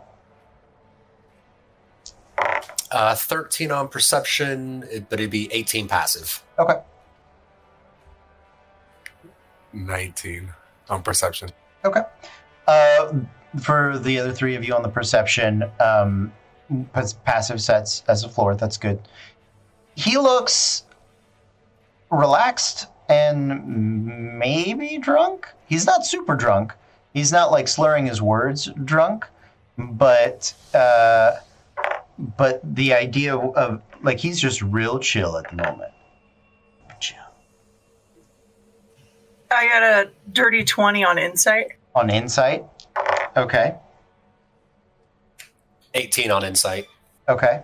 Uh, 2.91 3.15
13 3.15 3.71
on 3.71 3.87
perception, 3.87 4.81
but 5.09 5.19
it'd 5.19 5.31
be 5.31 5.51
18 5.53 5.87
passive. 5.87 6.43
Okay. 6.59 6.81
19 9.73 10.53
on 10.89 11.01
perception. 11.01 11.49
Okay. 11.85 12.01
Uh, 12.67 13.13
for 13.61 13.97
the 13.99 14.19
other 14.19 14.33
three 14.33 14.55
of 14.55 14.65
you 14.65 14.73
on 14.73 14.83
the 14.83 14.89
perception, 14.89 15.63
um, 15.79 16.31
passive 17.23 17.61
sets 17.61 18.03
as 18.07 18.23
a 18.23 18.29
floor. 18.29 18.55
That's 18.55 18.77
good. 18.77 18.99
He 19.95 20.17
looks 20.17 20.83
relaxed 22.09 22.87
and 23.09 24.37
maybe 24.37 24.97
drunk. 24.97 25.47
He's 25.67 25.85
not 25.85 26.05
super 26.05 26.35
drunk. 26.35 26.73
He's 27.13 27.31
not 27.31 27.51
like 27.51 27.67
slurring 27.67 28.05
his 28.05 28.21
words 28.21 28.69
drunk, 28.85 29.27
but 29.77 30.53
uh, 30.73 31.37
but 32.37 32.61
the 32.63 32.93
idea 32.93 33.35
of 33.35 33.81
like 34.01 34.19
he's 34.19 34.39
just 34.39 34.61
real 34.61 34.99
chill 34.99 35.37
at 35.37 35.49
the 35.49 35.57
moment. 35.57 35.91
Chill 36.99 37.17
I 39.49 39.67
got 39.67 39.83
a 39.83 40.11
dirty 40.31 40.63
20 40.63 41.03
on 41.03 41.17
insight. 41.17 41.73
on 41.95 42.09
insight. 42.09 42.65
Okay. 43.35 43.75
18 45.93 46.31
on 46.31 46.45
insight. 46.45 46.85
Okay. 47.27 47.63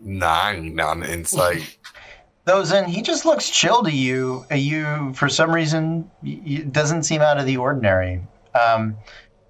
Nine 0.00 0.78
on 0.78 1.02
insight. 1.02 1.78
Thosin, 2.46 2.86
he 2.86 3.02
just 3.02 3.24
looks 3.24 3.50
chill 3.50 3.82
to 3.82 3.90
you. 3.90 4.44
Uh, 4.50 4.54
You, 4.54 5.12
for 5.14 5.28
some 5.28 5.50
reason, 5.50 6.08
y- 6.22 6.40
y- 6.46 6.64
doesn't 6.70 7.02
seem 7.02 7.20
out 7.20 7.38
of 7.38 7.46
the 7.46 7.56
ordinary. 7.56 8.22
Um, 8.54 8.96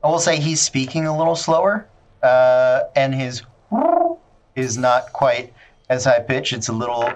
I 0.02 0.08
will 0.08 0.18
say 0.18 0.40
he's 0.40 0.62
speaking 0.62 1.06
a 1.06 1.16
little 1.16 1.36
slower, 1.36 1.86
uh, 2.22 2.84
and 2.94 3.14
his 3.14 3.42
is 4.56 4.78
not 4.78 5.12
quite 5.12 5.52
as 5.90 6.04
high 6.04 6.20
pitch. 6.20 6.54
It's 6.54 6.68
a 6.68 6.72
little, 6.72 7.10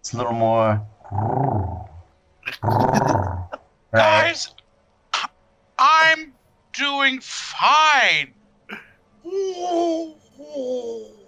it's 0.00 0.12
a 0.12 0.16
little 0.18 0.32
more. 0.34 0.80
Right. 3.94 4.32
Guys, 4.32 4.48
I'm 5.78 6.32
doing 6.72 7.20
fine. 7.20 8.32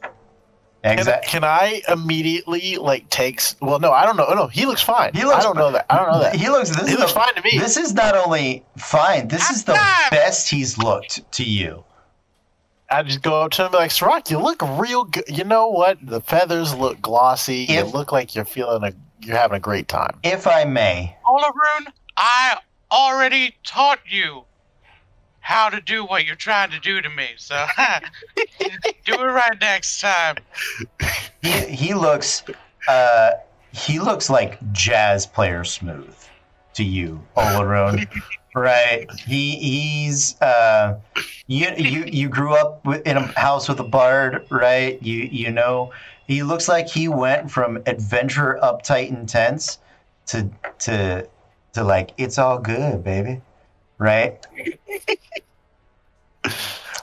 Can, 0.85 0.99
Exactly. 0.99 1.31
can 1.31 1.45
I 1.45 1.81
immediately 1.89 2.77
like 2.77 3.09
takes? 3.09 3.57
Well, 3.63 3.79
no, 3.81 3.91
I 3.91 4.05
don't 4.05 4.19
know. 4.19 4.27
Oh, 4.29 4.35
no, 4.35 4.47
he 4.49 4.67
looks 4.67 4.83
fine. 4.83 5.13
He 5.15 5.25
looks 5.25 5.37
I 5.39 5.43
don't 5.43 5.57
know 5.57 5.73
that. 5.73 5.87
I 5.89 5.97
don't 5.97 6.13
know 6.13 6.21
that. 6.21 6.37
He 6.37 6.49
looks. 6.51 6.69
This 6.69 6.87
He 6.87 6.93
is 6.93 6.99
looks 7.01 7.13
the- 7.15 7.21
fine 7.21 7.35
to 7.35 7.41
me. 7.43 7.59
This 7.59 7.79
is 7.79 7.95
not 7.95 8.15
only 8.15 8.63
fine. 8.77 9.29
This 9.29 9.51
is 9.51 9.65
the 9.65 9.73
I'm- 9.73 10.11
best 10.11 10.51
he's 10.51 10.77
looked 10.77 11.33
to 11.33 11.43
you. 11.43 11.85
I 12.91 13.03
just 13.03 13.23
go 13.23 13.41
up 13.43 13.53
to 13.53 13.63
him 13.63 13.67
and 13.67 13.73
be 13.73 13.79
like, 13.79 13.91
Sirach, 13.93 14.31
you 14.31 14.39
look 14.39 14.61
real 14.79 15.05
good. 15.05 15.25
You 15.27 15.45
know 15.45 15.69
what? 15.69 15.97
The 16.03 16.21
feathers 16.21 16.75
look 16.75 17.01
glossy. 17.01 17.65
You 17.69 17.85
look 17.85 18.13
like 18.13 18.35
you're 18.35 18.45
feeling 18.45 18.85
a, 18.85 18.93
you're 19.23 19.37
having 19.39 19.57
a 19.57 19.61
great 19.61 19.89
time. 19.89 20.19
If 20.23 20.47
I 20.47 20.65
may, 20.65 21.17
Olaroon, 21.27 21.87
I 22.19 22.59
already 22.93 23.57
taught 23.65 24.01
you 24.07 24.45
how 25.45 25.69
to 25.69 25.79
do 25.79 26.07
what 26.07 26.25
you're 26.25 26.35
trying 26.35 26.71
to 26.71 26.81
do 26.81 27.03
to 27.03 27.11
me. 27.11 27.27
So 27.37 27.67
do 29.05 29.13
it 29.13 29.23
right 29.23 29.61
next 29.61 30.01
time. 30.01 30.37
he 31.43 31.51
he 31.67 31.95
looks 31.95 32.43
uh 32.89 33.33
he 33.71 34.01
looks 34.01 34.31
like 34.31 34.59
jazz 34.73 35.27
player 35.27 35.63
smooth 35.63 36.17
to 36.73 36.83
you 36.83 37.23
Olaroon 37.37 38.09
right 38.55 39.11
he 39.27 39.57
he's 39.57 40.41
uh 40.41 40.99
you 41.47 41.69
you 41.77 42.05
you 42.07 42.29
grew 42.31 42.55
up 42.55 42.87
in 43.05 43.19
a 43.19 43.27
house 43.39 43.69
with 43.69 43.79
a 43.81 43.85
bard 43.85 44.47
right 44.49 45.03
you 45.03 45.29
you 45.31 45.51
know 45.51 45.93
he 46.27 46.43
looks 46.43 46.69
like 46.69 46.89
he 46.89 47.07
went 47.07 47.51
from 47.51 47.83
adventure 47.85 48.59
uptight 48.63 49.11
intense 49.11 49.79
to 50.27 50.49
to 50.79 51.29
to 51.75 51.85
like 51.85 52.13
it's 52.17 52.39
all 52.39 52.59
good 52.59 53.05
baby 53.05 53.43
right 53.99 54.47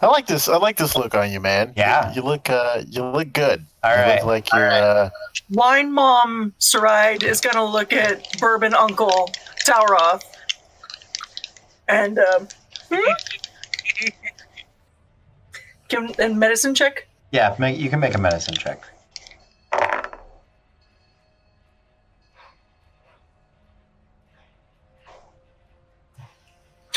I 0.04 0.08
like 0.08 0.26
this. 0.26 0.50
I 0.50 0.58
like 0.58 0.78
this 0.78 0.96
look 0.96 1.14
on 1.14 1.32
you, 1.32 1.40
man. 1.40 1.74
Yeah. 1.78 2.10
You, 2.10 2.16
you 2.16 2.22
look. 2.24 2.50
Uh, 2.50 2.82
you 2.88 3.04
look 3.06 3.34
good. 3.34 3.64
all 3.84 3.92
you 3.92 4.02
right 4.02 4.16
look 4.16 4.26
like 4.26 4.52
you're. 4.52 4.72
Uh, 4.72 5.12
Wine 5.52 5.92
Mom 5.92 6.56
Saride 6.60 7.22
is 7.22 7.40
going 7.40 7.54
to 7.56 7.64
look 7.64 7.94
at 7.94 8.26
Bourbon 8.40 8.74
Uncle 8.74 9.30
Talroth. 9.64 10.24
And, 11.88 12.18
um, 12.18 12.48
can, 15.88 16.12
and 16.18 16.40
medicine 16.40 16.74
check? 16.74 17.08
yeah 17.32 17.56
make, 17.60 17.80
you 17.80 17.90
can 17.90 18.00
make 18.00 18.16
a 18.16 18.18
medicine 18.18 18.56
check 18.56 18.84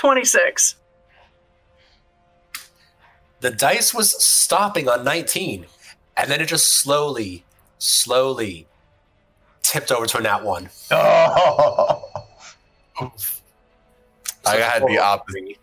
26. 0.09 0.77
The 3.41 3.51
dice 3.51 3.95
was 3.95 4.23
stopping 4.23 4.87
on 4.87 5.03
19, 5.03 5.65
and 6.19 6.31
then 6.31 6.43
it 6.43 6.47
just 6.47 6.75
slowly, 6.75 7.43
slowly 7.79 8.67
tipped 9.63 9.91
over 9.91 10.05
to 10.05 10.19
a 10.19 10.21
nat 10.21 10.45
1. 10.45 10.69
oh 10.91 12.03
I 14.47 14.57
had 14.57 14.87
the 14.87 14.99
opposite. 14.99 15.57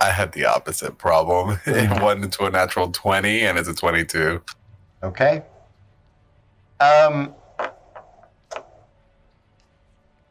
I 0.00 0.10
had 0.10 0.32
the 0.32 0.46
opposite 0.46 0.98
problem. 0.98 1.60
It 1.66 2.02
went 2.02 2.24
into 2.24 2.44
a 2.46 2.50
natural 2.50 2.90
20 2.90 3.42
and 3.46 3.56
it's 3.56 3.68
a 3.68 3.74
22. 3.74 4.42
Okay. 5.04 5.44
Um. 6.80 7.32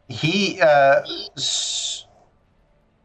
He 0.10 0.60
uh, 0.62 1.02
s- 1.38 2.06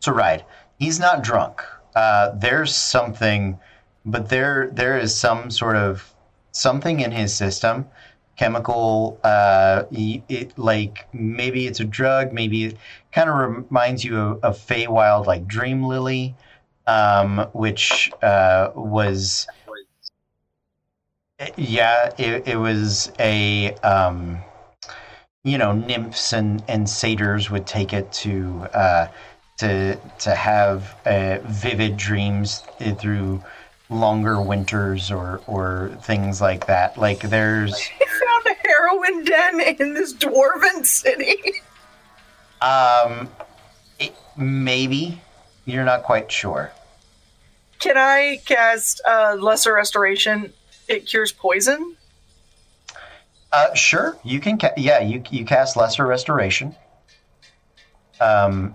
to 0.08 0.14
ride. 0.14 0.44
He's 0.78 0.98
not 0.98 1.22
drunk. 1.22 1.62
Uh, 1.94 2.30
there's 2.34 2.74
something, 2.74 3.58
but 4.04 4.28
there 4.28 4.70
there 4.72 4.98
is 4.98 5.14
some 5.14 5.50
sort 5.50 5.76
of 5.76 6.14
something 6.52 7.00
in 7.00 7.12
his 7.12 7.34
system, 7.34 7.86
chemical. 8.36 9.18
Uh, 9.24 9.84
it 9.90 10.58
like 10.58 11.08
maybe 11.12 11.66
it's 11.66 11.80
a 11.80 11.84
drug. 11.84 12.32
Maybe 12.32 12.64
it 12.64 12.76
kind 13.12 13.28
of 13.28 13.36
reminds 13.36 14.04
you 14.04 14.18
of, 14.18 14.44
of 14.44 14.58
Feywild, 14.58 15.26
like 15.26 15.46
Dream 15.46 15.84
Lily, 15.84 16.34
um, 16.86 17.48
which 17.52 18.10
uh, 18.22 18.70
was 18.74 19.46
yeah, 21.56 22.10
it, 22.18 22.48
it 22.48 22.56
was 22.56 23.12
a 23.18 23.74
um, 23.76 24.38
you 25.44 25.58
know 25.58 25.72
nymphs 25.72 26.32
and, 26.32 26.62
and 26.68 26.88
satyrs 26.88 27.50
would 27.50 27.66
take 27.66 27.92
it 27.92 28.10
to 28.12 28.68
uh, 28.74 29.08
to 29.58 29.98
to 30.20 30.34
have 30.34 30.96
uh, 31.04 31.38
vivid 31.44 31.96
dreams 31.96 32.62
through 32.98 33.42
longer 33.90 34.40
winters 34.40 35.10
or 35.10 35.40
or 35.46 35.90
things 36.02 36.40
like 36.40 36.66
that. 36.66 36.96
Like 36.96 37.20
there's 37.20 37.74
I 38.00 38.06
found 38.06 38.56
a 38.56 38.68
heroin 38.68 39.24
den 39.24 39.60
in 39.80 39.94
this 39.94 40.14
dwarven 40.14 40.84
city. 40.84 41.54
um, 42.60 43.28
it, 43.98 44.14
maybe 44.36 45.20
you're 45.64 45.84
not 45.84 46.04
quite 46.04 46.30
sure. 46.30 46.72
Can 47.80 47.96
I 47.96 48.40
cast 48.44 49.00
uh, 49.06 49.36
Lesser 49.38 49.72
Restoration? 49.72 50.52
It 50.88 51.06
cures 51.06 51.32
poison. 51.32 51.96
Uh, 53.52 53.72
sure, 53.74 54.18
you 54.24 54.40
can. 54.40 54.58
Ca- 54.58 54.74
yeah, 54.76 55.00
you 55.00 55.22
you 55.30 55.44
cast 55.44 55.76
lesser 55.76 56.06
restoration. 56.06 56.74
Um, 58.20 58.74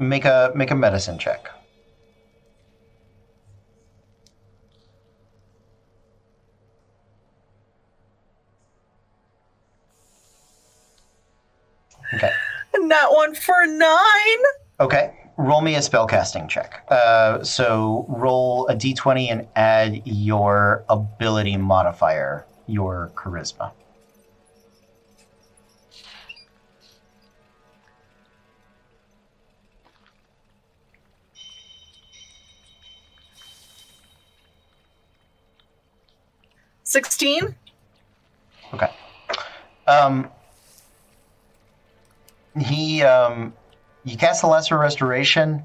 make 0.00 0.24
a 0.24 0.50
make 0.54 0.70
a 0.70 0.74
medicine 0.74 1.18
check. 1.18 1.48
Okay. 12.14 12.30
And 12.72 12.88
that 12.88 13.10
one 13.10 13.34
for 13.34 13.66
nine. 13.66 14.42
Okay. 14.78 15.12
Roll 15.36 15.60
me 15.60 15.74
a 15.74 15.80
spellcasting 15.80 16.48
check. 16.48 16.84
Uh, 16.88 17.42
so 17.42 18.06
roll 18.08 18.68
a 18.68 18.76
d20 18.76 19.28
and 19.28 19.48
add 19.56 20.02
your 20.06 20.84
ability 20.88 21.56
modifier, 21.56 22.46
your 22.68 23.10
charisma. 23.16 23.72
Sixteen. 36.90 37.54
Okay. 38.74 38.90
Um, 39.86 40.28
he, 42.58 43.04
um, 43.04 43.52
you 44.02 44.16
cast 44.16 44.40
the 44.40 44.48
Lesser 44.48 44.76
Restoration. 44.76 45.62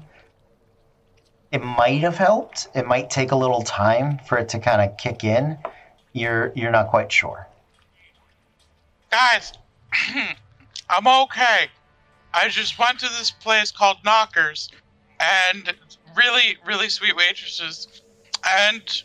It 1.50 1.64
might 1.64 2.02
have 2.02 2.16
helped. 2.16 2.68
It 2.76 2.86
might 2.86 3.10
take 3.10 3.32
a 3.32 3.34
little 3.34 3.62
time 3.62 4.20
for 4.28 4.38
it 4.38 4.50
to 4.50 4.60
kind 4.60 4.80
of 4.80 4.96
kick 4.98 5.24
in. 5.24 5.58
You're 6.12 6.52
you're 6.54 6.70
not 6.70 6.90
quite 6.90 7.10
sure. 7.10 7.48
Guys, 9.10 9.52
I'm 10.88 11.08
okay. 11.24 11.66
I 12.34 12.48
just 12.50 12.78
went 12.78 13.00
to 13.00 13.08
this 13.18 13.32
place 13.32 13.72
called 13.72 13.96
Knockers, 14.04 14.70
and 15.18 15.74
really, 16.16 16.56
really 16.64 16.88
sweet 16.88 17.16
waitresses. 17.16 18.00
And 18.48 19.02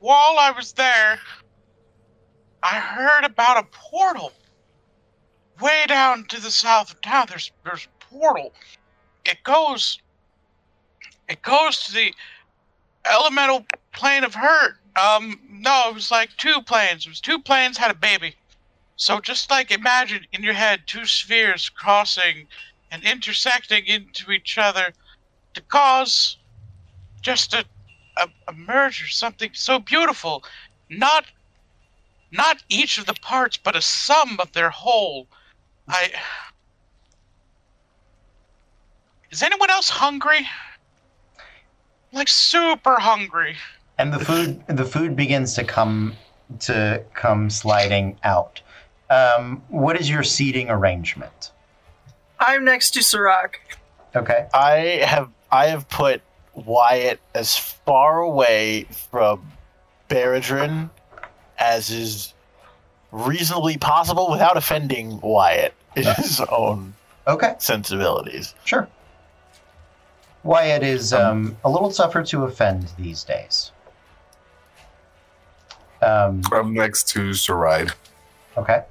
while 0.00 0.38
I 0.38 0.50
was 0.50 0.72
there, 0.72 1.18
I 2.62 2.78
heard 2.78 3.24
about 3.24 3.58
a 3.58 3.66
portal 3.70 4.32
way 5.60 5.84
down 5.86 6.24
to 6.26 6.40
the 6.40 6.50
south 6.50 6.92
of 6.92 7.00
town. 7.00 7.26
There's 7.28 7.50
there's 7.64 7.86
a 7.86 8.04
portal. 8.04 8.52
It 9.24 9.42
goes. 9.44 10.00
It 11.28 11.42
goes 11.42 11.84
to 11.84 11.92
the 11.92 12.14
elemental 13.04 13.66
plane 13.92 14.24
of 14.24 14.34
hurt. 14.34 14.76
Um, 14.96 15.40
no, 15.48 15.88
it 15.88 15.94
was 15.94 16.10
like 16.10 16.30
two 16.36 16.62
planes. 16.62 17.06
It 17.06 17.10
was 17.10 17.20
two 17.20 17.38
planes 17.38 17.76
had 17.76 17.90
a 17.90 17.94
baby. 17.94 18.34
So 18.96 19.20
just 19.20 19.50
like 19.50 19.70
imagine 19.70 20.26
in 20.32 20.42
your 20.42 20.54
head 20.54 20.82
two 20.86 21.06
spheres 21.06 21.68
crossing 21.68 22.48
and 22.90 23.04
intersecting 23.04 23.86
into 23.86 24.32
each 24.32 24.58
other 24.58 24.92
to 25.54 25.60
cause 25.60 26.36
just 27.20 27.54
a, 27.54 27.64
a, 28.18 28.28
a 28.48 28.52
merger, 28.52 29.06
something 29.06 29.50
so 29.54 29.78
beautiful. 29.78 30.44
Not 30.90 31.26
not 32.30 32.62
each 32.68 32.98
of 32.98 33.06
the 33.06 33.14
parts, 33.14 33.56
but 33.56 33.74
a 33.74 33.82
sum 33.82 34.38
of 34.40 34.52
their 34.52 34.70
whole. 34.70 35.26
I 35.88 36.10
Is 39.30 39.42
anyone 39.42 39.70
else 39.70 39.88
hungry? 39.88 40.46
Like 42.12 42.28
super 42.28 42.98
hungry. 42.98 43.56
And 43.98 44.12
the 44.12 44.18
food 44.18 44.62
the 44.66 44.84
food 44.84 45.16
begins 45.16 45.54
to 45.54 45.64
come 45.64 46.14
to 46.60 47.02
come 47.14 47.50
sliding 47.50 48.18
out. 48.24 48.60
Um, 49.10 49.62
what 49.68 49.98
is 50.00 50.08
your 50.08 50.22
seating 50.22 50.70
arrangement? 50.70 51.52
I'm 52.40 52.64
next 52.64 52.92
to 52.92 53.02
Sirach. 53.02 53.60
Okay. 54.14 54.46
I 54.54 55.02
have 55.04 55.30
I 55.50 55.66
have 55.66 55.88
put 55.88 56.22
Wyatt 56.66 57.20
as 57.34 57.56
far 57.56 58.20
away 58.20 58.84
from 59.10 59.50
Beradrin 60.08 60.90
as 61.58 61.90
is 61.90 62.34
reasonably 63.12 63.76
possible 63.78 64.30
without 64.30 64.56
offending 64.56 65.20
Wyatt 65.20 65.74
in 65.96 66.04
his 66.04 66.40
own 66.52 66.94
Okay. 67.26 67.54
sensibilities. 67.58 68.54
Sure. 68.64 68.88
Wyatt 70.44 70.82
is 70.82 71.12
um, 71.12 71.56
a 71.64 71.70
little 71.70 71.90
tougher 71.90 72.22
to 72.22 72.44
offend 72.44 72.88
these 72.98 73.24
days. 73.24 73.72
Um, 76.00 76.42
I'm 76.52 76.72
next 76.74 77.08
to 77.08 77.30
Saride. 77.30 77.92
okay. 78.56 78.84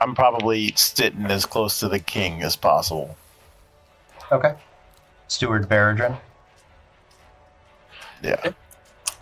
I'm 0.00 0.14
probably 0.14 0.72
sitting 0.76 1.24
as 1.26 1.46
close 1.46 1.80
to 1.80 1.88
the 1.88 1.98
king 1.98 2.42
as 2.42 2.54
possible. 2.54 3.16
Okay. 4.30 4.54
Steward 5.28 5.68
Beradrin. 5.70 6.18
Yeah. 8.26 8.52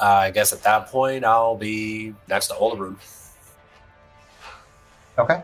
Uh, 0.00 0.04
I 0.04 0.30
guess 0.30 0.52
at 0.52 0.62
that 0.62 0.88
point 0.88 1.24
I'll 1.24 1.56
be 1.56 2.14
next 2.28 2.48
to 2.48 2.54
Olaroon. 2.54 2.96
Okay. 5.18 5.42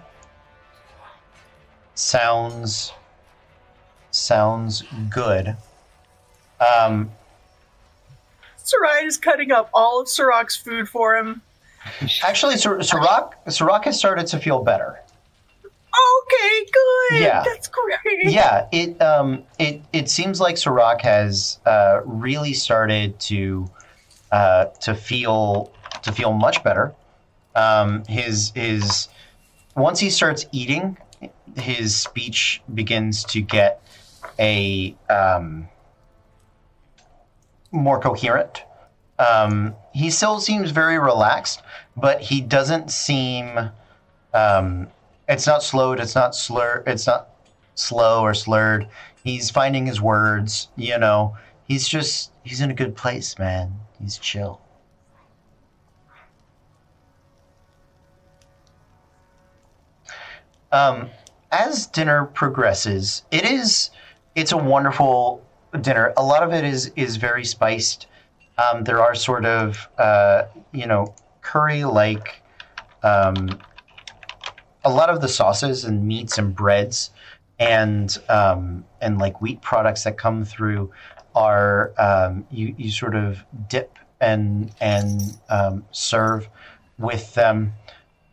Sounds 1.95 2.93
sounds 4.11 4.83
good. 5.09 5.57
Um, 6.61 7.11
Sarai 8.57 9.05
is 9.07 9.17
cutting 9.17 9.53
up 9.53 9.71
all 9.73 10.01
of 10.01 10.09
Sirach's 10.09 10.57
food 10.57 10.89
for 10.89 11.17
him. 11.17 11.43
actually, 12.23 12.57
Sir- 12.57 12.83
Sirach 12.83 13.35
Sirach 13.49 13.85
has 13.85 13.99
started 13.99 14.27
to 14.29 14.39
feel 14.39 14.63
better. 14.65 15.01
Okay, 15.93 16.67
good. 16.73 17.21
Yeah. 17.21 17.43
That's 17.45 17.69
great. 17.69 18.33
Yeah, 18.33 18.67
it 18.73 19.01
um 19.03 19.45
it 19.59 19.83
it 19.93 20.09
seems 20.09 20.41
like 20.41 20.57
Sirach 20.57 21.01
has 21.03 21.59
uh, 21.67 22.01
really 22.05 22.53
started 22.53 23.19
to 23.21 23.69
uh, 24.31 24.67
to 24.83 24.95
feel 24.95 25.73
to 26.03 26.13
feel 26.13 26.33
much 26.33 26.63
better. 26.63 26.95
Um, 27.57 28.05
his 28.05 28.53
his 28.55 29.09
once 29.77 29.99
he 29.99 30.11
starts 30.11 30.47
eating, 30.53 30.97
his 31.57 31.97
speech 31.97 32.63
begins 32.73 33.25
to 33.25 33.41
get 33.41 33.83
a 34.39 34.95
um, 35.09 35.69
more 37.73 38.01
coherent. 38.01 38.63
Um, 39.19 39.75
he 39.93 40.11
still 40.11 40.41
seems 40.41 40.71
very 40.71 40.99
relaxed, 40.99 41.63
but 41.97 42.21
he 42.21 42.41
doesn't 42.41 42.91
seem. 42.91 43.71
Um, 44.33 44.89
it's 45.31 45.47
not 45.47 45.63
slowed. 45.63 46.01
It's 46.01 46.17
not 46.17 46.35
slur. 46.35 46.83
It's 46.87 47.07
not 47.07 47.29
slow 47.77 48.23
or 48.23 48.35
slurred. 48.35 48.89
He's 49.23 49.49
finding 49.49 49.87
his 49.87 50.01
words. 50.01 50.69
You 50.77 50.99
know, 50.99 51.37
he's 51.69 51.87
just 51.89 52.33
he's 52.43 52.61
in 52.61 52.71
a 52.71 52.75
good 52.75 52.97
place, 52.97 53.39
man. 53.39 53.73
He's 54.01 54.19
chill. 54.19 54.61
Um, 60.73 61.11
as 61.53 61.87
dinner 61.87 62.27
progresses, 62.27 63.23
it 63.31 63.45
is 63.45 63.91
it's 64.35 64.53
a 64.53 64.57
wonderful 64.57 65.45
dinner. 65.81 66.13
A 66.17 66.25
lot 66.25 66.43
of 66.43 66.53
it 66.53 66.65
is 66.65 66.91
is 66.97 67.17
very 67.17 67.45
spiced. 67.45 68.09
Um, 68.59 68.83
there 68.83 69.01
are 69.01 69.15
sort 69.15 69.45
of 69.45 69.89
uh, 69.97 70.45
you 70.73 70.87
know 70.87 71.15
curry 71.41 71.85
like 71.85 72.43
um, 73.05 73.49
a 74.85 74.91
lot 74.91 75.11
of 75.11 75.21
the 75.21 75.29
sauces 75.29 75.85
and 75.85 76.07
meats 76.07 76.39
and 76.39 76.55
breads 76.55 77.11
and 77.59 78.17
um, 78.29 78.85
and 79.01 79.19
like 79.19 79.41
wheat 79.41 79.61
products 79.61 80.05
that 80.05 80.17
come 80.17 80.45
through 80.45 80.91
are 81.35 81.93
um, 81.99 82.47
you 82.51 82.75
you 82.79 82.91
sort 82.91 83.15
of 83.15 83.45
dip 83.69 83.99
and 84.21 84.73
and 84.81 85.39
um, 85.49 85.85
serve 85.93 86.49
with 86.99 87.35
them. 87.35 87.73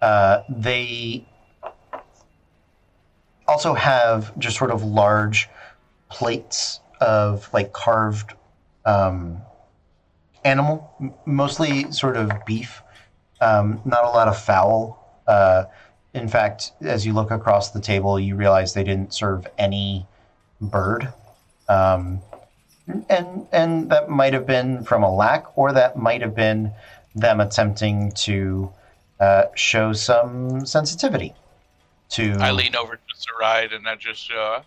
Uh, 0.02 0.44
they 0.50 1.26
also 3.48 3.74
have 3.74 4.38
just 4.40 4.58
sort 4.58 4.72
of 4.72 4.84
large 4.84 5.50
plates 6.10 6.80
of 7.02 7.50
like 7.54 7.74
carved 7.74 8.34
um, 8.86 9.42
animal, 10.44 11.16
mostly 11.26 11.92
sort 11.92 12.16
of 12.18 12.32
beef. 12.46 12.82
Um, 13.40 13.82
not 13.86 14.04
a 14.04 14.10
lot 14.10 14.28
of 14.28 14.38
fowl. 14.40 15.22
Uh, 15.28 15.66
in 16.18 16.28
fact, 16.28 16.72
as 16.82 17.06
you 17.06 17.14
look 17.14 17.32
across 17.32 17.72
the 17.72 17.80
table, 17.80 18.20
you 18.20 18.36
realize 18.36 18.74
they 18.74 18.84
didn't 18.84 19.14
serve 19.14 19.48
any 19.58 20.06
bird. 20.60 21.14
Um, 21.70 22.22
and 23.10 23.48
and 23.52 23.90
that 23.92 24.10
might 24.10 24.34
have 24.34 24.46
been 24.46 24.84
from 24.84 25.04
a 25.04 25.14
lack, 25.14 25.58
or 25.58 25.74
that 25.74 25.98
might 25.98 26.22
have 26.22 26.36
been 26.36 26.72
them 27.16 27.40
attempting 27.40 28.12
to 28.14 28.72
uh, 29.20 29.46
show 29.56 29.94
some 29.94 30.66
sensitivity 30.66 31.34
to. 32.10 32.34
I 32.40 32.52
lean 32.52 32.76
over 32.76 32.96
to 32.96 33.02
Saride 33.16 33.76
and 33.76 33.88
I 33.88 33.96
just, 33.96 34.32
uh, 34.32 34.62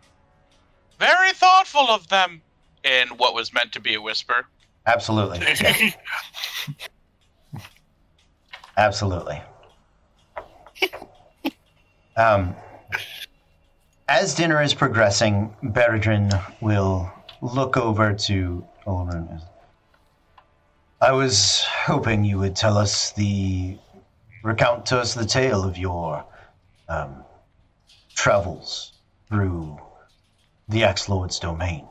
very 0.98 1.32
thoughtful 1.32 1.88
of 1.88 2.08
them 2.08 2.42
in 2.82 3.08
what 3.08 3.34
was 3.34 3.52
meant 3.52 3.72
to 3.72 3.80
be 3.80 3.94
a 3.94 4.00
whisper. 4.00 4.46
Absolutely, 4.86 5.40
absolutely. 8.76 9.40
Um, 12.16 12.54
as 14.08 14.34
dinner 14.34 14.60
is 14.62 14.74
progressing, 14.74 15.54
Beradrin 15.62 16.30
will 16.60 17.10
look 17.40 17.76
over 17.76 18.12
to 18.12 18.64
Olaroon. 18.86 19.40
I 21.00 21.12
was 21.12 21.64
hoping 21.64 22.24
you 22.24 22.38
would 22.38 22.54
tell 22.54 22.76
us 22.76 23.12
the 23.12 23.78
recount 24.42 24.86
to 24.86 24.98
us 24.98 25.14
the 25.14 25.24
tale 25.24 25.64
of 25.64 25.78
your 25.78 26.24
um, 26.88 27.24
travels 28.14 28.92
through 29.28 29.80
the 30.68 30.84
Axe 30.84 31.08
Lord's 31.08 31.38
domain. 31.38 31.88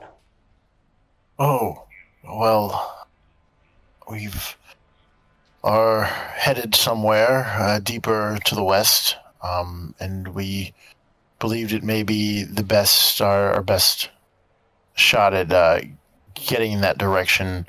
Oh, 1.40 1.86
well, 2.24 3.08
we've 4.10 4.56
are 5.64 6.04
headed 6.04 6.76
somewhere 6.76 7.46
uh, 7.60 7.80
deeper 7.80 8.38
to 8.46 8.56
the 8.56 8.64
west, 8.64 9.18
um, 9.44 9.94
and 10.00 10.30
we 10.30 10.74
believed 11.40 11.72
it 11.72 11.84
may 11.84 12.04
be 12.04 12.44
the 12.44 12.64
best, 12.64 13.22
our, 13.22 13.54
our 13.54 13.62
best 13.62 14.10
shot 14.96 15.34
at 15.34 15.52
uh, 15.52 15.82
getting 16.34 16.72
in 16.72 16.82
that 16.82 16.98
direction, 16.98 17.68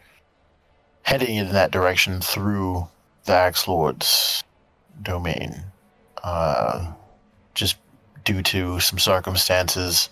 heading 1.03 1.37
in 1.37 1.53
that 1.53 1.71
direction 1.71 2.21
through 2.21 2.87
the 3.25 3.33
Axe 3.33 3.69
Lord's 3.69 4.45
domain. 5.03 5.63
Uh, 6.23 6.93
just 7.55 7.77
due 8.25 8.43
to 8.43 8.79
some 8.81 8.99
circumstances, 8.99 10.09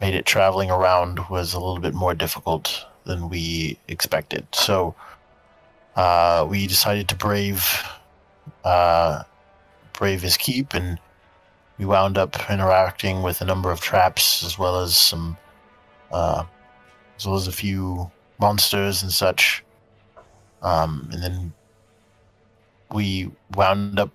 made 0.00 0.14
it 0.14 0.26
traveling 0.26 0.70
around 0.70 1.18
was 1.30 1.54
a 1.54 1.58
little 1.58 1.78
bit 1.80 1.94
more 1.94 2.14
difficult 2.14 2.84
than 3.04 3.28
we 3.28 3.78
expected. 3.88 4.46
So 4.52 4.94
uh, 5.96 6.46
we 6.48 6.66
decided 6.66 7.08
to 7.08 7.16
brave 7.16 7.84
uh, 8.64 9.22
brave 9.92 10.22
his 10.22 10.36
keep, 10.36 10.74
and 10.74 10.98
we 11.78 11.84
wound 11.84 12.18
up 12.18 12.50
interacting 12.50 13.22
with 13.22 13.40
a 13.40 13.44
number 13.44 13.70
of 13.70 13.80
traps 13.80 14.44
as 14.44 14.58
well 14.58 14.80
as 14.80 14.96
some 14.96 15.36
uh, 16.12 16.44
as 17.16 17.26
well 17.26 17.36
as 17.36 17.46
a 17.46 17.52
few 17.52 18.10
monsters 18.38 19.02
and 19.02 19.12
such. 19.12 19.64
Um, 20.62 21.08
and 21.12 21.22
then 21.22 21.52
we 22.92 23.30
wound 23.54 23.98
up 23.98 24.10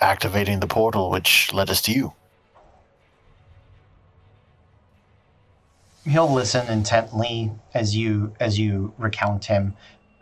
activating 0.00 0.60
the 0.60 0.66
portal, 0.66 1.10
which 1.10 1.52
led 1.52 1.70
us 1.70 1.80
to 1.82 1.92
you. 1.92 2.12
He'll 6.04 6.32
listen 6.32 6.66
intently 6.68 7.50
as 7.72 7.96
you 7.96 8.34
as 8.38 8.58
you 8.58 8.92
recount 8.98 9.46
him. 9.46 9.74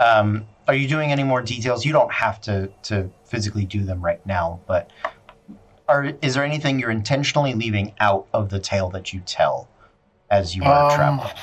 Um, 0.02 0.46
are 0.68 0.74
you 0.74 0.88
doing 0.88 1.12
any 1.12 1.22
more 1.24 1.42
details? 1.42 1.84
You 1.84 1.92
don't 1.92 2.12
have 2.12 2.40
to 2.42 2.68
to 2.84 3.10
physically 3.24 3.64
do 3.64 3.84
them 3.84 4.00
right 4.00 4.24
now, 4.26 4.60
but 4.66 4.90
are 5.88 6.12
is 6.22 6.34
there 6.34 6.44
anything 6.44 6.78
you're 6.78 6.90
intentionally 6.90 7.54
leaving 7.54 7.94
out 8.00 8.26
of 8.32 8.48
the 8.48 8.58
tale 8.58 8.88
that 8.90 9.12
you 9.12 9.20
tell 9.20 9.68
as 10.30 10.54
you 10.56 10.64
are 10.64 10.90
Um, 10.90 10.96
traveling? 10.96 11.34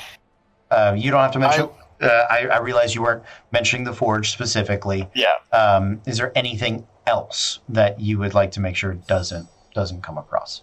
Uh, 0.70 0.94
you 0.96 1.10
don't 1.10 1.20
have 1.20 1.32
to 1.32 1.38
mention. 1.38 1.68
I, 2.00 2.04
uh, 2.04 2.26
I, 2.30 2.46
I 2.46 2.58
realize 2.58 2.94
you 2.94 3.02
weren't 3.02 3.22
mentioning 3.52 3.84
the 3.84 3.92
forge 3.92 4.30
specifically. 4.30 5.08
Yeah. 5.14 5.34
Um, 5.52 6.00
is 6.06 6.16
there 6.16 6.32
anything 6.34 6.86
else 7.06 7.58
that 7.68 8.00
you 8.00 8.18
would 8.18 8.32
like 8.34 8.52
to 8.52 8.60
make 8.60 8.76
sure 8.76 8.94
doesn't 8.94 9.48
doesn't 9.74 10.02
come 10.02 10.16
across? 10.16 10.62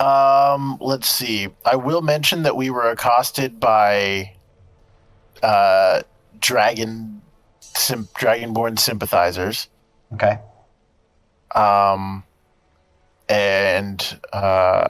Um, 0.00 0.78
let's 0.80 1.08
see. 1.08 1.48
I 1.64 1.76
will 1.76 2.02
mention 2.02 2.44
that 2.44 2.56
we 2.56 2.70
were 2.70 2.90
accosted 2.90 3.60
by 3.60 4.32
uh 5.42 6.02
dragon 6.40 7.22
sim- 7.60 8.08
dragonborn 8.18 8.78
sympathizers. 8.78 9.68
Okay. 10.14 10.38
Um 11.54 12.24
and 13.28 14.20
uh 14.32 14.88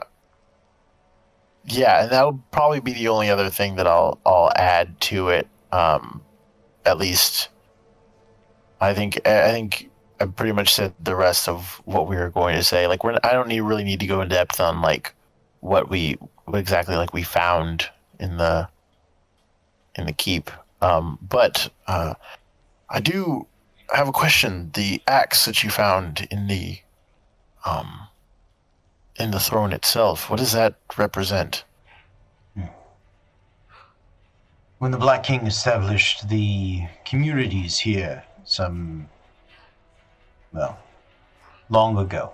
yeah, 1.65 2.03
and 2.03 2.11
that'll 2.11 2.41
probably 2.51 2.79
be 2.79 2.93
the 2.93 3.09
only 3.09 3.29
other 3.29 3.49
thing 3.49 3.75
that 3.75 3.87
I'll 3.87 4.19
I'll 4.25 4.51
add 4.55 4.99
to 5.01 5.29
it. 5.29 5.47
Um 5.71 6.21
at 6.85 6.97
least 6.97 7.49
I 8.81 8.93
think 8.93 9.25
I 9.27 9.51
think 9.51 9.89
I 10.19 10.25
pretty 10.25 10.51
much 10.51 10.73
said 10.73 10.93
the 10.99 11.15
rest 11.15 11.47
of 11.47 11.81
what 11.85 12.07
we 12.07 12.15
were 12.15 12.29
going 12.29 12.55
to 12.55 12.63
say. 12.63 12.87
Like 12.87 13.03
we're 13.03 13.17
I 13.23 13.33
don't 13.33 13.47
need 13.47 13.61
really 13.61 13.83
need 13.83 13.99
to 14.01 14.07
go 14.07 14.21
in 14.21 14.29
depth 14.29 14.59
on 14.59 14.81
like 14.81 15.13
what 15.61 15.89
we 15.89 16.17
what 16.45 16.59
exactly 16.59 16.95
like 16.95 17.13
we 17.13 17.23
found 17.23 17.89
in 18.19 18.37
the 18.37 18.69
in 19.95 20.05
the 20.05 20.13
keep. 20.13 20.49
Um, 20.81 21.19
but 21.21 21.69
uh, 21.87 22.13
I 22.89 22.99
do 22.99 23.47
have 23.93 24.07
a 24.07 24.13
question. 24.13 24.71
The 24.73 25.01
axe 25.07 25.45
that 25.45 25.63
you 25.63 25.69
found 25.69 26.27
in 26.31 26.47
the 26.47 26.79
um 27.65 28.07
in 29.19 29.31
the 29.31 29.39
throne 29.39 29.73
itself, 29.73 30.29
what 30.29 30.39
does 30.39 30.53
that 30.53 30.75
represent? 30.97 31.65
When 34.79 34.91
the 34.91 34.97
Black 34.97 35.23
King 35.23 35.45
established 35.45 36.29
the 36.29 36.83
communities 37.03 37.77
here, 37.77 38.23
some, 38.45 39.09
well, 40.53 40.79
long 41.69 41.97
ago, 41.97 42.31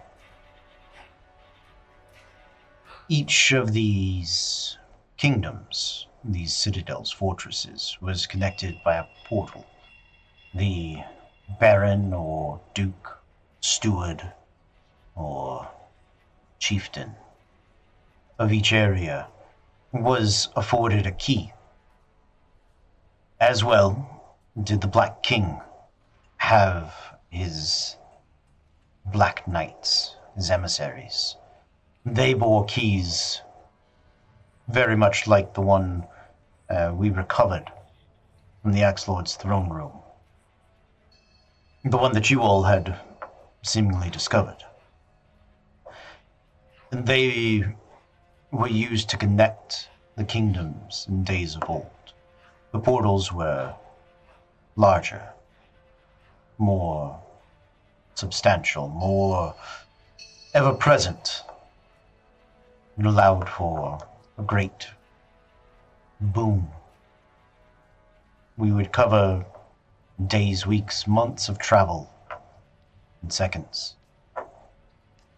each 3.10 3.52
of 3.52 3.74
these 3.74 4.78
kingdoms, 5.18 6.06
these 6.28 6.56
citadels, 6.56 7.12
fortresses, 7.12 7.98
was 8.02 8.26
connected 8.28 8.84
by 8.84 8.96
a 8.96 9.06
portal. 9.26 9.66
The 10.54 10.98
Baron 11.60 12.14
or 12.14 12.60
Duke, 12.74 13.20
Steward, 13.62 14.34
or 15.16 15.68
Chieftain 16.60 17.16
of 18.40 18.52
each 18.52 18.74
area 18.74 19.28
was 19.92 20.50
afforded 20.56 21.06
a 21.06 21.12
key 21.12 21.54
as 23.40 23.64
well, 23.64 24.24
did 24.62 24.82
the 24.82 24.88
Black 24.88 25.22
King 25.22 25.62
have 26.38 26.94
his 27.30 27.98
Black 29.06 29.48
Knights, 29.48 30.16
his 30.36 30.50
emissaries. 30.50 31.36
They 32.06 32.34
bore 32.34 32.66
keys 32.66 33.42
very 34.68 34.96
much 34.96 35.28
like 35.28 35.54
the 35.54 35.62
one 35.62 36.08
uh, 36.70 36.92
we 36.96 37.10
recovered 37.10 37.72
from 38.62 38.72
the 38.72 38.84
Axe 38.84 39.08
Lord's 39.08 39.36
throne 39.36 39.70
room. 39.70 39.92
The 41.84 41.98
one 41.98 42.14
that 42.14 42.30
you 42.30 42.42
all 42.42 42.64
had 42.64 42.98
seemingly 43.62 44.10
discovered. 44.10 44.64
And 46.92 47.06
they 47.06 47.64
were 48.52 48.68
used 48.68 49.10
to 49.10 49.18
connect 49.18 49.90
the 50.16 50.24
kingdoms 50.24 51.06
in 51.10 51.24
days 51.24 51.56
of 51.56 51.70
old. 51.70 51.92
The 52.72 52.80
portals 52.80 53.32
were 53.32 53.74
larger, 54.76 55.22
more 56.58 57.20
substantial, 58.16 58.88
more 58.88 59.54
ever 60.54 60.74
present, 60.74 61.44
and 62.98 63.06
allowed 63.06 63.50
for 63.50 64.00
a 64.38 64.44
great 64.44 64.88
boom. 66.34 66.70
We 68.58 68.72
would 68.72 68.92
cover 68.92 69.46
days, 70.28 70.66
weeks, 70.66 71.08
months 71.08 71.50
of 71.50 71.58
travel 71.58 72.12
in 73.22 73.30
seconds. 73.30 73.96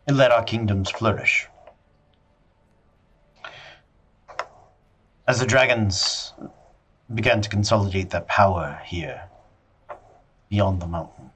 It 0.08 0.14
let 0.14 0.32
our 0.32 0.44
kingdoms 0.44 0.90
flourish. 0.90 1.48
As 5.28 5.40
the 5.40 5.46
dragons 5.46 6.34
began 7.14 7.42
to 7.42 7.50
consolidate 7.50 8.10
their 8.10 8.22
power 8.22 8.82
here 8.86 9.24
beyond 10.50 10.82
the 10.82 10.88
mountain. 10.88 11.32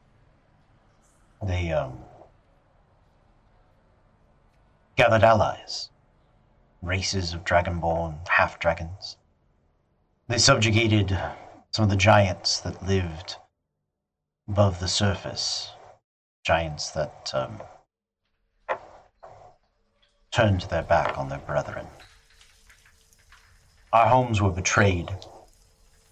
They 1.43 1.71
um, 1.71 1.97
gathered 4.95 5.23
allies, 5.23 5.89
races 6.81 7.33
of 7.33 7.43
dragonborn, 7.43 8.27
half 8.27 8.59
dragons. 8.59 9.17
They 10.31 10.37
subjugated 10.37 11.19
some 11.71 11.83
of 11.83 11.89
the 11.89 11.97
giants 11.97 12.61
that 12.61 12.87
lived 12.87 13.35
above 14.47 14.79
the 14.79 14.87
surface, 14.87 15.71
giants 16.45 16.89
that 16.91 17.31
um, 17.33 17.61
turned 20.31 20.61
their 20.61 20.83
back 20.83 21.17
on 21.17 21.27
their 21.27 21.39
brethren. 21.39 21.85
Our 23.91 24.07
homes 24.07 24.41
were 24.41 24.51
betrayed. 24.51 25.13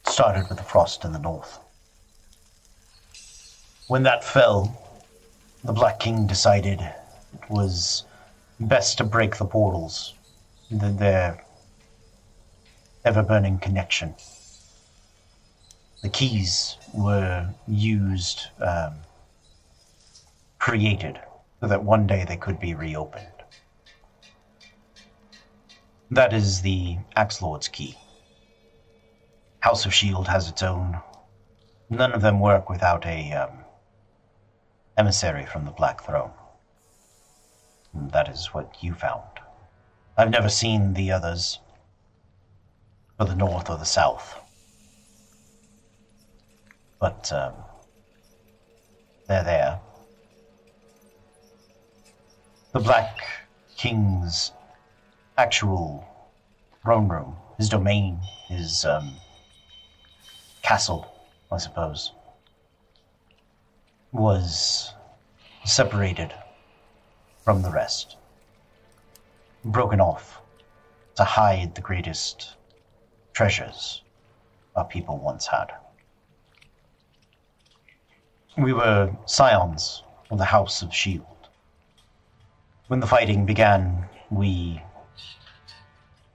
Started 0.06 0.50
with 0.50 0.58
the 0.58 0.66
frost 0.66 1.06
in 1.06 1.14
the 1.14 1.20
north. 1.20 1.58
When 3.88 4.04
that 4.04 4.26
fell, 4.26 5.02
the 5.64 5.72
Black 5.72 5.98
King 5.98 6.28
decided 6.28 6.82
it 6.82 7.50
was 7.50 8.04
best 8.60 8.98
to 8.98 9.06
break 9.06 9.38
the 9.38 9.46
portals, 9.46 10.14
their 10.70 11.42
ever 13.06 13.24
burning 13.24 13.60
connection. 13.60 14.16
The 16.02 16.10
keys 16.10 16.78
were 16.94 17.50
used, 17.68 18.48
um, 18.60 18.94
created, 20.58 21.20
so 21.60 21.68
that 21.68 21.84
one 21.84 22.08
day 22.08 22.26
they 22.26 22.38
could 22.38 22.60
be 22.60 22.74
reopened. 22.74 23.26
That 26.12 26.34
is 26.34 26.62
the 26.62 26.98
Axe 27.16 27.42
Lord's 27.42 27.68
key. 27.68 27.98
House 29.60 29.86
of 29.86 29.94
Shield 29.94 30.28
has 30.28 30.48
its 30.48 30.64
own. 30.64 31.00
None 31.90 32.14
of 32.14 32.22
them 32.22 32.40
work 32.40 32.70
without 32.70 33.06
a 33.06 33.32
um, 33.34 33.66
emissary 34.98 35.46
from 35.46 35.66
the 35.66 35.72
Black 35.72 36.04
Throne. 36.04 36.32
And 37.94 38.12
that 38.12 38.30
is 38.30 38.48
what 38.54 38.84
you 38.84 38.94
found. 38.94 39.24
I've 40.18 40.30
never 40.30 40.50
seen 40.50 40.94
the 40.94 41.12
others, 41.12 41.60
for 43.20 43.26
the 43.26 43.36
north 43.36 43.70
or 43.70 43.78
the 43.78 43.84
south. 43.84 44.40
But 47.02 47.30
um, 47.34 47.54
they're 49.28 49.44
there. 49.44 49.80
The 52.72 52.80
Black 52.80 53.18
King's 53.76 54.54
actual 55.38 56.08
throne 56.82 57.10
room, 57.10 57.36
his 57.58 57.68
domain, 57.68 58.22
his 58.48 58.86
um, 58.86 59.12
castle, 60.62 61.14
I 61.52 61.58
suppose, 61.58 62.14
was 64.14 64.94
separated 65.66 66.34
from 67.44 67.64
the 67.64 67.70
rest, 67.70 68.16
broken 69.66 70.00
off 70.00 70.40
to 71.16 71.26
hide 71.26 71.76
the 71.76 71.82
greatest 71.82 72.56
treasures 73.40 74.02
our 74.76 74.84
people 74.84 75.18
once 75.18 75.48
had. 75.48 75.68
We 78.58 78.74
were 78.74 79.16
scions 79.28 80.04
of 80.30 80.38
the 80.40 80.44
House 80.44 80.82
of 80.82 80.94
Shield. 80.94 81.48
When 82.88 83.00
the 83.00 83.08
fighting 83.08 83.46
began, 83.46 84.10
we 84.30 84.84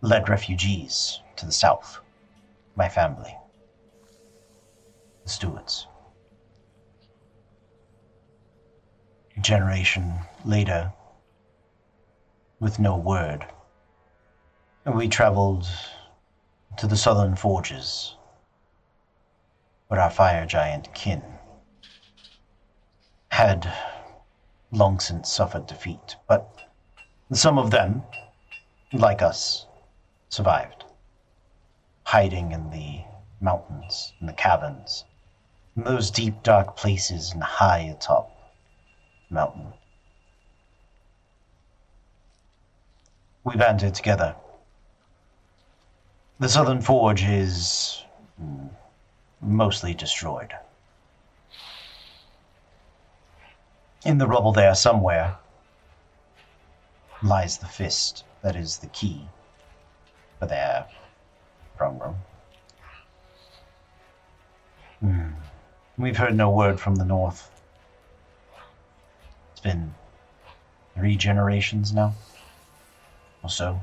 led 0.00 0.30
refugees 0.30 1.20
to 1.36 1.44
the 1.44 1.52
south. 1.52 1.98
My 2.74 2.88
family. 2.88 3.36
The 5.24 5.28
Stewards. 5.28 5.86
A 9.36 9.40
generation 9.40 10.10
later, 10.46 10.90
with 12.60 12.78
no 12.78 12.96
word, 12.96 13.44
we 14.86 15.06
traveled 15.06 15.68
to 16.76 16.86
the 16.86 16.96
southern 16.96 17.36
forges, 17.36 18.16
where 19.88 20.00
our 20.00 20.10
fire 20.10 20.46
giant 20.46 20.92
kin 20.94 21.22
had 23.28 23.72
long 24.70 24.98
since 25.00 25.30
suffered 25.30 25.66
defeat, 25.66 26.16
but 26.28 26.68
some 27.32 27.58
of 27.58 27.70
them, 27.70 28.02
like 28.92 29.22
us, 29.22 29.66
survived, 30.28 30.84
hiding 32.04 32.52
in 32.52 32.70
the 32.70 33.00
mountains, 33.40 34.12
in 34.20 34.26
the 34.26 34.32
caverns, 34.32 35.04
in 35.76 35.84
those 35.84 36.10
deep, 36.10 36.42
dark 36.42 36.76
places 36.76 37.32
and 37.32 37.42
high 37.42 37.80
atop 37.80 38.30
the 39.28 39.34
mountain. 39.34 39.72
We 43.44 43.56
banded 43.56 43.94
together. 43.94 44.34
The 46.40 46.48
southern 46.48 46.80
forge 46.80 47.22
is 47.22 48.04
mm, 48.42 48.68
mostly 49.40 49.94
destroyed. 49.94 50.52
In 54.04 54.18
the 54.18 54.26
rubble 54.26 54.52
there 54.52 54.74
somewhere 54.74 55.36
lies 57.22 57.58
the 57.58 57.66
fist 57.66 58.24
that 58.42 58.56
is 58.56 58.78
the 58.78 58.88
key 58.88 59.28
for 60.38 60.46
their 60.46 60.86
throne 61.76 61.98
room. 61.98 62.16
Hmm. 65.00 65.28
We've 65.96 66.16
heard 66.16 66.34
no 66.34 66.50
word 66.50 66.80
from 66.80 66.96
the 66.96 67.04
north. 67.04 67.50
It's 69.52 69.60
been 69.60 69.94
three 70.96 71.16
generations 71.16 71.92
now, 71.92 72.14
or 73.42 73.50
so. 73.50 73.80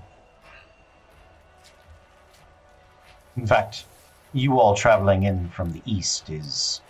In 3.38 3.48
fact, 3.48 3.86
you 4.34 4.60
all 4.60 4.76
traveling 4.76 5.24
in 5.24 5.49
from 5.49 5.72
the 5.72 5.82
east 5.86 6.30
is 6.30 6.82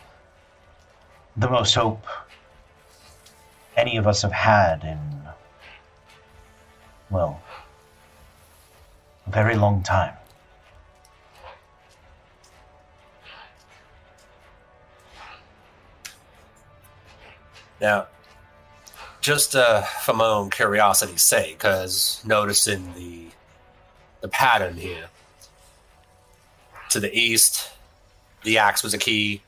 the 1.37 1.49
most 1.49 1.75
hope 1.75 2.05
any 3.77 3.97
of 3.97 4.05
us 4.05 4.21
have 4.21 4.31
had 4.31 4.83
in, 4.83 4.99
well, 7.09 7.41
a 9.27 9.31
very 9.31 9.55
long 9.55 9.81
time. 9.81 10.13
Now, 17.79 18.07
just 19.21 19.55
uh, 19.55 19.81
for 19.81 20.13
my 20.13 20.25
own 20.25 20.49
curiosity's 20.49 21.23
sake, 21.23 21.57
because 21.57 22.21
noticing 22.25 22.93
the 22.93 23.27
the 24.21 24.27
pattern 24.27 24.77
here. 24.77 25.05
To 26.91 26.99
the 26.99 27.13
east, 27.17 27.71
the 28.43 28.57
axe 28.57 28.83
was 28.83 28.93
a 28.93 28.97
key. 28.97 29.41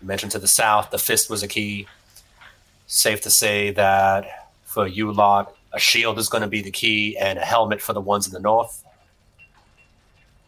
You 0.00 0.06
mentioned 0.06 0.32
to 0.32 0.38
the 0.38 0.48
south, 0.48 0.90
the 0.90 0.98
fist 0.98 1.30
was 1.30 1.42
a 1.42 1.48
key. 1.48 1.86
Safe 2.86 3.20
to 3.22 3.30
say 3.30 3.70
that 3.72 4.50
for 4.64 4.86
you 4.86 5.12
lot, 5.12 5.54
a 5.72 5.78
shield 5.78 6.18
is 6.18 6.28
going 6.28 6.42
to 6.42 6.48
be 6.48 6.62
the 6.62 6.70
key, 6.70 7.16
and 7.18 7.38
a 7.38 7.44
helmet 7.44 7.82
for 7.82 7.92
the 7.92 8.00
ones 8.00 8.26
in 8.26 8.32
the 8.32 8.40
north. 8.40 8.84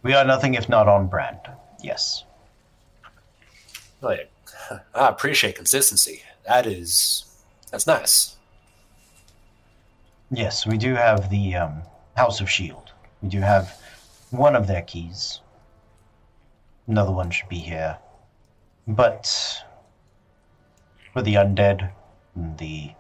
We 0.03 0.15
are 0.15 0.25
nothing 0.25 0.55
if 0.55 0.69
not 0.69 0.89
on 0.89 1.09
brand. 1.09 1.41
Yes. 1.83 2.25
Like, 4.01 4.31
I 4.95 5.09
appreciate 5.09 5.57
consistency. 5.57 6.23
That 6.47 6.67
is, 6.67 7.25
that's 7.71 7.87
nice. 7.87 8.37
Yes, 10.31 10.67
we 10.67 10.79
do 10.79 10.95
have 10.95 11.29
the 11.29 11.57
um, 11.57 11.83
House 12.17 12.41
of 12.41 12.49
Shield. 12.49 12.93
We 13.21 13.29
do 13.29 13.41
have 13.41 13.77
one 14.31 14.57
of 14.57 14.67
their 14.67 14.83
keys. 14.83 15.40
Another 16.91 17.13
one 17.13 17.31
should 17.31 17.49
be 17.49 17.61
here. 17.61 17.99
But 18.89 19.63
for 21.13 21.23
the 21.23 21.35
undead 21.37 21.93
and 22.35 22.59
the 22.59 22.91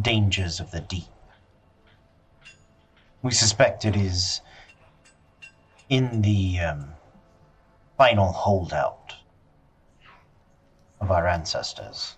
dangers 0.00 0.58
of 0.58 0.70
the 0.70 0.80
deep, 0.80 1.04
we 3.20 3.30
suspect 3.30 3.84
it 3.84 3.94
is 3.94 4.40
in 5.90 6.22
the 6.22 6.60
um, 6.60 6.94
final 7.98 8.32
holdout 8.32 9.16
of 11.02 11.10
our 11.10 11.28
ancestors, 11.28 12.16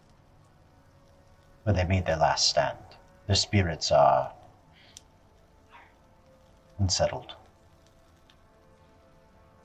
where 1.64 1.74
they 1.74 1.82
made 1.82 2.06
their 2.06 2.16
last 2.16 2.46
stand. 2.48 2.78
Their 3.26 3.34
spirits 3.34 3.90
are 3.90 4.32
unsettled. 6.78 7.34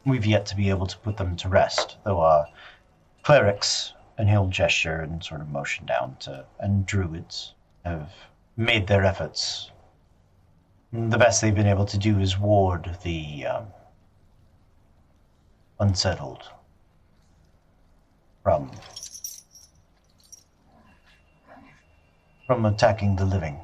We've 0.07 0.25
yet 0.25 0.45
to 0.45 0.55
be 0.55 0.69
able 0.69 0.87
to 0.87 0.97
put 0.99 1.17
them 1.17 1.35
to 1.35 1.49
rest, 1.49 1.97
though 2.05 2.21
our 2.21 2.47
clerics, 3.23 3.93
and 4.17 4.29
he'll 4.29 4.47
gesture 4.47 5.01
and 5.01 5.21
sort 5.21 5.41
of 5.41 5.49
motion 5.49 5.85
down 5.85 6.15
to, 6.21 6.45
and 6.61 6.85
druids 6.85 7.55
have 7.83 8.09
made 8.55 8.87
their 8.87 9.03
efforts. 9.03 9.69
The 10.93 11.17
best 11.17 11.41
they've 11.41 11.53
been 11.53 11.67
able 11.67 11.85
to 11.85 11.97
do 11.97 12.19
is 12.19 12.39
ward 12.39 12.97
the 13.03 13.47
um, 13.47 13.65
unsettled 15.81 16.43
from 18.43 18.71
from 22.45 22.65
attacking 22.65 23.17
the 23.17 23.25
living. 23.25 23.59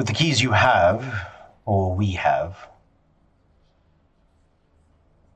With 0.00 0.06
the 0.06 0.14
keys 0.14 0.40
you 0.40 0.52
have, 0.52 1.28
or 1.66 1.94
we 1.94 2.12
have, 2.12 2.56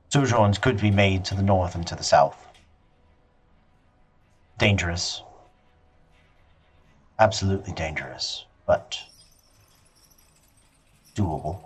sojourns 0.09 0.57
could 0.57 0.81
be 0.81 0.89
made 0.89 1.23
to 1.25 1.35
the 1.35 1.43
north 1.43 1.75
and 1.75 1.85
to 1.85 1.95
the 1.95 2.03
south. 2.03 2.47
Dangerous. 4.57 5.21
Absolutely 7.19 7.73
dangerous, 7.73 8.45
but 8.65 8.99
doable. 11.13 11.61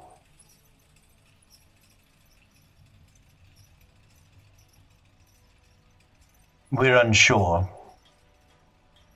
We're 6.69 6.97
unsure 6.97 7.69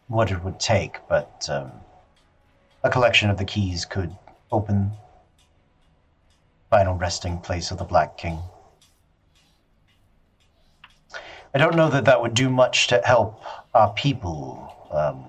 what 0.07 0.31
it 0.31 0.41
would 0.41 0.61
take, 0.61 0.99
but 1.09 1.49
um, 1.51 1.82
a 2.83 2.89
collection 2.89 3.29
of 3.29 3.37
the 3.37 3.45
keys 3.45 3.85
could 3.85 4.15
open 4.51 4.91
final 6.69 6.95
resting 6.95 7.39
place 7.39 7.71
of 7.71 7.77
the 7.77 7.83
Black 7.83 8.17
King. 8.17 8.39
I 11.53 11.59
don't 11.59 11.75
know 11.75 11.89
that 11.89 12.05
that 12.05 12.21
would 12.21 12.33
do 12.33 12.49
much 12.49 12.87
to 12.87 13.01
help 13.05 13.43
our 13.73 13.93
people 13.93 14.75
um, 14.91 15.23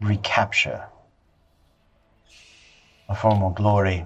recapture 0.00 0.84
a 3.08 3.14
former 3.14 3.50
glory, 3.50 4.04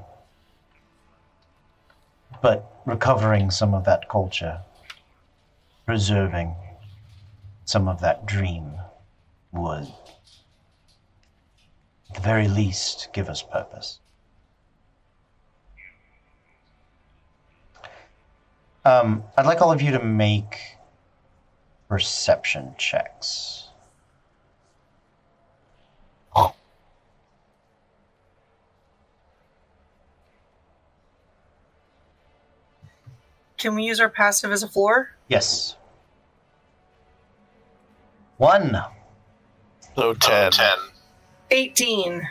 but 2.43 2.81
recovering 2.87 3.51
some 3.51 3.75
of 3.75 3.85
that 3.85 4.09
culture, 4.09 4.61
preserving 5.87 6.55
some 7.65 7.89
of 7.89 8.01
that 8.01 8.27
dream 8.27 8.75
would, 9.53 9.89
at 12.11 12.17
the 12.17 12.21
very 12.21 12.49
least, 12.49 13.09
give 13.13 13.29
us 13.29 13.43
purpose. 13.43 14.01
Um, 18.85 19.25
I'd 19.37 19.47
like 19.47 19.63
all 19.63 19.73
of 19.73 19.81
you 19.81 19.93
to 19.93 20.03
make 20.03 20.59
perception 21.89 22.75
checks. 22.79 23.61
Can 33.61 33.75
we 33.75 33.85
use 33.85 34.01
our 34.01 34.09
passive 34.09 34.53
as 34.53 34.63
a 34.63 34.69
floor? 34.69 35.11
Yes. 35.29 35.77
One. 38.39 38.81
So 39.95 40.15
10. 40.15 40.53
18. 41.51 42.29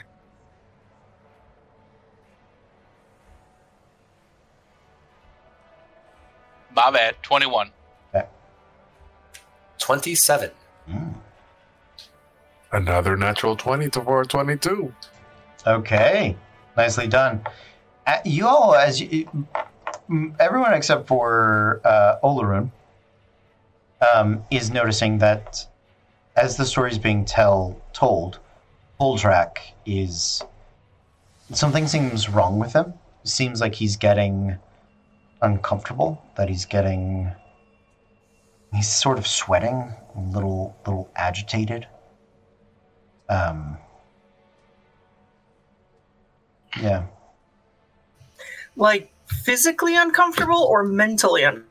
My 6.75 6.91
bad. 6.91 7.15
21. 7.23 7.71
27. 9.89 10.51
Mm. 10.87 11.13
Another 12.71 13.17
natural 13.17 13.55
20 13.55 13.89
to 13.89 14.01
422. 14.01 14.93
Okay, 15.65 16.35
nicely 16.77 17.07
done. 17.07 17.41
Uh, 18.05 18.17
you 18.23 18.45
all, 18.45 18.75
as 18.75 19.01
you, 19.01 19.27
everyone 20.39 20.73
except 20.73 21.07
for 21.07 21.81
uh, 21.83 22.17
Olaroon, 22.23 22.69
um, 24.13 24.43
is 24.51 24.69
noticing 24.69 25.17
that 25.17 25.65
as 26.35 26.55
the 26.55 26.65
story 26.65 26.91
is 26.91 26.99
being 26.99 27.25
tell 27.25 27.75
told, 27.91 28.37
Holdrak 28.99 29.57
is 29.85 30.43
something 31.53 31.87
seems 31.87 32.29
wrong 32.29 32.59
with 32.59 32.73
him. 32.73 32.93
Seems 33.23 33.61
like 33.61 33.73
he's 33.75 33.95
getting 33.95 34.57
uncomfortable. 35.41 36.21
That 36.35 36.49
he's 36.49 36.65
getting 36.65 37.31
he's 38.73 38.89
sort 38.89 39.17
of 39.17 39.25
sweating, 39.25 39.93
a 40.15 40.21
little 40.33 40.75
little 40.85 41.09
agitated. 41.15 41.87
Um, 43.29 43.77
yeah. 46.81 47.05
Like 48.75 49.11
physically 49.27 49.95
uncomfortable 49.95 50.63
or 50.63 50.83
mentally 50.83 51.43
uncomfortable? 51.43 51.68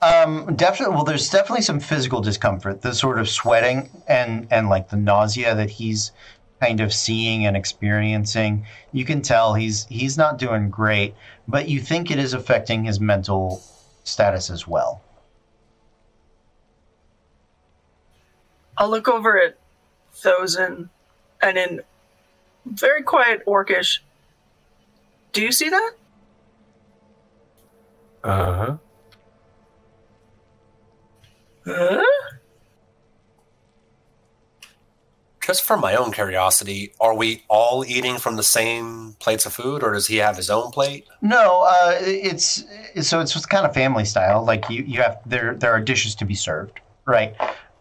Um, 0.00 0.54
definitely. 0.54 0.94
Well, 0.94 1.04
there's 1.04 1.28
definitely 1.28 1.62
some 1.62 1.80
physical 1.80 2.20
discomfort. 2.20 2.82
The 2.82 2.94
sort 2.94 3.18
of 3.18 3.28
sweating 3.28 3.90
and 4.06 4.46
and 4.50 4.68
like 4.68 4.90
the 4.90 4.96
nausea 4.96 5.54
that 5.56 5.70
he's 5.70 6.12
kind 6.60 6.80
of 6.80 6.92
seeing 6.92 7.46
and 7.46 7.56
experiencing. 7.56 8.66
You 8.92 9.04
can 9.04 9.22
tell 9.22 9.54
he's 9.54 9.86
he's 9.86 10.16
not 10.16 10.38
doing 10.38 10.70
great, 10.70 11.14
but 11.48 11.68
you 11.68 11.80
think 11.80 12.10
it 12.10 12.18
is 12.18 12.32
affecting 12.32 12.84
his 12.84 13.00
mental 13.00 13.60
status 14.04 14.50
as 14.50 14.66
well. 14.68 15.02
I'll 18.76 18.88
look 18.88 19.08
over 19.08 19.40
at 19.40 19.56
Thosin 20.14 20.88
and 21.42 21.58
in 21.58 21.80
very 22.64 23.02
quiet 23.02 23.44
orcish. 23.46 23.98
Do 25.32 25.42
you 25.42 25.50
see 25.50 25.68
that? 25.68 25.92
Uh 28.22 28.52
huh. 28.52 28.76
Huh? 31.68 32.02
Just 35.40 35.62
for 35.62 35.76
my 35.76 35.94
own 35.94 36.12
curiosity, 36.12 36.92
are 37.00 37.14
we 37.14 37.42
all 37.48 37.84
eating 37.84 38.18
from 38.18 38.36
the 38.36 38.42
same 38.42 39.16
plates 39.18 39.46
of 39.46 39.52
food, 39.52 39.82
or 39.82 39.92
does 39.92 40.06
he 40.06 40.16
have 40.16 40.36
his 40.36 40.50
own 40.50 40.70
plate? 40.70 41.06
No, 41.22 41.62
uh, 41.66 41.94
it's 42.00 42.64
so 43.00 43.20
it's 43.20 43.46
kind 43.46 43.66
of 43.66 43.72
family 43.72 44.04
style. 44.04 44.44
Like 44.44 44.68
you, 44.68 44.82
you 44.84 45.00
have 45.02 45.20
there 45.24 45.54
there 45.54 45.72
are 45.72 45.80
dishes 45.80 46.14
to 46.16 46.26
be 46.26 46.34
served, 46.34 46.80
right? 47.06 47.34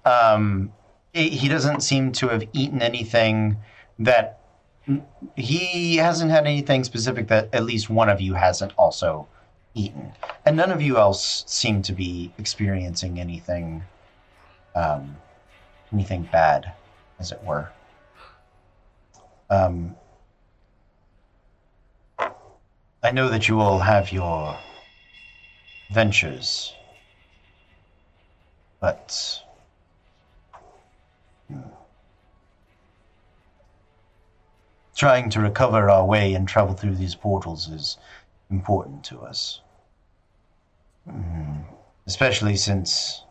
Um, 0.05 0.71
he 1.13 1.29
he 1.29 1.49
doesn't 1.49 1.81
seem 1.81 2.13
to 2.13 2.29
have 2.29 2.43
eaten 2.53 2.81
anything 2.81 3.57
that 3.99 4.39
he 5.35 5.97
hasn't 5.97 6.31
had 6.31 6.45
anything 6.45 6.83
specific 6.83 7.27
that 7.27 7.49
at 7.53 7.63
least 7.63 7.89
one 7.89 8.09
of 8.09 8.21
you 8.21 8.33
hasn't 8.33 8.71
also 8.77 9.27
eaten, 9.77 10.11
and 10.45 10.57
none 10.57 10.71
of 10.71 10.81
you 10.81 10.97
else 10.97 11.43
seem 11.47 11.81
to 11.83 11.93
be 11.93 12.33
experiencing 12.37 13.19
anything, 13.19 13.83
um, 14.75 15.15
anything 15.93 16.27
bad, 16.31 16.73
as 17.19 17.31
it 17.31 17.43
were. 17.43 17.69
Um, 19.49 19.95
I 23.03 23.11
know 23.11 23.29
that 23.29 23.47
you 23.47 23.61
all 23.61 23.79
have 23.79 24.11
your 24.11 24.57
ventures, 25.91 26.73
but 28.79 29.41
hmm, 31.47 31.61
trying 34.95 35.29
to 35.29 35.39
recover 35.39 35.89
our 35.89 36.03
way 36.05 36.33
and 36.33 36.47
travel 36.47 36.73
through 36.73 36.95
these 36.95 37.15
portals 37.15 37.69
is 37.69 37.97
important 38.49 39.03
to 39.05 39.19
us. 39.19 39.61
Especially 42.05 42.55
since 42.55 43.23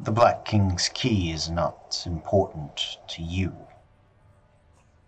the 0.00 0.10
Black 0.10 0.44
King's 0.44 0.88
key 0.90 1.32
is 1.32 1.48
not 1.48 2.02
important 2.06 2.98
to 3.08 3.22
you. 3.22 3.54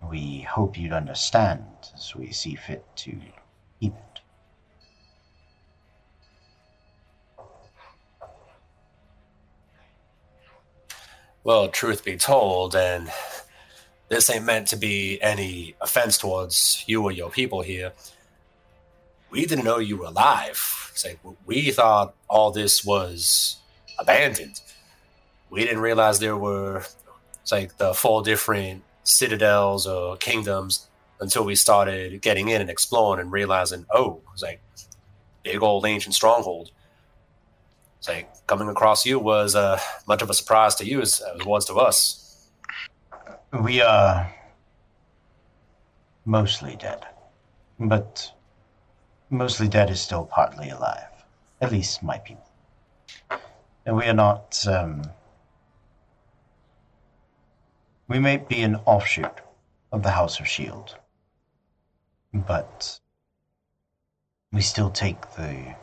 We 0.08 0.40
hope 0.42 0.78
you'd 0.78 0.92
understand 0.92 1.64
as 1.94 2.14
we 2.14 2.30
see 2.30 2.54
fit 2.54 2.84
to 2.96 3.18
keep 3.80 3.94
it. 3.94 4.20
Well, 11.42 11.68
truth 11.68 12.04
be 12.04 12.16
told, 12.16 12.74
and 12.74 13.10
this 14.08 14.30
ain't 14.30 14.44
meant 14.44 14.68
to 14.68 14.76
be 14.76 15.20
any 15.20 15.74
offense 15.80 16.18
towards 16.18 16.84
you 16.86 17.02
or 17.02 17.12
your 17.12 17.30
people 17.30 17.62
here. 17.62 17.92
We 19.36 19.44
didn't 19.44 19.66
know 19.66 19.76
you 19.76 19.98
were 19.98 20.06
alive. 20.06 20.88
It's 20.92 21.04
like 21.04 21.18
we 21.44 21.70
thought 21.70 22.14
all 22.26 22.52
this 22.52 22.82
was 22.86 23.58
abandoned. 23.98 24.62
We 25.50 25.60
didn't 25.60 25.80
realize 25.80 26.18
there 26.18 26.38
were 26.38 26.84
it's 27.42 27.52
like 27.52 27.76
the 27.76 27.92
four 27.92 28.22
different 28.22 28.82
citadels 29.04 29.86
or 29.86 30.16
kingdoms 30.16 30.88
until 31.20 31.44
we 31.44 31.54
started 31.54 32.22
getting 32.22 32.48
in 32.48 32.62
and 32.62 32.70
exploring 32.70 33.20
and 33.20 33.30
realizing, 33.30 33.84
oh, 33.90 34.22
it's 34.32 34.42
like 34.42 34.62
big 35.42 35.62
old 35.62 35.84
ancient 35.84 36.14
stronghold. 36.14 36.70
It's 37.98 38.08
like 38.08 38.30
coming 38.46 38.70
across 38.70 39.04
you 39.04 39.18
was 39.18 39.54
uh, 39.54 39.78
much 40.08 40.22
of 40.22 40.30
a 40.30 40.34
surprise 40.34 40.76
to 40.76 40.86
you 40.86 41.02
as, 41.02 41.20
as 41.20 41.40
it 41.40 41.46
was 41.46 41.66
to 41.66 41.74
us. 41.74 42.48
We 43.52 43.82
are 43.82 44.34
mostly 46.24 46.76
dead. 46.76 47.04
But 47.78 48.32
mostly 49.30 49.68
dead 49.68 49.90
is 49.90 50.00
still 50.00 50.24
partly 50.24 50.70
alive. 50.70 51.10
At 51.60 51.72
least 51.72 52.02
my 52.02 52.18
people. 52.18 52.46
And 53.84 53.96
we 53.96 54.04
are 54.04 54.14
not. 54.14 54.64
Um, 54.66 55.02
we 58.08 58.18
may 58.18 58.36
be 58.36 58.62
an 58.62 58.76
offshoot 58.84 59.40
of 59.92 60.02
the 60.02 60.10
House 60.10 60.38
of 60.40 60.46
Shield, 60.46 60.96
but 62.32 63.00
we 64.52 64.60
still 64.60 64.90
take 64.90 65.20
the 65.34 65.74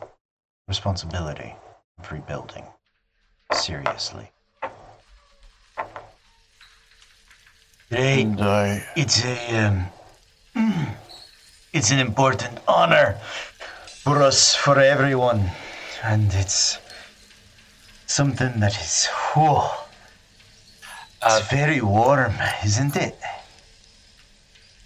responsibility 0.68 1.54
of 1.98 2.12
rebuilding 2.12 2.64
seriously. 3.52 4.30
Today, 7.90 8.26
I, 8.40 8.84
it's 8.96 9.24
a 9.24 9.86
um, 10.56 10.96
it's 11.74 11.90
an 11.90 11.98
important 11.98 12.58
honor 12.68 13.18
for 14.04 14.22
us, 14.22 14.54
for 14.54 14.78
everyone, 14.78 15.50
and 16.02 16.32
it's 16.34 16.78
something 18.06 18.60
that 18.60 18.74
is 18.80 19.08
oh, 19.36 19.80
Uh, 21.22 21.38
it's 21.40 21.50
very 21.50 21.80
warm, 21.80 22.34
isn't 22.64 22.96
it? 22.96 23.18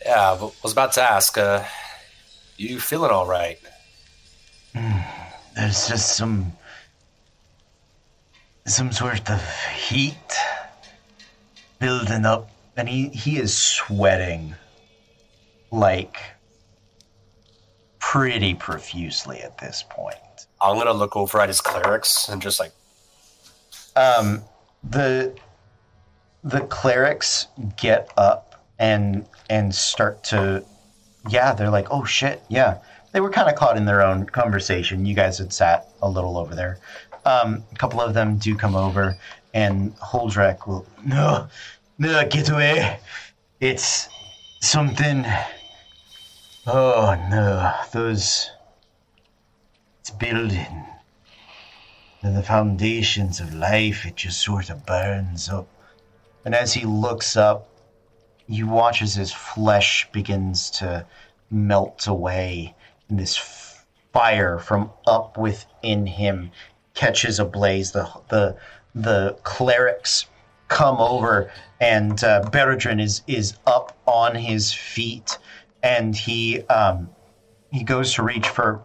yeah, 0.06 0.32
I 0.32 0.51
was 0.62 0.73
about 0.73 0.93
to 0.93 1.02
ask, 1.02 1.36
uh, 1.36 1.65
you 2.56 2.81
feeling 2.81 3.10
all 3.10 3.27
right? 3.27 3.59
There's 5.55 5.89
just 5.89 6.16
some 6.16 6.52
some 8.66 8.93
sort 8.93 9.28
of 9.31 9.43
heat 9.89 10.31
building 11.81 12.24
up, 12.24 12.48
and 12.77 12.89
he 12.89 13.09
he 13.09 13.39
is 13.39 13.56
sweating 13.56 14.55
like 15.73 16.16
pretty 18.12 18.55
profusely 18.55 19.40
at 19.40 19.59
this 19.59 19.85
point. 19.90 20.47
I'm 20.62 20.78
gonna 20.78 20.94
look 20.94 21.14
over 21.14 21.40
at 21.40 21.48
his 21.48 21.60
clerics 21.60 22.30
and 22.30 22.40
just 22.40 22.59
like, 22.59 22.72
um, 23.97 24.43
the 24.82 25.35
the 26.43 26.60
clerics 26.60 27.48
get 27.76 28.10
up 28.16 28.64
and 28.78 29.26
and 29.51 29.74
start 29.74 30.24
to 30.24 30.64
yeah 31.28 31.52
they're 31.52 31.68
like 31.68 31.89
oh 31.90 32.05
shit 32.05 32.43
yeah. 32.48 32.78
They 33.12 33.20
were 33.20 33.30
kind 33.30 33.48
of 33.48 33.56
caught 33.56 33.76
in 33.76 33.85
their 33.85 34.02
own 34.02 34.24
conversation. 34.24 35.05
You 35.05 35.14
guys 35.14 35.36
had 35.36 35.52
sat 35.52 35.89
a 36.01 36.09
little 36.09 36.39
over 36.39 36.55
there. 36.55 36.78
Um, 37.26 37.62
a 37.72 37.76
couple 37.76 38.01
of 38.01 38.14
them 38.14 38.39
do 38.39 38.55
come 38.55 38.74
over 38.74 39.18
and 39.52 39.94
Holdrak 39.97 40.66
will 40.66 40.86
no 41.05 41.47
no 41.98 42.26
get 42.26 42.48
away. 42.48 43.01
It's 43.60 44.09
something 44.62 45.26
oh 46.68 47.16
no 47.30 47.72
those 47.92 48.50
it's 50.00 50.10
building 50.10 50.84
and 52.22 52.36
the 52.36 52.42
foundations 52.42 53.40
of 53.40 53.54
life, 53.54 54.04
it 54.04 54.16
just 54.16 54.40
sort 54.40 54.70
of 54.70 54.84
burns 54.84 55.48
up. 55.48 55.68
And 56.44 56.54
as 56.54 56.72
he 56.72 56.84
looks 56.84 57.36
up, 57.36 57.68
you 58.46 58.66
watch 58.66 59.02
as 59.02 59.14
his 59.14 59.32
flesh 59.32 60.08
begins 60.10 60.70
to 60.70 61.06
melt 61.50 62.06
away, 62.06 62.74
and 63.08 63.18
this 63.18 63.36
fire 64.12 64.58
from 64.58 64.90
up 65.06 65.38
within 65.38 66.06
him 66.06 66.50
catches 66.94 67.38
ablaze. 67.38 67.92
The 67.92 68.08
the 68.28 68.56
the 68.94 69.36
clerics 69.44 70.26
come 70.68 70.98
over, 70.98 71.52
and 71.80 72.22
uh, 72.24 72.42
Beradrin 72.50 73.00
is 73.00 73.22
is 73.26 73.56
up 73.66 73.96
on 74.06 74.34
his 74.34 74.72
feet, 74.72 75.38
and 75.82 76.14
he 76.16 76.62
um, 76.62 77.10
he 77.70 77.84
goes 77.84 78.14
to 78.14 78.22
reach 78.22 78.48
for 78.48 78.82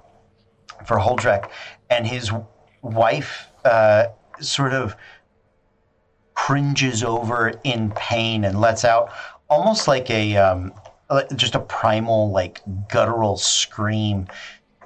for 0.86 0.98
Holdrak, 0.98 1.50
and 1.90 2.06
his 2.06 2.32
wife 2.82 3.48
uh, 3.66 4.08
sort 4.40 4.74
of 4.74 4.96
cringes 6.34 7.04
over 7.04 7.54
in 7.64 7.92
pain 7.92 8.44
and 8.44 8.60
lets 8.60 8.84
out 8.84 9.12
almost 9.50 9.88
like 9.88 10.10
a 10.10 10.36
um, 10.38 10.74
just 11.36 11.56
a 11.56 11.60
primal 11.60 12.32
like 12.32 12.62
guttural 12.90 13.38
scream. 13.38 14.28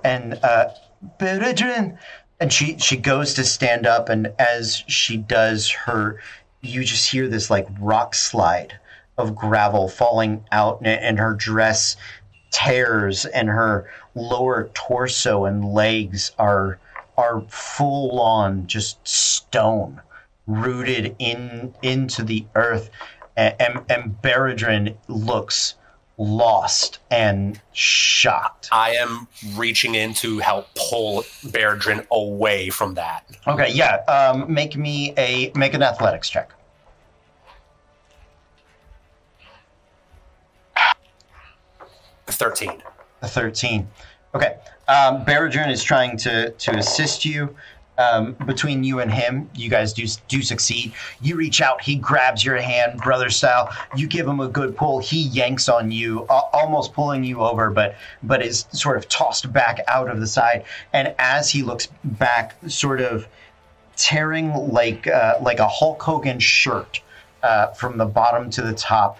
And 0.03 0.35
uh 0.43 0.69
Beradrin 1.19 1.97
and 2.39 2.51
she 2.51 2.77
she 2.77 2.97
goes 2.97 3.33
to 3.35 3.43
stand 3.43 3.85
up 3.85 4.09
and 4.09 4.33
as 4.39 4.83
she 4.87 5.17
does 5.17 5.69
her 5.69 6.21
you 6.61 6.83
just 6.83 7.09
hear 7.09 7.27
this 7.27 7.49
like 7.49 7.67
rock 7.79 8.15
slide 8.15 8.79
of 9.17 9.35
gravel 9.35 9.87
falling 9.87 10.43
out 10.51 10.81
and, 10.83 11.19
her 11.19 11.33
dress 11.33 11.97
tears 12.51 13.25
and 13.25 13.49
her 13.49 13.89
lower 14.15 14.69
torso 14.73 15.45
and 15.45 15.65
legs 15.65 16.31
are 16.39 16.79
are 17.17 17.41
full 17.49 18.21
on 18.21 18.67
just 18.67 19.05
stone 19.07 20.01
rooted 20.45 21.15
in 21.19 21.73
into 21.81 22.23
the 22.23 22.45
earth 22.55 22.89
and 23.35 23.55
and, 23.89 24.21
and 24.21 24.97
looks 25.07 25.75
lost 26.17 26.99
and 27.11 27.61
shocked. 27.73 28.69
I 28.71 28.91
am 28.91 29.27
reaching 29.55 29.95
in 29.95 30.13
to 30.15 30.39
help 30.39 30.67
pull 30.75 31.23
Beardrin 31.45 32.07
away 32.11 32.69
from 32.69 32.95
that. 32.95 33.25
Okay, 33.45 33.71
yeah. 33.71 33.97
Um, 34.07 34.51
make 34.51 34.75
me 34.75 35.13
a 35.17 35.51
make 35.55 35.73
an 35.73 35.83
athletics 35.83 36.29
check. 36.29 36.53
Thirteen. 42.37 42.81
A 43.23 43.27
13. 43.27 43.87
Okay. 44.35 44.57
Um, 44.87 45.25
Beradrin 45.25 45.71
is 45.71 45.83
trying 45.83 46.17
to 46.17 46.51
to 46.51 46.71
assist 46.77 47.25
you. 47.25 47.55
Um, 47.99 48.33
between 48.45 48.83
you 48.83 48.99
and 48.99 49.11
him, 49.11 49.49
you 49.55 49.71
guys 49.71 49.91
do 49.91 50.05
do 50.27 50.43
succeed. 50.43 50.93
You 51.19 51.35
reach 51.35 51.61
out, 51.61 51.81
he 51.81 51.95
grabs 51.95 52.45
your 52.45 52.57
hand, 52.57 52.99
brother 53.01 53.31
style. 53.31 53.73
You 53.95 54.05
give 54.05 54.27
him 54.27 54.39
a 54.39 54.47
good 54.47 54.77
pull. 54.77 54.99
He 54.99 55.23
yanks 55.23 55.67
on 55.67 55.89
you, 55.89 56.25
a- 56.29 56.45
almost 56.53 56.93
pulling 56.93 57.23
you 57.23 57.41
over, 57.41 57.71
but 57.71 57.95
but 58.21 58.43
is 58.43 58.65
sort 58.71 58.97
of 58.97 59.09
tossed 59.09 59.51
back 59.51 59.79
out 59.87 60.11
of 60.11 60.19
the 60.19 60.27
side. 60.27 60.63
And 60.93 61.15
as 61.17 61.49
he 61.49 61.63
looks 61.63 61.87
back, 62.03 62.55
sort 62.67 63.01
of 63.01 63.27
tearing 63.95 64.53
like 64.53 65.07
uh, 65.07 65.39
like 65.41 65.57
a 65.57 65.67
Hulk 65.67 65.99
Hogan 65.99 66.37
shirt 66.39 67.01
uh, 67.41 67.67
from 67.71 67.97
the 67.97 68.05
bottom 68.05 68.51
to 68.51 68.61
the 68.61 68.73
top, 68.73 69.17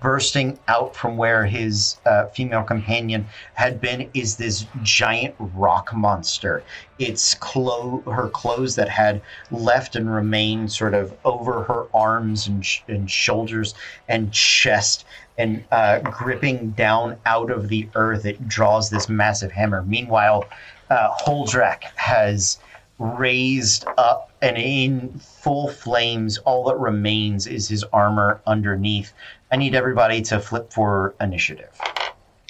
bursting 0.00 0.58
out 0.68 0.94
from 0.94 1.16
where 1.16 1.44
his 1.44 1.96
uh, 2.06 2.26
female 2.26 2.62
companion 2.62 3.26
had 3.54 3.80
been 3.80 4.08
is 4.14 4.36
this 4.36 4.66
giant 4.82 5.34
rock 5.38 5.94
monster. 5.94 6.62
Its 6.98 7.34
clo- 7.34 8.02
her 8.06 8.28
clothes 8.28 8.76
that 8.76 8.88
had 8.88 9.20
left 9.50 9.96
and 9.96 10.12
remained 10.12 10.70
sort 10.70 10.94
of 10.94 11.16
over 11.24 11.64
her 11.64 11.86
arms 11.94 12.46
and, 12.46 12.64
sh- 12.64 12.82
and 12.88 13.10
shoulders 13.10 13.74
and 14.08 14.32
chest. 14.32 15.04
And 15.36 15.64
uh, 15.72 15.98
gripping 16.00 16.70
down 16.70 17.18
out 17.26 17.50
of 17.50 17.68
the 17.68 17.88
earth, 17.96 18.24
it 18.24 18.46
draws 18.46 18.90
this 18.90 19.08
massive 19.08 19.50
hammer. 19.50 19.82
Meanwhile, 19.82 20.44
uh, 20.90 21.12
Holdrak 21.26 21.82
has 21.96 22.58
raised 22.98 23.84
up 23.98 24.30
and 24.40 24.56
in 24.56 25.08
full 25.18 25.68
flames 25.68 26.38
all 26.38 26.64
that 26.64 26.76
remains 26.76 27.46
is 27.46 27.68
his 27.68 27.82
armor 27.92 28.40
underneath 28.46 29.12
i 29.52 29.56
need 29.56 29.74
everybody 29.74 30.20
to 30.22 30.40
flip 30.40 30.72
for 30.72 31.14
initiative 31.20 31.70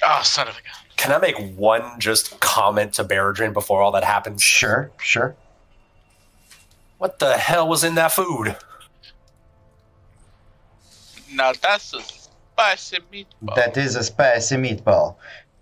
Oh, 0.07 0.21
son 0.23 0.47
of 0.47 0.53
a 0.53 0.57
gun. 0.57 0.71
Can 0.97 1.11
I 1.13 1.17
make 1.17 1.35
one 1.57 1.99
just 1.99 2.39
comment 2.39 2.93
to 2.95 3.03
Beardrin 3.03 3.53
before 3.53 3.81
all 3.81 3.91
that 3.93 4.03
happens? 4.03 4.43
sure 4.43 4.91
sure 5.01 5.35
What 6.99 7.17
the 7.19 7.37
hell 7.37 7.67
was 7.67 7.83
in 7.83 7.95
that 7.95 8.11
food? 8.11 8.55
Now 11.33 11.53
that's 11.59 11.93
a 11.93 12.01
spicy 12.01 12.97
meatball. 13.11 13.55
that 13.55 13.77
is 13.77 13.95
a 13.95 14.03
spicy 14.03 14.55
meatball 14.57 15.15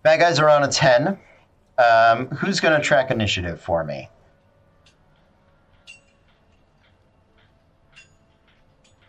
bad 0.03 0.19
guys 0.19 0.39
are 0.39 0.49
on 0.49 0.63
a 0.63 0.67
10 0.67 1.17
um, 1.77 2.27
who's 2.27 2.59
going 2.59 2.75
to 2.79 2.85
track 2.85 3.09
initiative 3.09 3.59
for 3.61 3.83
me 3.83 4.09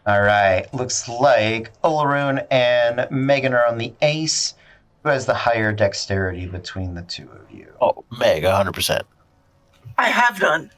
all 0.07 0.21
right 0.21 0.67
looks 0.75 1.09
like 1.09 1.71
olaroon 1.83 2.47
and 2.51 3.07
megan 3.11 3.55
are 3.55 3.67
on 3.67 3.79
the 3.79 3.93
ace 4.03 4.55
who 5.03 5.09
has 5.09 5.27
the 5.27 5.35
higher 5.35 5.73
dexterity 5.73 6.47
between 6.47 6.95
the 6.95 7.03
two 7.03 7.29
of 7.31 7.51
you 7.51 7.73
oh, 7.81 8.05
Meg, 8.19 8.43
100%. 8.43 9.03
I 9.99 10.09
have 10.09 10.41
none. 10.41 10.71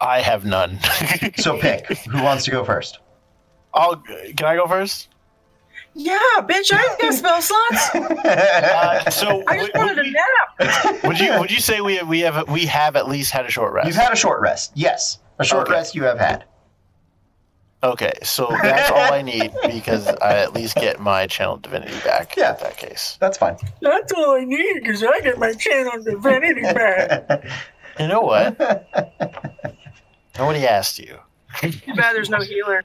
I 0.00 0.20
have 0.20 0.44
none. 0.44 0.78
so 1.36 1.58
pick 1.58 1.86
who 1.86 2.22
wants 2.22 2.44
to 2.44 2.50
go 2.50 2.64
first 2.64 2.98
I'll, 3.74 3.96
can 3.96 4.46
I 4.46 4.56
go 4.56 4.66
first? 4.66 5.08
Yeah, 5.94 6.18
bitch, 6.40 6.72
I 6.72 6.96
got 7.00 7.14
spell 7.14 7.40
slots. 7.42 7.90
Uh, 8.26 9.08
so 9.10 9.42
I 9.46 9.58
just 9.58 9.74
wanted 9.74 9.98
a 9.98 10.02
would, 10.02 10.12
nap. 10.12 11.04
would 11.04 11.18
you 11.20 11.38
would 11.38 11.50
you 11.50 11.60
say 11.60 11.80
we 11.80 11.96
have, 11.96 12.08
we 12.08 12.20
have 12.20 12.48
we 12.48 12.66
have 12.66 12.96
at 12.96 13.08
least 13.08 13.30
had 13.32 13.46
a 13.46 13.50
short 13.50 13.72
rest? 13.72 13.86
You've 13.86 13.96
had 13.96 14.12
a 14.12 14.16
short 14.16 14.40
rest. 14.40 14.72
Yes. 14.74 15.18
A 15.38 15.44
short 15.44 15.66
Okay. 15.66 15.72
rest 15.76 15.94
you 15.94 16.02
have 16.04 16.18
had. 16.18 16.44
Okay, 17.86 18.14
so 18.24 18.48
that's 18.62 18.90
all 18.90 19.12
I 19.12 19.22
need 19.22 19.52
because 19.66 20.08
I 20.08 20.38
at 20.38 20.54
least 20.54 20.74
get 20.74 20.98
my 20.98 21.28
channel 21.28 21.56
divinity 21.56 21.94
back. 22.04 22.36
Yeah. 22.36 22.54
In 22.54 22.60
that 22.64 22.76
case, 22.76 23.16
That's 23.20 23.38
fine. 23.38 23.56
That's 23.80 24.12
all 24.12 24.32
I 24.32 24.44
need 24.44 24.80
because 24.80 25.04
I 25.04 25.20
get 25.20 25.38
my 25.38 25.52
channel 25.52 26.02
divinity 26.02 26.62
back. 26.62 27.44
you 28.00 28.08
know 28.08 28.22
what? 28.22 28.58
Nobody 30.36 30.66
asked 30.66 30.98
you. 30.98 31.18
Too 31.60 31.70
bad 31.94 32.16
there's 32.16 32.28
no 32.28 32.40
healer. 32.40 32.82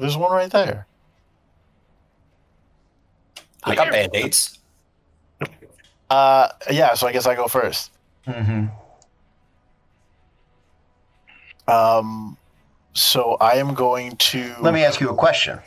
There's 0.00 0.16
one 0.16 0.32
right 0.32 0.50
there. 0.50 0.88
I 3.62 3.76
got 3.76 3.92
band 3.92 4.16
aids. 4.16 4.58
Uh, 6.10 6.48
yeah. 6.70 6.94
So 6.94 7.06
I 7.06 7.12
guess 7.12 7.26
I 7.26 7.36
go 7.36 7.46
first. 7.46 7.92
hmm 8.26 8.66
Um, 11.68 12.36
so 12.96 13.36
I 13.40 13.54
am 13.56 13.74
going 13.74 14.16
to. 14.16 14.54
Let 14.60 14.74
me 14.74 14.82
ask 14.84 15.00
you 15.00 15.10
a 15.10 15.14
question. 15.14 15.58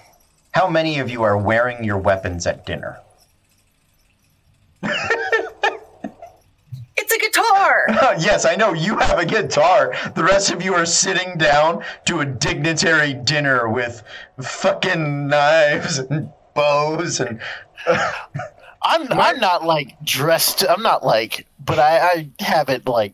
How 0.52 0.68
many 0.68 1.00
of 1.00 1.10
you 1.10 1.24
are 1.24 1.38
wearing 1.38 1.84
your 1.84 1.98
weapons 1.98 2.48
at 2.48 2.66
dinner? 2.66 3.00
It's 7.02 7.14
a 7.14 7.20
guitar. 7.20 7.86
yes, 8.20 8.46
I 8.46 8.56
know 8.56 8.74
you 8.74 8.98
have 8.98 9.20
a 9.20 9.26
guitar. 9.26 9.96
The 10.16 10.24
rest 10.24 10.52
of 10.52 10.62
you 10.62 10.74
are 10.74 10.86
sitting 10.86 11.38
down 11.38 11.84
to 12.06 12.20
a 12.20 12.26
dignitary 12.26 13.14
dinner 13.14 13.70
with 13.70 14.04
fucking 14.42 15.28
knives 15.28 16.00
and 16.00 16.32
bows 16.54 17.20
and. 17.20 17.40
I'm 18.82 19.12
I'm 19.12 19.40
not 19.40 19.66
like 19.66 20.02
dressed. 20.04 20.66
I'm 20.68 20.82
not 20.82 21.06
like, 21.06 21.46
but 21.64 21.80
I 21.80 22.00
I 22.00 22.30
have 22.44 22.70
it 22.70 22.88
like. 22.88 23.14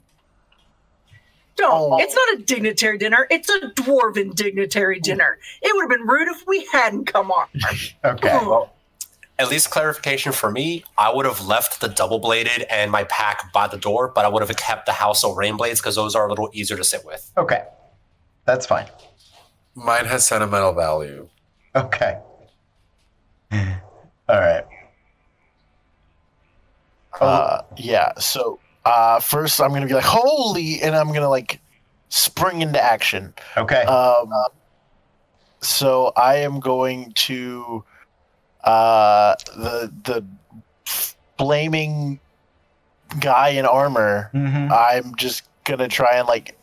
No, 1.60 1.94
Oh. 1.94 1.98
it's 2.00 2.14
not 2.14 2.34
a 2.34 2.38
dignitary 2.44 2.98
dinner. 2.98 3.28
It's 3.30 3.50
a 3.50 3.60
dwarven 3.76 4.36
dignitary 4.36 5.00
dinner. 5.00 5.40
It 5.62 5.74
would 5.74 5.84
have 5.84 5.90
been 5.90 6.08
rude 6.08 6.28
if 6.28 6.46
we 6.46 6.66
hadn't 6.72 7.06
come 7.06 7.32
on. 7.32 7.48
Okay. 8.04 8.30
Oh. 8.32 8.70
At 9.38 9.50
least 9.50 9.70
clarification 9.70 10.32
for 10.32 10.50
me, 10.50 10.84
I 10.98 11.14
would 11.14 11.26
have 11.26 11.46
left 11.46 11.82
the 11.82 11.90
double 11.90 12.20
bladed 12.20 12.62
and 12.70 12.90
my 12.90 13.04
pack 13.06 13.52
by 13.52 13.68
the 13.68 13.78
door, 13.78 14.08
but 14.14 14.24
I 14.24 14.30
would 14.30 14.42
have 14.48 14.56
kept 14.56 14.86
the 14.86 14.94
House 14.94 15.24
of 15.26 15.36
Rain 15.36 15.58
Blades 15.58 15.82
because 15.82 15.96
those 15.96 16.16
are 16.16 16.26
a 16.26 16.30
little 16.30 16.50
easier 16.54 16.78
to 16.78 16.84
sit 16.86 17.04
with. 17.06 17.30
Okay. 17.38 17.64
That's 18.46 18.66
fine. 18.66 18.88
Mine 19.76 20.06
has 20.06 20.26
sentimental 20.26 20.72
value. 20.74 21.28
Okay. 21.76 22.18
All 23.52 23.60
right. 24.30 24.64
Uh, 27.20 27.62
yeah. 27.78 28.14
So 28.18 28.60
uh, 28.86 29.20
first 29.20 29.60
I'm 29.60 29.74
gonna 29.74 29.88
be 29.88 29.94
like 29.94 30.06
holy, 30.06 30.82
and 30.82 30.96
I'm 30.96 31.12
gonna 31.12 31.30
like 31.30 31.60
spring 32.10 32.62
into 32.62 32.82
action. 32.82 33.34
Okay. 33.58 33.84
Um, 33.84 34.32
so 35.62 36.12
I 36.16 36.38
am 36.38 36.60
going 36.60 37.12
to 37.14 37.84
uh, 38.64 39.36
the 39.56 39.92
the 40.04 40.26
flaming 41.38 42.20
guy 43.20 43.50
in 43.50 43.66
armor. 43.66 44.30
hmm 44.32 44.72
I'm 44.72 45.16
just 45.16 45.44
gonna 45.64 45.88
try 45.88 46.16
and 46.16 46.28
like. 46.28 46.58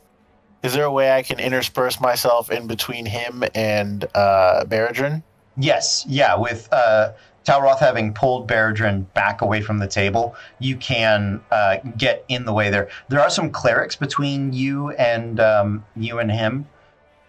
Is 0.62 0.74
there 0.74 0.84
a 0.84 0.92
way 0.92 1.10
I 1.10 1.22
can 1.22 1.40
intersperse 1.40 2.00
myself 2.00 2.48
in 2.48 2.68
between 2.68 3.04
him 3.04 3.42
and 3.52 4.04
uh, 4.14 4.64
Beradrin? 4.68 5.24
Yes. 5.56 6.04
Yeah. 6.08 6.36
With 6.36 6.68
uh, 6.72 7.10
Talroth 7.44 7.78
having 7.78 8.12
pulled 8.12 8.48
Beradrin 8.48 9.06
back 9.14 9.42
away 9.42 9.60
from 9.60 9.78
the 9.78 9.88
table, 9.88 10.34
you 10.58 10.76
can 10.76 11.40
uh, 11.50 11.76
get 11.96 12.24
in 12.28 12.44
the 12.44 12.52
way 12.52 12.70
there. 12.70 12.88
There 13.08 13.20
are 13.20 13.30
some 13.30 13.50
clerics 13.50 13.96
between 13.96 14.52
you 14.52 14.90
and 14.90 15.40
um, 15.40 15.84
you 15.96 16.18
and 16.18 16.30
him. 16.30 16.66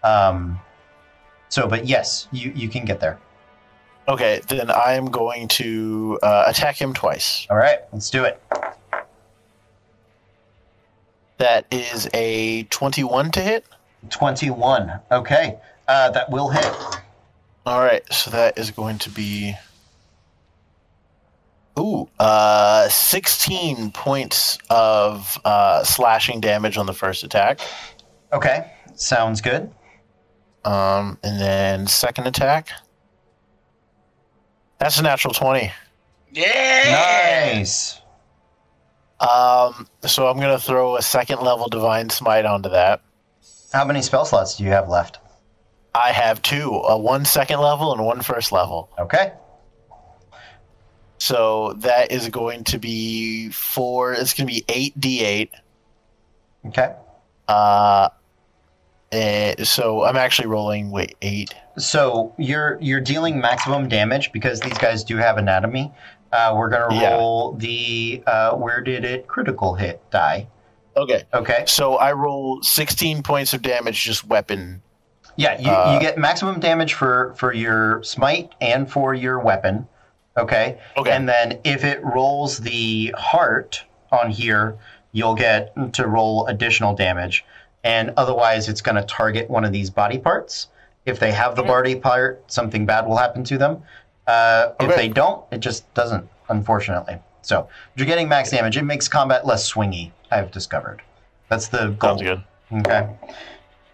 Um, 0.02 0.60
so, 1.48 1.66
but 1.66 1.86
yes, 1.86 2.28
you 2.32 2.52
you 2.54 2.68
can 2.68 2.84
get 2.84 3.00
there. 3.00 3.18
Okay, 4.06 4.40
then 4.48 4.70
I 4.70 4.92
am 4.94 5.06
going 5.06 5.48
to 5.48 6.18
uh, 6.22 6.44
attack 6.46 6.80
him 6.80 6.92
twice. 6.92 7.46
All 7.48 7.56
right. 7.56 7.78
Let's 7.92 8.10
do 8.10 8.24
it. 8.24 8.40
That 11.38 11.66
is 11.70 12.08
a 12.12 12.64
21 12.64 13.30
to 13.32 13.40
hit. 13.40 13.64
Twenty-one. 14.10 15.00
Okay. 15.10 15.58
Uh, 15.88 16.10
that 16.10 16.30
will 16.30 16.50
hit. 16.50 16.72
All 17.66 17.80
right, 17.80 18.02
so 18.12 18.30
that 18.30 18.58
is 18.58 18.70
going 18.70 18.98
to 18.98 19.10
be 19.10 19.54
ooh, 21.78 22.08
uh 22.18 22.88
16 22.88 23.90
points 23.92 24.58
of 24.70 25.38
uh 25.44 25.82
slashing 25.84 26.40
damage 26.40 26.76
on 26.78 26.86
the 26.86 26.92
first 26.94 27.22
attack. 27.24 27.60
Okay. 28.32 28.70
Sounds 28.94 29.40
good. 29.40 29.70
Um 30.64 31.18
and 31.22 31.40
then 31.40 31.86
second 31.86 32.26
attack 32.26 32.68
That's 34.78 34.98
a 34.98 35.02
natural 35.02 35.34
20. 35.34 35.70
Yeah. 36.32 37.52
Nice. 37.56 38.00
Um 39.20 39.86
so 40.06 40.26
I'm 40.26 40.36
going 40.38 40.56
to 40.56 40.62
throw 40.62 40.96
a 40.96 41.02
second 41.02 41.40
level 41.40 41.68
divine 41.68 42.10
smite 42.10 42.44
onto 42.44 42.68
that. 42.70 43.00
How 43.72 43.84
many 43.84 44.02
spell 44.02 44.24
slots 44.24 44.56
do 44.56 44.64
you 44.64 44.70
have 44.70 44.88
left? 44.88 45.18
I 45.94 46.10
have 46.10 46.42
two, 46.42 46.70
a 46.88 46.98
one 46.98 47.24
second 47.24 47.60
level 47.60 47.92
and 47.92 48.04
one 48.04 48.20
first 48.22 48.50
level. 48.52 48.90
Okay. 48.98 49.32
So 51.18 51.72
that 51.74 52.10
is 52.12 52.28
going 52.28 52.64
to 52.64 52.78
be 52.78 53.50
four. 53.50 54.12
It's 54.14 54.34
going 54.34 54.46
to 54.46 54.52
be 54.52 54.64
eight 54.68 54.98
d8. 55.00 55.50
Okay. 56.66 56.94
Uh, 57.48 58.08
eh, 59.12 59.54
so 59.64 60.04
I'm 60.04 60.16
actually 60.16 60.48
rolling. 60.48 60.90
Wait, 60.90 61.16
eight. 61.22 61.54
So 61.76 62.32
you're 62.38 62.78
you're 62.80 63.00
dealing 63.00 63.38
maximum 63.40 63.88
damage 63.88 64.32
because 64.32 64.60
these 64.60 64.78
guys 64.78 65.04
do 65.04 65.16
have 65.16 65.38
anatomy. 65.38 65.92
Uh, 66.32 66.54
we're 66.56 66.68
gonna 66.68 66.94
Yeah. 66.94 67.14
roll 67.16 67.52
the 67.52 68.22
uh, 68.26 68.52
where 68.56 68.80
did 68.80 69.04
it 69.04 69.26
critical 69.26 69.74
hit 69.74 70.02
die? 70.10 70.46
Okay. 70.96 71.24
Okay. 71.34 71.64
So 71.66 71.96
I 71.96 72.12
roll 72.12 72.62
16 72.62 73.22
points 73.22 73.52
of 73.52 73.62
damage, 73.62 74.02
just 74.04 74.24
weapon. 74.26 74.80
Yeah, 75.36 75.60
you, 75.60 75.70
Uh, 75.70 75.92
you 75.94 76.00
get 76.00 76.16
maximum 76.16 76.60
damage 76.60 76.94
for 76.94 77.34
for 77.36 77.52
your 77.52 78.02
smite 78.04 78.50
and 78.60 78.90
for 78.90 79.14
your 79.14 79.38
weapon. 79.40 79.86
Okay. 80.36 80.78
Okay. 80.96 81.10
And 81.12 81.28
then 81.28 81.60
if 81.64 81.84
it 81.84 82.02
rolls 82.02 82.58
the 82.58 83.14
heart 83.16 83.84
on 84.10 84.30
here, 84.30 84.76
you'll 85.12 85.34
get 85.34 85.72
to 85.94 86.06
roll 86.08 86.46
additional 86.46 86.94
damage. 86.94 87.44
And 87.84 88.12
otherwise, 88.16 88.68
it's 88.68 88.80
going 88.80 88.96
to 88.96 89.02
target 89.04 89.48
one 89.48 89.64
of 89.64 89.72
these 89.72 89.90
body 89.90 90.18
parts. 90.18 90.68
If 91.06 91.20
they 91.20 91.32
have 91.32 91.54
the 91.54 91.62
Okay. 91.62 91.68
body 91.70 91.94
part, 91.94 92.42
something 92.50 92.86
bad 92.86 93.06
will 93.06 93.16
happen 93.18 93.44
to 93.44 93.58
them. 93.58 93.82
Uh, 94.26 94.70
If 94.80 94.90
Okay. 94.90 94.96
they 94.96 95.08
don't, 95.08 95.44
it 95.50 95.58
just 95.58 95.92
doesn't, 95.94 96.26
unfortunately. 96.48 97.18
So 97.42 97.68
you're 97.94 98.06
getting 98.06 98.26
max 98.26 98.50
damage, 98.50 98.76
it 98.78 98.84
makes 98.84 99.06
combat 99.06 99.46
less 99.46 99.70
swingy, 99.70 100.12
I've 100.30 100.50
discovered. 100.50 101.02
That's 101.50 101.68
the 101.68 101.88
goal. 101.98 102.16
Sounds 102.18 102.22
good. 102.22 102.42
Okay. 102.72 103.06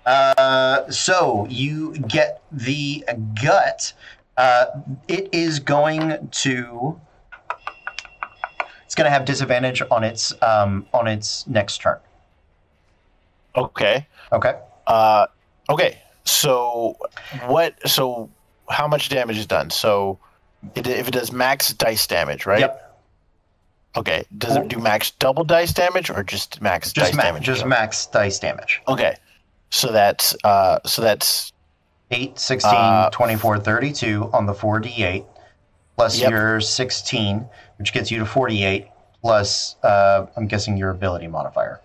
Uh, 0.07 0.89
so 0.91 1.47
you 1.51 1.95
get 1.99 2.41
the 2.53 3.05
gut. 3.43 3.93
Uh, 4.41 4.81
it 5.07 5.29
is 5.33 5.61
going 5.61 6.29
to. 6.31 6.99
It's 8.87 8.95
going 8.95 9.05
to 9.05 9.11
have 9.11 9.27
disadvantage 9.27 9.83
on 9.91 10.03
its 10.03 10.33
um, 10.43 10.87
on 10.95 11.07
its 11.07 11.47
next 11.47 11.83
turn. 11.83 11.99
Okay. 13.55 14.07
Okay. 14.33 14.55
Uh, 14.87 15.27
okay. 15.69 15.99
So 16.25 16.97
what? 17.49 17.75
So 17.87 18.31
how 18.71 18.89
much 18.89 19.11
damage 19.11 19.37
is 19.37 19.45
done? 19.47 19.69
So 19.69 20.19
it, 20.75 20.87
if 20.87 21.09
it 21.09 21.11
does 21.13 21.33
max 21.33 21.75
dice 21.75 22.07
damage, 22.07 22.47
right? 22.47 22.61
Yep. 22.61 22.99
Okay. 23.97 24.25
Does 24.39 24.57
it 24.57 24.69
do 24.69 24.79
max 24.79 25.11
double 25.11 25.45
dice 25.45 25.75
damage 25.75 26.09
or 26.09 26.23
just 26.23 26.63
max 26.63 26.95
Just 26.95 27.11
dice 27.13 27.17
ma- 27.17 27.25
damage? 27.25 27.43
just 27.43 27.67
max 27.67 28.07
dice 28.07 28.39
damage. 28.39 28.81
Okay. 28.89 29.17
So 29.69 29.93
that's 29.93 30.35
uh 30.45 30.79
so 30.87 31.03
that's 31.03 31.53
8, 32.11 32.39
16, 32.39 32.71
Uh, 32.75 33.11
24, 33.11 33.59
32 33.61 34.31
on 34.33 34.47
the 34.47 34.53
4d8, 34.55 35.25
plus 35.97 36.19
Yep. 36.19 36.31
your 36.31 36.61
16, 36.61 37.49
which 37.79 37.93
gets 37.93 38.11
you 38.11 38.19
to 38.19 38.27
48, 38.27 38.89
plus, 39.23 39.77
uh, 39.83 40.27
I'm 40.37 40.47
guessing 40.47 40.77
your 40.77 40.91
ability 40.91 41.27
modifier. 41.29 41.81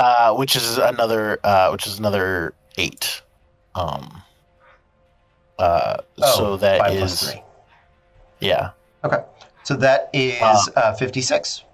uh 0.00 0.32
which 0.32 0.54
is 0.54 0.78
another 0.78 1.40
uh 1.42 1.70
which 1.70 1.84
is 1.88 1.98
another 1.98 2.54
8. 2.76 3.20
Um 3.74 4.22
uh 5.58 5.96
Oh, 6.22 6.36
so 6.36 6.56
that 6.58 6.78
5 6.78 6.92
is 6.92 7.00
plus 7.00 7.32
3. 7.32 7.42
yeah. 8.38 8.70
Okay. 9.04 9.18
So 9.64 9.74
that 9.74 10.08
is 10.12 10.40
Uh, 10.76 10.92
56. 10.94 11.64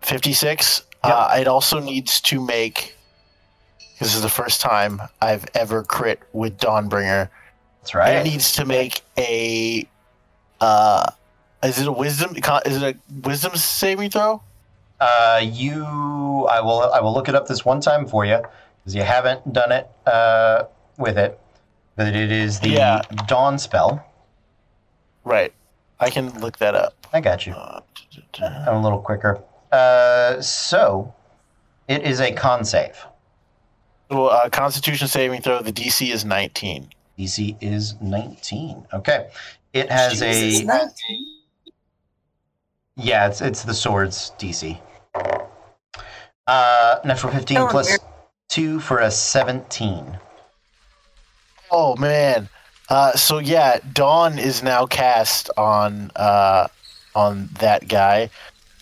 56. 0.00 0.84
Yep. 1.04 1.14
Uh, 1.14 1.34
it 1.38 1.46
also 1.46 1.80
needs 1.80 2.18
to 2.22 2.40
make 2.40 2.96
this 4.00 4.14
is 4.16 4.22
the 4.22 4.28
first 4.28 4.60
time 4.60 5.00
I've 5.22 5.44
ever 5.54 5.84
crit 5.84 6.20
with 6.32 6.58
Dawnbringer. 6.58 7.28
That's 7.80 7.94
right. 7.94 8.16
It 8.16 8.24
needs 8.24 8.52
to 8.54 8.64
make 8.64 9.02
a 9.16 9.86
uh 10.60 11.10
is 11.62 11.78
it 11.78 11.86
a 11.86 11.92
wisdom 11.92 12.34
is 12.66 12.82
it 12.82 12.96
a 12.96 12.98
wisdom 13.28 13.54
saving 13.54 14.10
throw? 14.10 14.42
Uh, 15.00 15.40
you, 15.42 15.82
I 16.50 16.60
will, 16.60 16.82
I 16.92 17.00
will 17.00 17.14
look 17.14 17.26
it 17.30 17.34
up 17.34 17.46
this 17.46 17.64
one 17.64 17.80
time 17.80 18.06
for 18.06 18.26
you. 18.26 18.36
because 18.80 18.94
you 18.94 19.02
haven't 19.02 19.50
done 19.50 19.72
it 19.72 19.88
uh, 20.06 20.64
with 20.98 21.16
it. 21.16 21.38
But 21.96 22.08
it 22.14 22.30
is 22.30 22.60
the 22.60 22.68
Yeah. 22.68 23.00
dawn 23.26 23.58
spell. 23.58 24.04
Right. 25.24 25.54
I 26.00 26.10
can 26.10 26.38
look 26.40 26.58
that 26.58 26.74
up. 26.74 26.94
I 27.14 27.20
got 27.22 27.46
you. 27.46 27.54
Uh, 27.54 27.80
I'm 28.42 28.76
a 28.76 28.82
little 28.82 29.00
quicker. 29.00 29.42
Uh, 29.72 30.40
so 30.42 31.14
it 31.88 32.02
is 32.02 32.20
a 32.20 32.32
con 32.32 32.64
save. 32.64 33.02
Well, 34.10 34.30
uh, 34.30 34.48
Constitution 34.48 35.06
saving 35.06 35.42
throw. 35.42 35.62
The 35.62 35.72
DC 35.72 36.12
is 36.12 36.24
19. 36.24 36.88
DC 37.18 37.56
is 37.60 37.94
19. 38.00 38.86
Okay. 38.92 39.28
It 39.72 39.90
has 39.90 40.18
Jesus, 40.18 40.60
a 40.60 40.64
not- 40.64 40.92
yeah. 42.96 43.28
It's 43.28 43.40
it's 43.40 43.62
the 43.62 43.74
swords 43.74 44.32
DC. 44.38 44.78
Uh, 46.46 46.98
natural 47.04 47.32
15 47.32 47.56
Oh, 47.58 47.82
two 48.48 48.80
for 48.80 48.98
a 48.98 49.10
17. 49.10 50.18
Oh 51.70 51.94
man. 51.96 52.48
Uh, 52.88 53.12
so 53.12 53.38
yeah, 53.38 53.78
Dawn 53.92 54.38
is 54.40 54.64
now 54.64 54.86
cast 54.86 55.50
on 55.56 56.10
uh, 56.16 56.66
on 57.14 57.48
that 57.60 57.86
guy. 57.86 58.30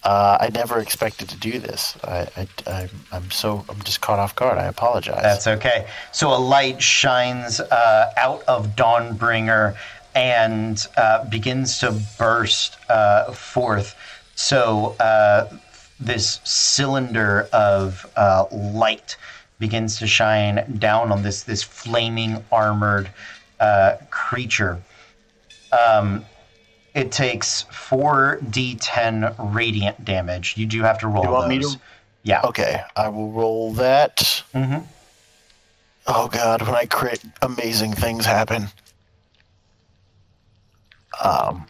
Uh, 0.05 0.39
I 0.41 0.49
never 0.51 0.79
expected 0.79 1.29
to 1.31 1.37
do 1.37 1.59
this. 1.59 1.97
I, 2.05 2.29
I, 2.37 2.49
I'm, 2.67 2.91
I'm 3.11 3.31
so 3.31 3.65
I'm 3.69 3.81
just 3.83 4.01
caught 4.01 4.19
off 4.19 4.35
guard. 4.37 4.59
I 4.59 4.67
apologize. 4.67 5.23
That's 5.23 5.47
okay. 5.47 5.89
So 6.13 6.33
a 6.33 6.39
light 6.39 6.81
shines 6.81 7.61
uh, 7.61 8.13
out 8.17 8.43
of 8.47 8.77
Dawnbringer 8.77 9.77
and 10.15 10.87
uh, 10.97 11.25
begins 11.25 11.79
to 11.81 12.01
burst 12.19 12.77
uh, 12.89 13.33
forth. 13.33 13.97
So 14.37 14.97
uh, 15.01 15.53
this 15.99 16.41
cylinder 16.45 17.49
of 17.53 18.11
uh, 18.17 18.45
light 18.53 19.17
begins 19.59 19.99
to 19.99 20.07
shine 20.07 20.77
down 20.79 21.11
on 21.11 21.23
this 21.23 21.43
this 21.43 21.63
flaming 21.63 22.45
armored 22.53 23.11
creature. 24.11 24.81
Um, 25.73 26.25
it 26.95 27.13
takes 27.13 27.63
four 27.71 28.39
d10 28.45 29.55
radiant 29.55 30.05
damage. 30.05 30.57
You 30.57 30.67
do 30.67 30.83
have 30.83 30.99
to 31.01 31.09
roll 31.09 31.25
you 31.25 31.31
want 31.31 31.49
me 31.49 31.59
to? 31.61 31.77
Yeah. 32.23 32.43
Okay, 32.45 32.83
I 32.97 33.09
will 33.09 33.31
roll 33.31 33.73
that. 33.75 34.43
hmm 34.53 34.79
Oh 36.07 36.29
god, 36.29 36.63
when 36.63 36.75
I 36.75 36.87
crit, 36.87 37.23
amazing 37.43 37.93
things 37.93 38.25
happen. 38.25 38.69
Um. 41.23 41.67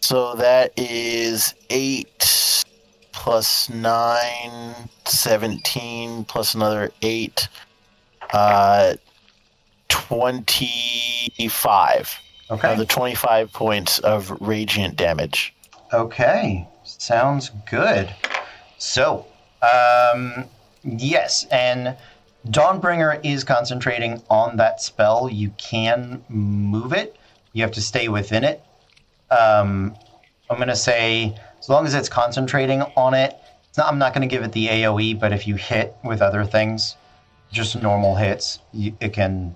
So 0.00 0.34
that 0.36 0.72
is 0.76 1.54
8 1.68 2.64
plus 3.12 3.68
9, 3.68 4.74
17 5.04 6.24
plus 6.24 6.54
another 6.54 6.90
8, 7.02 7.48
uh, 8.32 8.94
25. 10.08 12.20
Okay. 12.50 12.66
Another 12.66 12.86
25 12.86 13.52
points 13.52 13.98
of 13.98 14.30
radiant 14.40 14.96
damage. 14.96 15.54
Okay, 15.92 16.66
sounds 16.82 17.50
good. 17.70 18.08
So, 18.78 19.26
um, 19.60 20.46
yes, 20.82 21.44
and 21.50 21.94
Dawnbringer 22.46 23.20
is 23.22 23.44
concentrating 23.44 24.22
on 24.30 24.56
that 24.56 24.80
spell. 24.80 25.28
You 25.30 25.50
can 25.58 26.24
move 26.30 26.94
it. 26.94 27.14
You 27.52 27.60
have 27.62 27.72
to 27.72 27.82
stay 27.82 28.08
within 28.08 28.44
it. 28.44 28.62
Um, 29.30 29.94
I'm 30.48 30.56
going 30.56 30.68
to 30.68 30.76
say, 30.76 31.36
as 31.58 31.68
long 31.68 31.84
as 31.84 31.94
it's 31.94 32.08
concentrating 32.08 32.80
on 32.96 33.12
it, 33.12 33.36
it's 33.68 33.76
not, 33.76 33.88
I'm 33.88 33.98
not 33.98 34.14
going 34.14 34.26
to 34.26 34.34
give 34.34 34.42
it 34.42 34.52
the 34.52 34.68
AoE, 34.68 35.20
but 35.20 35.34
if 35.34 35.46
you 35.46 35.56
hit 35.56 35.94
with 36.02 36.22
other 36.22 36.46
things, 36.46 36.96
just 37.52 37.82
normal 37.82 38.14
hits, 38.14 38.60
you, 38.72 38.96
it 39.00 39.12
can 39.12 39.54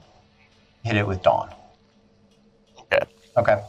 hit 0.83 0.97
it 0.97 1.07
with 1.07 1.23
Dawn. 1.23 1.53
Okay. 2.79 3.01
Okay. 3.37 3.63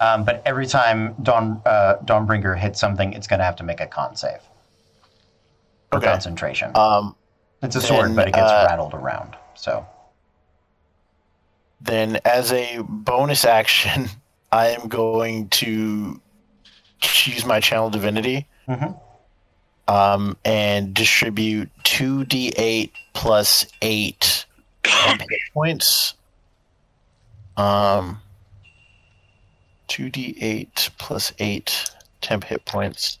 Um, 0.00 0.24
but 0.24 0.42
every 0.46 0.66
time 0.66 1.14
Dawn 1.22 1.60
uh, 1.66 1.96
Dawnbringer 2.04 2.58
hits 2.58 2.80
something, 2.80 3.12
it's 3.12 3.26
going 3.26 3.38
to 3.38 3.44
have 3.44 3.56
to 3.56 3.64
make 3.64 3.80
a 3.80 3.86
con 3.86 4.16
save 4.16 4.40
for 5.90 5.98
Okay. 5.98 6.06
concentration. 6.06 6.74
Um, 6.74 7.16
it's 7.62 7.76
a 7.76 7.80
sword, 7.82 8.08
then, 8.08 8.14
but 8.16 8.28
it 8.28 8.34
gets 8.34 8.50
uh, 8.50 8.64
rattled 8.68 8.94
around. 8.94 9.36
So 9.54 9.86
then 11.80 12.18
as 12.24 12.52
a 12.52 12.78
bonus 12.88 13.44
action, 13.44 14.08
I 14.52 14.68
am 14.68 14.88
going 14.88 15.48
to 15.50 16.20
use 17.24 17.44
my 17.46 17.60
channel 17.60 17.90
divinity 17.90 18.46
Mhm. 18.68 18.98
um, 19.88 20.36
and 20.44 20.92
distribute 20.94 21.70
2d8 21.84 22.90
plus 23.14 23.66
8 23.82 24.46
temp 24.82 25.20
hit 25.20 25.40
points. 25.54 26.14
Um, 27.56 28.20
2d8 29.88 30.90
plus 30.98 31.32
8 31.38 31.90
temp 32.20 32.44
hit 32.44 32.64
points. 32.64 33.18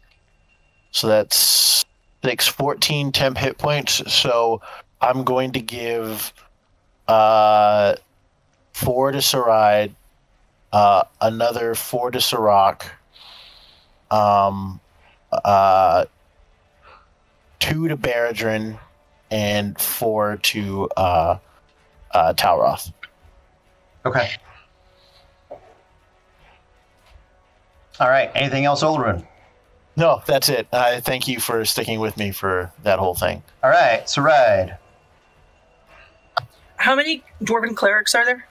So 0.92 1.08
that's 1.08 1.84
6, 2.24 2.46
14 2.48 3.12
temp 3.12 3.38
hit 3.38 3.58
points. 3.58 4.12
So 4.12 4.62
I'm 5.00 5.24
going 5.24 5.52
to 5.52 5.60
give 5.60 6.32
uh, 7.08 7.96
four 8.72 9.12
to 9.12 9.20
Sarai, 9.20 9.94
uh, 10.72 11.02
another 11.20 11.74
four 11.74 12.10
to 12.10 12.20
Sirach, 12.20 12.86
um, 14.10 14.80
uh, 15.32 16.04
two 17.58 17.88
to 17.88 17.96
Beradrin, 17.96 18.78
and 19.30 19.78
four 19.80 20.36
to 20.36 20.88
uh, 20.96 21.38
uh, 22.12 22.32
Talroth. 22.34 22.92
Okay. 24.06 24.30
All 27.98 28.08
right. 28.08 28.30
Anything 28.34 28.64
else, 28.64 28.82
Olaroon? 28.82 29.26
No, 29.96 30.22
that's 30.26 30.48
it. 30.48 30.66
Uh, 30.72 31.00
thank 31.00 31.28
you 31.28 31.38
for 31.38 31.64
sticking 31.64 32.00
with 32.00 32.16
me 32.16 32.30
for 32.30 32.72
that 32.82 32.98
whole 32.98 33.14
thing. 33.14 33.42
All 33.62 33.70
right. 33.70 34.04
Saride. 34.06 34.78
How 36.76 36.94
many 36.94 37.22
dwarven 37.42 37.76
clerics 37.76 38.14
are 38.14 38.24
there? 38.24 38.46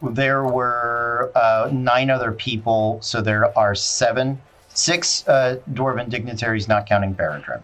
There 0.00 0.44
were 0.44 1.32
uh, 1.34 1.70
nine 1.72 2.10
other 2.10 2.30
people, 2.30 3.00
so 3.02 3.20
there 3.20 3.56
are 3.58 3.74
seven, 3.74 4.40
six 4.68 5.26
uh, 5.26 5.58
dwarven 5.72 6.08
dignitaries, 6.08 6.68
not 6.68 6.86
counting 6.86 7.14
Beradrin. 7.14 7.62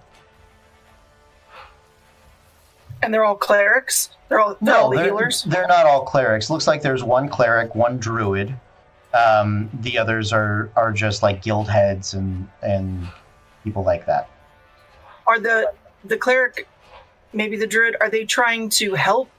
And 3.02 3.12
they're 3.12 3.24
all 3.24 3.36
clerics. 3.36 4.10
They're 4.28 4.40
all 4.40 4.56
they're 4.60 4.76
all 4.76 4.90
the 4.90 4.96
they're, 4.96 5.06
healers. 5.06 5.42
they're 5.44 5.66
not 5.66 5.86
all 5.86 6.04
clerics. 6.04 6.50
Looks 6.50 6.66
like 6.66 6.82
there's 6.82 7.02
one 7.02 7.28
cleric, 7.28 7.74
one 7.74 7.98
druid. 7.98 8.54
Um, 9.12 9.70
the 9.80 9.98
others 9.98 10.32
are 10.32 10.70
are 10.76 10.92
just 10.92 11.22
like 11.22 11.42
guild 11.42 11.68
heads 11.68 12.14
and 12.14 12.48
and 12.62 13.08
people 13.64 13.82
like 13.82 14.06
that. 14.06 14.28
Are 15.26 15.40
the 15.40 15.72
the 16.04 16.16
cleric, 16.16 16.68
maybe 17.32 17.56
the 17.56 17.66
druid, 17.66 17.96
are 18.00 18.08
they 18.08 18.24
trying 18.24 18.68
to 18.70 18.94
help 18.94 19.30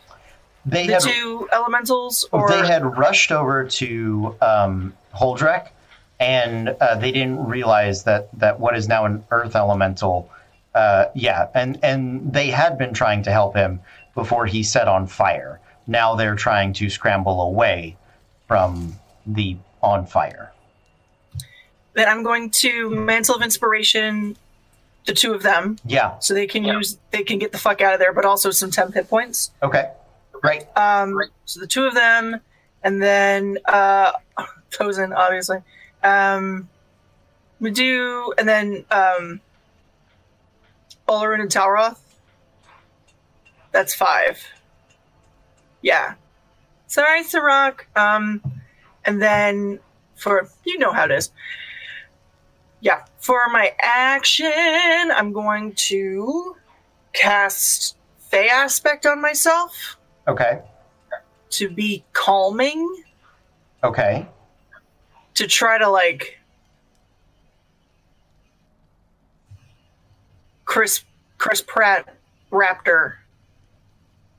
They 0.66 0.88
the 0.88 0.94
had 0.94 1.02
two 1.02 1.50
elementals, 1.54 2.28
or 2.32 2.50
they 2.50 2.66
had 2.68 2.98
rushed 2.98 3.32
over 3.32 3.66
to 3.66 4.36
um, 4.42 4.94
Holdrak, 5.16 5.70
and 6.20 6.70
uh, 6.70 6.96
they 6.96 7.12
didn't 7.12 7.46
realize 7.46 8.04
that 8.04 8.28
that 8.40 8.60
what 8.60 8.76
is 8.76 8.88
now 8.88 9.06
an 9.06 9.24
earth 9.32 9.56
elemental. 9.56 10.30
Uh, 10.74 11.06
yeah, 11.16 11.48
and 11.54 11.78
and 11.84 12.32
they 12.34 12.50
had 12.50 12.78
been 12.78 12.94
trying 12.94 13.24
to 13.24 13.32
help 13.32 13.56
him 13.56 13.80
before 14.16 14.46
he 14.46 14.64
set 14.64 14.88
on 14.88 15.08
fire. 15.08 15.60
Now 15.88 16.16
they're 16.16 16.36
trying 16.36 16.74
to 16.74 16.90
scramble 16.90 17.42
away 17.42 17.98
from 18.48 18.96
the 19.26 19.58
on 19.82 20.06
fire. 20.06 20.52
then 21.94 22.08
I'm 22.08 22.24
going 22.24 22.50
to 22.62 22.90
mantle 22.90 23.36
of 23.36 23.42
inspiration 23.42 24.38
the 25.08 25.14
two 25.14 25.34
of 25.34 25.42
them 25.44 25.78
Yeah. 25.86 26.20
so 26.20 26.34
they 26.36 26.46
can 26.48 26.64
use 26.64 26.98
they 27.10 27.24
can 27.24 27.40
get 27.40 27.52
the 27.52 27.58
fuck 27.58 27.82
out 27.82 27.94
of 27.94 28.00
there, 28.00 28.14
but 28.14 28.24
also 28.24 28.52
some 28.52 28.70
temp 28.72 28.94
hit 28.94 29.10
points. 29.10 29.52
Okay. 29.64 29.90
Great. 30.32 30.64
Um, 30.78 31.20
so 31.46 31.60
the 31.60 31.68
two 31.68 31.86
of 31.86 31.94
them, 31.96 32.40
and 32.84 33.02
then 33.02 33.58
uh, 33.66 34.12
Thosin, 34.72 35.16
obviously. 35.16 35.58
Um, 36.04 36.70
we 37.60 37.72
do, 37.72 38.34
and 38.38 38.48
then 38.48 38.86
um, 38.92 39.42
Olaroon 41.08 41.42
and 41.42 41.50
Talroth. 41.50 41.98
That's 43.72 43.94
five. 43.94 44.42
Yeah. 45.82 46.16
Sorry, 46.88 47.24
Sirach. 47.24 47.88
Um, 47.96 48.42
and 49.06 49.22
then 49.22 49.80
for 50.16 50.48
you 50.66 50.78
know 50.78 50.92
how 50.92 51.06
it 51.06 51.12
is. 51.12 51.32
Yeah, 52.82 53.04
for 53.20 53.48
my 53.50 53.74
action, 53.82 54.52
I'm 55.14 55.32
going 55.34 55.74
to 55.74 56.56
cast 57.14 57.96
Fey 58.18 58.50
aspect 58.50 59.06
on 59.06 59.22
myself 59.22 59.98
Okay. 60.28 60.62
to 61.52 61.70
be 61.70 62.04
calming 62.14 63.04
Okay. 63.84 64.26
to 65.36 65.46
try 65.48 65.78
to 65.78 65.90
like 65.90 66.40
Chris 70.72 71.04
Chris 71.38 71.62
Pratt 71.62 72.16
Raptor. 72.50 73.16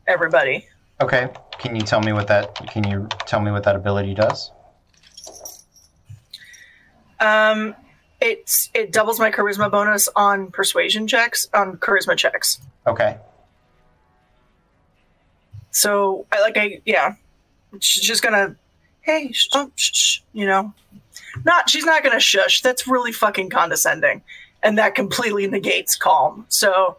Everybody. 0.06 0.66
Okay. 0.98 1.28
Can 1.58 1.76
you 1.76 1.82
tell 1.82 2.00
me 2.00 2.14
what 2.14 2.26
that? 2.28 2.54
Can 2.70 2.84
you 2.84 3.06
tell 3.26 3.38
me 3.38 3.50
what 3.50 3.64
that 3.64 3.76
ability 3.76 4.14
does? 4.14 4.50
Um, 7.20 7.74
it's 8.22 8.70
it 8.72 8.92
doubles 8.92 9.20
my 9.20 9.30
charisma 9.30 9.70
bonus 9.70 10.08
on 10.16 10.50
persuasion 10.50 11.06
checks 11.06 11.48
on 11.52 11.76
charisma 11.76 12.16
checks. 12.16 12.62
Okay. 12.86 13.18
So 15.70 16.24
I 16.32 16.40
like 16.40 16.56
I 16.56 16.80
yeah, 16.86 17.16
she's 17.78 18.04
just 18.04 18.22
gonna 18.22 18.56
hey 19.02 19.32
sh- 19.32 19.48
oh, 19.52 19.70
shh, 19.76 19.90
shh, 19.92 20.20
you 20.32 20.46
know, 20.46 20.72
not 21.44 21.68
she's 21.68 21.84
not 21.84 22.02
gonna 22.02 22.20
shush. 22.20 22.62
That's 22.62 22.88
really 22.88 23.12
fucking 23.12 23.50
condescending, 23.50 24.22
and 24.62 24.78
that 24.78 24.94
completely 24.94 25.46
negates 25.46 25.96
calm. 25.96 26.46
So 26.48 26.96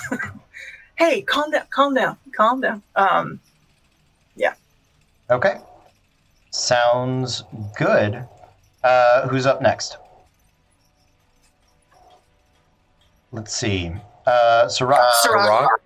hey, 0.96 1.22
calm 1.22 1.50
down, 1.50 1.66
calm 1.70 1.94
down, 1.94 2.16
calm 2.36 2.60
down. 2.60 2.82
Um, 2.96 3.40
yeah. 4.36 4.54
Okay. 5.30 5.56
Sounds 6.50 7.44
good. 7.76 8.24
Uh, 8.82 9.28
who's 9.28 9.46
up 9.46 9.60
next? 9.60 9.98
Let's 13.32 13.54
see. 13.54 13.92
Uh, 14.26 14.68
Sirach. 14.68 15.12
Sirach. 15.22 15.80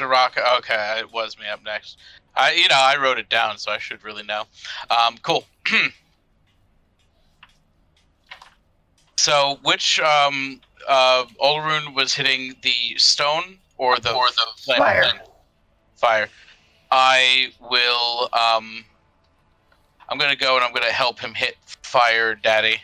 Rock? 0.00 0.38
Okay, 0.58 0.98
it 0.98 1.12
was 1.12 1.38
me 1.38 1.46
up 1.46 1.64
next. 1.64 1.98
I, 2.34 2.52
you 2.52 2.68
know, 2.68 2.76
I 2.76 2.96
wrote 3.00 3.18
it 3.18 3.28
down, 3.28 3.56
so 3.58 3.70
I 3.70 3.78
should 3.78 4.04
really 4.04 4.24
know. 4.24 4.44
Um, 4.90 5.16
cool. 5.22 5.44
so, 9.26 9.58
which 9.64 9.98
um, 9.98 10.60
uh, 10.88 11.24
Olaroon 11.42 11.96
was 11.96 12.14
hitting 12.14 12.54
the 12.62 12.96
stone 12.96 13.58
or 13.76 13.98
the 13.98 14.12
or 14.14 14.28
the 14.28 14.46
flame? 14.56 14.78
Fire. 14.78 15.12
Fire. 15.96 16.28
I 16.92 17.48
will. 17.60 18.28
Um, 18.32 18.84
I'm 20.08 20.16
gonna 20.16 20.36
go 20.36 20.54
and 20.54 20.64
I'm 20.64 20.72
gonna 20.72 20.92
help 20.92 21.18
him 21.18 21.34
hit 21.34 21.56
fire, 21.82 22.36
Daddy. 22.36 22.76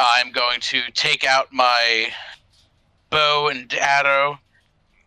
I'm 0.00 0.32
going 0.32 0.58
to 0.62 0.90
take 0.90 1.24
out 1.24 1.52
my 1.52 2.08
bow 3.08 3.48
and 3.48 3.72
arrow, 3.72 4.40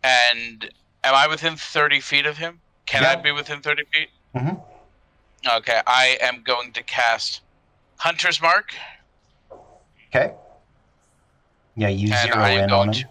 and 0.02 0.70
am 1.04 1.14
I 1.14 1.28
within 1.28 1.56
30 1.56 2.00
feet 2.00 2.24
of 2.24 2.38
him? 2.38 2.60
Can 2.86 3.04
I 3.04 3.14
be 3.16 3.30
within 3.30 3.60
30 3.60 3.84
feet? 3.92 4.08
Mhm. 4.34 4.64
Okay, 5.58 5.82
I 5.86 6.16
am 6.22 6.42
going 6.42 6.72
to 6.72 6.82
cast 6.82 7.42
Hunter's 8.04 8.42
Mark, 8.42 8.74
Okay. 10.14 10.34
Yeah, 11.74 11.88
you 11.88 12.12
And 12.12 12.20
zero 12.32 12.36
I 12.44 12.50
am 12.50 12.68
going 12.68 12.92
to- 12.92 12.98
him. 12.98 13.08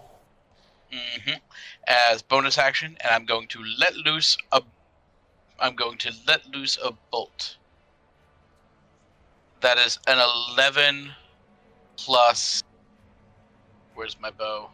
hmm 1.26 1.30
as 1.88 2.22
bonus 2.22 2.56
action, 2.58 2.96
and 3.00 3.10
I'm 3.12 3.24
going 3.26 3.48
to 3.48 3.58
let 3.76 3.94
loose 3.96 4.38
a. 4.52 4.62
I'm 5.58 5.74
going 5.74 5.98
to 5.98 6.12
let 6.28 6.46
loose 6.54 6.78
a 6.82 6.92
bolt. 7.10 7.56
That 9.62 9.78
is 9.78 9.98
an 10.06 10.18
11 10.56 11.12
plus. 11.96 12.62
Where's 13.96 14.16
my 14.20 14.30
bow? 14.30 14.70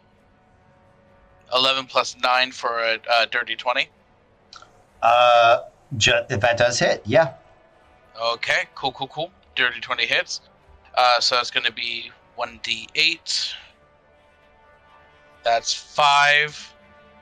11 1.51 1.87
plus 1.87 2.15
9 2.23 2.51
for 2.51 2.79
a, 2.79 2.99
a 3.19 3.25
dirty 3.25 3.55
20. 3.55 3.89
Uh, 5.01 5.61
ju- 5.97 6.13
that 6.29 6.57
does 6.57 6.77
hit. 6.79 7.01
Yeah. 7.05 7.33
Okay, 8.21 8.67
cool, 8.75 8.91
cool, 8.93 9.07
cool. 9.07 9.31
Dirty 9.55 9.79
20 9.79 10.05
hits. 10.05 10.41
Uh, 10.95 11.19
so 11.19 11.35
that's 11.35 11.51
going 11.51 11.65
to 11.65 11.71
be 11.71 12.11
1d8. 12.37 13.53
That's 15.43 15.73
5 15.73 16.73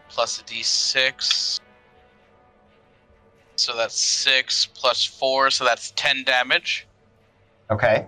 plus 0.09 0.39
a 0.39 0.43
d6. 0.43 1.59
So 3.55 3.75
that's 3.75 3.99
6 3.99 4.65
plus 4.73 5.05
4, 5.05 5.51
so 5.51 5.65
that's 5.65 5.91
10 5.95 6.23
damage. 6.23 6.87
Okay. 7.69 8.07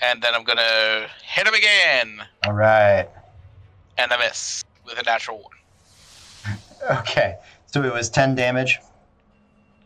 And 0.00 0.22
then 0.22 0.34
I'm 0.34 0.44
going 0.44 0.58
to 0.58 1.08
hit 1.24 1.46
him 1.46 1.54
again. 1.54 2.26
All 2.46 2.52
right. 2.52 3.08
And 3.98 4.12
I 4.12 4.18
miss 4.18 4.64
with 4.86 4.98
a 4.98 5.02
natural 5.02 5.38
1. 6.44 6.56
Okay. 7.00 7.36
So 7.66 7.82
it 7.82 7.92
was 7.92 8.08
ten 8.08 8.34
damage. 8.34 8.78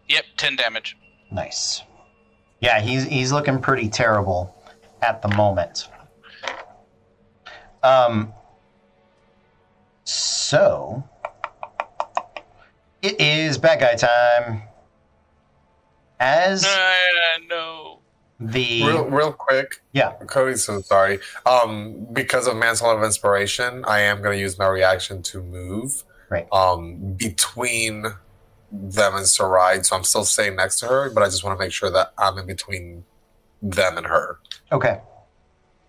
Yep, 0.08 0.24
10 0.36 0.56
damage. 0.56 0.96
Nice. 1.30 1.82
Yeah, 2.62 2.80
he's 2.80 3.04
he's 3.04 3.32
looking 3.32 3.60
pretty 3.60 3.88
terrible 3.88 4.56
at 5.02 5.20
the 5.20 5.28
moment. 5.28 5.88
Um. 7.82 8.32
So 10.04 11.02
it 13.02 13.20
is 13.20 13.58
bad 13.58 13.80
guy 13.80 13.94
time. 13.96 14.62
As 16.20 16.64
Uh, 16.64 16.94
no. 17.48 17.98
the 18.38 18.84
Real, 18.84 19.04
real 19.06 19.32
quick. 19.32 19.82
Yeah. 19.92 20.12
Cody, 20.28 20.56
so 20.56 20.80
sorry. 20.82 21.18
Um, 21.46 22.06
because 22.12 22.46
of 22.46 22.56
Mantle 22.56 22.90
of 22.90 23.02
Inspiration, 23.02 23.84
I 23.86 24.00
am 24.02 24.22
going 24.22 24.36
to 24.36 24.40
use 24.40 24.56
my 24.56 24.68
reaction 24.68 25.22
to 25.24 25.42
move. 25.42 26.04
Right. 26.28 26.46
Um, 26.52 27.14
between 27.14 28.06
them 28.72 29.14
and 29.14 29.26
Sarai, 29.26 29.82
so 29.84 29.94
I'm 29.94 30.04
still 30.04 30.24
staying 30.24 30.56
next 30.56 30.80
to 30.80 30.86
her, 30.86 31.10
but 31.10 31.22
I 31.22 31.26
just 31.26 31.44
want 31.44 31.58
to 31.58 31.62
make 31.62 31.72
sure 31.72 31.90
that 31.90 32.12
I'm 32.18 32.38
in 32.38 32.46
between 32.46 33.04
them 33.60 33.98
and 33.98 34.06
her. 34.06 34.38
Okay. 34.72 35.00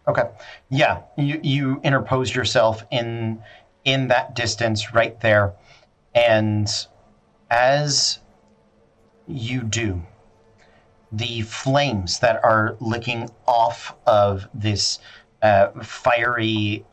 Okay. 0.07 0.23
Yeah, 0.69 1.01
you 1.17 1.39
you 1.41 1.79
interpose 1.83 2.35
yourself 2.35 2.83
in 2.91 3.41
in 3.85 4.09
that 4.09 4.35
distance 4.35 4.93
right 4.93 5.19
there, 5.21 5.53
and 6.13 6.67
as 7.49 8.19
you 9.27 9.61
do, 9.61 10.01
the 11.11 11.41
flames 11.41 12.19
that 12.19 12.43
are 12.43 12.75
licking 12.81 13.29
off 13.47 13.95
of 14.05 14.47
this 14.53 14.99
uh, 15.41 15.69
fiery. 15.81 16.85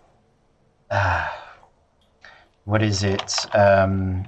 Uh, 0.90 1.28
what 2.64 2.82
is 2.82 3.02
it? 3.02 3.34
Um, 3.54 4.26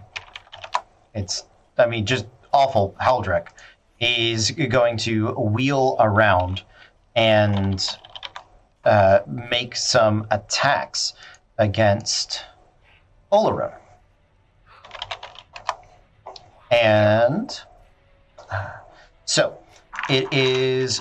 it's. 1.14 1.44
I 1.78 1.86
mean, 1.86 2.06
just 2.06 2.26
awful. 2.52 2.94
Holdrak 3.00 3.48
is 4.00 4.50
going 4.50 4.96
to 4.98 5.28
wheel 5.32 5.96
around 6.00 6.62
and 7.14 7.84
uh, 8.84 9.20
make 9.26 9.76
some 9.76 10.26
attacks 10.30 11.14
against 11.58 12.44
Olaroon. 13.32 13.74
And 16.70 17.60
so 19.24 19.58
it 20.08 20.32
is 20.32 21.00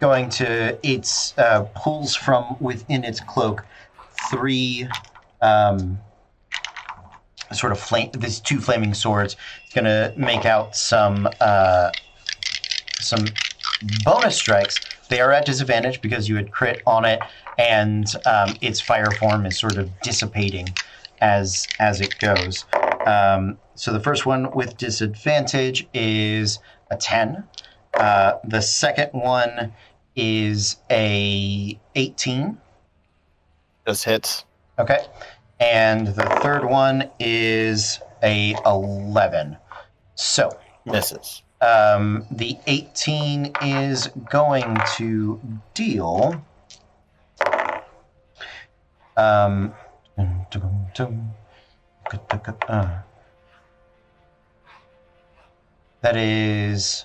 going 0.00 0.28
to, 0.30 0.78
it's 0.82 1.36
uh, 1.38 1.62
pulls 1.74 2.14
from 2.14 2.56
within 2.60 3.04
its 3.04 3.20
cloak 3.20 3.64
three 4.30 4.88
um, 5.40 5.98
sort 7.52 7.72
of 7.72 7.80
flame, 7.80 8.10
these 8.12 8.40
two 8.40 8.60
flaming 8.60 8.94
swords. 8.94 9.36
It's 9.64 9.74
going 9.74 9.84
to 9.84 10.12
make 10.16 10.44
out 10.44 10.76
some 10.76 11.28
uh, 11.40 11.90
some 13.00 13.24
bonus 14.04 14.36
strikes. 14.36 14.78
They 15.08 15.20
are 15.20 15.32
at 15.32 15.46
disadvantage 15.46 16.00
because 16.00 16.28
you 16.28 16.36
had 16.36 16.52
crit 16.52 16.82
on 16.86 17.04
it, 17.04 17.20
and 17.58 18.06
um, 18.26 18.56
its 18.60 18.80
fire 18.80 19.10
form 19.12 19.46
is 19.46 19.58
sort 19.58 19.76
of 19.76 19.90
dissipating 20.00 20.68
as 21.20 21.66
as 21.78 22.00
it 22.00 22.18
goes. 22.18 22.64
Um, 23.06 23.58
so 23.74 23.92
the 23.92 24.00
first 24.00 24.26
one 24.26 24.50
with 24.52 24.76
disadvantage 24.76 25.88
is 25.94 26.58
a 26.90 26.96
ten. 26.96 27.44
Uh, 27.94 28.34
the 28.44 28.60
second 28.60 29.10
one 29.12 29.72
is 30.14 30.76
a 30.90 31.78
eighteen. 31.94 32.58
Just 33.86 34.04
hits. 34.04 34.44
Okay, 34.78 35.04
and 35.60 36.08
the 36.08 36.24
third 36.42 36.64
one 36.64 37.10
is 37.20 38.00
a 38.22 38.56
eleven. 38.64 39.56
So 40.14 40.50
Misses. 40.84 41.42
um, 41.60 42.26
the 42.30 42.56
18 42.66 43.52
is 43.62 44.08
going 44.30 44.76
to 44.96 45.40
deal. 45.74 46.44
Um, 49.16 49.74
uh, 52.68 53.00
that 56.00 56.16
is. 56.16 57.04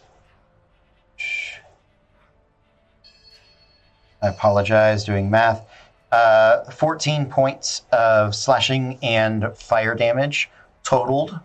I 4.22 4.27
apologize, 4.30 5.03
doing 5.03 5.30
math. 5.30 5.68
Uh, 6.11 6.64
14 6.72 7.26
points 7.26 7.82
of 7.91 8.34
slashing 8.34 8.98
and 9.02 9.56
fire 9.57 9.95
damage 9.95 10.49
totaled 10.84 11.40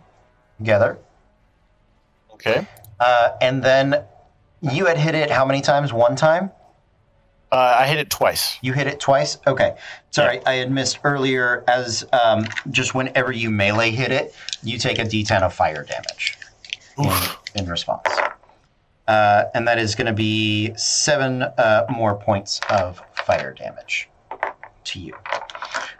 together. 0.57 0.97
Okay. 2.33 2.67
Uh, 2.99 3.31
and 3.41 3.63
then 3.63 4.03
you 4.61 4.85
had 4.85 4.97
hit 4.97 5.15
it 5.15 5.29
how 5.31 5.43
many 5.43 5.61
times? 5.61 5.91
One 5.91 6.15
time? 6.15 6.51
Uh, 7.51 7.75
I 7.79 7.87
hit 7.87 7.97
it 7.97 8.09
twice. 8.09 8.57
You 8.61 8.71
hit 8.71 8.87
it 8.87 8.99
twice? 8.99 9.37
Okay. 9.45 9.75
Sorry, 10.11 10.39
I 10.45 10.53
had 10.53 10.71
missed 10.71 10.99
earlier 11.03 11.65
as 11.67 12.05
um, 12.13 12.45
just 12.69 12.95
whenever 12.95 13.33
you 13.33 13.49
melee 13.49 13.91
hit 13.91 14.11
it, 14.11 14.33
you 14.63 14.77
take 14.77 14.99
a 14.99 15.03
d10 15.03 15.41
of 15.41 15.53
fire 15.53 15.83
damage 15.83 16.37
in, 16.97 17.63
in 17.63 17.69
response. 17.69 18.07
Uh, 19.07 19.45
and 19.53 19.67
that 19.67 19.79
is 19.79 19.95
going 19.95 20.07
to 20.07 20.13
be 20.13 20.73
seven 20.77 21.41
uh, 21.41 21.85
more 21.89 22.15
points 22.15 22.61
of 22.69 23.01
fire 23.25 23.53
damage 23.53 24.07
to 24.85 24.99
you. 24.99 25.15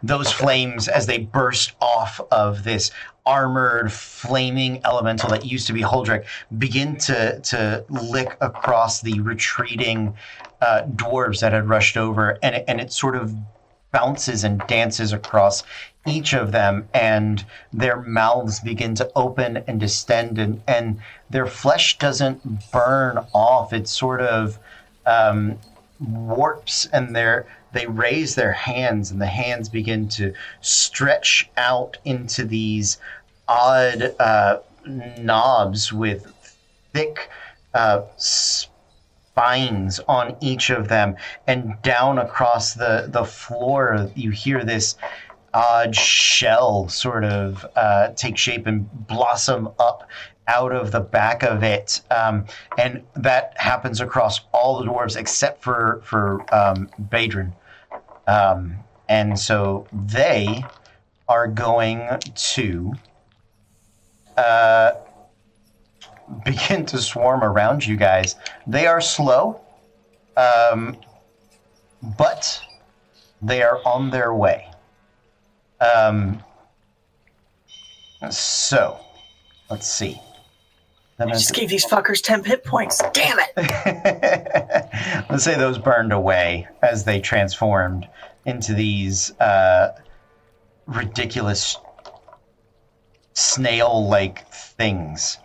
Those 0.03 0.31
flames, 0.31 0.87
as 0.87 1.05
they 1.05 1.19
burst 1.19 1.73
off 1.79 2.19
of 2.31 2.63
this 2.63 2.91
armored, 3.25 3.91
flaming 3.91 4.81
elemental 4.83 5.29
that 5.29 5.45
used 5.45 5.67
to 5.67 5.73
be 5.73 5.81
Holdrak, 5.81 6.25
begin 6.57 6.97
to, 6.97 7.39
to 7.39 7.85
lick 7.89 8.35
across 8.41 9.01
the 9.01 9.19
retreating 9.19 10.15
uh, 10.61 10.83
dwarves 10.95 11.41
that 11.41 11.53
had 11.53 11.69
rushed 11.69 11.97
over, 11.97 12.37
and 12.41 12.55
it, 12.55 12.65
and 12.67 12.81
it 12.81 12.91
sort 12.91 13.15
of 13.15 13.35
bounces 13.91 14.43
and 14.43 14.61
dances 14.67 15.13
across 15.13 15.63
each 16.07 16.33
of 16.33 16.51
them, 16.51 16.87
and 16.93 17.45
their 17.71 18.01
mouths 18.01 18.59
begin 18.59 18.95
to 18.95 19.11
open 19.15 19.57
and 19.67 19.79
distend, 19.79 20.39
and, 20.39 20.63
and 20.67 20.99
their 21.29 21.45
flesh 21.45 21.97
doesn't 21.99 22.71
burn 22.71 23.19
off. 23.33 23.71
It 23.73 23.87
sort 23.87 24.21
of 24.21 24.57
um, 25.05 25.59
warps, 26.07 26.87
and 26.91 27.15
they 27.15 27.87
raise 27.87 28.35
their 28.35 28.51
hands, 28.51 29.11
and 29.11 29.21
the 29.21 29.27
hands 29.27 29.69
begin 29.69 30.07
to 30.09 30.33
stretch 30.61 31.49
out 31.57 31.97
into 32.05 32.43
these 32.45 32.97
odd 33.47 34.15
uh, 34.19 34.59
knobs 34.85 35.93
with 35.93 36.55
thick 36.93 37.29
uh, 37.73 38.01
spines 38.17 39.99
on 40.07 40.35
each 40.41 40.69
of 40.69 40.87
them, 40.87 41.15
and 41.47 41.73
down 41.81 42.17
across 42.17 42.73
the 42.73 43.07
the 43.09 43.25
floor, 43.25 44.09
you 44.15 44.31
hear 44.31 44.63
this 44.63 44.95
odd 45.53 45.95
shell 45.95 46.87
sort 46.87 47.23
of 47.25 47.65
uh, 47.75 48.09
take 48.15 48.37
shape 48.37 48.67
and 48.67 48.89
blossom 49.07 49.69
up 49.79 50.07
out 50.47 50.73
of 50.73 50.91
the 50.91 50.99
back 50.99 51.43
of 51.43 51.63
it, 51.63 52.01
um, 52.11 52.45
and 52.77 53.03
that 53.15 53.53
happens 53.57 54.01
across 54.01 54.41
all 54.51 54.79
the 54.79 54.85
dwarves 54.85 55.15
except 55.15 55.63
for 55.63 56.01
for 56.03 56.41
um, 56.53 56.89
Beradrin. 57.09 57.53
Um, 58.27 58.77
and 59.09 59.37
so 59.37 59.87
they 59.91 60.63
are 61.27 61.47
going 61.47 62.07
to 62.35 62.93
uh, 64.37 64.91
begin 66.45 66.85
to 66.87 66.97
swarm 66.99 67.43
around 67.43 67.85
you 67.85 67.97
guys. 67.97 68.35
They 68.67 68.87
are 68.87 69.01
slow, 69.01 69.61
um, 70.37 70.97
but 72.17 72.61
they 73.41 73.63
are 73.63 73.81
on 73.85 74.09
their 74.09 74.33
way. 74.33 74.69
Um, 75.79 76.43
so, 78.29 78.99
let's 79.69 79.87
see. 79.87 80.21
I 81.29 81.33
just 81.33 81.53
gave 81.53 81.69
these 81.69 81.85
fuckers 81.85 82.21
10 82.23 82.43
hit 82.43 82.63
points. 82.63 83.01
Damn 83.13 83.37
it. 83.39 83.51
Let's 85.29 85.43
say 85.43 85.55
those 85.57 85.77
burned 85.77 86.13
away 86.13 86.67
as 86.81 87.03
they 87.03 87.19
transformed 87.19 88.07
into 88.45 88.73
these 88.73 89.31
uh, 89.39 89.89
ridiculous 90.85 91.77
snail-like 93.33 94.47
things. 94.51 95.37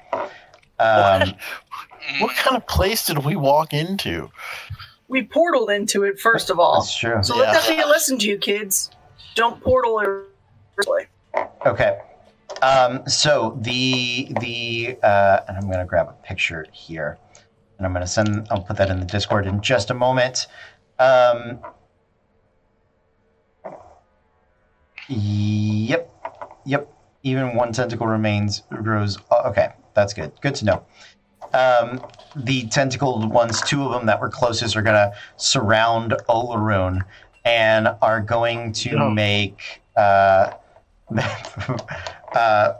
Um, 0.78 1.34
What 2.20 2.36
kind 2.36 2.56
of 2.56 2.66
place 2.66 3.06
did 3.06 3.18
we 3.18 3.36
walk 3.36 3.72
into? 3.72 4.30
We 5.08 5.26
portaled 5.26 5.74
into 5.74 6.04
it, 6.04 6.20
first 6.20 6.50
of 6.50 6.58
all. 6.58 6.80
that's 6.80 6.96
true. 6.96 7.22
So 7.22 7.36
let 7.36 7.52
that 7.52 7.68
be 7.76 7.80
a 7.82 7.86
lesson 7.86 8.18
to 8.18 8.28
you, 8.28 8.38
kids. 8.38 8.90
Don't 9.34 9.60
portal 9.62 10.00
or. 10.00 10.24
Okay. 11.66 11.98
Um, 12.62 13.06
so 13.06 13.56
the 13.60 14.32
the 14.40 14.98
uh, 15.02 15.40
and 15.48 15.56
I'm 15.56 15.70
gonna 15.70 15.84
grab 15.84 16.08
a 16.08 16.26
picture 16.26 16.66
here, 16.72 17.18
and 17.78 17.86
I'm 17.86 17.92
gonna 17.92 18.06
send. 18.06 18.46
I'll 18.50 18.62
put 18.62 18.76
that 18.78 18.90
in 18.90 19.00
the 19.00 19.06
Discord 19.06 19.46
in 19.46 19.60
just 19.60 19.90
a 19.90 19.94
moment. 19.94 20.46
Um, 20.98 21.60
yep, 25.08 26.10
yep. 26.64 26.88
Even 27.22 27.54
one 27.56 27.72
tentacle 27.72 28.06
remains 28.06 28.62
grows. 28.70 29.18
oh, 29.30 29.48
Okay, 29.50 29.70
that's 29.94 30.14
good. 30.14 30.32
Good 30.40 30.54
to 30.56 30.64
know. 30.64 30.86
Um, 31.52 32.00
the 32.34 32.66
tentacled 32.68 33.30
ones, 33.30 33.60
two 33.62 33.82
of 33.84 33.92
them 33.92 34.06
that 34.06 34.20
were 34.20 34.28
closest, 34.30 34.76
are 34.76 34.82
gonna 34.82 35.12
surround 35.36 36.14
Olaroon 36.28 37.02
and 37.44 37.88
are 38.02 38.20
going 38.20 38.72
to 38.72 38.90
Yeah. 38.90 39.08
make. 39.10 39.82
Uh, 39.96 40.52
uh, 42.34 42.74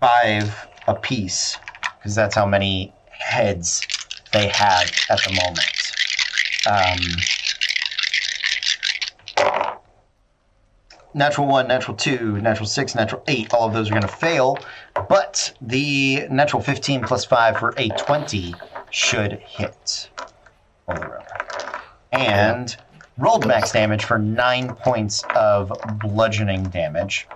five 0.00 0.68
apiece, 0.86 1.58
because 1.98 2.14
that's 2.14 2.34
how 2.34 2.46
many 2.46 2.92
heads 3.10 3.86
they 4.32 4.48
have 4.48 4.90
at 5.10 5.18
the 5.24 5.32
moment. 5.42 5.76
Um, 6.66 6.98
natural 11.14 11.46
one, 11.46 11.66
natural 11.66 11.96
two, 11.96 12.40
natural 12.40 12.66
six, 12.66 12.94
natural 12.94 13.22
eight. 13.26 13.52
All 13.52 13.66
of 13.66 13.72
those 13.74 13.88
are 13.88 13.92
going 13.92 14.02
to 14.02 14.08
fail, 14.08 14.58
but 15.08 15.54
the 15.60 16.26
natural 16.30 16.62
15 16.62 17.02
plus 17.02 17.24
five 17.24 17.56
for 17.56 17.74
a 17.76 17.88
20 17.88 18.54
should 18.90 19.32
hit. 19.32 20.10
And 22.12 22.76
rolled 23.18 23.46
max 23.46 23.72
damage 23.72 24.04
for 24.04 24.18
nine 24.18 24.74
points 24.74 25.24
of 25.34 25.72
bludgeoning 26.00 26.64
damage. 26.64 27.26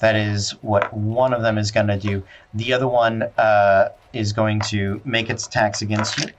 That 0.00 0.14
is 0.14 0.52
what 0.62 0.92
one 0.94 1.34
of 1.34 1.42
them 1.42 1.58
is 1.58 1.70
going 1.72 1.88
to 1.88 1.98
do. 1.98 2.22
The 2.54 2.72
other 2.72 2.86
one 2.86 3.22
uh, 3.36 3.88
is 4.12 4.32
going 4.32 4.60
to 4.68 5.00
make 5.04 5.28
its 5.28 5.46
attacks 5.46 5.82
against 5.82 6.18
you. 6.20 6.30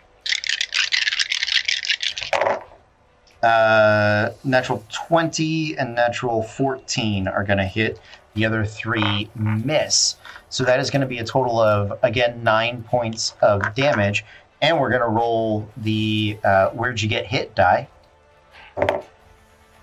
Uh, 3.43 4.31
natural 4.43 4.84
20 4.89 5.77
and 5.77 5.95
natural 5.95 6.43
14 6.43 7.27
are 7.27 7.43
going 7.43 7.57
to 7.57 7.65
hit. 7.65 7.99
The 8.35 8.45
other 8.45 8.64
three 8.64 9.30
miss. 9.35 10.15
So 10.49 10.64
that 10.64 10.80
is 10.80 10.89
going 10.89 11.01
to 11.01 11.07
be 11.07 11.18
a 11.18 11.26
total 11.26 11.60
of, 11.60 11.97
again, 12.03 12.43
nine 12.43 12.84
points 12.84 13.34
of 13.41 13.76
damage. 13.76 14.23
And 14.61 14.80
we're 14.80 14.89
going 14.89 15.01
to 15.01 15.07
roll 15.07 15.68
the 15.77 16.38
uh, 16.43 16.69
where'd 16.69 17.01
you 17.01 17.10
get 17.10 17.26
hit 17.26 17.56
die. 17.56 17.88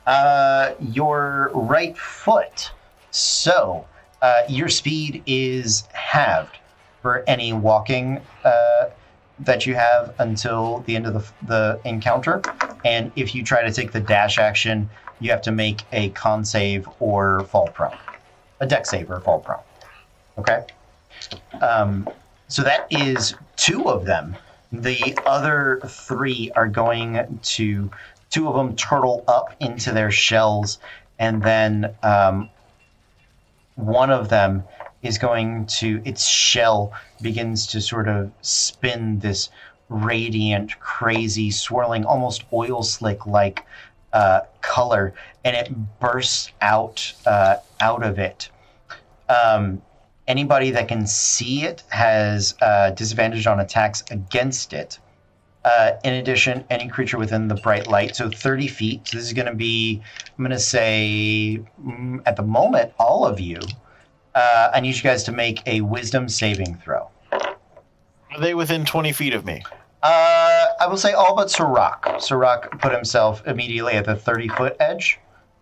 Uh, 0.07 0.75
your 0.81 1.51
right 1.55 1.97
foot. 1.99 2.71
So 3.11 3.87
uh, 4.23 4.43
your 4.49 4.69
speed 4.69 5.23
is 5.27 5.83
halved 5.93 6.59
for 7.03 7.25
any 7.27 7.53
walking 7.53 8.21
uh, 8.45 8.87
that 9.41 9.67
you 9.67 9.75
have 9.75 10.15
until 10.19 10.81
the 10.87 10.97
end 10.97 11.07
of 11.07 11.15
the, 11.15 11.25
the 11.47 11.81
encounter. 11.85 12.43
And 12.85 13.13
if 13.17 13.35
you 13.35 13.43
try 13.43 13.63
to 13.63 13.73
take 13.73 13.93
the 13.93 14.01
dash 14.01 14.39
action, 14.39 14.89
you 15.21 15.31
have 15.31 15.43
to 15.43 15.53
make 15.53 15.83
a 15.93 16.11
con 16.11 16.45
save 16.45 16.89
or 17.01 17.43
fall 17.45 17.69
prone. 17.69 17.97
A 18.61 18.67
deck 18.67 18.87
save 18.87 19.11
or 19.11 19.21
fall 19.21 19.41
prone. 19.41 19.61
Okay? 20.39 20.65
Um, 21.61 22.09
so 22.49 22.63
that 22.63 22.87
is 22.91 23.35
two 23.57 23.89
of 23.89 24.05
them. 24.05 24.37
The 24.73 25.19
other 25.27 25.81
three 25.87 26.51
are 26.57 26.69
going 26.69 27.39
to, 27.43 27.91
two 28.31 28.49
of 28.49 28.55
them 28.55 28.77
turtle 28.77 29.25
up 29.29 29.55
into 29.61 29.93
their 29.93 30.11
shells, 30.11 30.79
and 31.19 31.43
then 31.43 31.95
um, 32.03 32.51
one 33.77 34.11
of 34.11 34.29
them 34.29 34.65
is 35.03 35.19
going 35.19 35.67
to, 35.67 36.03
its 36.05 36.27
shell 36.27 36.93
begins 37.23 37.67
to 37.69 37.81
sort 37.81 38.09
of 38.09 38.31
spin 38.43 39.19
this 39.21 39.51
radiant, 39.89 40.79
crazy, 40.81 41.51
swirling, 41.51 42.05
almost 42.05 42.45
oil 42.53 42.83
slick 42.83 43.27
like 43.27 43.65
uh, 44.13 44.41
color, 44.61 45.15
and 45.45 45.55
it 45.55 46.01
bursts 46.01 46.51
out 46.61 47.13
uh, 47.27 47.57
out 47.81 48.03
of 48.03 48.19
it. 48.19 48.49
Um, 49.29 49.83
anybody 50.27 50.71
that 50.73 50.89
can 50.89 51.07
see 51.07 51.65
it 51.65 51.83
has 51.89 52.55
uh, 52.61 52.91
disadvantage 52.91 53.47
on 53.47 53.61
attacks 53.61 54.03
against 54.11 54.73
it. 54.73 54.99
Uh, 55.67 55.99
in 56.05 56.15
addition, 56.15 56.65
any 56.71 56.87
creature 56.87 57.19
within 57.19 57.49
the 57.49 57.55
bright 57.57 57.89
light, 57.89 58.15
so 58.15 58.31
30 58.31 58.69
feet. 58.69 59.09
So 59.09 59.17
this 59.17 59.27
is 59.27 59.33
going 59.33 59.47
to 59.49 59.55
be, 59.55 60.01
I'm 60.39 60.45
going 60.45 60.53
to 60.53 60.61
say, 60.61 61.61
mm, 61.85 62.21
at 62.25 62.37
the 62.37 62.45
moment, 62.45 62.93
all 63.01 63.27
of 63.27 63.41
you. 63.41 63.59
Uh, 64.33 64.71
I 64.73 64.79
need 64.79 64.95
you 64.95 65.03
guys 65.03 65.25
to 65.25 65.33
make 65.33 65.67
a 65.67 65.81
wisdom 65.81 66.29
saving 66.29 66.77
throw. 66.77 67.11
Are 67.33 68.41
they 68.41 68.55
within 68.55 68.85
20 68.85 69.13
feet 69.13 69.35
of 69.35 69.45
me? 69.45 69.65
Uh, 70.05 70.67
I 70.79 70.87
will 70.87 70.97
say 70.99 71.15
all 71.15 71.35
but 71.35 71.51
Sirach. 71.51 72.21
Sirach 72.21 72.79
put 72.81 72.93
himself 72.93 73.45
immediately 73.45 73.95
at 73.95 74.05
the 74.05 74.15
30 74.15 74.47
foot 74.49 74.77
edge 74.79 75.19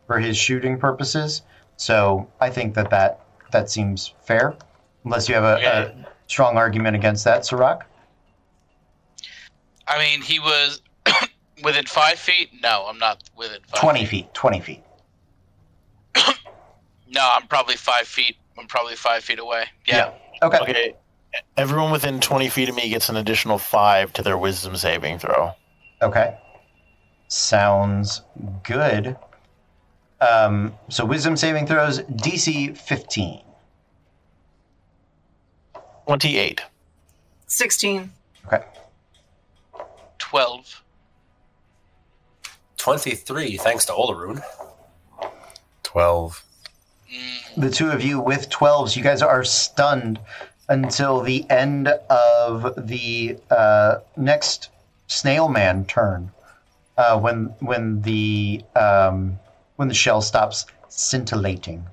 for 0.06 0.18
his 0.18 0.36
shooting 0.36 0.78
purposes. 0.78 1.40
So 1.78 2.28
I 2.40 2.50
think 2.50 2.74
that 2.74 2.90
that, 2.90 3.20
that 3.52 3.70
seems 3.70 4.12
fair. 4.22 4.54
Unless 5.06 5.30
you 5.30 5.34
have 5.34 5.44
a, 5.44 5.56
Okay. 5.56 5.66
a 5.66 6.06
strong 6.26 6.58
argument 6.58 6.94
against 6.94 7.24
that, 7.24 7.46
Sirach. 7.46 7.86
I 9.86 9.98
mean, 9.98 10.22
he 10.22 10.38
was 10.38 10.80
Within 11.62 11.86
five 11.86 12.18
feet? 12.18 12.50
No, 12.62 12.86
I'm 12.88 12.98
not 12.98 13.22
within 13.36 13.60
five. 13.68 13.80
20 13.80 14.06
feet. 14.06 14.34
20 14.34 14.60
feet. 14.60 14.82
No, 17.06 17.30
I'm 17.32 17.46
probably 17.46 17.76
five 17.76 18.08
feet. 18.08 18.36
I'm 18.58 18.66
probably 18.66 18.96
five 18.96 19.22
feet 19.22 19.38
away. 19.38 19.66
Yeah. 19.86 20.14
Okay. 20.42 20.58
Okay. 20.58 20.94
Everyone 21.56 21.92
within 21.92 22.18
20 22.18 22.48
feet 22.48 22.68
of 22.68 22.74
me 22.74 22.88
gets 22.88 23.08
an 23.08 23.16
additional 23.16 23.56
five 23.56 24.12
to 24.14 24.22
their 24.22 24.36
wisdom 24.36 24.74
saving 24.74 25.20
throw. 25.20 25.52
Okay. 26.02 26.36
Sounds 27.28 28.22
good. 28.64 29.16
Um, 30.20 30.74
so 30.88 31.04
wisdom 31.04 31.36
saving 31.36 31.68
throws 31.68 32.00
DC 32.00 32.76
15. 32.76 33.42
28. 36.06 36.62
16. 37.46 38.12
Okay. 38.46 38.64
Twelve. 40.34 40.82
23, 42.78 43.56
thanks 43.56 43.84
to 43.84 43.92
Olaroon. 43.92 44.42
12. 45.84 46.44
Mm, 47.08 47.38
The 47.56 47.70
two 47.70 47.88
of 47.92 48.02
you 48.02 48.18
with 48.18 48.50
12s, 48.50 48.96
you 48.96 49.04
guys 49.04 49.22
are 49.22 49.44
stunned 49.44 50.18
until 50.68 51.20
the 51.20 51.48
end 51.48 51.86
of 51.86 52.74
the 52.88 53.38
uh, 53.48 53.98
next 54.16 54.70
snail 55.06 55.48
man 55.48 55.84
turn. 55.84 56.32
Uh, 56.98 57.16
when 57.20 57.54
when 57.60 58.02
the 58.02 58.64
um, 58.74 59.38
when 59.76 59.86
the 59.86 59.94
shell 59.94 60.20
stops 60.20 60.66
scintillating, 60.88 61.86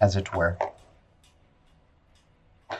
as 0.00 0.16
it 0.16 0.34
were. 0.34 0.58
I 2.70 2.76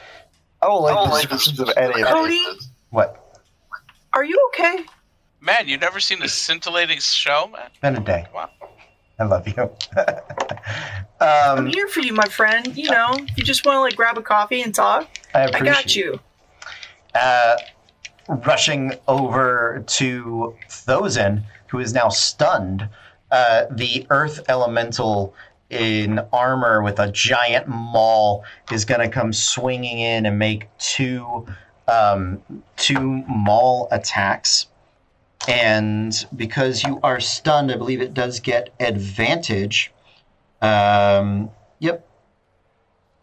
don't 0.61 0.82
like 0.82 1.09
the 1.09 1.36
descriptions 1.36 1.61
of 1.61 1.70
any 1.77 2.03
of 2.03 2.09
Cody? 2.09 2.35
it. 2.35 2.65
What? 2.91 3.20
Are 4.12 4.24
you 4.24 4.51
okay? 4.53 4.85
Man, 5.45 5.69
you've 5.69 5.83
never 5.83 6.01
seen 6.01 6.23
a 6.23 6.29
scintillating 6.29 7.01
show, 7.01 7.51
man. 7.53 7.69
Been 7.83 7.97
a 7.97 8.01
day. 8.01 8.27
Wow. 8.35 8.49
I 9.19 9.25
love 9.25 9.47
you. 9.47 9.71
I'm 11.21 11.59
um, 11.59 11.66
here 11.66 11.87
for 11.87 12.01
you, 12.01 12.15
my 12.15 12.25
friend. 12.25 12.75
You 12.75 12.91
know, 12.91 13.11
if 13.12 13.37
you 13.37 13.45
just 13.45 13.66
want 13.66 13.77
to 13.77 13.81
like 13.81 13.95
grab 13.95 14.16
a 14.16 14.23
coffee 14.23 14.62
and 14.62 14.75
talk, 14.75 15.07
I 15.35 15.51
I 15.53 15.61
got 15.61 15.95
you. 15.95 16.19
uh, 17.15 17.57
rushing 18.47 18.95
over 19.07 19.85
to 19.87 20.57
Thosin, 20.71 21.43
who 21.66 21.79
is 21.79 21.93
now 21.93 22.09
stunned. 22.09 22.89
Uh, 23.31 23.66
the 23.71 24.07
earth 24.09 24.41
elemental 24.49 25.35
in 25.69 26.21
armor 26.33 26.83
with 26.83 26.99
a 26.99 27.12
giant 27.12 27.69
maul 27.69 28.45
is 28.73 28.87
going 28.87 29.01
to 29.01 29.09
come 29.09 29.33
swinging 29.33 29.99
in 29.99 30.25
and 30.25 30.39
make 30.39 30.69
two 30.79 31.47
um, 31.87 32.41
two 32.77 33.23
maul 33.29 33.89
attacks. 33.91 34.69
And 35.49 36.27
because 36.35 36.83
you 36.83 37.01
are 37.03 37.21
stunned, 37.21 37.71
I 37.71 37.77
believe 37.77 38.01
it 38.01 38.15
does 38.15 38.41
get 38.41 38.71
advantage. 38.81 39.93
Um, 40.62 41.51
yep. 41.79 42.07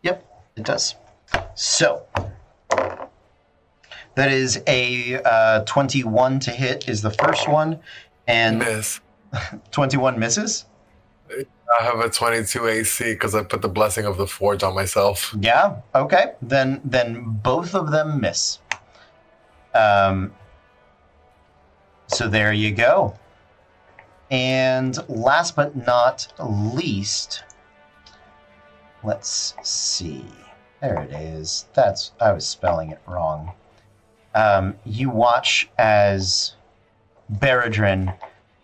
Yep, 0.04 0.24
it 0.56 0.64
does. 0.64 0.96
So, 1.56 2.06
that 4.16 4.32
is 4.32 4.62
a 4.68 5.22
uh, 5.24 5.64
21 5.64 6.40
to 6.42 6.52
hit 6.52 6.88
is 6.88 7.02
the 7.02 7.12
first 7.12 7.48
one, 7.48 7.80
and 8.28 8.60
Miss. 8.60 9.00
21 9.72 10.20
misses. 10.20 10.66
I 11.80 11.84
have 11.84 12.00
a 12.00 12.10
22 12.10 12.68
AC 12.68 13.14
because 13.14 13.34
I 13.34 13.44
put 13.44 13.62
the 13.62 13.70
blessing 13.70 14.06
of 14.06 14.18
the 14.18 14.28
forge 14.28 14.64
on 14.64 14.76
myself. 14.76 15.34
Yeah. 15.40 15.78
Okay. 15.96 16.34
Then 16.42 16.82
then 16.84 17.24
both 17.24 17.74
of 17.74 17.92
them 17.92 18.20
miss. 18.20 18.60
Um. 19.74 20.34
So 22.14 22.28
there 22.28 22.52
you 22.52 22.72
go. 22.72 23.18
And 24.32 24.98
last 25.10 25.56
but 25.56 25.76
not 25.76 26.28
least, 26.40 27.44
let's 29.04 29.56
see. 29.64 30.26
There 30.82 31.02
it 31.02 31.12
is. 31.14 31.68
That's 31.74 32.12
I 32.20 32.34
was 32.34 32.46
spelling 32.46 32.92
it 32.92 33.02
wrong. 33.08 33.54
Um, 34.36 34.76
you 34.86 35.10
watch 35.10 35.70
as 35.78 36.54
Beradrin, 37.32 38.14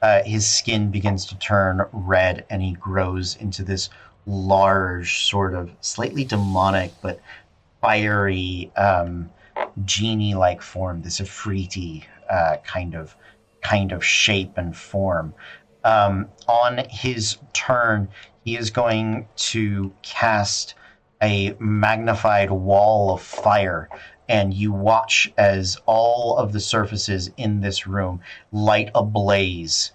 uh, 0.01 0.23
his 0.23 0.45
skin 0.45 0.91
begins 0.91 1.25
to 1.27 1.37
turn 1.37 1.85
red, 1.91 2.45
and 2.49 2.61
he 2.61 2.73
grows 2.73 3.37
into 3.37 3.63
this 3.63 3.89
large, 4.25 5.23
sort 5.25 5.53
of 5.53 5.71
slightly 5.79 6.25
demonic 6.25 6.91
but 7.01 7.21
fiery 7.81 8.71
um, 8.75 9.29
genie-like 9.85 10.61
form. 10.61 11.01
This 11.01 11.21
Afriti 11.21 12.03
uh, 12.29 12.57
kind 12.63 12.93
of 12.93 13.15
kind 13.61 13.91
of 13.91 14.03
shape 14.03 14.57
and 14.57 14.75
form. 14.75 15.33
Um, 15.83 16.27
on 16.47 16.79
his 16.89 17.37
turn, 17.53 18.09
he 18.43 18.57
is 18.57 18.69
going 18.69 19.27
to 19.35 19.93
cast 20.01 20.75
a 21.21 21.55
magnified 21.59 22.51
wall 22.51 23.13
of 23.13 23.21
fire 23.21 23.89
and 24.29 24.53
you 24.53 24.71
watch 24.71 25.31
as 25.37 25.77
all 25.85 26.37
of 26.37 26.51
the 26.51 26.59
surfaces 26.59 27.31
in 27.37 27.61
this 27.61 27.87
room 27.87 28.19
light 28.51 28.89
ablaze. 28.93 29.91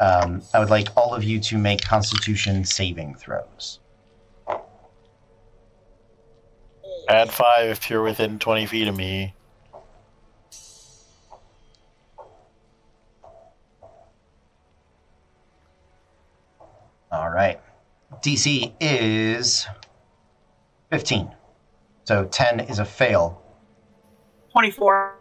Um, 0.00 0.42
I 0.52 0.58
would 0.58 0.70
like 0.70 0.88
all 0.96 1.14
of 1.14 1.24
you 1.24 1.40
to 1.40 1.56
make 1.56 1.82
Constitution 1.82 2.64
saving 2.64 3.14
throws. 3.14 3.80
Add 7.08 7.30
five 7.30 7.70
if 7.70 7.88
you're 7.88 8.02
within 8.02 8.38
20 8.38 8.66
feet 8.66 8.88
of 8.88 8.96
me. 8.96 9.35
All 17.16 17.30
right. 17.30 17.58
DC 18.20 18.74
is 18.78 19.66
15. 20.90 21.30
So 22.04 22.26
10 22.26 22.60
is 22.60 22.78
a 22.78 22.84
fail. 22.84 23.42
24. 24.52 25.18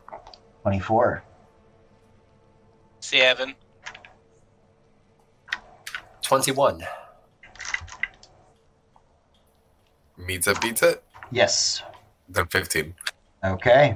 24. 0.64 1.24
Seven. 2.99 3.56
21. 6.22 6.83
Meets 10.17 10.48
it, 10.48 10.59
beats 10.61 10.83
it. 10.83 11.01
Yes. 11.32 11.82
Then 12.27 12.48
15. 12.48 12.93
Okay. 13.45 13.95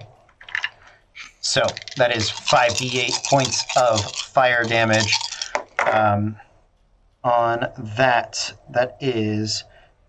So 1.42 1.66
that 1.98 2.16
is 2.16 2.30
5d8 2.30 3.26
points 3.26 3.66
of 3.76 4.00
fire 4.16 4.64
damage. 4.64 5.14
Um, 5.92 6.38
on 7.24 7.68
that, 7.78 8.54
that 8.70 8.98
is 9.00 9.64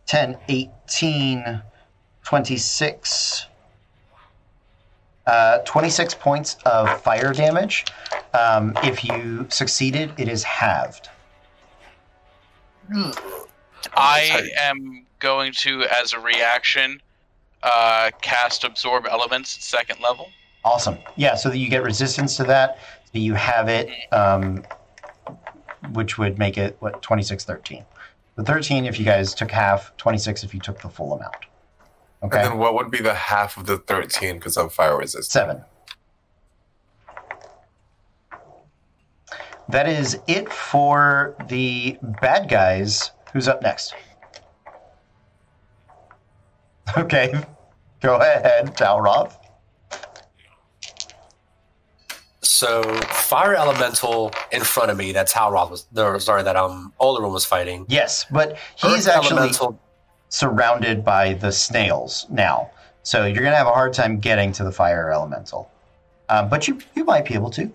10, 0.06 0.36
18, 0.48 1.62
26. 2.24 3.46
Uh, 5.26 5.58
26 5.58 6.14
points 6.14 6.56
of 6.66 7.00
fire 7.02 7.32
damage. 7.32 7.84
Um, 8.34 8.72
if 8.82 9.04
you 9.04 9.46
succeeded, 9.48 10.12
it 10.18 10.28
is 10.28 10.42
halved. 10.42 11.08
I 13.94 14.50
am 14.58 15.06
going 15.20 15.52
to, 15.58 15.84
as 15.84 16.12
a 16.12 16.18
reaction, 16.18 17.00
uh, 17.62 18.10
cast 18.22 18.64
Absorb 18.64 19.06
Elements 19.06 19.56
at 19.56 19.62
second 19.62 20.00
level. 20.00 20.30
Awesome. 20.64 20.98
Yeah, 21.16 21.34
so 21.34 21.48
that 21.48 21.58
you 21.58 21.68
get 21.68 21.82
resistance 21.82 22.36
to 22.36 22.44
that. 22.44 22.78
So 23.12 23.18
you 23.18 23.34
have 23.34 23.68
it, 23.68 23.88
um, 24.12 24.64
which 25.92 26.18
would 26.18 26.38
make 26.38 26.58
it, 26.58 26.76
what, 26.80 27.02
26, 27.02 27.44
13. 27.44 27.84
The 28.36 28.44
13 28.44 28.86
if 28.86 28.98
you 28.98 29.04
guys 29.04 29.34
took 29.34 29.50
half, 29.50 29.96
26 29.96 30.44
if 30.44 30.54
you 30.54 30.60
took 30.60 30.80
the 30.80 30.88
full 30.88 31.12
amount. 31.12 31.34
Okay. 32.22 32.38
And 32.42 32.52
then 32.52 32.58
what 32.58 32.74
would 32.74 32.90
be 32.90 32.98
the 33.00 33.14
half 33.14 33.56
of 33.56 33.66
the 33.66 33.78
13 33.78 34.36
because 34.36 34.56
of 34.56 34.72
fire 34.72 34.96
resistance? 34.96 35.28
Seven. 35.28 35.64
That 39.68 39.88
is 39.88 40.18
it 40.26 40.52
for 40.52 41.36
the 41.48 41.96
bad 42.20 42.48
guys. 42.48 43.12
Who's 43.32 43.48
up 43.48 43.62
next? 43.62 43.94
Okay. 46.96 47.32
Go 48.00 48.16
ahead, 48.16 48.76
Talroth. 48.76 49.36
So 52.52 52.82
fire 52.82 53.54
elemental 53.54 54.32
in 54.50 54.62
front 54.64 54.90
of 54.90 54.96
me. 54.96 55.12
That's 55.12 55.32
how 55.32 55.52
Roth 55.52 55.70
was. 55.70 55.86
No, 55.92 56.18
sorry, 56.18 56.42
that 56.42 56.56
um 56.56 56.92
Olaroon 57.00 57.32
was 57.32 57.44
fighting. 57.44 57.86
Yes, 57.88 58.26
but 58.30 58.58
he's 58.76 59.06
Earth 59.06 59.14
actually 59.16 59.36
elemental. 59.38 59.78
surrounded 60.30 61.04
by 61.04 61.34
the 61.34 61.52
snails 61.52 62.26
now. 62.28 62.70
So 63.04 63.24
you're 63.24 63.34
going 63.42 63.52
to 63.52 63.56
have 63.56 63.68
a 63.68 63.72
hard 63.72 63.92
time 63.92 64.18
getting 64.18 64.50
to 64.52 64.64
the 64.64 64.72
fire 64.72 65.12
elemental. 65.12 65.70
Um, 66.28 66.48
but 66.48 66.66
you, 66.68 66.80
you 66.94 67.04
might 67.04 67.24
be 67.24 67.34
able 67.34 67.50
to. 67.50 67.72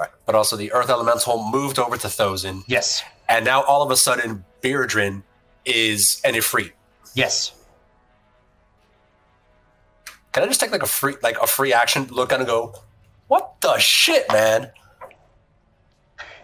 Right. 0.00 0.10
But 0.26 0.34
also 0.34 0.56
the 0.56 0.72
earth 0.72 0.88
elemental 0.90 1.46
moved 1.50 1.78
over 1.78 1.96
to 1.98 2.06
Thosin, 2.08 2.62
Yes. 2.66 3.02
and 3.28 3.44
now 3.44 3.62
all 3.62 3.82
of 3.82 3.90
a 3.90 3.96
sudden 3.96 4.44
Beradrin 4.62 5.22
is 5.66 6.20
an 6.24 6.34
Ifrit. 6.34 6.72
Yes. 7.14 7.52
Can 10.32 10.42
I 10.42 10.46
just 10.46 10.58
take 10.60 10.72
like 10.72 10.82
a 10.82 10.86
free 10.86 11.16
like 11.22 11.38
a 11.40 11.46
free 11.46 11.72
action 11.74 12.06
look 12.10 12.32
and 12.32 12.44
go, 12.46 12.74
what 13.32 13.58
the 13.62 13.78
shit, 13.78 14.30
man? 14.30 14.70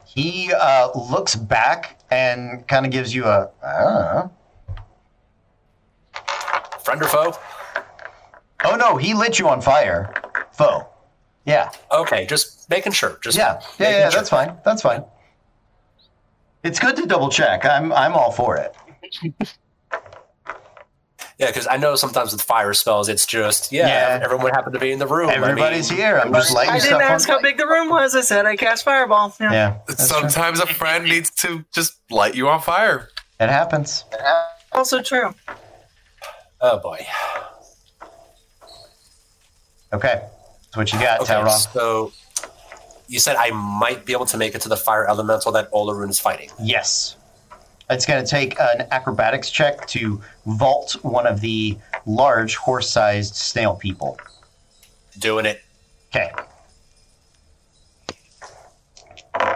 He 0.06 0.50
uh, 0.54 0.88
looks 0.94 1.36
back 1.36 2.00
and 2.10 2.66
kind 2.66 2.86
of 2.86 2.92
gives 2.92 3.14
you 3.14 3.26
a, 3.26 3.50
I 3.62 3.84
don't 3.84 3.94
know. 3.94 4.32
Friend 6.82 7.02
or 7.02 7.08
foe? 7.08 7.38
Oh 8.64 8.76
no, 8.76 8.96
he 8.96 9.12
lit 9.12 9.38
you 9.38 9.50
on 9.50 9.60
fire. 9.60 10.14
Foe. 10.52 10.88
Yeah. 11.44 11.70
Okay, 11.92 12.24
just 12.24 12.70
making 12.70 12.92
sure. 12.92 13.18
Just 13.22 13.36
Yeah. 13.36 13.60
Yeah, 13.78 13.90
yeah, 13.90 14.08
sure. 14.08 14.18
that's 14.20 14.30
fine. 14.30 14.56
That's 14.64 14.80
fine. 14.80 15.04
It's 16.64 16.78
good 16.78 16.96
to 16.96 17.04
double 17.04 17.28
check. 17.28 17.66
I'm 17.66 17.92
I'm 17.92 18.14
all 18.14 18.32
for 18.32 18.56
it. 18.56 18.74
Yeah, 21.38 21.46
because 21.46 21.68
I 21.70 21.76
know 21.76 21.94
sometimes 21.94 22.32
with 22.32 22.42
fire 22.42 22.74
spells, 22.74 23.08
it's 23.08 23.24
just 23.24 23.70
yeah, 23.70 23.86
Yeah. 23.86 24.24
everyone 24.24 24.50
happened 24.50 24.74
to 24.74 24.80
be 24.80 24.90
in 24.90 24.98
the 24.98 25.06
room. 25.06 25.28
I 25.30 25.34
mean, 25.34 25.44
Everybody's 25.44 25.88
here. 25.88 26.18
I'm 26.18 26.32
just 26.32 26.52
lighting 26.52 26.74
I 26.74 26.80
didn't 26.80 26.94
on 26.96 27.02
ask 27.02 27.28
how 27.28 27.40
big 27.40 27.56
the 27.58 27.66
room 27.66 27.88
was. 27.90 28.16
I 28.16 28.22
said 28.22 28.44
I 28.44 28.56
cast 28.56 28.84
fireball. 28.84 29.32
Yeah. 29.40 29.52
Yeah. 29.52 29.76
that's 29.86 30.08
true. 30.08 30.18
Sometimes 30.20 30.58
a 30.60 30.66
friend 30.66 31.04
needs 31.04 31.30
to 31.42 31.64
just 31.72 31.94
light 32.10 32.34
you 32.34 32.48
on 32.48 32.60
fire. 32.60 33.08
It 33.38 33.48
happens. 33.48 34.04
Also 34.72 35.00
true. 35.00 35.32
Oh 36.60 36.78
boy. 36.80 37.06
Okay. 39.92 40.20
That's 40.64 40.76
what 40.76 40.92
you 40.92 40.98
got, 40.98 41.20
Okay, 41.20 41.32
Talroth. 41.34 41.72
so 41.72 42.12
you 43.06 43.18
said 43.20 43.36
I 43.36 43.50
might 43.52 44.04
be 44.04 44.12
able 44.12 44.26
to 44.26 44.36
make 44.36 44.54
it 44.54 44.60
to 44.62 44.68
the 44.68 44.76
fire 44.76 45.06
elemental 45.08 45.52
that 45.52 45.70
Olaroon 45.72 46.10
is 46.10 46.18
fighting. 46.18 46.50
Yes. 46.60 47.16
It's 47.90 48.04
going 48.04 48.22
to 48.22 48.30
take 48.30 48.60
an 48.60 48.86
acrobatics 48.90 49.50
check 49.50 49.86
to 49.88 50.20
vault 50.44 50.96
one 51.02 51.26
of 51.26 51.40
the 51.40 51.78
large 52.04 52.56
horse 52.56 52.90
sized 52.90 53.34
snail 53.34 53.74
people. 53.76 54.18
Doing 55.18 55.46
it. 55.46 55.62
Okay. 56.14 56.30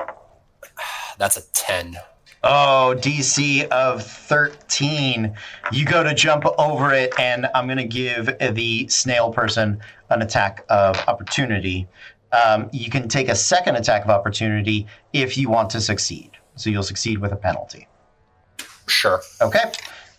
That's 1.19 1.37
a 1.37 1.43
ten. 1.53 1.99
Oh, 2.45 2.97
DC 2.99 3.69
of 3.69 4.03
13. 4.03 5.33
You 5.71 5.85
go 5.85 6.03
to 6.03 6.13
jump 6.13 6.45
over 6.59 6.93
it, 6.93 7.13
and 7.17 7.47
I'm 7.55 7.67
going 7.67 7.79
to 7.79 7.85
give 7.85 8.37
the 8.41 8.89
snail 8.89 9.33
person 9.33 9.81
an 10.11 10.23
attack 10.23 10.65
of 10.69 10.97
opportunity. 11.07 11.87
Um, 12.33 12.69
you 12.73 12.91
can 12.91 13.09
take 13.09 13.29
a 13.29 13.37
second 13.37 13.77
attack 13.77 14.03
of 14.03 14.11
opportunity 14.11 14.89
if 15.13 15.39
you 15.39 15.51
want 15.51 15.71
to 15.71 15.81
succeed. 15.81 16.33
So 16.57 16.69
you'll 16.69 16.83
succeed 16.83 17.19
with 17.19 17.31
a 17.31 17.37
penalty. 17.37 17.87
Sure. 18.93 19.21
Okay. 19.41 19.73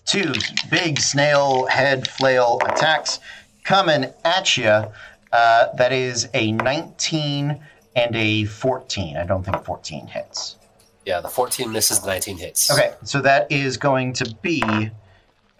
Two 0.06 0.34
big 0.70 1.00
snail 1.00 1.66
head 1.68 2.08
flail 2.08 2.60
attacks 2.66 3.20
coming 3.64 4.12
at 4.26 4.58
you. 4.58 4.86
Uh, 5.32 5.68
that 5.78 5.94
is 5.94 6.28
a 6.34 6.52
19 6.52 7.64
and 7.96 8.16
a 8.16 8.46
14. 8.46 9.18
I 9.18 9.26
don't 9.26 9.44
think 9.44 9.64
14 9.64 10.08
hits. 10.08 10.58
Yeah, 11.06 11.22
the 11.22 11.30
14 11.30 11.72
misses, 11.72 12.00
the 12.00 12.08
19 12.08 12.38
hits. 12.38 12.72
Okay, 12.72 12.94
so 13.04 13.22
that 13.22 13.52
is 13.52 13.78
going 13.78 14.14
to 14.14 14.36
be 14.42 14.64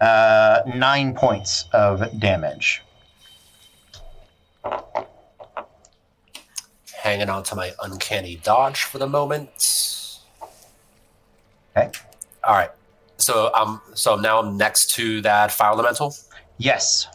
uh, 0.00 0.60
nine 0.74 1.14
points 1.14 1.64
of 1.72 2.18
damage. 2.18 2.82
Hanging 7.02 7.28
on 7.28 7.42
to 7.44 7.54
my 7.54 7.72
uncanny 7.82 8.36
dodge 8.36 8.82
for 8.82 8.98
the 8.98 9.06
moment. 9.06 10.20
Okay. 11.76 11.90
All 12.42 12.54
right. 12.54 12.70
Um, 13.14 13.20
so 13.20 13.50
I'm 13.54 13.80
so 13.94 14.16
now 14.16 14.40
I'm 14.40 14.56
next 14.56 14.90
to 14.96 15.20
that 15.22 15.52
fire 15.52 15.72
elemental. 15.72 16.14
Yes. 16.58 17.08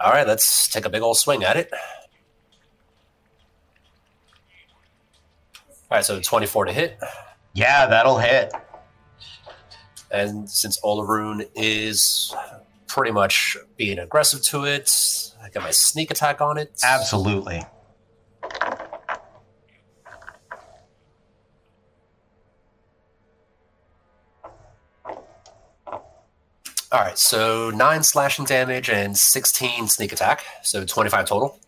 All 0.00 0.10
right, 0.10 0.26
let's 0.26 0.68
take 0.68 0.86
a 0.86 0.88
big 0.88 1.02
old 1.02 1.18
swing 1.18 1.44
at 1.44 1.56
it. 1.56 1.70
All 5.90 5.96
right, 5.96 6.04
so 6.04 6.20
24 6.20 6.66
to 6.66 6.72
hit. 6.72 6.98
Yeah, 7.52 7.86
that'll 7.86 8.18
hit. 8.18 8.52
And 10.10 10.48
since 10.48 10.80
Olaroon 10.80 11.48
is 11.54 12.34
pretty 12.86 13.12
much 13.12 13.56
being 13.76 13.98
aggressive 13.98 14.42
to 14.44 14.64
it, 14.64 14.90
I 15.42 15.50
got 15.50 15.62
my 15.62 15.70
sneak 15.70 16.10
attack 16.10 16.40
on 16.40 16.58
it. 16.58 16.72
Absolutely. 16.82 17.62
All 26.92 27.00
right, 27.00 27.16
so 27.16 27.70
nine 27.70 28.02
slashing 28.02 28.46
damage 28.46 28.90
and 28.90 29.16
16 29.16 29.86
sneak 29.86 30.12
attack, 30.12 30.44
so 30.62 30.84
25 30.84 31.24
total. 31.24 31.60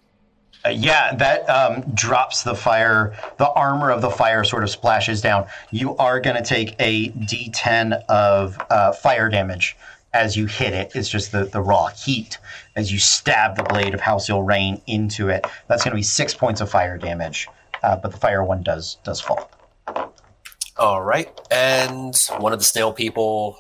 Uh, 0.65 0.71
yeah, 0.71 1.15
that 1.15 1.49
um, 1.49 1.83
drops 1.95 2.43
the 2.43 2.55
fire. 2.57 3.17
The 3.39 3.49
armor 3.51 3.91
of 3.91 4.01
the 4.01 4.11
fire 4.11 4.43
sort 4.43 4.65
of 4.65 4.71
splashes 4.71 5.21
down. 5.21 5.47
You 5.71 5.97
are 5.97 6.21
going 6.21 6.37
to 6.37 6.43
take 6.43 6.75
a 6.81 7.11
d10 7.11 8.05
of 8.09 8.59
uh, 8.71 8.93
fire 8.93 9.29
damage 9.29 9.77
as 10.13 10.37
you 10.37 10.47
hit 10.47 10.73
it. 10.73 10.93
It's 10.95 11.09
just 11.09 11.31
the, 11.31 11.45
the 11.45 11.61
raw 11.61 11.87
heat 11.87 12.39
as 12.75 12.93
you 12.93 12.99
stab 12.99 13.57
the 13.57 13.65
blade 13.65 13.95
of 13.95 14.01
Halcyon 14.01 14.45
Rain 14.45 14.83
into 14.87 15.29
it. 15.29 15.47
That's 15.69 15.85
going 15.85 15.93
to 15.93 15.97
be 15.97 16.03
six 16.03 16.35
points 16.35 16.61
of 16.61 16.71
fire 16.71 16.99
damage, 16.99 17.49
uh, 17.83 17.97
but 17.97 18.11
the 18.11 18.19
fire 18.19 18.43
one 18.45 18.63
does 18.63 18.99
does 19.05 19.21
fall. 19.21 19.51
All 20.77 21.03
right, 21.03 21.29
and 21.51 22.17
one 22.39 22.53
of 22.53 22.59
the 22.59 22.65
snail 22.65 22.93
people, 22.93 23.57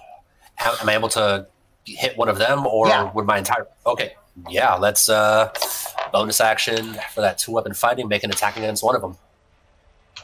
how, 0.56 0.74
am 0.80 0.88
I 0.88 0.94
able 0.94 1.08
to 1.10 1.46
hit 1.84 2.16
one 2.16 2.28
of 2.28 2.38
them, 2.38 2.66
or 2.66 2.88
Yeah. 2.88 3.10
would 3.12 3.26
my 3.26 3.38
entire? 3.38 3.66
Okay, 3.86 4.14
yeah, 4.48 4.74
let's 4.74 5.08
uh, 5.08 5.52
bonus 6.12 6.40
action 6.40 6.96
for 7.12 7.20
that 7.20 7.38
two 7.38 7.52
weapon 7.52 7.74
fighting, 7.74 8.08
make 8.08 8.22
an 8.24 8.30
attack 8.30 8.56
against 8.56 8.82
one 8.82 8.94
of 8.94 9.02
them. 9.02 9.16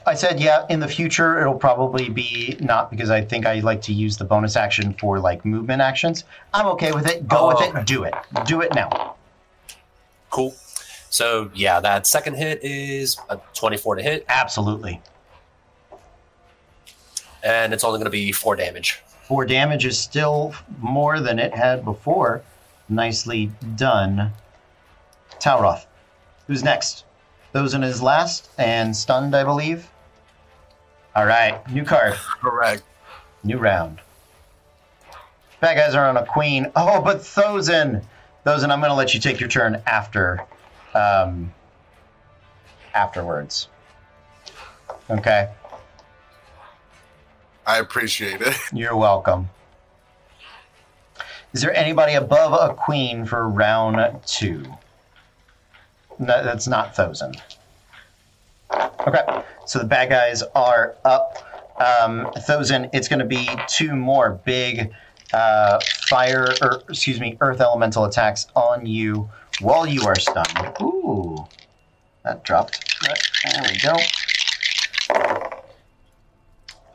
I 0.07 0.15
said, 0.15 0.41
yeah, 0.41 0.65
in 0.71 0.81
the 0.81 0.89
future 0.89 1.41
it'll 1.41 1.59
probably 1.59 2.09
be 2.09 2.57
not 2.61 2.91
because 2.91 3.11
I 3.11 3.21
think 3.23 3.45
I 3.45 3.61
like 3.61 3.83
to 3.83 3.93
use 3.93 4.17
the 4.17 4.25
bonus 4.25 4.57
action 4.57 4.95
for 4.95 5.19
like 5.19 5.45
movement 5.45 5.83
actions. 5.83 6.25
I'm 6.55 6.67
okay 6.69 6.93
with 6.93 7.07
it. 7.07 7.27
Go 7.29 7.37
Oh, 7.39 7.49
with 7.49 7.57
okay. 7.59 7.81
it. 7.81 7.87
Do 7.87 8.05
it. 8.05 8.15
Do 8.47 8.61
it 8.63 8.75
now. 8.75 9.17
Cool. 10.31 10.55
So 11.11 11.51
yeah, 11.55 11.81
that 11.81 12.07
second 12.07 12.35
hit 12.37 12.61
is 12.63 13.19
a 13.29 13.39
twenty-four 13.55 13.97
to 13.97 14.03
hit, 14.03 14.25
Absolutely. 14.29 15.01
and 17.43 17.73
it's 17.73 17.85
only 17.85 17.99
going 17.99 18.07
to 18.07 18.11
be 18.11 18.33
four 18.33 18.57
damage. 18.57 19.01
Four 19.29 19.45
damage 19.45 19.85
is 19.85 19.99
still 19.99 20.55
more 20.81 21.21
than 21.21 21.39
it 21.39 21.55
had 21.55 21.85
before. 21.85 22.43
Nicely 22.89 23.53
done. 23.77 24.33
Talroth. 25.39 25.85
Who's 26.47 26.65
next? 26.65 27.05
Thosin 27.55 27.85
is 27.85 28.01
last 28.01 28.49
and 28.57 28.97
stunned, 28.97 29.37
I 29.37 29.45
believe. 29.45 29.91
All 31.15 31.27
right, 31.27 31.61
new 31.71 31.85
card, 31.85 32.15
Correct. 32.15 32.83
new 33.45 33.59
round. 33.59 34.01
Bad 35.61 35.77
guys 35.77 35.95
are 35.95 36.09
on 36.09 36.17
a 36.17 36.25
queen. 36.25 36.73
Oh, 36.75 37.03
but 37.03 37.19
Thosin, 37.19 38.03
Thosin, 38.47 38.71
I'm 38.71 38.81
going 38.81 38.91
to 38.91 38.95
let 38.95 39.13
you 39.13 39.21
take 39.21 39.41
your 39.41 39.49
turn 39.51 39.83
after, 39.87 40.41
um, 40.95 41.53
afterwards. 42.95 43.69
Okay, 45.11 45.51
I 47.69 47.81
appreciate 47.81 48.41
it. 48.41 48.57
you're 48.73 48.97
welcome. 48.97 49.51
Is 51.53 51.61
there 51.61 51.77
anybody 51.77 52.15
above 52.15 52.55
a 52.55 52.75
queen 52.75 53.27
for 53.27 53.47
round 53.47 53.99
two? 54.25 54.65
No, 56.19 56.43
that's 56.43 56.67
not 56.67 56.95
Thosin. 56.95 57.39
Okay, 58.73 59.43
so 59.67 59.79
the 59.81 59.85
bad 59.85 60.09
guys 60.09 60.43
are 60.55 60.97
up. 61.05 61.45
Um, 61.79 62.31
it's 62.35 63.09
going 63.09 63.19
to 63.19 63.27
be 63.27 63.47
two 63.69 63.95
more 63.95 64.41
big 64.47 64.91
uh, 65.35 65.79
fire, 66.09 66.49
or 66.63 66.83
excuse 66.89 67.21
me, 67.21 67.37
earth 67.43 67.61
elemental 67.61 68.07
attacks 68.07 68.47
on 68.57 68.87
you 68.87 69.29
while 69.61 69.87
you 69.87 70.03
are 70.05 70.19
stunned. 70.19 70.75
Ooh, 70.81 71.47
that 72.25 72.45
dropped. 72.45 72.83
There 73.05 73.63
we 73.71 73.79
go. 73.79 73.95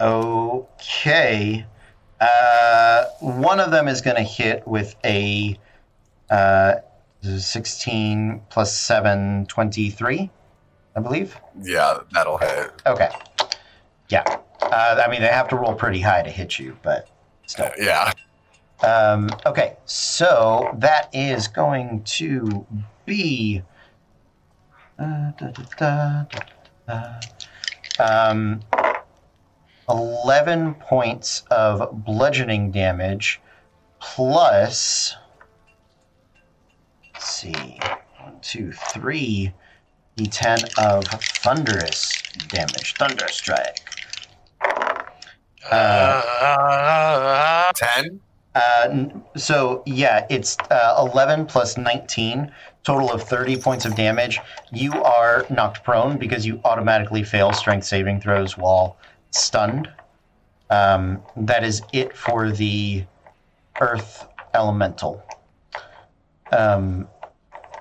Okay. 0.04 1.66
Uh, 2.20 3.06
one 3.22 3.60
of 3.62 3.72
them 3.72 3.88
is 3.88 4.02
going 4.02 4.18
to 4.18 4.24
hit 4.24 4.68
with 4.68 4.96
a 5.06 5.58
uh, 6.30 6.74
16 7.22 8.42
plus 8.50 8.76
7, 8.76 9.46
23, 9.46 10.30
I 10.96 11.00
believe. 11.00 11.40
Yeah, 11.62 12.00
that'll 12.12 12.38
hit. 12.38 12.72
Okay. 12.86 13.10
Yeah. 14.10 14.24
Uh, 14.62 15.02
I 15.06 15.10
mean, 15.10 15.22
they 15.22 15.28
have 15.28 15.48
to 15.50 15.56
roll 15.56 15.74
pretty 15.74 16.02
high 16.02 16.22
to 16.22 16.30
hit 16.30 16.60
you, 16.60 16.78
but 16.84 17.10
still. 17.46 17.72
Yeah. 17.78 18.12
Um, 18.84 19.30
okay, 19.46 19.78
so 19.86 20.70
that 20.80 21.10
is 21.14 21.48
going 21.48 22.04
to 22.04 22.66
be. 23.06 23.62
Uh, 25.00 25.32
da, 25.40 25.48
da, 25.78 26.26
da. 26.88 27.20
Um, 28.00 28.62
11 29.90 30.76
points 30.76 31.44
of 31.52 32.06
bludgeoning 32.06 32.72
damage 32.72 33.42
plus. 34.00 35.16
Let's 37.14 37.26
see. 37.26 37.80
One, 38.20 38.40
two, 38.42 38.72
three. 38.72 39.54
D10 40.18 40.78
of 40.78 41.06
thunderous 41.06 42.22
damage. 42.50 42.94
Thunder 42.96 43.28
strike. 43.30 43.80
Uh, 45.72 47.72
10? 47.74 48.20
Uh, 48.54 49.06
so 49.36 49.82
yeah, 49.88 50.28
it's 50.30 50.58
uh, 50.70 51.08
11 51.12 51.48
plus 51.48 51.78
19, 51.78 52.52
total 52.84 53.12
of 53.12 53.24
30 53.24 53.58
points 53.58 53.86
of 53.86 53.96
damage. 53.96 54.40
You 54.72 54.94
are 55.04 55.46
knocked 55.50 55.84
prone 55.84 56.18
because 56.18 56.46
you 56.46 56.62
automatically 56.64 57.24
fail 57.24 57.54
strength 57.54 57.86
saving 57.86 58.22
throws 58.22 58.58
while 58.58 58.98
stunned. 59.36 59.90
Um, 60.70 61.22
that 61.36 61.64
is 61.64 61.82
it 61.92 62.16
for 62.16 62.52
the 62.52 63.04
earth 63.80 64.28
elemental. 64.54 65.24
Um, 66.52 67.08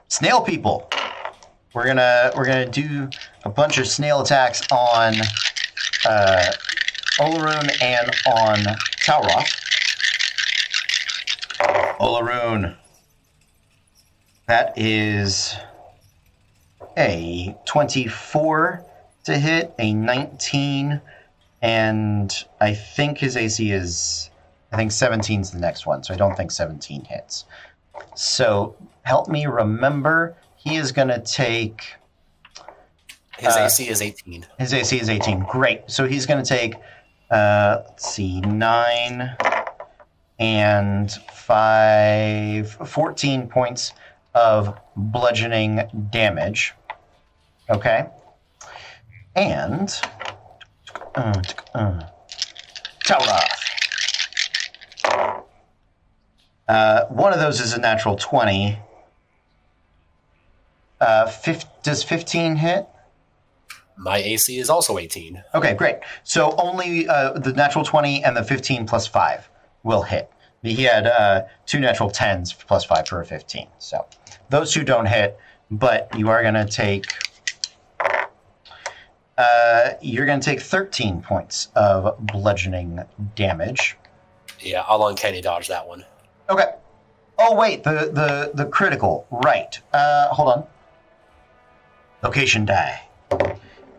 snail 0.09 0.41
people. 0.41 0.91
We're 1.75 1.87
gonna 1.87 2.33
we're 2.37 2.45
gonna 2.45 2.69
do 2.69 3.09
a 3.45 3.49
bunch 3.49 3.79
of 3.79 3.87
snail 3.87 4.21
attacks 4.21 4.63
on 4.71 5.15
uh, 6.07 6.53
Olaroon 7.19 7.83
and 7.83 8.11
on 8.27 8.59
Talroth. 9.05 9.59
Olaroon. 11.99 12.77
That 14.49 14.77
is 14.77 15.55
a 16.99 17.57
24 17.65 18.85
to 19.25 19.39
hit, 19.39 19.73
a 19.79 19.95
19, 19.95 21.01
and 21.63 22.33
I 22.61 22.75
think 22.75 23.19
his 23.19 23.37
AC 23.37 23.71
is, 23.71 24.31
I 24.73 24.77
think 24.77 24.91
17 24.93 25.41
is 25.41 25.51
the 25.53 25.61
next 25.61 25.87
one, 25.87 26.03
so 26.03 26.13
I 26.13 26.17
don't 26.17 26.37
think 26.37 26.51
17 26.51 27.05
hits. 27.05 27.45
So 28.17 28.75
help 29.03 29.29
me 29.29 29.47
remember, 29.47 30.37
he 30.57 30.77
is 30.77 30.91
going 30.93 31.09
to 31.09 31.21
take, 31.21 31.95
His 33.39 33.57
Uh, 33.57 33.61
AC 33.65 33.89
is 33.89 34.03
18. 34.03 34.47
his 34.59 34.75
AC 34.75 35.01
is 35.01 35.09
18. 35.09 35.41
Great. 35.41 35.91
So 35.91 36.07
he's 36.07 36.27
going 36.27 36.43
to 36.43 36.49
take, 36.49 36.75
uh, 37.31 37.79
let's 37.89 38.09
see, 38.09 38.41
9 38.41 39.37
and 40.39 41.13
5, 41.33 42.71
14 42.87 43.49
points 43.49 43.93
of 44.35 44.79
bludgeoning 44.97 46.09
damage. 46.11 46.75
Okay. 47.71 48.07
And. 49.35 49.93
Uh, 51.15 51.43
uh. 51.75 52.01
Uh, 56.69 57.05
one 57.07 57.33
of 57.33 57.41
those 57.41 57.61
is 57.61 57.73
a 57.75 57.81
natural 57.81 58.17
20. 58.17 58.79
Uh, 61.01 61.27
fif- 61.27 61.65
does 61.83 62.03
15 62.03 62.57
hit? 62.57 62.87
My 63.97 64.19
AC 64.19 64.59
is 64.59 64.71
also 64.71 64.99
18. 64.99 65.43
Okay, 65.55 65.75
great. 65.75 65.97
So 66.25 66.55
only 66.57 67.07
uh, 67.09 67.33
the 67.33 67.53
natural 67.53 67.85
20 67.85 68.25
and 68.25 68.37
the 68.37 68.45
15 68.45 68.87
plus 68.87 69.07
5 69.07 69.49
will 69.83 70.03
hit. 70.03 70.31
He 70.63 70.85
had 70.85 71.07
uh, 71.07 71.43
two 71.67 71.81
natural 71.81 72.11
10s 72.11 72.57
plus 72.67 72.85
5 72.85 73.09
for 73.09 73.21
a 73.21 73.27
15. 73.27 73.67
So 73.79 74.07
those 74.49 74.73
two 74.73 74.85
don't 74.85 75.07
hit, 75.07 75.39
but 75.71 76.09
you 76.17 76.29
are 76.31 76.43
going 76.43 76.55
to 76.55 76.65
take. 76.65 77.07
Uh, 79.39 79.91
you're 80.01 80.27
going 80.27 80.41
to 80.41 80.45
take 80.45 80.61
13 80.61 81.23
points 81.23 81.69
of 81.75 82.17
bludgeoning 82.27 83.01
damage. 83.35 83.97
Yeah, 84.61 84.85
I'll 84.87 85.07
uncanny 85.07 85.41
dodge 85.41 85.69
that 85.69 85.87
one. 85.87 86.05
Okay. 86.51 86.75
Oh 87.39 87.57
wait, 87.57 87.83
the 87.83 88.11
the 88.13 88.53
the 88.55 88.67
critical. 88.67 89.27
Right. 89.31 89.81
Uh, 89.93 90.29
hold 90.29 90.49
on. 90.49 90.67
Location 92.23 92.65
die. 92.65 93.03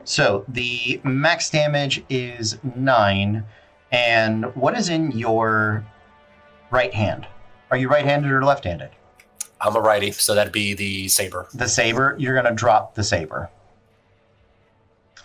So 0.05 0.45
the 0.47 1.01
max 1.03 1.49
damage 1.49 2.03
is 2.09 2.57
nine, 2.75 3.45
and 3.91 4.55
what 4.55 4.77
is 4.77 4.87
in 4.89 5.11
your 5.11 5.85
right 6.71 6.93
hand? 6.93 7.27
Are 7.71 7.77
you 7.77 7.89
right-handed 7.89 8.31
or 8.31 8.43
left-handed? 8.45 8.91
I'm 9.59 9.75
a 9.75 9.79
righty, 9.79 10.11
so 10.11 10.35
that'd 10.35 10.53
be 10.53 10.73
the 10.73 11.07
saber. 11.07 11.47
The 11.53 11.67
saber. 11.67 12.15
You're 12.19 12.35
gonna 12.35 12.53
drop 12.53 12.95
the 12.95 13.03
saber. 13.03 13.49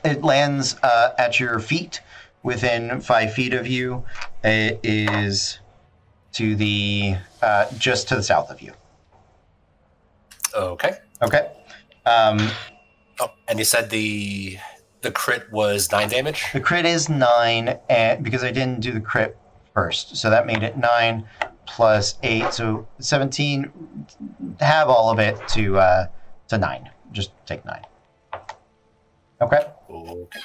It 0.08 0.22
lands 0.22 0.76
uh, 0.82 1.12
at 1.18 1.38
your 1.38 1.60
feet, 1.60 2.00
within 2.42 3.00
five 3.00 3.34
feet 3.34 3.52
of 3.52 3.66
you. 3.66 4.04
It 4.42 4.80
is 4.82 5.58
to 6.32 6.56
the 6.56 7.16
uh, 7.42 7.66
just 7.76 8.08
to 8.08 8.16
the 8.16 8.22
south 8.22 8.50
of 8.50 8.62
you. 8.62 8.72
Okay. 10.54 10.96
Okay. 11.22 11.50
Um, 12.06 12.50
Oh, 13.20 13.32
and 13.48 13.58
you 13.58 13.64
said 13.64 13.90
the 13.90 14.58
the 15.02 15.10
crit 15.10 15.50
was 15.50 15.90
nine 15.90 16.08
damage. 16.08 16.44
the 16.52 16.60
crit 16.60 16.86
is 16.86 17.08
nine, 17.08 17.78
and 17.88 18.22
because 18.22 18.44
I 18.44 18.52
didn't 18.52 18.80
do 18.80 18.92
the 18.92 19.00
crit 19.00 19.36
first, 19.74 20.16
so 20.16 20.30
that 20.30 20.46
made 20.46 20.62
it 20.62 20.76
nine 20.78 21.28
plus 21.66 22.16
eight, 22.22 22.52
so 22.52 22.86
seventeen. 23.00 24.06
Have 24.60 24.88
all 24.88 25.10
of 25.10 25.18
it 25.18 25.36
to 25.48 25.78
uh, 25.78 26.06
to 26.48 26.58
nine. 26.58 26.90
Just 27.10 27.32
take 27.44 27.64
nine. 27.64 27.82
Okay. 29.40 29.66
Okay. 29.90 30.40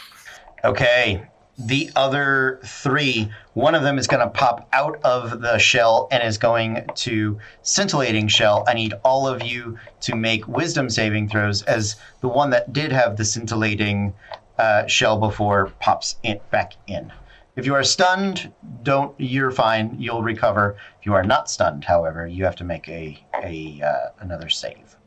Okay. 0.64 1.28
The 1.58 1.92
other 1.96 2.60
three, 2.66 3.30
one 3.54 3.76
of 3.76 3.84
them 3.84 4.00
is 4.00 4.08
going 4.08 4.22
to 4.22 4.30
pop 4.30 4.68
out 4.74 5.00
of 5.04 5.42
the 5.42 5.60
shell 5.60 6.08
and 6.10 6.24
is 6.24 6.40
going 6.40 6.88
to 6.96 7.40
scintillating 7.62 8.28
shell. 8.28 8.64
I 8.68 8.74
need 8.74 8.96
all 9.04 9.28
of 9.28 9.44
you 9.44 9.78
to 10.02 10.16
make 10.16 10.48
wisdom 10.48 10.90
saving 10.90 11.30
throws 11.30 11.62
as 11.64 11.96
the 12.22 12.28
one 12.28 12.50
that 12.50 12.74
did 12.74 12.92
have 12.92 13.18
the 13.18 13.26
scintillating 13.26 14.16
uh, 14.58 14.88
shell 14.88 15.20
before 15.20 15.72
pops 15.80 16.16
in, 16.24 16.40
back 16.50 16.74
in. 16.88 17.14
If 17.56 17.68
you 17.68 17.76
are 17.76 17.84
stunned, 17.84 18.52
don't. 18.82 19.14
You're 19.20 19.52
fine. 19.52 19.96
You'll 20.00 20.24
recover. 20.24 20.76
If 21.00 21.06
you 21.06 21.14
are 21.14 21.24
not 21.24 21.52
stunned, 21.52 21.86
however, 21.86 22.26
you 22.26 22.46
have 22.46 22.56
to 22.58 22.64
make 22.64 22.88
a 22.88 23.24
a 23.44 23.80
uh, 23.84 24.10
another 24.22 24.50
save. 24.50 24.98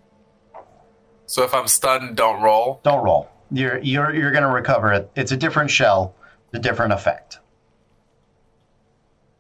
So 1.27 1.43
if 1.43 1.53
I'm 1.53 1.67
stunned, 1.67 2.17
don't 2.17 2.41
roll. 2.41 2.81
Don't 2.85 3.03
roll. 3.03 3.29
You're 3.50 3.78
you're 3.78 4.15
you're 4.15 4.31
going 4.33 4.42
to 4.42 4.50
recover 4.50 4.92
it. 4.92 5.10
It's 5.15 5.33
a 5.33 5.36
different 5.36 5.70
shell, 5.70 6.15
a 6.52 6.58
different 6.58 6.92
effect. 6.92 7.39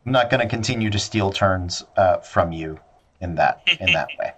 I'm 0.04 0.12
not 0.12 0.30
going 0.30 0.40
to 0.40 0.46
continue 0.46 0.90
to 0.90 0.98
steal 0.98 1.30
turns 1.30 1.84
uh, 1.96 2.18
from 2.18 2.52
you 2.52 2.78
in 3.20 3.34
that 3.34 3.62
in 3.80 3.92
that 3.92 4.08
way. 4.18 4.32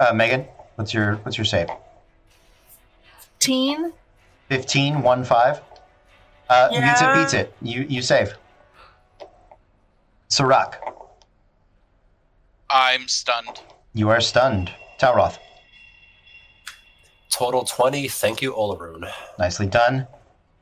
Uh, 0.00 0.12
Megan, 0.12 0.44
what's 0.74 0.92
your 0.92 1.16
what's 1.18 1.38
your 1.38 1.44
save? 1.44 1.68
Teen. 3.44 3.92
15, 4.48 5.02
1 5.02 5.24
5. 5.24 5.60
Uh, 6.48 6.68
Beats 6.70 7.00
it, 7.02 7.14
beats 7.14 7.34
it. 7.34 7.54
You, 7.62 7.86
you 7.88 8.02
save. 8.02 8.34
Sirach, 10.28 10.76
I'm 12.70 13.06
stunned. 13.08 13.60
you 13.94 14.08
are 14.08 14.20
stunned. 14.20 14.70
Talroth, 14.98 15.38
Total 17.30 17.64
twenty. 17.64 18.08
Thank 18.08 18.42
you, 18.42 18.52
Olaroon. 18.52 19.10
nicely 19.38 19.66
done. 19.66 20.06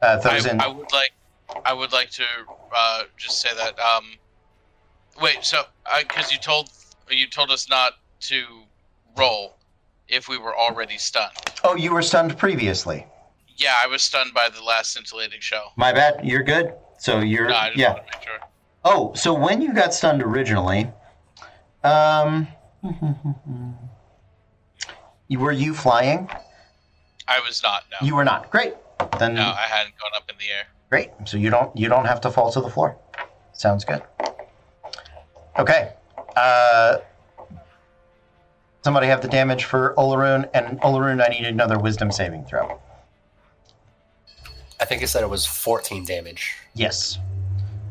Uh, 0.00 0.16
I, 0.18 0.20
throws 0.20 0.46
in. 0.46 0.60
I 0.60 0.68
would 0.68 0.90
like, 0.92 1.12
I 1.64 1.72
would 1.72 1.92
like 1.92 2.10
to 2.10 2.24
uh, 2.74 3.02
just 3.16 3.40
say 3.40 3.50
that. 3.56 3.78
Um, 3.78 4.04
wait, 5.20 5.38
so 5.44 5.62
because 6.00 6.32
you 6.32 6.38
told 6.38 6.70
you 7.10 7.26
told 7.26 7.50
us 7.50 7.68
not 7.68 7.92
to 8.20 8.44
roll 9.16 9.54
if 10.12 10.28
we 10.28 10.38
were 10.38 10.56
already 10.56 10.98
stunned. 10.98 11.32
oh, 11.64 11.74
you 11.74 11.92
were 11.92 12.02
stunned 12.02 12.36
previously. 12.36 13.06
Yeah, 13.56 13.74
I 13.82 13.86
was 13.86 14.02
stunned 14.02 14.34
by 14.34 14.48
the 14.54 14.62
last 14.62 14.92
scintillating 14.92 15.40
shell. 15.40 15.72
My 15.76 15.92
bad. 15.92 16.20
You're 16.24 16.42
good. 16.42 16.74
So 16.98 17.20
you're. 17.20 17.48
No, 17.48 17.68
yeah. 17.74 17.94
make 17.94 18.22
sure. 18.22 18.38
Oh, 18.84 19.12
so 19.14 19.32
when 19.32 19.62
you 19.62 19.72
got 19.72 19.94
stunned 19.94 20.22
originally, 20.22 20.90
um, 21.84 22.48
you 25.28 25.38
were 25.38 25.52
you 25.52 25.74
flying? 25.74 26.28
I 27.28 27.40
was 27.40 27.62
not. 27.62 27.84
No, 27.90 28.06
You 28.06 28.16
were 28.16 28.24
not. 28.24 28.50
Great. 28.50 28.74
Then 29.18 29.34
no, 29.34 29.42
I 29.42 29.66
hadn't 29.68 29.94
gone 29.98 30.10
up 30.16 30.28
in 30.28 30.36
the 30.38 30.50
air. 30.52 30.64
Great. 30.90 31.10
So 31.24 31.36
you 31.36 31.50
don't 31.50 31.76
you 31.76 31.88
don't 31.88 32.04
have 32.06 32.20
to 32.22 32.30
fall 32.30 32.50
to 32.52 32.60
the 32.60 32.68
floor. 32.70 32.96
Sounds 33.52 33.84
good. 33.84 34.02
Okay. 35.58 35.92
Uh, 36.36 36.98
somebody 38.82 39.06
have 39.06 39.22
the 39.22 39.28
damage 39.28 39.64
for 39.64 39.94
Olaroon, 39.96 40.48
and 40.54 40.80
Olaroon, 40.80 41.24
I 41.24 41.28
need 41.28 41.46
another 41.46 41.78
Wisdom 41.78 42.12
saving 42.12 42.44
throw. 42.44 42.80
I 44.80 44.84
think 44.84 45.00
you 45.00 45.06
said 45.06 45.22
it 45.22 45.30
was 45.30 45.46
fourteen 45.46 46.04
damage. 46.04 46.56
Yes. 46.74 47.18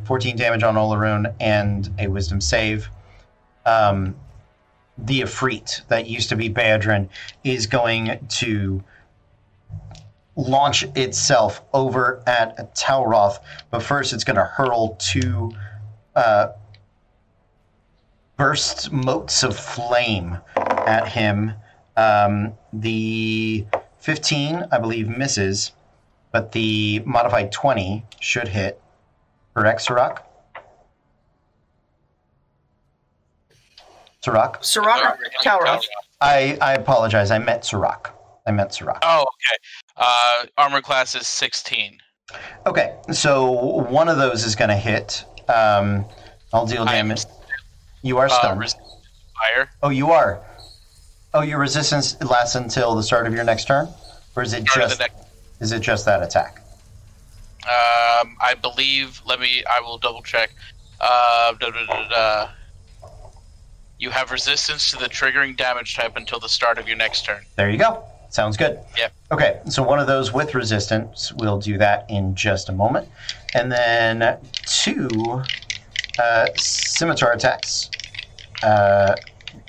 14 0.05 0.35
damage 0.35 0.63
on 0.63 0.75
Olaroon 0.75 1.33
and 1.39 1.89
a 1.99 2.07
Wisdom 2.07 2.41
save. 2.41 2.89
Um, 3.65 4.15
the 4.97 5.21
Efreet 5.21 5.87
that 5.87 6.07
used 6.07 6.29
to 6.29 6.35
be 6.35 6.49
Beradrin 6.49 7.07
is 7.43 7.65
going 7.67 8.19
to 8.27 8.83
launch 10.35 10.83
itself 10.95 11.61
over 11.73 12.21
at 12.27 12.75
Talroth. 12.75 13.37
But 13.69 13.83
first, 13.83 14.13
it's 14.13 14.23
going 14.23 14.35
to 14.35 14.43
hurl 14.43 14.95
two 14.99 15.51
uh, 16.15 16.47
burst 18.37 18.91
motes 18.91 19.43
of 19.43 19.57
flame 19.57 20.37
at 20.87 21.07
him. 21.09 21.53
Um, 21.97 22.53
the 22.73 23.65
15, 23.99 24.65
I 24.71 24.77
believe, 24.79 25.07
misses, 25.09 25.71
but 26.31 26.51
the 26.51 27.01
modified 27.05 27.51
20 27.51 28.05
should 28.19 28.47
hit. 28.47 28.81
Correct, 29.53 29.81
Sirach? 29.81 30.25
Sirach? 34.21 34.63
Sirach 34.63 35.17
Tower. 35.43 35.79
I, 36.21 36.57
I 36.61 36.73
apologize. 36.73 37.31
I 37.31 37.39
meant 37.39 37.65
Sirach. 37.65 38.13
I 38.45 38.51
meant 38.51 38.73
Sirach. 38.73 38.99
Oh, 39.03 39.21
okay. 39.21 39.57
Uh, 39.97 40.45
armor 40.57 40.81
class 40.81 41.15
is 41.15 41.27
16. 41.27 41.97
Okay, 42.65 42.95
so 43.11 43.51
one 43.51 44.07
of 44.07 44.17
those 44.17 44.45
is 44.45 44.55
going 44.55 44.69
to 44.69 44.75
hit. 44.75 45.25
Um, 45.49 46.05
I'll 46.53 46.65
deal 46.65 46.85
damage. 46.85 47.25
You 48.03 48.17
are 48.19 48.27
Uh, 48.27 48.29
stunned. 48.29 48.59
res- 48.59 48.75
fire. 49.53 49.69
oh, 49.83 49.89
you 49.89 50.11
are. 50.11 50.41
Oh, 51.33 51.41
your 51.41 51.59
resistance 51.59 52.21
lasts 52.21 52.55
until 52.55 52.95
the 52.95 53.03
start 53.03 53.25
of 53.27 53.33
your 53.33 53.43
next 53.43 53.65
turn, 53.65 53.87
or 54.35 54.43
is 54.43 54.53
it 54.53 54.67
Start 54.67 54.89
just 54.89 54.99
next- 54.99 55.15
is 55.59 55.71
it 55.71 55.79
just 55.81 56.05
that 56.05 56.21
attack? 56.23 56.57
Um, 57.63 58.35
I 58.41 58.55
believe. 58.59 59.21
Let 59.25 59.39
me. 59.39 59.63
I 59.69 59.79
will 59.81 59.97
double 59.97 60.23
check. 60.23 60.51
Uh, 60.99 61.53
da, 61.53 61.69
da, 61.69 62.07
da. 62.09 62.49
You 63.99 64.09
have 64.09 64.31
resistance 64.31 64.89
to 64.91 64.97
the 64.97 65.05
triggering 65.07 65.55
damage 65.55 65.95
type 65.95 66.17
until 66.17 66.39
the 66.39 66.49
start 66.49 66.79
of 66.79 66.87
your 66.87 66.97
next 66.97 67.23
turn. 67.25 67.43
There 67.55 67.69
you 67.69 67.77
go. 67.77 68.03
Sounds 68.29 68.57
good. 68.57 68.79
Yep. 68.97 69.13
Okay, 69.31 69.59
so 69.69 69.83
one 69.83 69.99
of 69.99 70.07
those 70.07 70.33
with 70.33 70.55
resistance, 70.55 71.31
we'll 71.33 71.59
do 71.59 71.77
that 71.77 72.05
in 72.09 72.33
just 72.33 72.69
a 72.69 72.71
moment, 72.71 73.07
and 73.53 73.71
then 73.71 74.37
two 74.65 75.09
uh, 76.17 76.47
scimitar 76.55 77.33
attacks 77.33 77.91
uh, 78.63 79.15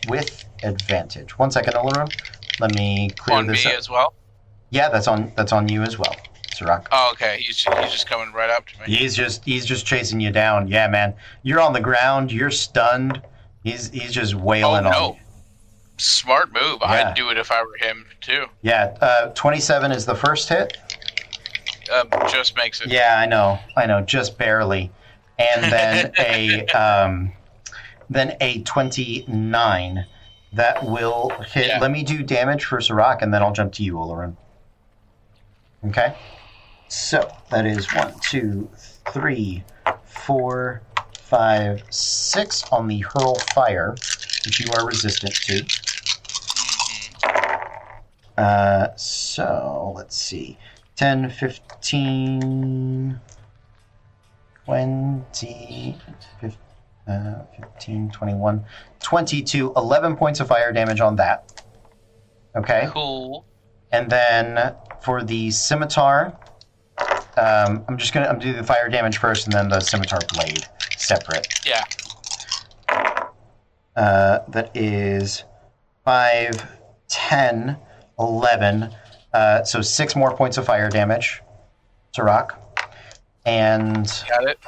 with 0.08 0.41
advantage. 0.62 1.38
One 1.38 1.50
second, 1.50 1.74
Olaroon. 1.74 2.10
Let 2.60 2.74
me 2.74 3.10
clear 3.16 3.38
On 3.38 3.46
me 3.46 3.52
this 3.54 3.66
up. 3.66 3.72
as 3.74 3.88
well. 3.90 4.14
Yeah, 4.70 4.88
that's 4.88 5.08
on 5.08 5.32
that's 5.36 5.52
on 5.52 5.68
you 5.68 5.82
as 5.82 5.98
well, 5.98 6.14
Sirach. 6.54 6.88
Oh, 6.92 7.10
okay. 7.12 7.36
He's 7.40 7.58
he's 7.62 7.92
just 7.92 8.08
coming 8.08 8.32
right 8.32 8.50
up 8.50 8.66
to 8.68 8.80
me. 8.80 8.96
He's 8.96 9.14
just 9.14 9.44
he's 9.44 9.66
just 9.66 9.84
chasing 9.86 10.20
you 10.20 10.30
down. 10.30 10.68
Yeah, 10.68 10.88
man. 10.88 11.14
You're 11.42 11.60
on 11.60 11.72
the 11.72 11.80
ground. 11.80 12.32
You're 12.32 12.50
stunned. 12.50 13.20
He's 13.64 13.90
he's 13.90 14.12
just 14.12 14.34
Oh 14.34 14.38
wailing 14.38 14.86
on 14.86 14.92
no! 14.92 15.12
you. 15.14 15.16
Smart 15.98 16.52
move. 16.52 16.78
Yeah. 16.80 17.10
I'd 17.10 17.14
do 17.14 17.28
it 17.30 17.36
if 17.38 17.50
I 17.52 17.62
were 17.62 17.76
him 17.80 18.06
too. 18.20 18.46
Yeah. 18.62 18.96
Uh, 19.00 19.26
27 19.34 19.92
is 19.92 20.04
the 20.06 20.14
first 20.14 20.48
hit. 20.48 20.76
Um, 21.92 22.08
just 22.28 22.56
makes 22.56 22.80
it. 22.80 22.88
Yeah, 22.88 23.16
I 23.18 23.26
know. 23.26 23.58
I 23.76 23.86
know. 23.86 24.00
Just 24.00 24.38
barely. 24.38 24.90
And 25.38 25.64
then 25.72 26.12
a 26.18 26.64
um, 26.68 27.32
then 28.08 28.36
a 28.40 28.62
29 28.62 30.06
that 30.52 30.84
will 30.84 31.30
hit. 31.52 31.66
Yeah. 31.66 31.78
Let 31.78 31.90
me 31.90 32.02
do 32.02 32.22
damage 32.22 32.64
for 32.64 32.80
Sirach, 32.80 33.22
and 33.22 33.32
then 33.32 33.42
I'll 33.42 33.52
jump 33.52 33.72
to 33.74 33.82
you, 33.82 33.94
Olaroon. 33.94 34.36
Okay. 35.86 36.14
So 36.88 37.30
that 37.50 37.66
is 37.66 37.92
one, 37.94 38.14
two, 38.20 38.68
three, 39.10 39.64
four, 40.04 40.82
five, 41.18 41.82
six 41.90 42.64
on 42.70 42.86
the 42.86 42.98
hurl 42.98 43.36
fire, 43.54 43.94
which 44.44 44.60
you 44.60 44.66
are 44.76 44.86
resistant 44.86 45.34
to. 45.34 45.64
Uh, 48.36 48.88
so 48.96 49.92
let's 49.96 50.16
see. 50.16 50.58
10, 50.96 51.30
15, 51.30 53.20
20, 54.66 55.98
fif- 56.40 56.56
uh, 57.08 57.34
15, 57.60 58.10
21, 58.10 58.64
22, 59.00 59.72
11 59.76 60.16
points 60.16 60.40
of 60.40 60.48
fire 60.48 60.72
damage 60.72 61.00
on 61.00 61.16
that. 61.16 61.62
Okay. 62.56 62.88
Cool. 62.90 63.44
And 63.92 64.10
then 64.10 64.74
for 65.02 65.22
the 65.22 65.50
scimitar, 65.50 66.38
um, 67.36 67.84
I'm 67.88 67.96
just 67.96 68.12
gonna 68.12 68.26
I'm 68.26 68.38
gonna 68.38 68.52
do 68.52 68.58
the 68.58 68.64
fire 68.64 68.88
damage 68.88 69.18
first, 69.18 69.46
and 69.46 69.52
then 69.52 69.68
the 69.68 69.80
scimitar 69.80 70.20
blade 70.34 70.66
separate. 70.96 71.48
Yeah. 71.66 71.82
Uh, 73.96 74.38
that 74.48 74.70
is 74.74 75.44
5, 76.04 76.66
10, 77.08 77.76
11. 78.18 78.90
Uh, 79.32 79.64
so 79.64 79.80
six 79.82 80.14
more 80.16 80.34
points 80.36 80.56
of 80.58 80.64
fire 80.66 80.88
damage 80.88 81.42
to 82.12 82.22
rock. 82.22 82.58
And 83.44 84.06
Got 84.28 84.48
it. 84.48 84.58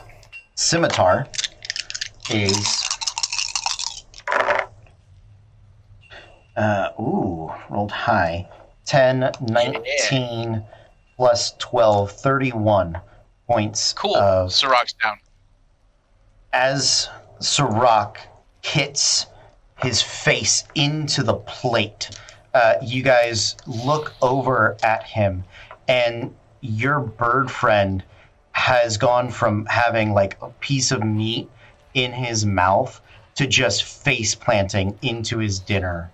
scimitar 0.57 1.27
is. 2.31 2.85
Uh, 6.57 6.91
ooh, 7.01 7.53
rolled 7.69 7.91
high. 7.93 8.49
10, 8.87 9.31
19, 9.41 10.63
plus 11.17 11.53
12, 11.59 12.13
31 12.13 13.01
points 13.49 13.93
Cool. 13.95 14.15
of 14.17 14.53
Sirach's 14.53 14.93
down. 15.03 15.19
as 16.53 17.09
Sirach 17.41 18.19
hits 18.63 19.27
his 19.83 20.03
face 20.03 20.65
into 20.75 21.23
the 21.23 21.35
plate, 21.35 22.11
uh, 22.53 22.75
you 22.83 23.03
guys 23.03 23.57
look 23.67 24.15
over 24.23 24.77
at 24.83 25.03
him, 25.05 25.45
and 25.89 26.35
your 26.61 27.01
bird 27.01 27.51
friend 27.51 28.05
has 28.53 28.97
gone 28.99 29.31
from 29.31 29.67
having 29.67 30.13
like 30.13 30.37
a 30.41 30.49
piece 30.61 30.93
of 30.93 31.03
meat 31.03 31.51
in 31.95 32.13
his 32.13 32.45
mouth 32.45 33.01
to 33.37 33.47
just 33.47 33.85
face 33.85 34.35
planting 34.35 34.99
into 35.03 35.39
his 35.39 35.59
dinner 35.59 36.11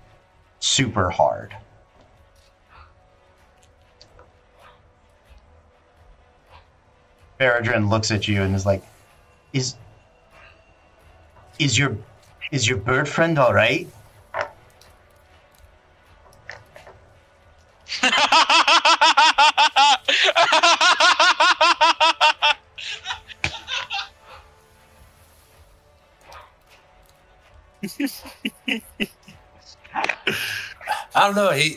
super 0.61 1.11
hard. 1.11 1.55
Beradrin 7.39 7.89
looks 7.89 8.11
at 8.11 8.29
you 8.29 8.43
and 8.43 8.55
is 8.55 8.67
like, 8.67 8.83
"Is 9.55 9.75
is 11.59 11.79
your 11.79 11.97
is 12.51 12.69
your 12.69 12.77
bird 12.77 13.09
friend 13.09 13.39
all 13.39 13.55
right?" 13.55 13.89
I 31.21 31.27
don't 31.27 31.37
know. 31.37 31.51
He 31.51 31.77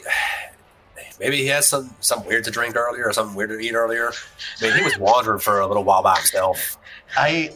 maybe 1.20 1.36
he 1.36 1.48
had 1.48 1.66
some 1.66 1.94
some 2.00 2.26
weird 2.26 2.46
to 2.46 2.52
drink 2.52 2.78
earlier 2.78 3.04
or 3.04 3.12
something 3.12 3.36
weird 3.36 3.50
to 3.50 3.60
eat 3.60 3.74
earlier. 3.74 4.14
I 4.62 4.64
mean, 4.64 4.78
he 4.78 4.84
was 4.86 4.98
wandering 4.98 5.40
for 5.40 5.60
a 5.60 5.68
little 5.68 5.84
while 5.84 6.02
by 6.02 6.16
himself. 6.16 6.78
I, 7.18 7.52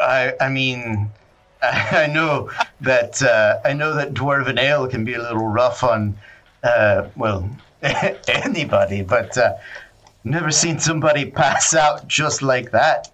I, 0.00 0.32
I 0.40 0.48
mean, 0.48 1.08
I 1.62 2.08
know 2.08 2.50
that 2.80 3.22
uh, 3.22 3.60
I 3.64 3.74
know 3.74 3.94
that 3.94 4.12
dwarven 4.12 4.58
ale 4.58 4.88
can 4.88 5.04
be 5.04 5.14
a 5.14 5.22
little 5.22 5.46
rough 5.46 5.84
on, 5.84 6.18
uh, 6.64 7.06
well, 7.14 7.48
anybody, 8.26 9.02
but 9.02 9.38
uh, 9.38 9.52
never 10.24 10.50
seen 10.50 10.80
somebody 10.80 11.30
pass 11.30 11.76
out 11.76 12.08
just 12.08 12.42
like 12.42 12.72
that. 12.72 13.08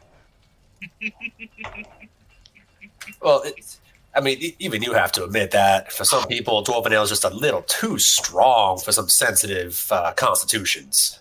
Well, 3.20 3.42
it's, 3.44 3.78
I 4.16 4.20
mean, 4.20 4.54
even 4.58 4.82
you 4.82 4.94
have 4.94 5.12
to 5.12 5.24
admit 5.24 5.50
that 5.50 5.92
for 5.92 6.04
some 6.04 6.26
people, 6.26 6.64
dwarven 6.64 6.90
ale 6.92 7.02
is 7.02 7.10
just 7.10 7.24
a 7.24 7.28
little 7.30 7.62
too 7.62 7.98
strong 7.98 8.78
for 8.78 8.90
some 8.92 9.08
sensitive 9.08 9.86
uh, 9.90 10.12
constitutions. 10.14 11.18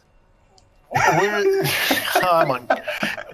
I'm 0.96 2.52
un- 2.52 2.68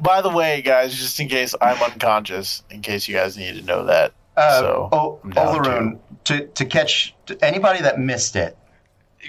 By 0.02 0.22
the 0.22 0.30
way, 0.30 0.62
guys, 0.62 0.96
just 0.96 1.20
in 1.20 1.28
case 1.28 1.54
I'm 1.62 1.82
unconscious, 1.82 2.64
in 2.72 2.82
case 2.82 3.08
you 3.08 3.16
guys 3.16 3.38
need 3.38 3.56
to 3.56 3.62
know 3.62 3.86
that. 3.86 4.14
Uh, 4.36 4.60
So, 4.60 4.90
oh, 4.92 5.20
I'm 5.24 5.30
down 5.32 5.56
Olaroon, 5.64 6.00
to 6.26 6.48
to 6.48 6.66
catch 6.66 7.14
to 7.28 7.38
anybody 7.46 7.82
that 7.82 8.00
missed 8.00 8.36
it, 8.36 8.58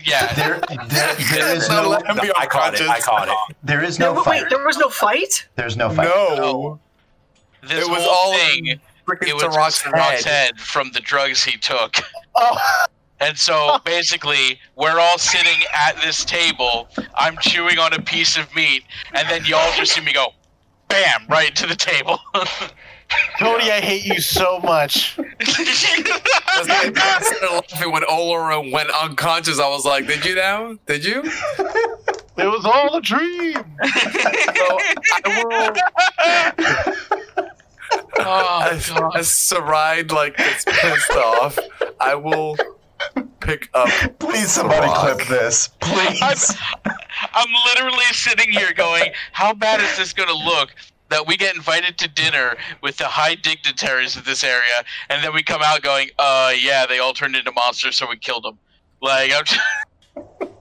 yeah. 0.05 0.33
there 0.35 0.61
there, 0.87 1.15
there 1.33 1.57
is 1.57 1.69
no 1.69 1.91
Let 1.91 2.07
him 2.07 2.17
be 2.23 2.31
I 2.37 2.47
caught 2.47 2.75
it. 2.75 2.89
I 2.89 3.01
caught 3.01 3.29
it. 3.29 3.57
there 3.63 3.83
is 3.85 3.99
No, 3.99 4.15
no 4.15 4.15
but 4.15 4.27
wait, 4.31 4.41
fight. 4.43 4.51
there 4.51 4.65
was 4.65 4.79
no 4.79 4.89
fight? 4.89 5.47
There's 5.57 5.77
no 5.77 5.91
fight. 5.91 6.07
No. 6.09 6.79
This 7.63 7.85
It 7.87 7.91
was 7.91 8.03
whole 8.03 8.33
all 8.33 8.39
thing. 8.39 8.67
in 8.69 8.81
It 9.09 9.35
was 9.35 9.43
Tarak's 9.43 9.83
Tarak's 9.83 10.25
head. 10.25 10.55
head 10.55 10.61
from 10.61 10.91
the 10.93 11.01
drugs 11.01 11.43
he 11.45 11.59
took. 11.59 11.97
Oh, 12.35 12.59
And 13.23 13.39
so 13.39 13.79
basically, 13.85 14.61
we're 14.77 14.99
all 14.99 15.19
sitting 15.19 15.61
at 15.73 15.97
this 16.03 16.25
table. 16.25 16.89
I'm 17.15 17.39
chewing 17.41 17.79
on 17.79 17.93
a 17.93 18.03
piece 18.03 18.37
of 18.37 18.53
meat, 18.55 18.85
and 19.15 19.29
then 19.29 19.45
y'all 19.45 19.73
just 19.77 19.93
see 19.93 20.01
me 20.01 20.13
go, 20.13 20.29
bam, 20.89 21.27
right 21.29 21.55
to 21.55 21.67
the 21.67 21.77
table. 21.77 22.19
Cody, 23.39 23.71
I 23.71 23.81
hate 23.81 24.07
you 24.07 24.21
so 24.21 24.59
much. 24.61 25.19
I 25.19 26.63
started 26.65 26.97
laughing 26.97 27.93
when 27.93 28.03
Olora 28.05 28.73
went 28.73 28.91
unconscious. 28.91 29.61
I 29.61 29.69
was 29.69 29.85
like, 29.85 30.07
"Did 30.07 30.25
you 30.25 30.35
now? 30.35 30.79
Did 30.87 31.05
you?" 31.05 31.23
It 32.39 32.47
was 32.47 32.65
all 32.65 32.97
a 32.97 33.03
dream. 33.03 33.53
So 33.53 34.79
I 35.25 35.75
will. 37.37 37.45
oh, 38.19 38.69
As, 38.71 38.91
God. 38.91 39.17
as 39.17 39.29
Sarai 39.29 40.03
like 40.05 40.37
gets 40.37 40.65
pissed 40.65 41.11
off, 41.13 41.59
I 42.01 42.15
will 42.15 42.57
pick 43.41 43.69
up. 43.75 43.89
Please, 44.19 44.51
somebody 44.51 44.87
Rock. 44.87 45.19
clip 45.19 45.29
this. 45.29 45.69
Please. 45.81 46.57
I'm 47.35 47.49
literally 47.67 48.05
sitting 48.13 48.51
here 48.51 48.73
going, 48.73 49.13
how 49.33 49.53
bad 49.55 49.81
is 49.81 49.97
this 49.97 50.13
going 50.13 50.29
to 50.29 50.35
look 50.35 50.75
that 51.11 51.27
we 51.27 51.37
get 51.37 51.55
invited 51.55 51.99
to 51.99 52.09
dinner 52.09 52.57
with 52.83 52.97
the 52.97 53.05
high 53.05 53.35
dignitaries 53.35 54.17
of 54.17 54.25
this 54.25 54.43
area, 54.43 54.83
and 55.11 55.23
then 55.23 55.35
we 55.35 55.43
come 55.43 55.61
out 55.63 55.83
going, 55.83 56.09
uh, 56.19 56.53
yeah, 56.59 56.87
they 56.87 57.01
all 57.01 57.13
turned 57.13 57.37
into 57.37 57.53
monsters, 57.53 57.97
so 57.97 58.09
we 58.09 58.17
killed 58.17 58.45
them. 58.45 58.59
Like, 59.03 59.31
I'm 59.33 59.45
just... 59.45 59.61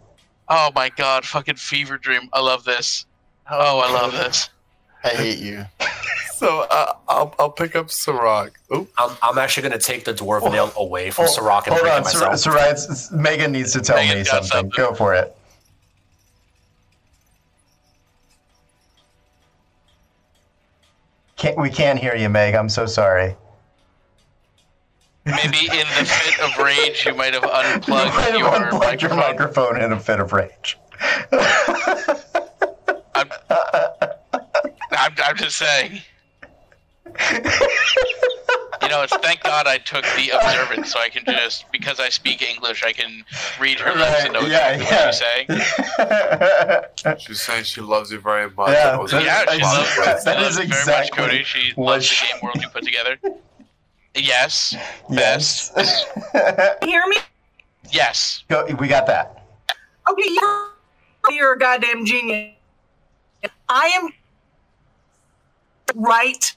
oh 0.49 0.71
my 0.75 0.89
god, 0.89 1.25
fucking 1.25 1.55
fever 1.55 1.97
dream. 1.97 2.29
I 2.33 2.41
love 2.41 2.65
this. 2.65 3.05
Oh, 3.49 3.79
I 3.79 3.91
love 3.91 4.11
this. 4.11 4.49
I 5.03 5.09
hate 5.09 5.39
you. 5.39 5.65
So 6.41 6.61
uh, 6.71 6.93
I'll 7.07 7.35
I'll 7.37 7.51
pick 7.51 7.75
up 7.75 7.91
Sirach. 7.91 8.59
Oh, 8.71 8.87
I'm, 8.97 9.15
I'm 9.21 9.37
actually 9.37 9.61
going 9.69 9.79
to 9.79 9.85
take 9.85 10.05
the 10.05 10.11
dwarf 10.13 10.39
Oh. 10.41 10.49
nail 10.51 10.73
away 10.75 11.11
from 11.11 11.25
Oh, 11.25 11.27
Sirach 11.27 11.67
and 11.67 11.75
Hold 11.75 11.83
bring 11.83 11.93
it 11.93 11.97
on, 11.97 12.03
Sar- 12.05 12.29
myself. 12.31 12.39
Sarai, 12.55 12.69
it's- 12.71 13.11
Megan 13.11 13.51
needs 13.51 13.73
to 13.73 13.79
tell 13.81 13.97
Megan 13.97 14.17
me 14.17 14.23
something. 14.23 14.47
something. 14.49 14.71
Go 14.75 14.95
for 14.95 15.13
it. 15.13 15.35
Can't, 21.37 21.57
we 21.57 21.69
can't 21.69 21.97
hear 21.99 22.15
you, 22.15 22.29
Meg. 22.29 22.53
I'm 22.55 22.69
so 22.69 22.85
sorry. 22.85 23.35
Maybe 25.25 25.65
in 25.67 25.87
the 25.97 26.05
fit 26.05 26.39
of 26.43 26.57
rage, 26.63 27.05
you 27.05 27.15
might 27.15 27.33
have 27.33 27.43
You 27.43 27.49
might 27.49 27.73
unplugged 27.75 28.11
have 28.13 28.35
your 28.35 28.47
unplugged 28.55 29.01
your 29.01 29.15
microphone. 29.15 29.75
microphone 29.75 29.81
in 29.81 29.91
a 29.91 29.99
fit 29.99 30.19
of 30.19 30.33
rage. 30.33 30.77
I'm, 33.15 33.29
I'm, 34.91 35.13
I'm 35.23 35.35
just 35.37 35.57
saying. 35.57 36.01
You 38.81 38.87
know, 38.89 39.03
it's 39.03 39.15
thank 39.17 39.43
God 39.43 39.67
I 39.67 39.77
took 39.77 40.03
the 40.15 40.31
observant, 40.33 40.87
so 40.87 40.99
I 40.99 41.09
can 41.09 41.23
just 41.25 41.71
because 41.71 41.99
I 41.99 42.09
speak 42.09 42.41
English, 42.41 42.83
I 42.83 42.91
can 42.93 43.23
read 43.59 43.79
her 43.79 43.93
lips 43.93 44.23
and 44.23 44.33
know 44.33 44.41
yeah, 44.41 44.71
exactly 44.71 45.55
what 45.55 45.67
she's 46.97 47.05
saying. 47.05 47.17
she's 47.19 47.41
saying 47.41 47.63
she 47.65 47.81
loves 47.81 48.11
you 48.11 48.19
very 48.19 48.49
much. 48.49 48.69
Yeah, 48.71 48.97
That 48.97 49.09
that- 49.11 49.23
Yeah, 49.23 49.41
she 49.53 49.61
I- 49.61 49.75
loves, 49.77 49.95
that 50.25 50.37
she 50.39 50.43
is 50.43 50.43
loves 50.43 50.55
very 50.57 50.67
much 50.67 50.77
exactly 50.79 51.17
Cody. 51.17 51.43
She 51.43 51.73
loves 51.77 52.05
she- 52.05 52.25
the 52.25 52.33
game 52.33 52.41
world 52.43 52.61
you 52.61 52.69
put 52.69 52.83
together. 52.83 53.17
Yes, 54.15 54.75
yes. 55.09 55.71
hear 56.83 57.05
me? 57.07 57.17
yes. 57.91 58.43
Go, 58.49 58.65
we 58.79 58.87
got 58.87 59.05
that. 59.07 59.43
Okay, 60.09 60.23
you're, 60.29 60.67
you're 61.29 61.53
a 61.53 61.59
goddamn 61.59 62.03
genius. 62.05 62.55
I 63.69 63.85
am 63.95 64.09
right. 65.95 66.55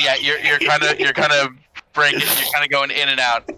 Yeah, 0.00 0.14
you're 0.20 0.38
you're 0.38 0.58
kind 0.58 0.82
of 0.82 0.98
you're 1.00 1.12
kind 1.12 1.32
of 1.32 1.48
breaking. 1.92 2.20
You're 2.20 2.52
kind 2.52 2.64
of 2.64 2.70
going 2.70 2.90
in 2.90 3.08
and 3.08 3.20
out. 3.20 3.48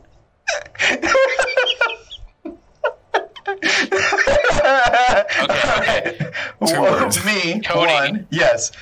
okay. 5.41 6.31
Two 6.67 6.75
Whoa, 6.75 6.83
words. 6.83 7.25
Me, 7.25 7.61
Cody. 7.61 7.93
one. 7.93 8.27
Yes. 8.31 8.73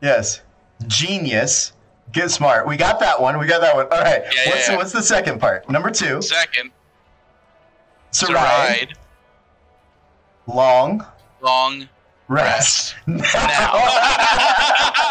Yes. 0.00 0.40
Genius. 0.86 1.72
Get 2.12 2.30
smart. 2.30 2.66
We 2.66 2.76
got 2.76 3.00
that 3.00 3.20
one. 3.20 3.38
We 3.38 3.46
got 3.46 3.60
that 3.62 3.74
one. 3.74 3.86
All 3.86 4.00
right. 4.02 4.22
Yeah, 4.24 4.30
yeah, 4.44 4.50
what's, 4.50 4.68
yeah. 4.68 4.76
what's 4.76 4.92
the 4.92 5.02
second 5.02 5.40
part? 5.40 5.68
Number 5.70 5.90
two. 5.90 6.20
Second, 6.20 6.70
to 8.12 8.26
Sarai. 8.26 8.34
ride 8.34 8.94
Long 10.46 11.06
long 11.40 11.88
rest. 12.28 12.96
rest. 13.06 13.24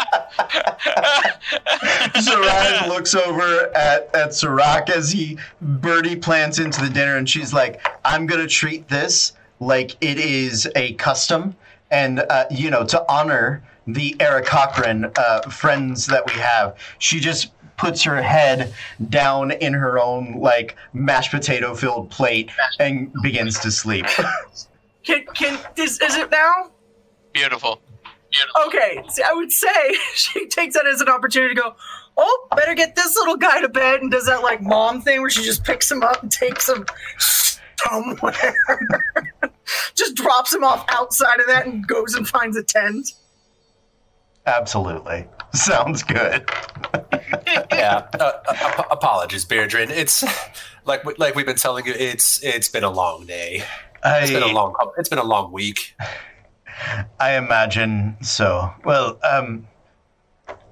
Sarai 2.20 2.88
looks 2.88 3.14
over 3.14 3.70
at, 3.76 4.14
at 4.14 4.34
Sirach 4.34 4.88
as 4.90 5.12
he 5.12 5.38
birdie 5.60 6.16
plants 6.16 6.58
into 6.58 6.80
the 6.80 6.90
dinner 6.90 7.16
and 7.16 7.28
she's 7.28 7.52
like, 7.52 7.86
I'm 8.04 8.26
going 8.26 8.40
to 8.40 8.48
treat 8.48 8.88
this 8.88 9.32
like 9.60 9.96
it 10.00 10.18
is 10.18 10.68
a 10.76 10.94
custom 10.94 11.56
and, 11.90 12.20
uh, 12.20 12.46
you 12.50 12.70
know, 12.70 12.84
to 12.86 13.04
honor 13.10 13.62
the 13.86 14.14
Aarakocra 14.18 15.18
uh, 15.18 15.42
friends 15.50 16.06
that 16.06 16.24
we 16.26 16.40
have. 16.40 16.76
She 16.98 17.20
just 17.20 17.52
puts 17.76 18.02
her 18.04 18.22
head 18.22 18.72
down 19.10 19.50
in 19.50 19.72
her 19.72 19.98
own, 19.98 20.34
like, 20.38 20.76
mashed 20.92 21.32
potato 21.32 21.74
filled 21.74 22.10
plate 22.10 22.50
and 22.78 23.12
begins 23.22 23.58
to 23.60 23.70
sleep. 23.70 24.06
Can 25.04 25.24
can 25.34 25.58
is, 25.76 26.00
is 26.00 26.16
it 26.16 26.30
now? 26.30 26.70
Beautiful. 27.32 27.82
Beautiful. 28.32 28.62
Okay, 28.66 29.02
see, 29.10 29.22
I 29.22 29.32
would 29.34 29.52
say 29.52 29.68
she 30.14 30.46
takes 30.48 30.74
that 30.74 30.86
as 30.86 31.00
an 31.00 31.08
opportunity 31.08 31.54
to 31.54 31.60
go. 31.60 31.74
Oh, 32.16 32.48
better 32.56 32.74
get 32.74 32.94
this 32.96 33.14
little 33.16 33.36
guy 33.36 33.60
to 33.60 33.68
bed, 33.68 34.00
and 34.02 34.10
does 34.10 34.26
that 34.26 34.42
like 34.42 34.60
mom 34.62 35.00
thing 35.00 35.20
where 35.20 35.30
she 35.30 35.42
just 35.44 35.64
picks 35.64 35.90
him 35.90 36.02
up 36.02 36.22
and 36.22 36.30
takes 36.30 36.68
him 36.68 36.84
somewhere, 37.86 38.54
just 39.94 40.14
drops 40.16 40.52
him 40.54 40.62
off 40.64 40.84
outside 40.88 41.40
of 41.40 41.46
that, 41.46 41.66
and 41.66 41.86
goes 41.86 42.14
and 42.14 42.26
finds 42.28 42.56
a 42.56 42.62
tent. 42.62 43.12
Absolutely. 44.46 45.26
Sounds 45.54 46.02
good. 46.02 46.48
yeah. 47.72 48.06
Uh, 48.14 48.18
uh, 48.18 48.42
ap- 48.48 48.86
apologies, 48.90 49.44
Beradrin. 49.44 49.90
It's 49.90 50.24
like 50.84 51.04
we- 51.04 51.14
like 51.18 51.34
we've 51.34 51.46
been 51.46 51.56
telling 51.56 51.86
you. 51.86 51.92
It's 51.96 52.42
it's 52.42 52.68
been 52.68 52.84
a 52.84 52.90
long 52.90 53.26
day. 53.26 53.62
it's 54.04 54.30
been 54.32 54.42
a 54.42 54.46
long. 54.52 54.74
It's 54.98 55.08
been 55.08 55.18
a 55.18 55.24
long 55.24 55.52
week. 55.52 55.94
I 57.20 57.36
imagine 57.36 58.16
so. 58.22 58.72
Well, 58.84 59.18
um, 59.22 59.66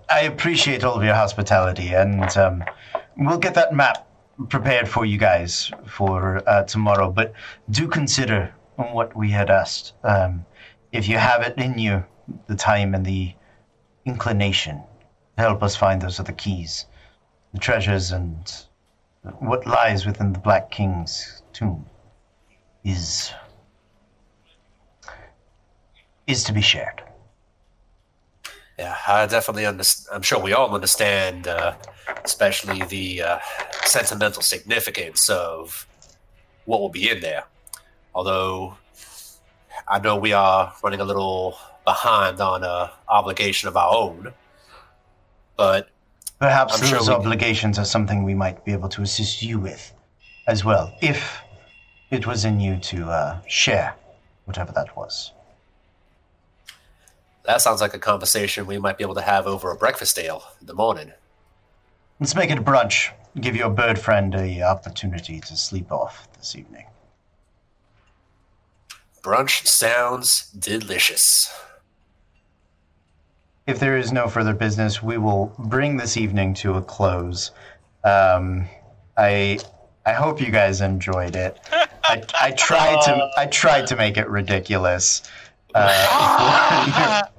I 0.08 0.20
appreciate 0.22 0.84
all 0.84 0.96
of 0.96 1.04
your 1.04 1.14
hospitality, 1.14 1.94
and 1.94 2.36
um, 2.36 2.64
we'll 3.16 3.38
get 3.38 3.54
that 3.54 3.74
map 3.74 4.06
prepared 4.48 4.88
for 4.88 5.04
you 5.04 5.18
guys 5.18 5.70
for 5.86 6.42
uh, 6.48 6.64
tomorrow. 6.64 7.10
But 7.10 7.32
do 7.70 7.86
consider 7.86 8.52
what 8.76 9.14
we 9.16 9.30
had 9.30 9.50
asked. 9.50 9.92
Um, 10.02 10.44
if 10.92 11.08
you 11.08 11.18
have 11.18 11.42
it 11.42 11.58
in 11.58 11.78
you, 11.78 12.04
the 12.46 12.56
time 12.56 12.94
and 12.94 13.04
the 13.04 13.34
inclination 14.04 14.82
help 15.36 15.62
us 15.62 15.76
find 15.76 16.00
those 16.00 16.20
other 16.20 16.32
keys, 16.32 16.86
the 17.52 17.58
treasures, 17.58 18.12
and 18.12 18.52
what 19.38 19.66
lies 19.66 20.06
within 20.06 20.32
the 20.32 20.38
Black 20.38 20.70
King's 20.70 21.42
tomb 21.52 21.86
is 22.84 23.32
is 26.30 26.44
to 26.44 26.52
be 26.52 26.60
shared. 26.60 27.02
Yeah, 28.78 28.96
I 29.06 29.26
definitely 29.26 29.66
understand. 29.66 30.14
I'm 30.16 30.22
sure 30.22 30.38
we 30.40 30.52
all 30.52 30.74
understand, 30.74 31.46
uh, 31.48 31.74
especially 32.24 32.82
the 32.86 33.22
uh, 33.22 33.38
sentimental 33.84 34.42
significance 34.42 35.28
of 35.28 35.86
what 36.64 36.80
will 36.80 36.88
be 36.88 37.10
in 37.10 37.20
there. 37.20 37.44
Although 38.14 38.76
I 39.88 39.98
know 39.98 40.16
we 40.16 40.32
are 40.32 40.72
running 40.82 41.00
a 41.00 41.04
little 41.04 41.58
behind 41.84 42.40
on 42.40 42.64
a 42.64 42.90
obligation 43.08 43.68
of 43.68 43.76
our 43.76 43.94
own, 43.94 44.32
but 45.56 45.90
Perhaps 46.38 46.82
I'm 46.82 46.90
those 46.90 47.08
we- 47.08 47.14
obligations 47.14 47.78
are 47.78 47.84
something 47.84 48.22
we 48.24 48.34
might 48.34 48.64
be 48.64 48.72
able 48.72 48.88
to 48.90 49.02
assist 49.02 49.42
you 49.42 49.58
with 49.58 49.92
as 50.46 50.64
well, 50.64 50.94
if 51.02 51.38
it 52.10 52.26
was 52.26 52.46
in 52.46 52.58
you 52.60 52.78
to 52.78 53.08
uh, 53.10 53.40
share 53.46 53.94
whatever 54.46 54.72
that 54.72 54.96
was. 54.96 55.32
That 57.44 57.60
sounds 57.60 57.80
like 57.80 57.94
a 57.94 57.98
conversation 57.98 58.66
we 58.66 58.78
might 58.78 58.98
be 58.98 59.04
able 59.04 59.14
to 59.14 59.22
have 59.22 59.46
over 59.46 59.70
a 59.70 59.76
breakfast 59.76 60.18
ale 60.18 60.44
in 60.60 60.66
the 60.66 60.74
morning. 60.74 61.12
Let's 62.18 62.34
make 62.34 62.50
it 62.50 62.58
a 62.58 62.62
brunch. 62.62 63.10
Give 63.40 63.56
your 63.56 63.70
bird 63.70 63.98
friend 63.98 64.34
a 64.34 64.62
opportunity 64.62 65.40
to 65.40 65.56
sleep 65.56 65.90
off 65.90 66.28
this 66.38 66.54
evening. 66.56 66.86
Brunch 69.22 69.66
sounds 69.66 70.50
delicious. 70.50 71.52
If 73.66 73.78
there 73.78 73.96
is 73.96 74.12
no 74.12 74.28
further 74.28 74.54
business, 74.54 75.02
we 75.02 75.18
will 75.18 75.54
bring 75.58 75.96
this 75.96 76.16
evening 76.16 76.54
to 76.54 76.74
a 76.74 76.82
close. 76.82 77.52
Um, 78.04 78.66
I 79.16 79.60
I 80.06 80.12
hope 80.12 80.40
you 80.40 80.50
guys 80.50 80.80
enjoyed 80.80 81.36
it. 81.36 81.60
I, 81.72 82.22
I 82.40 82.50
tried 82.52 83.02
to 83.02 83.30
I 83.36 83.46
tried 83.46 83.86
to 83.88 83.96
make 83.96 84.16
it 84.16 84.28
ridiculous. 84.28 85.22
Uh, 85.74 87.22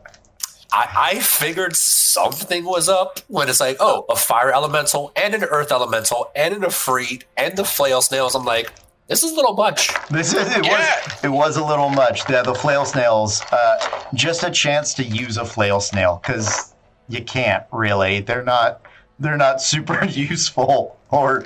I, 0.74 0.88
I 1.14 1.20
figured 1.20 1.76
something 1.76 2.64
was 2.64 2.88
up 2.88 3.20
when 3.28 3.50
it's 3.50 3.60
like, 3.60 3.78
oh, 3.80 4.06
a 4.10 4.16
fire 4.16 4.54
elemental 4.54 5.12
and 5.16 5.36
an 5.36 5.44
earth 5.44 5.72
elemental 5.72 6.32
and 6.36 6.54
an 6.54 6.62
Efreet 6.62 7.24
and 7.36 7.58
the 7.58 7.66
flail 7.66 8.02
snails. 8.02 8.36
I'm 8.36 8.46
like, 8.46 8.72
this 9.08 9.24
is 9.24 9.34
a 9.34 9.36
little 9.36 9.54
much. 9.56 9.90
This 10.10 10.34
is 10.34 10.56
it 10.56 10.66
Yeah. 10.66 10.72
was 11.06 11.24
it 11.26 11.28
was 11.30 11.58
a 11.58 11.64
little 11.66 11.90
much. 11.90 12.24
The, 12.26 12.42
the 12.44 12.56
flail 12.56 12.86
snails, 12.86 13.42
uh, 13.52 14.04
just 14.14 14.44
a 14.44 14.50
chance 14.52 14.94
to 14.94 15.04
use 15.04 15.36
a 15.36 15.44
flail 15.44 15.82
snail 15.82 16.22
because 16.24 16.74
you 17.10 17.22
can't 17.22 17.66
really. 17.74 18.22
They're 18.22 18.44
not 18.44 18.82
they're 19.20 19.36
not 19.38 19.62
super 19.74 20.06
useful 20.06 20.98
or 21.10 21.46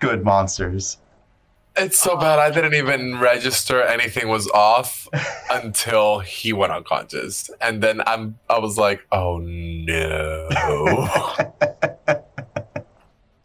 good 0.00 0.24
monsters. 0.24 0.96
It's 1.76 1.98
so 2.00 2.16
bad. 2.16 2.38
I 2.38 2.50
didn't 2.50 2.74
even 2.74 3.18
register 3.18 3.82
anything 3.82 4.28
was 4.28 4.48
off 4.50 5.08
until 5.50 6.20
he 6.20 6.52
went 6.52 6.72
unconscious, 6.72 7.50
and 7.60 7.82
then 7.82 8.00
I'm. 8.06 8.38
I 8.48 8.58
was 8.60 8.78
like, 8.78 9.00
"Oh 9.10 9.38
no!" 9.38 10.48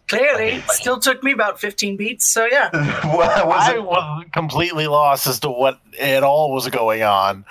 Clearly, 0.07 0.47
it 0.53 0.69
still 0.71 0.99
took 0.99 1.23
me 1.23 1.31
about 1.31 1.59
15 1.59 1.95
beats. 1.95 2.31
So 2.31 2.45
yeah, 2.45 2.69
what 3.15 3.47
was 3.47 3.69
I 3.69 3.75
it? 3.75 3.83
was 3.83 4.25
completely 4.33 4.87
lost 4.87 5.27
as 5.27 5.39
to 5.41 5.49
what 5.49 5.79
at 5.99 6.23
all 6.23 6.51
was 6.51 6.67
going 6.69 7.03
on. 7.03 7.45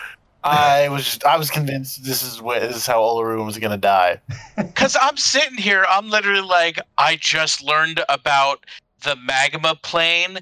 I 0.45 0.89
was 0.89 1.05
just, 1.05 1.25
I 1.25 1.37
was 1.37 1.51
convinced 1.51 2.05
this 2.05 2.23
is 2.23 2.41
what 2.41 2.63
this 2.63 2.77
is 2.77 2.87
how 2.87 3.01
Olaroon 3.01 3.45
was 3.45 3.59
gonna 3.59 3.77
die. 3.77 4.21
Because 4.57 4.97
I'm 5.01 5.17
sitting 5.17 5.59
here, 5.59 5.85
I'm 5.89 6.09
literally 6.09 6.41
like, 6.41 6.81
I 6.97 7.17
just 7.17 7.63
learned 7.63 8.01
about 8.09 8.65
the 9.03 9.17
magma 9.17 9.77
plane 9.83 10.39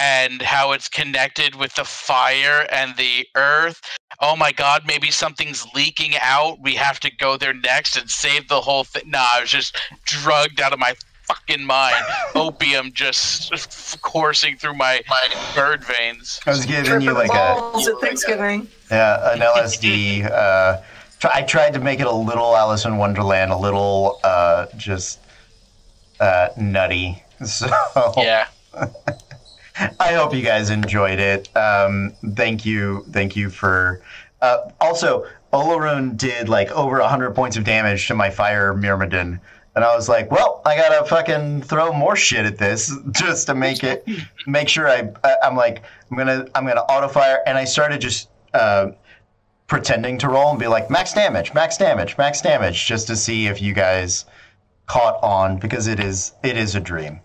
and 0.00 0.40
how 0.40 0.72
it's 0.72 0.88
connected 0.88 1.54
with 1.54 1.74
the 1.74 1.84
fire 1.84 2.66
and 2.72 2.96
the 2.96 3.26
earth. 3.36 3.82
Oh 4.20 4.34
my 4.34 4.50
god, 4.50 4.82
maybe 4.86 5.10
something's 5.10 5.66
leaking 5.74 6.14
out. 6.20 6.58
We 6.60 6.74
have 6.76 6.98
to 7.00 7.14
go 7.14 7.36
there 7.36 7.52
next 7.52 7.96
and 7.96 8.08
save 8.08 8.48
the 8.48 8.62
whole 8.62 8.84
thing. 8.84 9.10
Nah, 9.10 9.26
I 9.34 9.40
was 9.42 9.50
just 9.50 9.76
drugged 10.04 10.60
out 10.60 10.72
of 10.72 10.78
my 10.78 10.94
fucking 11.24 11.64
mind. 11.64 12.02
Opium 12.34 12.92
just 12.94 14.00
coursing 14.02 14.56
through 14.56 14.74
my, 14.74 15.02
my 15.08 15.52
bird 15.54 15.84
veins. 15.84 16.40
I 16.46 16.50
was 16.50 16.64
giving 16.64 17.02
you 17.02 17.12
like 17.12 17.30
a 17.30 17.72
at 17.76 18.00
Thanksgiving. 18.00 18.68
yeah, 18.90 19.34
an 19.34 19.40
LSD. 19.40 20.30
Uh, 20.40 20.82
I 21.34 21.42
tried 21.42 21.74
to 21.74 21.80
make 21.80 22.00
it 22.00 22.06
a 22.06 22.12
little 22.12 22.56
Alice 22.56 22.86
in 22.86 22.96
Wonderland, 22.96 23.52
a 23.52 23.56
little 23.56 24.20
uh, 24.24 24.64
just 24.78 25.20
uh, 26.18 26.48
nutty. 26.56 27.22
So 27.44 27.68
Yeah. 28.16 28.46
I 30.00 30.12
hope 30.12 30.34
you 30.34 30.42
guys 30.42 30.70
enjoyed 30.70 31.18
it. 31.18 31.54
Um, 31.56 32.12
thank 32.34 32.66
you, 32.66 33.04
thank 33.10 33.36
you 33.36 33.50
for. 33.50 34.02
Uh, 34.40 34.70
also, 34.80 35.26
Olaroon 35.52 36.16
did 36.16 36.48
like 36.48 36.70
over 36.72 37.00
hundred 37.00 37.34
points 37.34 37.56
of 37.56 37.64
damage 37.64 38.06
to 38.08 38.14
my 38.14 38.30
fire 38.30 38.74
Myrmidon, 38.74 39.40
and 39.74 39.84
I 39.84 39.94
was 39.94 40.08
like, 40.08 40.30
well, 40.30 40.62
I 40.64 40.76
gotta 40.76 41.06
fucking 41.06 41.62
throw 41.62 41.92
more 41.92 42.16
shit 42.16 42.44
at 42.44 42.58
this 42.58 42.94
just 43.12 43.46
to 43.46 43.54
make 43.54 43.82
it, 43.82 44.06
make 44.46 44.68
sure 44.68 44.88
I. 44.88 45.10
I 45.24 45.36
I'm 45.42 45.56
like, 45.56 45.82
I'm 46.10 46.16
gonna, 46.16 46.46
I'm 46.54 46.66
gonna 46.66 46.80
auto 46.82 47.08
fire, 47.08 47.40
and 47.46 47.56
I 47.56 47.64
started 47.64 48.00
just. 48.00 48.28
Uh, 48.52 48.92
pretending 49.68 50.18
to 50.18 50.28
roll 50.28 50.50
and 50.50 50.58
be 50.58 50.66
like 50.66 50.90
max 50.90 51.12
damage 51.12 51.54
max 51.54 51.78
damage 51.78 52.18
max 52.18 52.40
damage 52.40 52.86
just 52.86 53.06
to 53.06 53.14
see 53.14 53.46
if 53.46 53.62
you 53.62 53.72
guys 53.72 54.24
caught 54.86 55.16
on 55.22 55.58
because 55.58 55.86
it 55.86 56.00
is 56.00 56.32
it 56.42 56.56
is 56.56 56.74
a 56.74 56.80
dream 56.80 57.20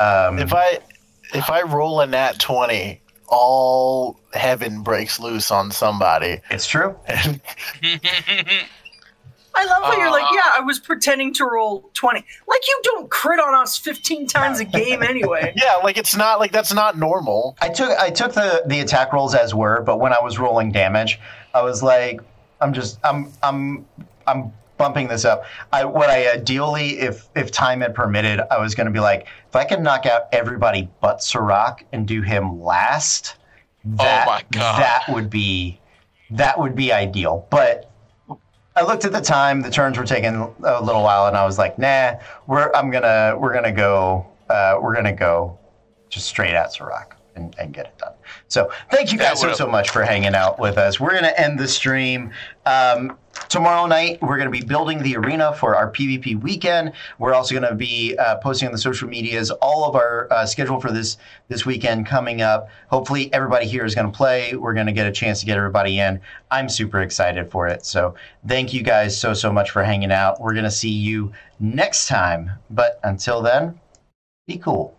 um, 0.00 0.38
If 0.38 0.54
I 0.54 0.78
if 1.34 1.50
I 1.50 1.62
roll 1.62 2.00
a 2.00 2.06
nat 2.06 2.38
twenty, 2.38 3.00
all 3.28 4.18
heaven 4.32 4.82
breaks 4.82 5.18
loose 5.20 5.50
on 5.50 5.70
somebody. 5.70 6.40
it's 6.50 6.66
true 6.66 6.96
I 9.52 9.64
love 9.64 9.82
how 9.82 9.96
you're 9.98 10.10
like, 10.10 10.32
yeah, 10.32 10.52
I 10.52 10.60
was 10.60 10.78
pretending 10.78 11.34
to 11.34 11.44
roll 11.44 11.90
20. 11.94 12.24
Like 12.46 12.60
you 12.68 12.80
don't 12.84 13.10
crit 13.10 13.40
on 13.40 13.54
us 13.54 13.76
15 13.76 14.26
times 14.26 14.60
a 14.60 14.64
game 14.64 15.02
anyway. 15.02 15.52
yeah, 15.56 15.74
like 15.82 15.96
it's 15.96 16.16
not 16.16 16.38
like 16.38 16.52
that's 16.52 16.72
not 16.72 16.96
normal. 16.96 17.56
I 17.60 17.68
took 17.68 17.90
I 17.98 18.10
took 18.10 18.32
the 18.32 18.62
the 18.66 18.80
attack 18.80 19.12
rolls 19.12 19.34
as 19.34 19.54
were, 19.54 19.82
but 19.82 19.98
when 19.98 20.12
I 20.12 20.20
was 20.22 20.38
rolling 20.38 20.70
damage, 20.72 21.18
I 21.52 21.62
was 21.62 21.82
like, 21.82 22.20
I'm 22.60 22.72
just 22.72 22.98
I'm 23.02 23.32
I'm 23.42 23.86
I'm 24.26 24.52
bumping 24.80 25.08
this 25.08 25.26
up. 25.26 25.44
I 25.72 25.84
what 25.84 26.08
I 26.08 26.32
ideally, 26.32 26.98
if 26.98 27.28
if 27.36 27.52
time 27.52 27.82
had 27.82 27.94
permitted, 27.94 28.40
I 28.50 28.58
was 28.58 28.74
going 28.74 28.86
to 28.86 28.92
be 28.92 28.98
like, 28.98 29.26
if 29.46 29.54
I 29.54 29.64
can 29.64 29.82
knock 29.82 30.06
out 30.06 30.22
everybody 30.32 30.88
but 31.02 31.22
Sirach 31.22 31.84
and 31.92 32.08
do 32.08 32.22
him 32.22 32.62
last, 32.62 33.36
that 33.84 34.26
my 34.26 34.42
God. 34.50 34.80
that 34.80 35.04
would 35.10 35.28
be 35.28 35.78
that 36.30 36.58
would 36.58 36.74
be 36.74 36.92
ideal. 36.92 37.46
But 37.50 37.92
I 38.74 38.82
looked 38.82 39.04
at 39.04 39.12
the 39.12 39.20
time; 39.20 39.60
the 39.60 39.70
turns 39.70 39.98
were 39.98 40.06
taking 40.06 40.34
a 40.34 40.80
little 40.80 41.02
while, 41.02 41.26
and 41.26 41.36
I 41.36 41.44
was 41.44 41.58
like, 41.58 41.78
nah, 41.78 42.14
we're 42.46 42.72
I'm 42.74 42.90
gonna 42.90 43.36
we're 43.38 43.52
gonna 43.52 43.72
go 43.72 44.26
uh, 44.48 44.78
we're 44.80 44.94
gonna 44.94 45.12
go 45.12 45.58
just 46.08 46.26
straight 46.26 46.54
at 46.54 46.72
Sirach 46.72 47.16
and, 47.36 47.54
and 47.58 47.74
get 47.74 47.84
it 47.84 47.98
done. 47.98 48.14
So 48.50 48.68
thank 48.90 49.12
you 49.12 49.18
guys 49.18 49.40
so 49.40 49.52
so 49.52 49.68
much 49.68 49.90
for 49.90 50.02
hanging 50.02 50.34
out 50.34 50.58
with 50.58 50.76
us. 50.76 50.98
We're 50.98 51.14
gonna 51.14 51.32
end 51.36 51.56
the 51.56 51.68
stream. 51.68 52.32
Um, 52.66 53.16
tomorrow 53.48 53.86
night 53.86 54.20
we're 54.20 54.38
gonna 54.38 54.50
be 54.50 54.60
building 54.62 55.00
the 55.04 55.16
arena 55.16 55.54
for 55.54 55.76
our 55.76 55.88
PvP 55.88 56.40
weekend. 56.42 56.92
We're 57.20 57.32
also 57.32 57.54
gonna 57.54 57.76
be 57.76 58.16
uh, 58.18 58.38
posting 58.38 58.66
on 58.66 58.72
the 58.72 58.78
social 58.78 59.08
medias 59.08 59.52
all 59.52 59.84
of 59.84 59.94
our 59.94 60.26
uh, 60.32 60.46
schedule 60.46 60.80
for 60.80 60.90
this 60.90 61.16
this 61.46 61.64
weekend 61.64 62.06
coming 62.06 62.42
up. 62.42 62.68
Hopefully 62.88 63.32
everybody 63.32 63.66
here 63.66 63.84
is 63.84 63.94
gonna 63.94 64.10
play. 64.10 64.56
We're 64.56 64.74
gonna 64.74 64.92
get 64.92 65.06
a 65.06 65.12
chance 65.12 65.38
to 65.40 65.46
get 65.46 65.56
everybody 65.56 66.00
in. 66.00 66.20
I'm 66.50 66.68
super 66.68 67.02
excited 67.02 67.52
for 67.52 67.68
it. 67.68 67.86
So 67.86 68.16
thank 68.48 68.74
you 68.74 68.82
guys 68.82 69.16
so 69.16 69.32
so 69.32 69.52
much 69.52 69.70
for 69.70 69.84
hanging 69.84 70.10
out. 70.10 70.40
We're 70.40 70.54
gonna 70.54 70.72
see 70.72 70.90
you 70.90 71.30
next 71.60 72.08
time. 72.08 72.50
But 72.68 72.98
until 73.04 73.42
then, 73.42 73.78
be 74.48 74.58
cool. 74.58 74.96